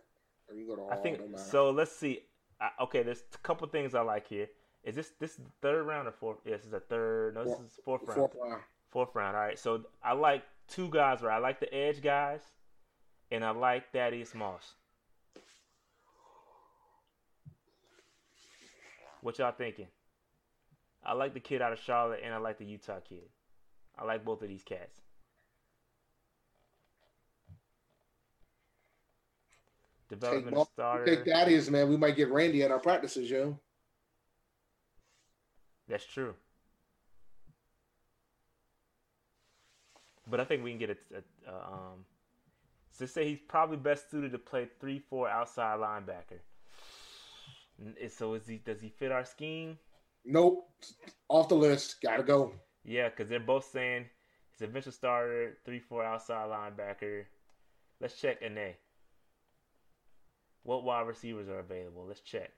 Or 0.50 0.56
you 0.56 0.68
go 0.68 0.76
to 0.76 0.82
all. 0.82 0.92
I 0.92 0.98
think 0.98 1.20
don't 1.20 1.38
so. 1.40 1.70
Let's 1.72 1.92
see. 1.96 2.22
I, 2.60 2.70
okay. 2.84 3.04
There's 3.04 3.24
a 3.34 3.38
couple 3.40 3.68
things 3.68 3.96
I 3.96 4.02
like 4.02 4.28
here. 4.28 4.48
Is 4.84 4.96
this 4.96 5.12
this 5.20 5.40
third 5.62 5.84
round 5.86 6.08
or 6.08 6.12
fourth? 6.12 6.40
Yes, 6.46 6.60
this 6.62 6.68
is 6.68 6.74
a 6.74 6.80
third. 6.80 7.36
No, 7.36 7.44
this 7.46 7.54
is 7.60 7.80
fourth 7.86 8.02
round. 8.06 8.16
Fourth 8.18 8.36
round. 8.42 8.62
Fourth 8.92 9.16
round. 9.16 9.36
All 9.36 9.42
right. 9.42 9.58
So 9.58 9.86
I 10.04 10.14
like 10.14 10.44
two 10.68 10.90
guys 10.90 11.22
where 11.22 11.32
I 11.32 11.38
like 11.38 11.60
the 11.60 11.74
edge 11.74 12.02
guys, 12.02 12.42
and 13.32 13.44
I 13.44 13.52
like 13.52 13.92
Thaddeus 13.92 14.36
Moss. 14.36 14.76
What 19.22 19.38
y'all 19.40 19.52
thinking? 19.52 19.88
I 21.04 21.14
like 21.14 21.34
the 21.34 21.40
kid 21.40 21.62
out 21.62 21.72
of 21.72 21.80
Charlotte, 21.80 22.22
and 22.24 22.34
I 22.34 22.38
like 22.38 22.58
the 22.58 22.66
Utah 22.66 23.00
kid. 23.08 23.30
I 23.98 24.06
like 24.06 24.26
both 24.26 24.42
of 24.42 24.50
these 24.50 24.64
cats. 24.64 25.00
Development 30.10 30.68
starter. 30.74 31.06
take 31.06 31.26
that 31.26 31.48
is 31.48 31.70
man. 31.70 31.88
We 31.88 31.96
might 31.96 32.18
get 32.18 32.30
Randy 32.30 32.64
at 32.64 32.72
our 32.72 32.80
practices, 32.80 33.32
yo. 33.32 33.58
That's 35.88 36.06
true. 36.06 36.34
But 40.32 40.40
I 40.40 40.46
think 40.46 40.64
we 40.64 40.72
can 40.72 40.80
get 40.80 40.90
a, 40.90 40.98
a, 41.16 41.54
a 41.54 41.56
um. 41.56 42.06
So 42.94 43.06
say 43.06 43.28
he's 43.28 43.40
probably 43.48 43.78
best 43.78 44.10
suited 44.10 44.32
to 44.32 44.38
play 44.40 44.68
three 44.80 45.00
four 45.00 45.30
outside 45.30 45.80
linebacker. 45.80 46.40
So 48.10 48.34
is 48.34 48.48
he? 48.48 48.58
Does 48.58 48.82
he 48.82 48.90
fit 48.90 49.12
our 49.12 49.26
scheme? 49.26 49.78
Nope. 50.26 50.68
Off 51.30 51.50
the 51.50 51.56
list. 51.56 52.02
Gotta 52.02 52.24
go. 52.24 52.54
Yeah, 52.84 53.10
because 53.10 53.30
they're 53.30 53.40
both 53.40 53.70
saying 53.72 54.06
he's 54.52 54.68
a 54.68 54.72
venture 54.72 54.92
starter, 54.92 55.58
three 55.66 55.80
four 55.80 56.04
outside 56.04 56.50
linebacker. 56.50 57.26
Let's 58.00 58.20
check 58.20 58.42
Anae. 58.42 58.76
What 60.64 60.84
wide 60.84 61.08
receivers 61.08 61.50
are 61.50 61.60
available? 61.60 62.06
Let's 62.08 62.22
check. 62.22 62.52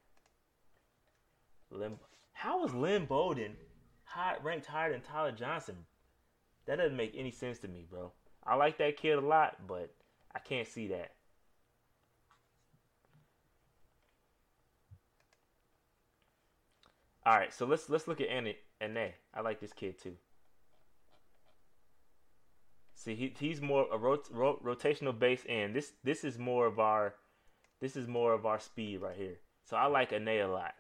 Lim, 1.71 1.95
how 2.33 2.65
is 2.65 2.73
Lynn 2.73 3.05
Bowden 3.05 3.55
high, 4.03 4.35
ranked 4.43 4.65
higher 4.65 4.91
than 4.91 5.01
Tyler 5.01 5.31
Johnson? 5.31 5.77
That 6.65 6.77
doesn't 6.77 6.97
make 6.97 7.13
any 7.15 7.31
sense 7.31 7.59
to 7.59 7.67
me, 7.67 7.85
bro. 7.89 8.11
I 8.45 8.55
like 8.55 8.77
that 8.77 8.97
kid 8.97 9.17
a 9.17 9.21
lot, 9.21 9.57
but 9.67 9.93
I 10.33 10.39
can't 10.39 10.67
see 10.67 10.87
that. 10.87 11.11
All 17.25 17.37
right, 17.37 17.53
so 17.53 17.65
let's 17.65 17.89
let's 17.89 18.07
look 18.07 18.19
at 18.19 18.29
Anae. 18.29 18.55
Anae. 18.81 19.13
I 19.33 19.41
like 19.41 19.61
this 19.61 19.71
kid 19.71 20.01
too. 20.01 20.17
See, 22.95 23.15
he, 23.15 23.33
he's 23.37 23.61
more 23.61 23.87
a 23.91 23.97
rot, 23.97 24.27
ro, 24.31 24.59
rotational 24.63 25.17
base 25.17 25.43
end. 25.47 25.75
This 25.75 25.93
this 26.03 26.23
is 26.23 26.37
more 26.37 26.65
of 26.65 26.79
our 26.79 27.15
this 27.79 27.95
is 27.95 28.07
more 28.07 28.33
of 28.33 28.45
our 28.45 28.59
speed 28.59 29.01
right 29.01 29.15
here. 29.15 29.39
So 29.63 29.77
I 29.77 29.85
like 29.85 30.11
Anae 30.11 30.43
a 30.43 30.47
lot. 30.47 30.73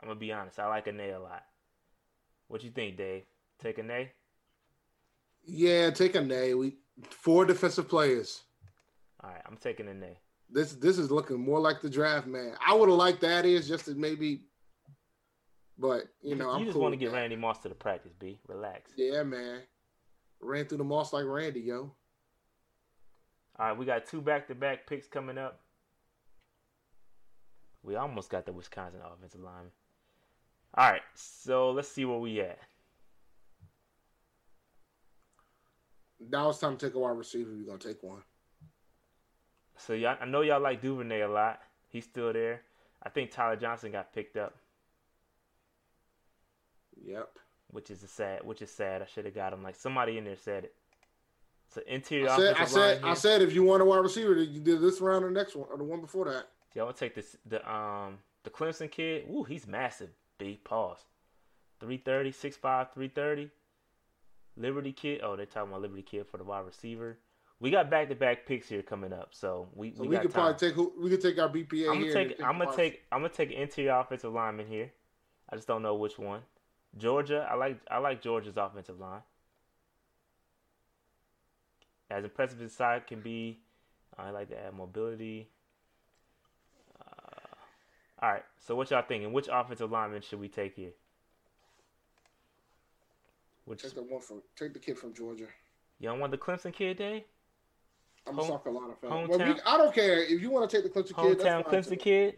I'm 0.00 0.08
gonna 0.08 0.20
be 0.20 0.32
honest. 0.32 0.58
I 0.58 0.68
like 0.68 0.86
Anae 0.86 1.16
a 1.16 1.18
lot. 1.18 1.44
What 2.48 2.62
you 2.62 2.70
think, 2.70 2.96
Dave? 2.96 3.24
Take 3.58 3.78
Anae? 3.78 4.10
Yeah, 5.46 5.90
take 5.90 6.14
Anae. 6.14 6.58
We 6.58 6.76
four 7.08 7.44
defensive 7.44 7.88
players. 7.88 8.42
All 9.22 9.30
right, 9.30 9.42
I'm 9.46 9.56
taking 9.56 9.86
Anae. 9.86 10.16
This 10.50 10.74
this 10.74 10.98
is 10.98 11.10
looking 11.10 11.40
more 11.40 11.60
like 11.60 11.80
the 11.80 11.90
draft, 11.90 12.26
man. 12.26 12.54
I 12.64 12.74
would 12.74 12.88
have 12.88 12.98
liked 12.98 13.20
that 13.22 13.44
is 13.44 13.66
just 13.66 13.86
to 13.86 13.94
maybe, 13.94 14.42
but 15.78 16.04
you 16.22 16.34
know, 16.34 16.50
I'm 16.50 16.60
you 16.60 16.66
just 16.66 16.74
cool 16.74 16.82
want 16.82 16.92
to 16.92 16.96
get 16.96 17.12
that. 17.12 17.16
Randy 17.16 17.36
Moss 17.36 17.58
to 17.60 17.68
the 17.68 17.74
practice, 17.74 18.12
B. 18.18 18.38
Relax. 18.48 18.92
Yeah, 18.96 19.22
man. 19.22 19.62
Ran 20.40 20.66
through 20.66 20.78
the 20.78 20.84
moss 20.84 21.12
like 21.12 21.24
Randy, 21.24 21.60
yo. 21.60 21.90
All 23.58 23.68
right, 23.68 23.76
we 23.76 23.86
got 23.86 24.06
two 24.06 24.20
back-to-back 24.20 24.86
picks 24.86 25.06
coming 25.06 25.38
up. 25.38 25.60
We 27.82 27.96
almost 27.96 28.28
got 28.28 28.44
the 28.44 28.52
Wisconsin 28.52 29.00
offensive 29.00 29.40
lineman. 29.40 29.70
All 30.74 30.90
right, 30.90 31.02
so 31.14 31.70
let's 31.70 31.88
see 31.88 32.04
where 32.04 32.18
we 32.18 32.40
at. 32.40 32.58
Now 36.20 36.50
it's 36.50 36.58
time 36.58 36.76
to 36.76 36.86
take 36.86 36.94
a 36.94 36.98
wide 36.98 37.16
receiver. 37.16 37.50
We're 37.52 37.66
gonna 37.66 37.78
take 37.78 38.02
one. 38.02 38.22
So 39.76 39.92
y'all, 39.92 40.16
I 40.20 40.24
know 40.24 40.40
y'all 40.40 40.60
like 40.60 40.80
Duvernay 40.80 41.20
a 41.20 41.28
lot. 41.28 41.60
He's 41.88 42.04
still 42.04 42.32
there. 42.32 42.62
I 43.02 43.08
think 43.10 43.30
Tyler 43.30 43.56
Johnson 43.56 43.92
got 43.92 44.12
picked 44.12 44.36
up, 44.36 44.56
Yep. 47.04 47.38
which 47.70 47.90
is 47.90 48.02
a 48.02 48.08
sad. 48.08 48.44
Which 48.44 48.62
is 48.62 48.70
sad. 48.70 49.02
I 49.02 49.06
should 49.06 49.26
have 49.26 49.34
got 49.34 49.52
him. 49.52 49.62
Like 49.62 49.76
somebody 49.76 50.18
in 50.18 50.24
there 50.24 50.36
said 50.36 50.64
it. 50.64 50.74
So 51.68 51.82
interior 51.86 52.30
I 52.30 52.36
said, 52.36 52.56
I 52.56 52.64
said, 52.64 53.04
I 53.04 53.14
said, 53.14 53.42
if 53.42 53.52
you 53.52 53.62
want 53.64 53.82
a 53.82 53.84
wide 53.84 53.98
receiver, 53.98 54.34
you 54.34 54.60
did 54.60 54.80
this 54.80 55.00
round 55.00 55.24
or 55.24 55.28
the 55.28 55.34
next 55.34 55.54
one 55.56 55.68
or 55.70 55.76
the 55.76 55.84
one 55.84 56.00
before 56.00 56.24
that. 56.26 56.48
Yeah, 56.74 56.82
I'm 56.82 56.86
gonna 56.88 56.96
take 56.96 57.14
this. 57.14 57.36
The 57.46 57.70
um 57.70 58.18
the 58.44 58.50
Clemson 58.50 58.90
kid. 58.90 59.26
Ooh, 59.30 59.42
he's 59.44 59.66
massive. 59.66 60.10
Big 60.38 60.62
pause. 60.64 61.04
330, 61.80 62.32
6'5", 62.32 62.60
330. 62.94 63.50
Liberty 64.56 64.92
kid. 64.92 65.20
Oh, 65.22 65.36
they're 65.36 65.46
talking 65.46 65.70
about 65.70 65.82
Liberty 65.82 66.02
kid 66.02 66.26
for 66.26 66.38
the 66.38 66.44
wide 66.44 66.64
receiver. 66.66 67.18
We 67.58 67.70
got 67.70 67.90
back 67.90 68.08
to 68.10 68.14
back 68.14 68.44
picks 68.46 68.68
here 68.68 68.82
coming 68.82 69.12
up, 69.12 69.28
so 69.32 69.68
we 69.74 69.94
So 69.94 70.02
we, 70.02 70.08
we, 70.08 70.16
could 70.18 70.30
time. 70.32 70.54
probably 70.54 70.68
take 70.68 70.74
who 70.74 70.92
we 71.00 71.08
could 71.08 71.22
take 71.22 71.38
our 71.38 71.48
BPA 71.48 71.90
I'm 71.90 71.98
here. 72.02 72.12
gonna 72.12 72.28
take. 72.28 72.42
I'm 72.42 72.58
gonna 72.58 72.76
take. 72.76 73.02
I'm 73.10 73.20
gonna 73.22 73.32
take 73.32 73.50
an 73.50 73.56
interior 73.56 73.92
offensive 73.92 74.32
lineman 74.32 74.66
here. 74.66 74.90
I 75.50 75.56
just 75.56 75.66
don't 75.66 75.82
know 75.82 75.94
which 75.94 76.18
one. 76.18 76.40
Georgia. 76.98 77.46
I 77.50 77.54
like. 77.54 77.78
I 77.90 77.98
like 77.98 78.20
Georgia's 78.22 78.56
offensive 78.56 78.98
line. 78.98 79.22
As 82.10 82.24
impressive 82.24 82.60
as 82.62 82.72
side 82.72 83.06
can 83.06 83.20
be, 83.20 83.60
I 84.18 84.30
like 84.30 84.48
to 84.50 84.58
add 84.58 84.74
mobility. 84.74 85.48
Uh, 87.00 87.54
all 88.22 88.32
right. 88.32 88.44
So 88.58 88.76
what 88.76 88.90
y'all 88.90 89.02
thinking? 89.02 89.32
Which 89.32 89.48
offensive 89.50 89.90
lineman 89.90 90.22
should 90.22 90.40
we 90.40 90.48
take 90.48 90.76
here? 90.76 90.92
Which 93.66 93.82
take 93.82 93.94
the 93.94 94.02
one 94.02 94.20
from 94.20 94.42
take 94.56 94.72
the 94.72 94.78
kid 94.78 94.98
from 94.98 95.12
Georgia. 95.12 95.46
Y'all 95.98 96.16
want 96.18 96.30
the 96.30 96.38
Clemson 96.38 96.72
kid, 96.72 96.96
day? 96.96 97.26
I'm 98.26 98.34
Home, 98.34 98.44
a 98.44 98.48
South 98.48 98.64
Carolina 98.64 98.94
fan. 99.00 99.28
Well, 99.28 99.38
we, 99.38 99.60
I 99.66 99.76
don't 99.76 99.94
care 99.94 100.22
if 100.22 100.40
you 100.40 100.50
want 100.50 100.68
to 100.68 100.76
take 100.76 100.84
the 100.84 100.90
Clemson 100.90 101.12
hometown 101.12 101.36
kid. 101.36 101.46
Hometown 101.46 101.66
Clemson 101.66 101.98
kid. 101.98 102.34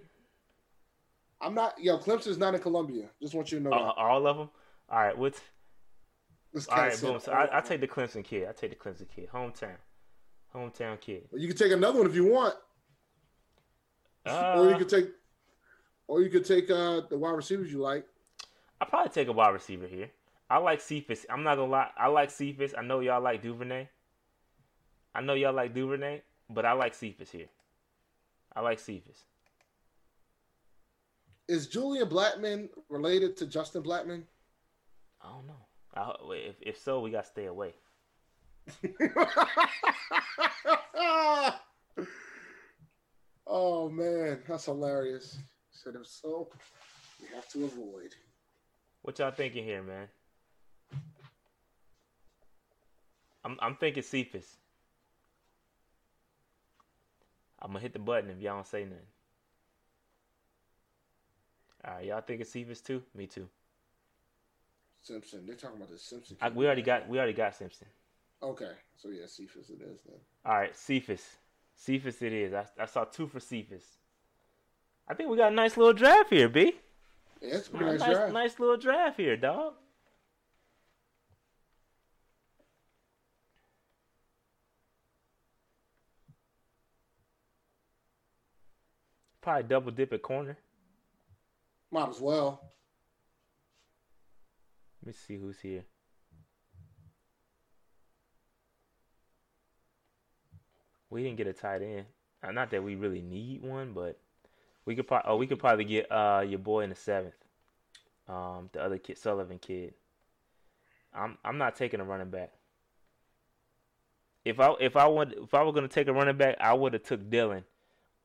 I'm 1.41 1.55
not. 1.55 1.79
Yo, 1.79 1.99
Clemson's 1.99 2.39
not 2.39 2.55
in 2.55 2.61
Columbia. 2.61 3.11
Just 3.23 3.35
want 3.35 3.53
you 3.53 3.59
to 3.59 3.65
know 3.65 3.73
uh. 3.73 3.93
All 3.97 4.27
of 4.27 4.37
them. 4.37 4.51
All 4.91 4.99
right. 4.99 5.17
What's 5.17 5.41
all 6.71 6.79
right, 6.79 7.01
boom. 7.01 7.21
So 7.21 7.31
I, 7.31 7.59
I 7.59 7.61
take 7.61 7.81
the 7.81 7.89
Clemson 7.89 8.25
kid. 8.25 8.49
I 8.49 8.53
take 8.53 8.71
the 8.71 8.77
Clemson 8.77 9.07
kid. 9.09 9.29
Hometown, 9.29 9.77
hometown 10.55 10.99
kid. 10.99 11.29
Well, 11.31 11.41
you 11.41 11.47
can 11.47 11.57
take 11.57 11.73
another 11.73 11.99
one 11.99 12.09
if 12.09 12.15
you 12.15 12.25
want, 12.25 12.55
uh, 14.27 14.55
or 14.57 14.71
you 14.71 14.79
could 14.79 14.89
take, 14.89 15.09
or 16.07 16.23
you 16.23 16.31
could 16.31 16.47
take 16.47 16.71
uh, 16.71 17.03
the 17.11 17.19
wide 17.19 17.37
receivers 17.37 17.71
you 17.71 17.79
like. 17.79 18.07
I 18.81 18.87
probably 18.87 19.11
take 19.11 19.29
a 19.29 19.33
wide 19.33 19.51
receiver 19.51 19.87
here. 19.87 20.11
I 20.51 20.59
like 20.59 20.81
Cephus. 20.81 21.27
I'm 21.29 21.43
not 21.43 21.57
gonna 21.57 21.71
lie. 21.71 21.91
I 21.97 22.07
like 22.09 22.31
Cephus. 22.31 22.73
I 22.77 22.83
know 22.83 23.01
y'all 23.01 23.21
like 23.21 23.43
Duvernay. 23.43 23.89
I 25.15 25.21
know 25.21 25.35
y'all 25.35 25.53
like 25.53 25.75
Duvernay, 25.75 26.23
but 26.49 26.65
I 26.65 26.73
like 26.73 26.95
Cephus 26.95 27.31
here. 27.31 27.49
I 28.55 28.61
like 28.61 28.79
Cephus. 28.79 29.25
Is 31.49 31.67
Julian 31.67 32.09
Blackmon 32.09 32.69
related 32.89 33.37
to 33.39 33.47
Justin 33.47 33.83
Blackmon? 33.83 34.23
I 35.23 35.29
don't 35.29 35.47
know. 35.47 35.67
I, 35.95 36.13
if 36.35 36.57
if 36.63 36.79
so, 36.79 37.01
we 37.01 37.11
got 37.11 37.25
to 37.25 37.31
stay 37.31 37.47
away. 37.47 37.75
oh 43.47 43.89
man, 43.91 44.43
that's 44.47 44.67
hilarious. 44.67 45.39
Said 45.71 45.95
if 46.01 46.07
so, 46.07 46.49
we 47.21 47.29
have 47.35 47.49
to 47.51 47.65
avoid. 47.65 48.15
What 49.03 49.19
y'all 49.19 49.31
thinking 49.31 49.65
here, 49.65 49.83
man? 49.83 50.09
I'm 53.45 53.57
I'm 53.61 53.77
thinking 53.77 54.03
Cephus. 54.03 54.57
I'm 57.61 57.71
gonna 57.71 57.81
hit 57.81 57.93
the 57.93 57.99
button 57.99 58.31
if 58.31 58.41
y'all 58.41 58.55
don't 58.55 58.67
say 58.67 58.85
nothing. 58.85 58.99
All 61.85 61.95
right, 61.95 62.05
y'all 62.07 62.21
thinking 62.21 62.47
Cephus 62.47 62.81
too? 62.81 63.03
Me 63.15 63.27
too. 63.27 63.49
Simpson. 65.03 65.47
They're 65.47 65.55
talking 65.57 65.77
about 65.77 65.91
the 65.91 65.99
Simpson. 65.99 66.37
I, 66.41 66.49
we 66.51 66.67
already 66.67 66.83
got 66.83 67.09
we 67.09 67.19
already 67.19 67.33
got 67.33 67.55
Simpson. 67.55 67.87
Okay, 68.43 68.73
so 68.97 69.09
yeah, 69.09 69.27
Cephus 69.27 69.71
it 69.71 69.81
is 69.83 70.01
then. 70.07 70.19
All 70.45 70.55
right, 70.55 70.77
Cephus. 70.77 71.25
Cephus 71.75 72.23
it 72.23 72.33
is. 72.33 72.53
I, 72.53 72.67
I 72.79 72.87
saw 72.87 73.05
two 73.05 73.27
for 73.27 73.41
Cephus. 73.41 73.85
I 75.09 75.15
think 75.15 75.31
we 75.31 75.37
got 75.37 75.53
a 75.53 75.55
nice 75.55 75.77
little 75.77 75.93
draft 75.93 76.31
here, 76.31 76.49
B. 76.49 76.75
Yeah, 77.41 77.55
it's 77.57 77.69
a 77.69 77.77
nice, 77.77 78.01
nice 78.01 78.11
draft. 78.11 78.33
Nice 78.33 78.61
little 78.61 78.77
draft 78.77 79.17
here, 79.17 79.37
dog. 79.37 79.75
Probably 89.41 89.63
double 89.63 89.91
dip 89.91 90.13
at 90.13 90.23
corner. 90.23 90.57
Might 91.91 92.11
as 92.11 92.21
well. 92.21 92.61
Let 95.03 95.07
me 95.07 95.13
see 95.13 95.37
who's 95.37 95.61
here. 95.61 95.85
We 101.11 101.23
didn't 101.23 101.39
get 101.39 101.47
a 101.47 101.53
tight 101.53 101.83
end. 101.83 102.07
Uh, 102.43 102.53
not 102.53 102.71
that 102.71 102.83
we 102.83 102.95
really 102.95 103.23
need 103.23 103.63
one, 103.63 103.93
but 103.93 104.19
we 104.85 104.95
could 104.95 105.07
probably. 105.07 105.31
Oh, 105.31 105.37
we 105.37 105.47
could 105.47 105.59
probably 105.59 105.85
get 105.85 106.11
uh 106.13 106.45
your 106.47 106.59
boy 106.59 106.83
in 106.83 106.91
the 106.91 106.97
seventh. 106.97 107.35
Um, 108.29 108.69
the 108.73 108.83
other 108.83 108.99
kid, 108.99 109.17
Sullivan 109.17 109.59
kid. 109.59 109.95
I'm 111.15 111.39
I'm 111.45 111.59
not 111.59 111.77
taking 111.77 112.01
a 112.01 112.05
running 112.05 112.31
back. 112.31 112.53
If 114.45 114.61
I 114.61 114.75
if 114.81 114.97
I 114.97 115.07
would 115.07 115.33
if 115.33 115.55
I 115.55 115.63
were 115.63 115.73
gonna 115.73 115.89
take 115.89 116.09
a 116.09 116.13
running 116.13 116.37
back, 116.37 116.57
I 116.61 116.75
would 116.75 116.93
have 116.93 117.03
took 117.03 117.23
Dylan 117.31 117.65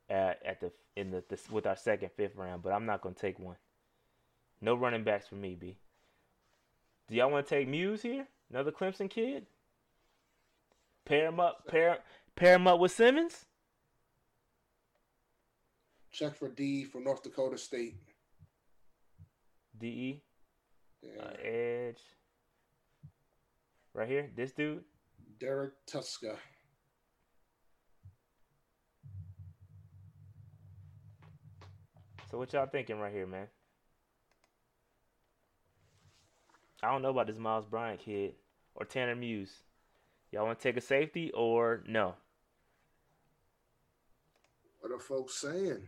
at 0.09 0.41
at 0.45 0.59
the 0.59 0.71
in 0.95 1.11
the, 1.11 1.23
the 1.29 1.39
with 1.51 1.65
our 1.65 1.75
second 1.75 2.11
fifth 2.15 2.35
round, 2.35 2.61
but 2.61 2.73
I'm 2.73 2.85
not 2.85 3.01
gonna 3.01 3.15
take 3.15 3.39
one. 3.39 3.57
No 4.61 4.75
running 4.75 5.03
backs 5.03 5.27
for 5.27 5.35
me, 5.35 5.55
B. 5.59 5.77
Do 7.09 7.15
y'all 7.15 7.29
want 7.29 7.45
to 7.45 7.55
take 7.55 7.67
Muse 7.67 8.01
here? 8.01 8.27
Another 8.49 8.71
Clemson 8.71 9.09
kid? 9.09 9.45
Pair 11.05 11.27
him 11.27 11.39
up, 11.39 11.67
pair 11.67 11.99
pair 12.35 12.55
him 12.55 12.67
up 12.67 12.79
with 12.79 12.91
Simmons. 12.91 13.45
Check 16.11 16.35
for 16.35 16.47
D 16.47 16.83
for 16.85 17.01
North 17.01 17.23
Dakota 17.23 17.57
State. 17.57 17.95
DE. 19.79 20.21
Yeah. 21.01 21.21
Uh, 21.21 21.31
edge. 21.43 21.99
Right 23.93 24.07
here, 24.07 24.29
this 24.35 24.51
dude. 24.51 24.83
Derek 25.39 25.73
Tuszka. 25.85 26.37
So 32.33 32.39
what 32.39 32.51
y'all 32.51 32.65
thinking 32.65 32.99
right 32.99 33.13
here, 33.13 33.27
man? 33.27 33.45
I 36.81 36.91
don't 36.91 37.03
know 37.03 37.11
about 37.11 37.27
this 37.27 37.37
Miles 37.37 37.67
Bryant 37.67 37.99
kid 37.99 38.33
or 38.73 38.87
Tanner 38.87 39.15
Muse. 39.15 39.53
Y'all 40.31 40.47
want 40.47 40.57
to 40.57 40.63
take 40.63 40.75
a 40.75 40.81
safety 40.81 41.29
or 41.35 41.83
no? 41.87 42.15
What 44.79 44.91
are 44.91 44.97
folks 44.97 45.39
saying? 45.41 45.83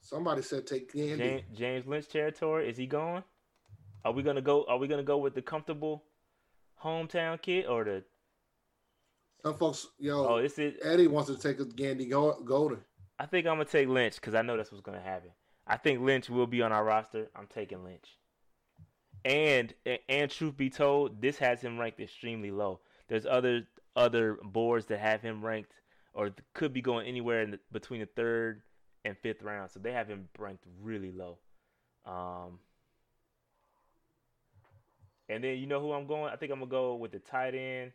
Somebody 0.00 0.40
said 0.40 0.66
take 0.66 0.90
Gandy. 0.90 1.18
James, 1.18 1.42
James 1.54 1.86
Lynch 1.86 2.08
territory. 2.08 2.70
Is 2.70 2.78
he 2.78 2.86
going? 2.86 3.22
Are 4.02 4.12
we 4.12 4.22
gonna 4.22 4.40
go? 4.40 4.64
Are 4.66 4.78
we 4.78 4.88
gonna 4.88 5.02
go 5.02 5.18
with 5.18 5.34
the 5.34 5.42
comfortable 5.42 6.04
hometown 6.82 7.38
kid 7.42 7.66
or 7.66 7.84
the? 7.84 8.02
Some 9.42 9.58
folks, 9.58 9.88
yo. 9.98 10.26
Oh, 10.26 10.40
this 10.40 10.58
is 10.58 10.72
Eddie 10.82 11.06
wants 11.06 11.28
to 11.28 11.36
take 11.36 11.60
a 11.60 11.66
Gandy 11.66 12.06
Golden. 12.06 12.78
I 13.18 13.26
think 13.26 13.46
I'm 13.46 13.54
gonna 13.54 13.64
take 13.66 13.88
Lynch 13.88 14.16
because 14.16 14.34
I 14.34 14.42
know 14.42 14.56
that's 14.56 14.72
what's 14.72 14.82
gonna 14.84 15.00
happen. 15.00 15.30
I 15.66 15.76
think 15.76 16.00
Lynch 16.00 16.28
will 16.28 16.46
be 16.46 16.62
on 16.62 16.72
our 16.72 16.84
roster. 16.84 17.30
I'm 17.34 17.46
taking 17.46 17.84
Lynch. 17.84 18.18
And 19.24 19.72
and 20.08 20.30
truth 20.30 20.56
be 20.56 20.70
told, 20.70 21.22
this 21.22 21.38
has 21.38 21.60
him 21.60 21.78
ranked 21.78 22.00
extremely 22.00 22.50
low. 22.50 22.80
There's 23.08 23.26
other 23.26 23.66
other 23.96 24.38
boards 24.42 24.86
that 24.86 24.98
have 24.98 25.22
him 25.22 25.44
ranked 25.44 25.72
or 26.12 26.34
could 26.52 26.72
be 26.72 26.82
going 26.82 27.06
anywhere 27.06 27.42
in 27.42 27.52
the, 27.52 27.60
between 27.72 28.00
the 28.00 28.06
third 28.06 28.62
and 29.04 29.16
fifth 29.18 29.42
round. 29.42 29.70
So 29.70 29.80
they 29.80 29.92
have 29.92 30.08
him 30.08 30.28
ranked 30.38 30.64
really 30.80 31.12
low. 31.12 31.38
Um, 32.06 32.58
and 35.28 35.42
then 35.42 35.58
you 35.58 35.66
know 35.66 35.80
who 35.80 35.92
I'm 35.92 36.06
going? 36.06 36.32
I 36.32 36.36
think 36.36 36.52
I'm 36.52 36.58
gonna 36.58 36.70
go 36.70 36.96
with 36.96 37.12
the 37.12 37.18
tight 37.20 37.54
end. 37.54 37.92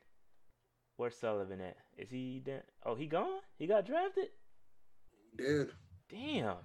Where's 0.98 1.16
Sullivan 1.16 1.62
at? 1.62 1.78
Is 1.98 2.10
he? 2.10 2.42
Done? 2.46 2.62
Oh, 2.86 2.96
he 2.96 3.06
gone? 3.06 3.40
He 3.58 3.68
got 3.68 3.86
drafted. 3.86 4.30
Dude. 5.38 5.72
Damn. 6.10 6.56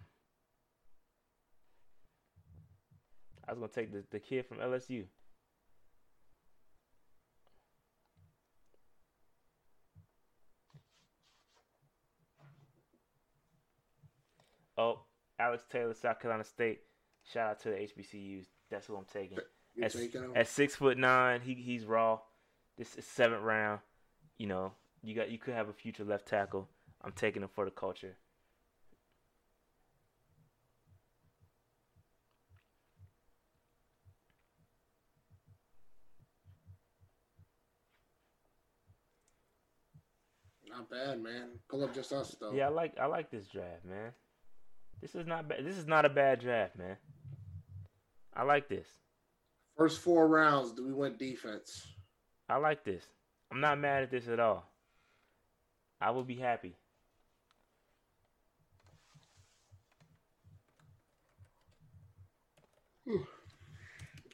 I 3.47 3.53
was 3.53 3.59
gonna 3.59 3.69
take 3.69 3.93
the, 3.93 4.05
the 4.11 4.21
kid 4.21 4.47
from 4.47 4.59
LSU. 4.59 5.05
Oh, 14.77 15.01
Alex 15.39 15.65
Taylor, 15.71 15.95
South 15.95 16.21
Carolina 16.21 16.45
State. 16.45 16.81
Shout 17.33 17.51
out 17.51 17.61
to 17.61 17.71
the 17.71 17.77
HBCUs. 17.77 18.47
That's 18.71 18.87
who 18.87 18.97
I'm 18.97 19.05
taking. 19.05 19.39
At, 19.83 19.95
at, 20.35 20.49
six 20.49 20.77
foot 20.77 20.99
nine, 20.99 21.41
he 21.41 21.55
he's 21.55 21.85
raw. 21.85 22.21
This 22.77 22.97
is 22.97 23.05
seventh 23.05 23.43
round. 23.43 23.81
You 24.39 24.47
know, 24.47 24.73
you 25.03 25.15
got 25.15 25.31
you 25.31 25.39
could 25.39 25.55
have 25.55 25.69
a 25.69 25.73
future 25.73 26.05
left 26.05 26.27
tackle. 26.27 26.69
I'm 27.03 27.13
taking 27.13 27.43
him 27.43 27.49
for 27.53 27.65
the 27.65 27.71
culture. 27.71 28.17
Not 40.91 41.07
bad, 41.07 41.23
man. 41.23 41.49
Pull 41.69 41.85
up 41.85 41.95
just 41.95 42.13
us 42.13 42.37
though. 42.41 42.53
Yeah, 42.53 42.67
I 42.67 42.71
like 42.71 42.95
I 43.01 43.07
like 43.07 43.31
this 43.31 43.47
draft, 43.47 43.85
man. 43.85 44.13
This 45.01 45.15
is 45.15 45.27
not 45.27 45.49
bad. 45.49 45.65
This 45.65 45.77
is 45.77 45.87
not 45.87 46.05
a 46.05 46.09
bad 46.09 46.41
draft, 46.41 46.77
man. 46.77 46.97
I 48.35 48.43
like 48.43 48.69
this. 48.69 48.87
First 49.77 50.01
four 50.01 50.29
rounds, 50.29 50.73
do 50.73 50.87
we 50.87 50.93
went 50.93 51.19
defense? 51.19 51.87
I 52.49 52.57
like 52.57 52.85
this. 52.85 53.05
I'm 53.51 53.61
not 53.61 53.79
mad 53.79 54.03
at 54.03 54.11
this 54.11 54.29
at 54.29 54.41
all. 54.41 54.65
I 56.01 56.11
will 56.11 56.25
be 56.25 56.37
happy. 56.37 56.75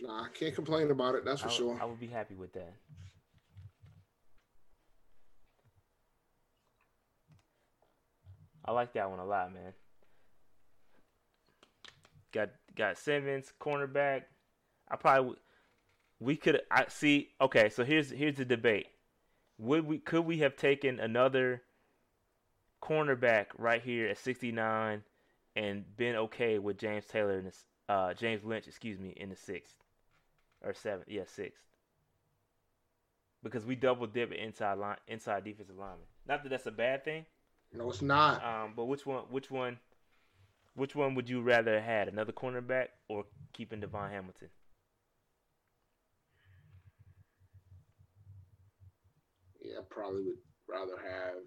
Nah, 0.03 0.25
I 0.25 0.29
can't 0.33 0.55
complain 0.55 0.91
about 0.91 1.15
it. 1.15 1.25
That's 1.25 1.43
for 1.43 1.49
I, 1.49 1.53
sure. 1.53 1.79
I 1.81 1.85
would 1.85 2.01
be 2.01 2.07
happy 2.07 2.35
with 2.35 2.53
that. 2.55 2.73
I 8.71 8.73
like 8.73 8.93
that 8.93 9.11
one 9.11 9.19
a 9.19 9.25
lot, 9.25 9.53
man. 9.53 9.73
Got 12.31 12.51
got 12.77 12.97
Simmons, 12.97 13.53
cornerback. 13.61 14.23
I 14.89 14.95
probably 14.95 15.39
we 16.21 16.37
could 16.37 16.61
I 16.71 16.85
see 16.87 17.31
okay, 17.41 17.69
so 17.69 17.83
here's 17.83 18.11
here's 18.11 18.37
the 18.37 18.45
debate. 18.45 18.87
Would 19.59 19.87
we 19.87 19.99
could 19.99 20.25
we 20.25 20.39
have 20.39 20.55
taken 20.55 21.01
another 21.01 21.63
cornerback 22.81 23.47
right 23.59 23.83
here 23.83 24.07
at 24.07 24.19
69 24.19 25.03
and 25.57 25.97
been 25.97 26.15
okay 26.15 26.61
with 26.61 26.79
James 26.79 27.07
Taylor 27.07 27.43
this 27.43 27.65
uh 27.89 28.15
James 28.15 28.45
Lynch, 28.45 28.69
excuse 28.69 29.01
me, 29.01 29.15
in 29.17 29.31
the 29.31 29.35
6th 29.35 29.75
or 30.65 30.75
7th. 30.75 31.03
Yeah, 31.09 31.23
6th. 31.23 31.51
Because 33.43 33.67
we 33.67 33.75
double 33.75 34.07
dip 34.07 34.31
inside 34.31 34.79
line 34.79 34.99
inside 35.09 35.43
defensive 35.43 35.77
lineman. 35.77 36.07
Not 36.29 36.45
that 36.45 36.51
that's 36.51 36.67
a 36.67 36.71
bad 36.71 37.05
thing. 37.05 37.27
No, 37.73 37.89
it's 37.91 38.03
not. 38.03 38.45
Um, 38.45 38.73
but 38.77 38.87
which 38.87 39.07
one 39.07 39.25
which 39.31 39.51
one 39.51 39.79
which 40.75 40.95
one 40.95 41.15
would 41.15 41.29
you 41.29 41.43
rather 41.43 41.75
have 41.75 41.85
had? 41.85 42.09
Another 42.09 42.33
cornerback 42.33 42.89
or 43.09 43.25
keeping 43.53 43.81
DaVon 43.81 44.11
Hamilton? 44.11 44.49
Yeah, 49.63 49.79
I 49.79 49.83
probably 49.89 50.23
would 50.25 50.37
rather 50.69 50.97
have. 50.97 51.43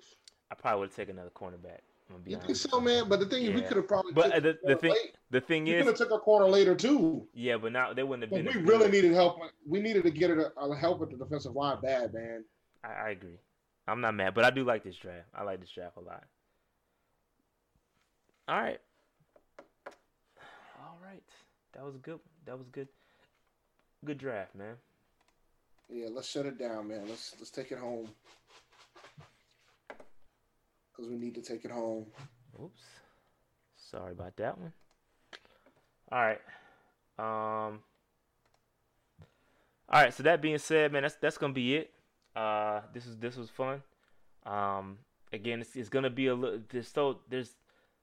I 0.52 0.56
probably 0.56 0.82
would 0.82 0.96
take 0.96 1.10
another 1.10 1.32
cornerback. 1.32 1.80
You 2.26 2.36
honest. 2.36 2.46
think 2.46 2.58
so, 2.58 2.80
man? 2.80 3.10
But 3.10 3.22
the 3.22 3.26
thing 3.26 3.44
is, 3.44 3.56
we 3.56 3.62
could 3.62 3.78
have 3.78 3.88
probably. 3.88 4.14
But 4.14 4.32
uh, 4.34 4.40
the, 4.40 4.58
the 4.64 4.76
thing 4.76 4.92
late. 4.92 5.16
the 5.32 5.42
thing 5.42 5.66
We 5.66 5.74
could 5.74 5.88
have 5.88 5.96
took 5.96 6.12
a 6.12 6.20
corner 6.20 6.48
later 6.48 6.76
too. 6.76 7.28
yeah, 7.34 7.58
but 7.58 7.72
now 7.72 7.94
they 7.94 8.04
wouldn't 8.04 8.24
have 8.24 8.46
But 8.46 8.54
been. 8.54 8.64
we 8.64 8.70
really 8.70 8.92
needed 8.92 9.14
help. 9.14 9.38
We 9.68 9.82
needed 9.82 10.04
to 10.04 10.12
get 10.12 10.30
a, 10.30 10.52
a 10.60 10.76
help 10.76 11.02
at 11.02 11.10
the 11.10 11.18
defensive 11.18 11.56
line 11.56 11.78
bad, 11.82 12.14
man. 12.14 12.44
I, 12.84 13.08
I 13.08 13.10
agree. 13.12 13.40
I'm 13.88 14.02
not 14.02 14.16
mad, 14.16 14.34
but 14.34 14.46
I 14.46 14.50
do 14.50 14.64
like 14.64 14.84
this 14.84 14.96
draft. 14.96 15.28
I 15.36 15.44
like 15.44 15.60
this 15.60 15.72
draft 15.72 15.98
a 15.98 16.02
lot. 16.02 16.24
All 18.48 18.62
right. 18.62 18.80
All 20.80 20.98
right. 21.04 21.24
That 21.74 21.84
was 21.84 21.98
good. 21.98 22.20
That 22.46 22.58
was 22.58 22.68
good. 22.72 22.88
Good 24.06 24.18
draft, 24.18 24.56
man. 24.56 24.76
Yeah, 25.90 26.08
let's 26.12 26.30
shut 26.30 26.46
it 26.46 26.58
down, 26.58 26.88
man. 26.88 27.06
Let's 27.08 27.36
let's 27.40 27.52
take 27.52 27.72
it 27.72 27.78
home 27.78 28.10
because 30.92 31.10
we 31.10 31.18
need 31.18 31.36
to 31.36 31.42
take 31.42 31.66
it 31.66 31.72
home. 31.72 32.06
Oops. 32.62 32.82
Sorry 33.78 34.12
about 34.12 34.36
that 34.38 34.58
one. 34.58 34.74
All 36.12 36.20
right. 36.20 36.42
Um. 37.20 37.80
All 39.90 40.02
right. 40.02 40.14
So 40.14 40.24
that 40.24 40.42
being 40.42 40.58
said, 40.58 40.92
man, 40.92 41.04
that's 41.04 41.16
that's 41.16 41.38
gonna 41.38 41.54
be 41.54 41.76
it. 41.76 41.94
Uh, 42.36 42.82
this 42.94 43.06
is 43.06 43.18
this 43.18 43.36
was 43.36 43.50
fun. 43.50 43.82
Um, 44.46 44.98
again, 45.32 45.62
it's, 45.62 45.76
it's 45.76 45.90
gonna 45.90 46.10
be 46.10 46.28
a 46.28 46.36
little. 46.36 46.60
There's 46.70 46.88
so 46.88 47.20
there's 47.30 47.56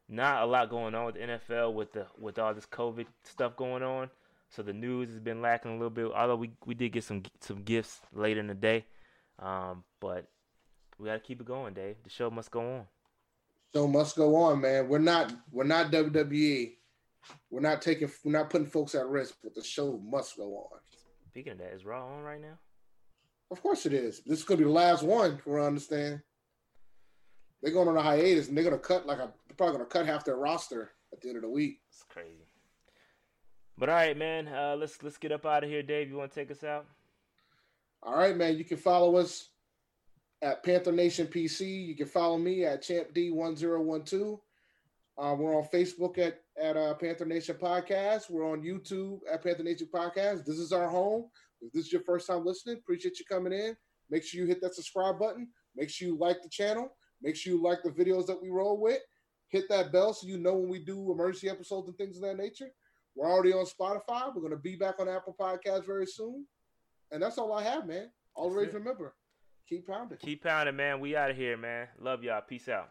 not 0.09 0.43
a 0.43 0.47
lot 0.47 0.71
going 0.71 0.95
on 0.95 1.07
with 1.07 1.15
the 1.15 1.21
NFL 1.21 1.75
with 1.75 1.93
the 1.93 2.07
with 2.19 2.39
all 2.39 2.55
this 2.55 2.67
COVID 2.67 3.07
stuff 3.25 3.57
going 3.57 3.83
on. 3.83 4.11
So 4.51 4.63
the 4.63 4.73
news 4.73 5.09
has 5.11 5.21
been 5.21 5.41
lacking 5.41 5.71
a 5.71 5.75
little 5.75 5.91
bit. 5.91 6.11
Although 6.15 6.37
we 6.37 6.51
we 6.67 6.75
did 6.75 6.93
get 6.93 7.05
some 7.05 7.23
some 7.41 7.63
gifts 7.63 8.01
later 8.13 8.41
in 8.41 8.47
the 8.47 8.55
day. 8.55 8.85
Um, 9.39 9.85
but 10.01 10.27
we 10.99 11.07
gotta 11.07 11.21
keep 11.21 11.41
it 11.41 11.47
going, 11.47 11.75
Dave. 11.75 11.97
The 12.05 12.11
show 12.11 12.31
must 12.31 12.51
go 12.51 12.61
on. 12.61 12.85
Show 13.75 13.87
must 13.87 14.17
go 14.17 14.35
on, 14.37 14.61
man. 14.61 14.89
We're 14.89 14.99
not 14.99 15.33
we're 15.53 15.65
not 15.65 15.91
WWE. 15.91 16.73
We're 17.51 17.61
not 17.61 17.81
taking 17.83 18.11
we're 18.25 18.33
not 18.33 18.51
putting 18.51 18.67
folks 18.67 18.95
at 18.95 19.07
risk, 19.07 19.37
but 19.43 19.55
the 19.55 19.63
show 19.63 20.01
must 20.05 20.37
go 20.37 20.57
on. 20.57 20.79
Speaking 21.29 21.53
of 21.53 21.59
that, 21.59 21.73
is 21.73 21.85
Raw 21.85 22.07
on 22.07 22.23
right 22.23 22.41
now? 22.41 22.59
Of 23.51 23.63
course 23.63 23.87
it 23.87 23.93
is. 23.93 24.21
This 24.21 24.39
is 24.39 24.45
gonna 24.45 24.59
be 24.59 24.65
the 24.65 24.71
last 24.71 25.03
one, 25.03 25.39
for 25.39 25.61
I 25.61 25.67
understand. 25.67 26.21
They're 27.63 27.73
going 27.73 27.89
on 27.89 27.97
a 27.97 28.03
hiatus 28.03 28.49
and 28.49 28.57
they're 28.57 28.65
gonna 28.65 28.79
cut 28.79 29.07
like 29.07 29.19
a 29.19 29.33
they're 29.49 29.57
probably 29.57 29.79
gonna 29.79 29.89
cut 29.89 30.07
half 30.07 30.25
their 30.25 30.37
roster 30.37 30.93
at 31.13 31.21
the 31.21 31.29
end 31.29 31.37
of 31.37 31.43
the 31.43 31.51
week. 31.51 31.81
It's 31.89 32.05
crazy. 32.09 32.47
But 33.77 33.89
all 33.89 33.97
right, 33.97 34.17
man. 34.17 34.47
Uh, 34.47 34.77
let's 34.79 35.03
let's 35.03 35.19
get 35.19 35.33
up 35.33 35.47
out 35.47 35.65
of 35.65 35.71
here, 35.71 35.83
Dave. 35.83 36.11
You 36.11 36.17
want 36.17 36.31
to 36.33 36.41
take 36.41 36.51
us 36.51 36.65
out? 36.65 36.87
All 38.03 38.17
right, 38.17 38.37
man. 38.37 38.57
You 38.57 38.65
can 38.65 38.77
follow 38.77 39.17
us 39.17 39.49
at 40.43 40.63
Panther 40.63 40.93
Nation 40.93 41.27
PC. 41.27 41.87
You 41.87 41.97
can 41.97 42.07
follow 42.07 42.39
me 42.39 42.65
at 42.65 42.83
Champ 42.83 43.13
D1012. 43.15 44.41
Uh, 45.19 45.35
we're 45.39 45.57
on 45.57 45.69
Facebook 45.73 46.19
at 46.19 46.41
at 46.61 46.77
uh, 46.77 46.95
Panther 46.95 47.27
Nation 47.27 47.57
Podcast. 47.61 48.31
We're 48.31 48.51
on 48.51 48.63
YouTube 48.63 49.21
at 49.31 49.43
Panther 49.43 49.65
Nation 49.65 49.89
Podcast. 49.93 50.45
This 50.45 50.59
is 50.59 50.73
our 50.73 50.89
home. 50.89 51.27
If 51.61 51.73
this 51.73 51.87
is 51.87 51.93
your 51.93 52.03
first 52.03 52.27
time 52.27 52.45
listening, 52.45 52.79
appreciate 52.79 53.19
you 53.19 53.25
coming 53.27 53.53
in. 53.53 53.77
Make 54.11 54.25
sure 54.25 54.41
you 54.41 54.47
hit 54.47 54.61
that 54.63 54.75
subscribe 54.75 55.19
button. 55.19 55.49
Make 55.77 55.91
sure 55.91 56.09
you 56.09 56.17
like 56.19 56.43
the 56.43 56.49
channel. 56.49 56.97
Make 57.23 57.37
sure 57.37 57.53
you 57.53 57.63
like 57.63 57.83
the 57.83 57.91
videos 57.91 58.27
that 58.27 58.41
we 58.41 58.49
roll 58.51 58.81
with. 58.81 59.01
Hit 59.49 59.69
that 59.69 59.93
bell 59.93 60.13
so 60.13 60.27
you 60.27 60.39
know 60.39 60.55
when 60.55 60.71
we 60.71 60.79
do 60.85 61.13
emergency 61.13 61.49
episodes 61.49 61.89
and 61.89 61.97
things 61.97 62.17
of 62.17 62.23
that 62.23 62.37
nature. 62.37 62.71
We're 63.15 63.31
already 63.31 63.53
on 63.53 63.67
Spotify. 63.67 64.35
We're 64.35 64.41
going 64.41 64.53
to 64.53 64.57
be 64.57 64.77
back 64.77 65.01
on 65.01 65.09
Apple 65.09 65.37
Podcasts 65.39 65.87
very 65.87 66.07
soon. 66.07 66.47
And 67.11 67.23
that's 67.23 67.39
all 67.39 67.53
I 67.53 67.63
have, 67.65 67.87
man. 67.87 68.11
Always 68.35 68.73
remember, 68.73 69.15
keep 69.69 69.87
pounding. 69.89 70.19
Keep 70.19 70.45
pounding, 70.45 70.77
man. 70.77 71.01
We 71.01 71.17
out 71.17 71.31
of 71.31 71.37
here, 71.37 71.57
man. 71.57 71.89
Love 71.99 72.23
y'all. 72.23 72.41
Peace 72.41 72.69
out. 72.69 72.91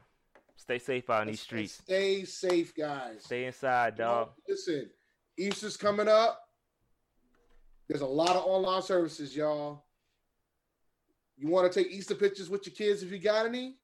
Stay 0.58 0.78
safe 0.78 1.10
out 1.10 1.22
in 1.22 1.30
these 1.30 1.40
streets. 1.40 1.76
Stay 1.76 2.26
safe, 2.26 2.76
guys. 2.76 3.24
Stay 3.24 3.46
inside, 3.46 3.96
dog. 3.96 4.32
Listen, 4.48 4.90
Easter's 5.38 5.78
coming 5.78 6.10
up. 6.10 6.49
There's 7.90 8.02
a 8.02 8.08
lot 8.08 8.36
of 8.36 8.46
online 8.46 8.84
services, 8.84 9.36
y'all. 9.36 9.84
You 11.36 11.48
want 11.50 11.72
to 11.72 11.84
take 11.84 11.92
Easter 11.92 12.14
pictures 12.14 12.50
with 12.50 12.66
your 12.68 12.76
kids 12.76 13.02
if 13.02 13.12
you 13.12 13.18
got 13.18 13.48
any? 13.48 13.78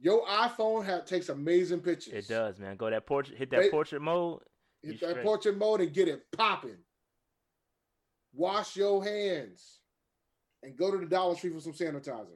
Your 0.00 0.24
iPhone 0.26 0.84
have, 0.84 1.04
takes 1.04 1.28
amazing 1.28 1.80
pictures. 1.80 2.14
It 2.14 2.28
does, 2.28 2.60
man. 2.60 2.76
Go 2.76 2.88
that 2.88 3.06
portrait. 3.06 3.36
Hit 3.36 3.50
that 3.50 3.60
Wait. 3.60 3.70
portrait 3.72 4.00
mode. 4.00 4.40
Hit 4.82 5.00
that 5.00 5.10
straight. 5.10 5.24
portrait 5.24 5.58
mode 5.58 5.80
and 5.80 5.92
get 5.92 6.06
it 6.06 6.30
popping. 6.30 6.76
Wash 8.32 8.76
your 8.76 9.02
hands 9.02 9.80
and 10.62 10.76
go 10.76 10.92
to 10.92 10.98
the 10.98 11.06
Dollar 11.06 11.34
Tree 11.34 11.50
for 11.50 11.60
some 11.60 11.72
sanitizer. 11.72 12.26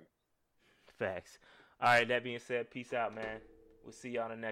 Facts. 0.98 1.38
All 1.80 1.88
right. 1.88 2.08
That 2.08 2.24
being 2.24 2.40
said, 2.40 2.70
peace 2.72 2.92
out, 2.92 3.14
man. 3.14 3.40
We'll 3.84 3.92
see 3.92 4.10
y'all 4.10 4.24
on 4.24 4.30
the 4.30 4.36
next. 4.36 4.50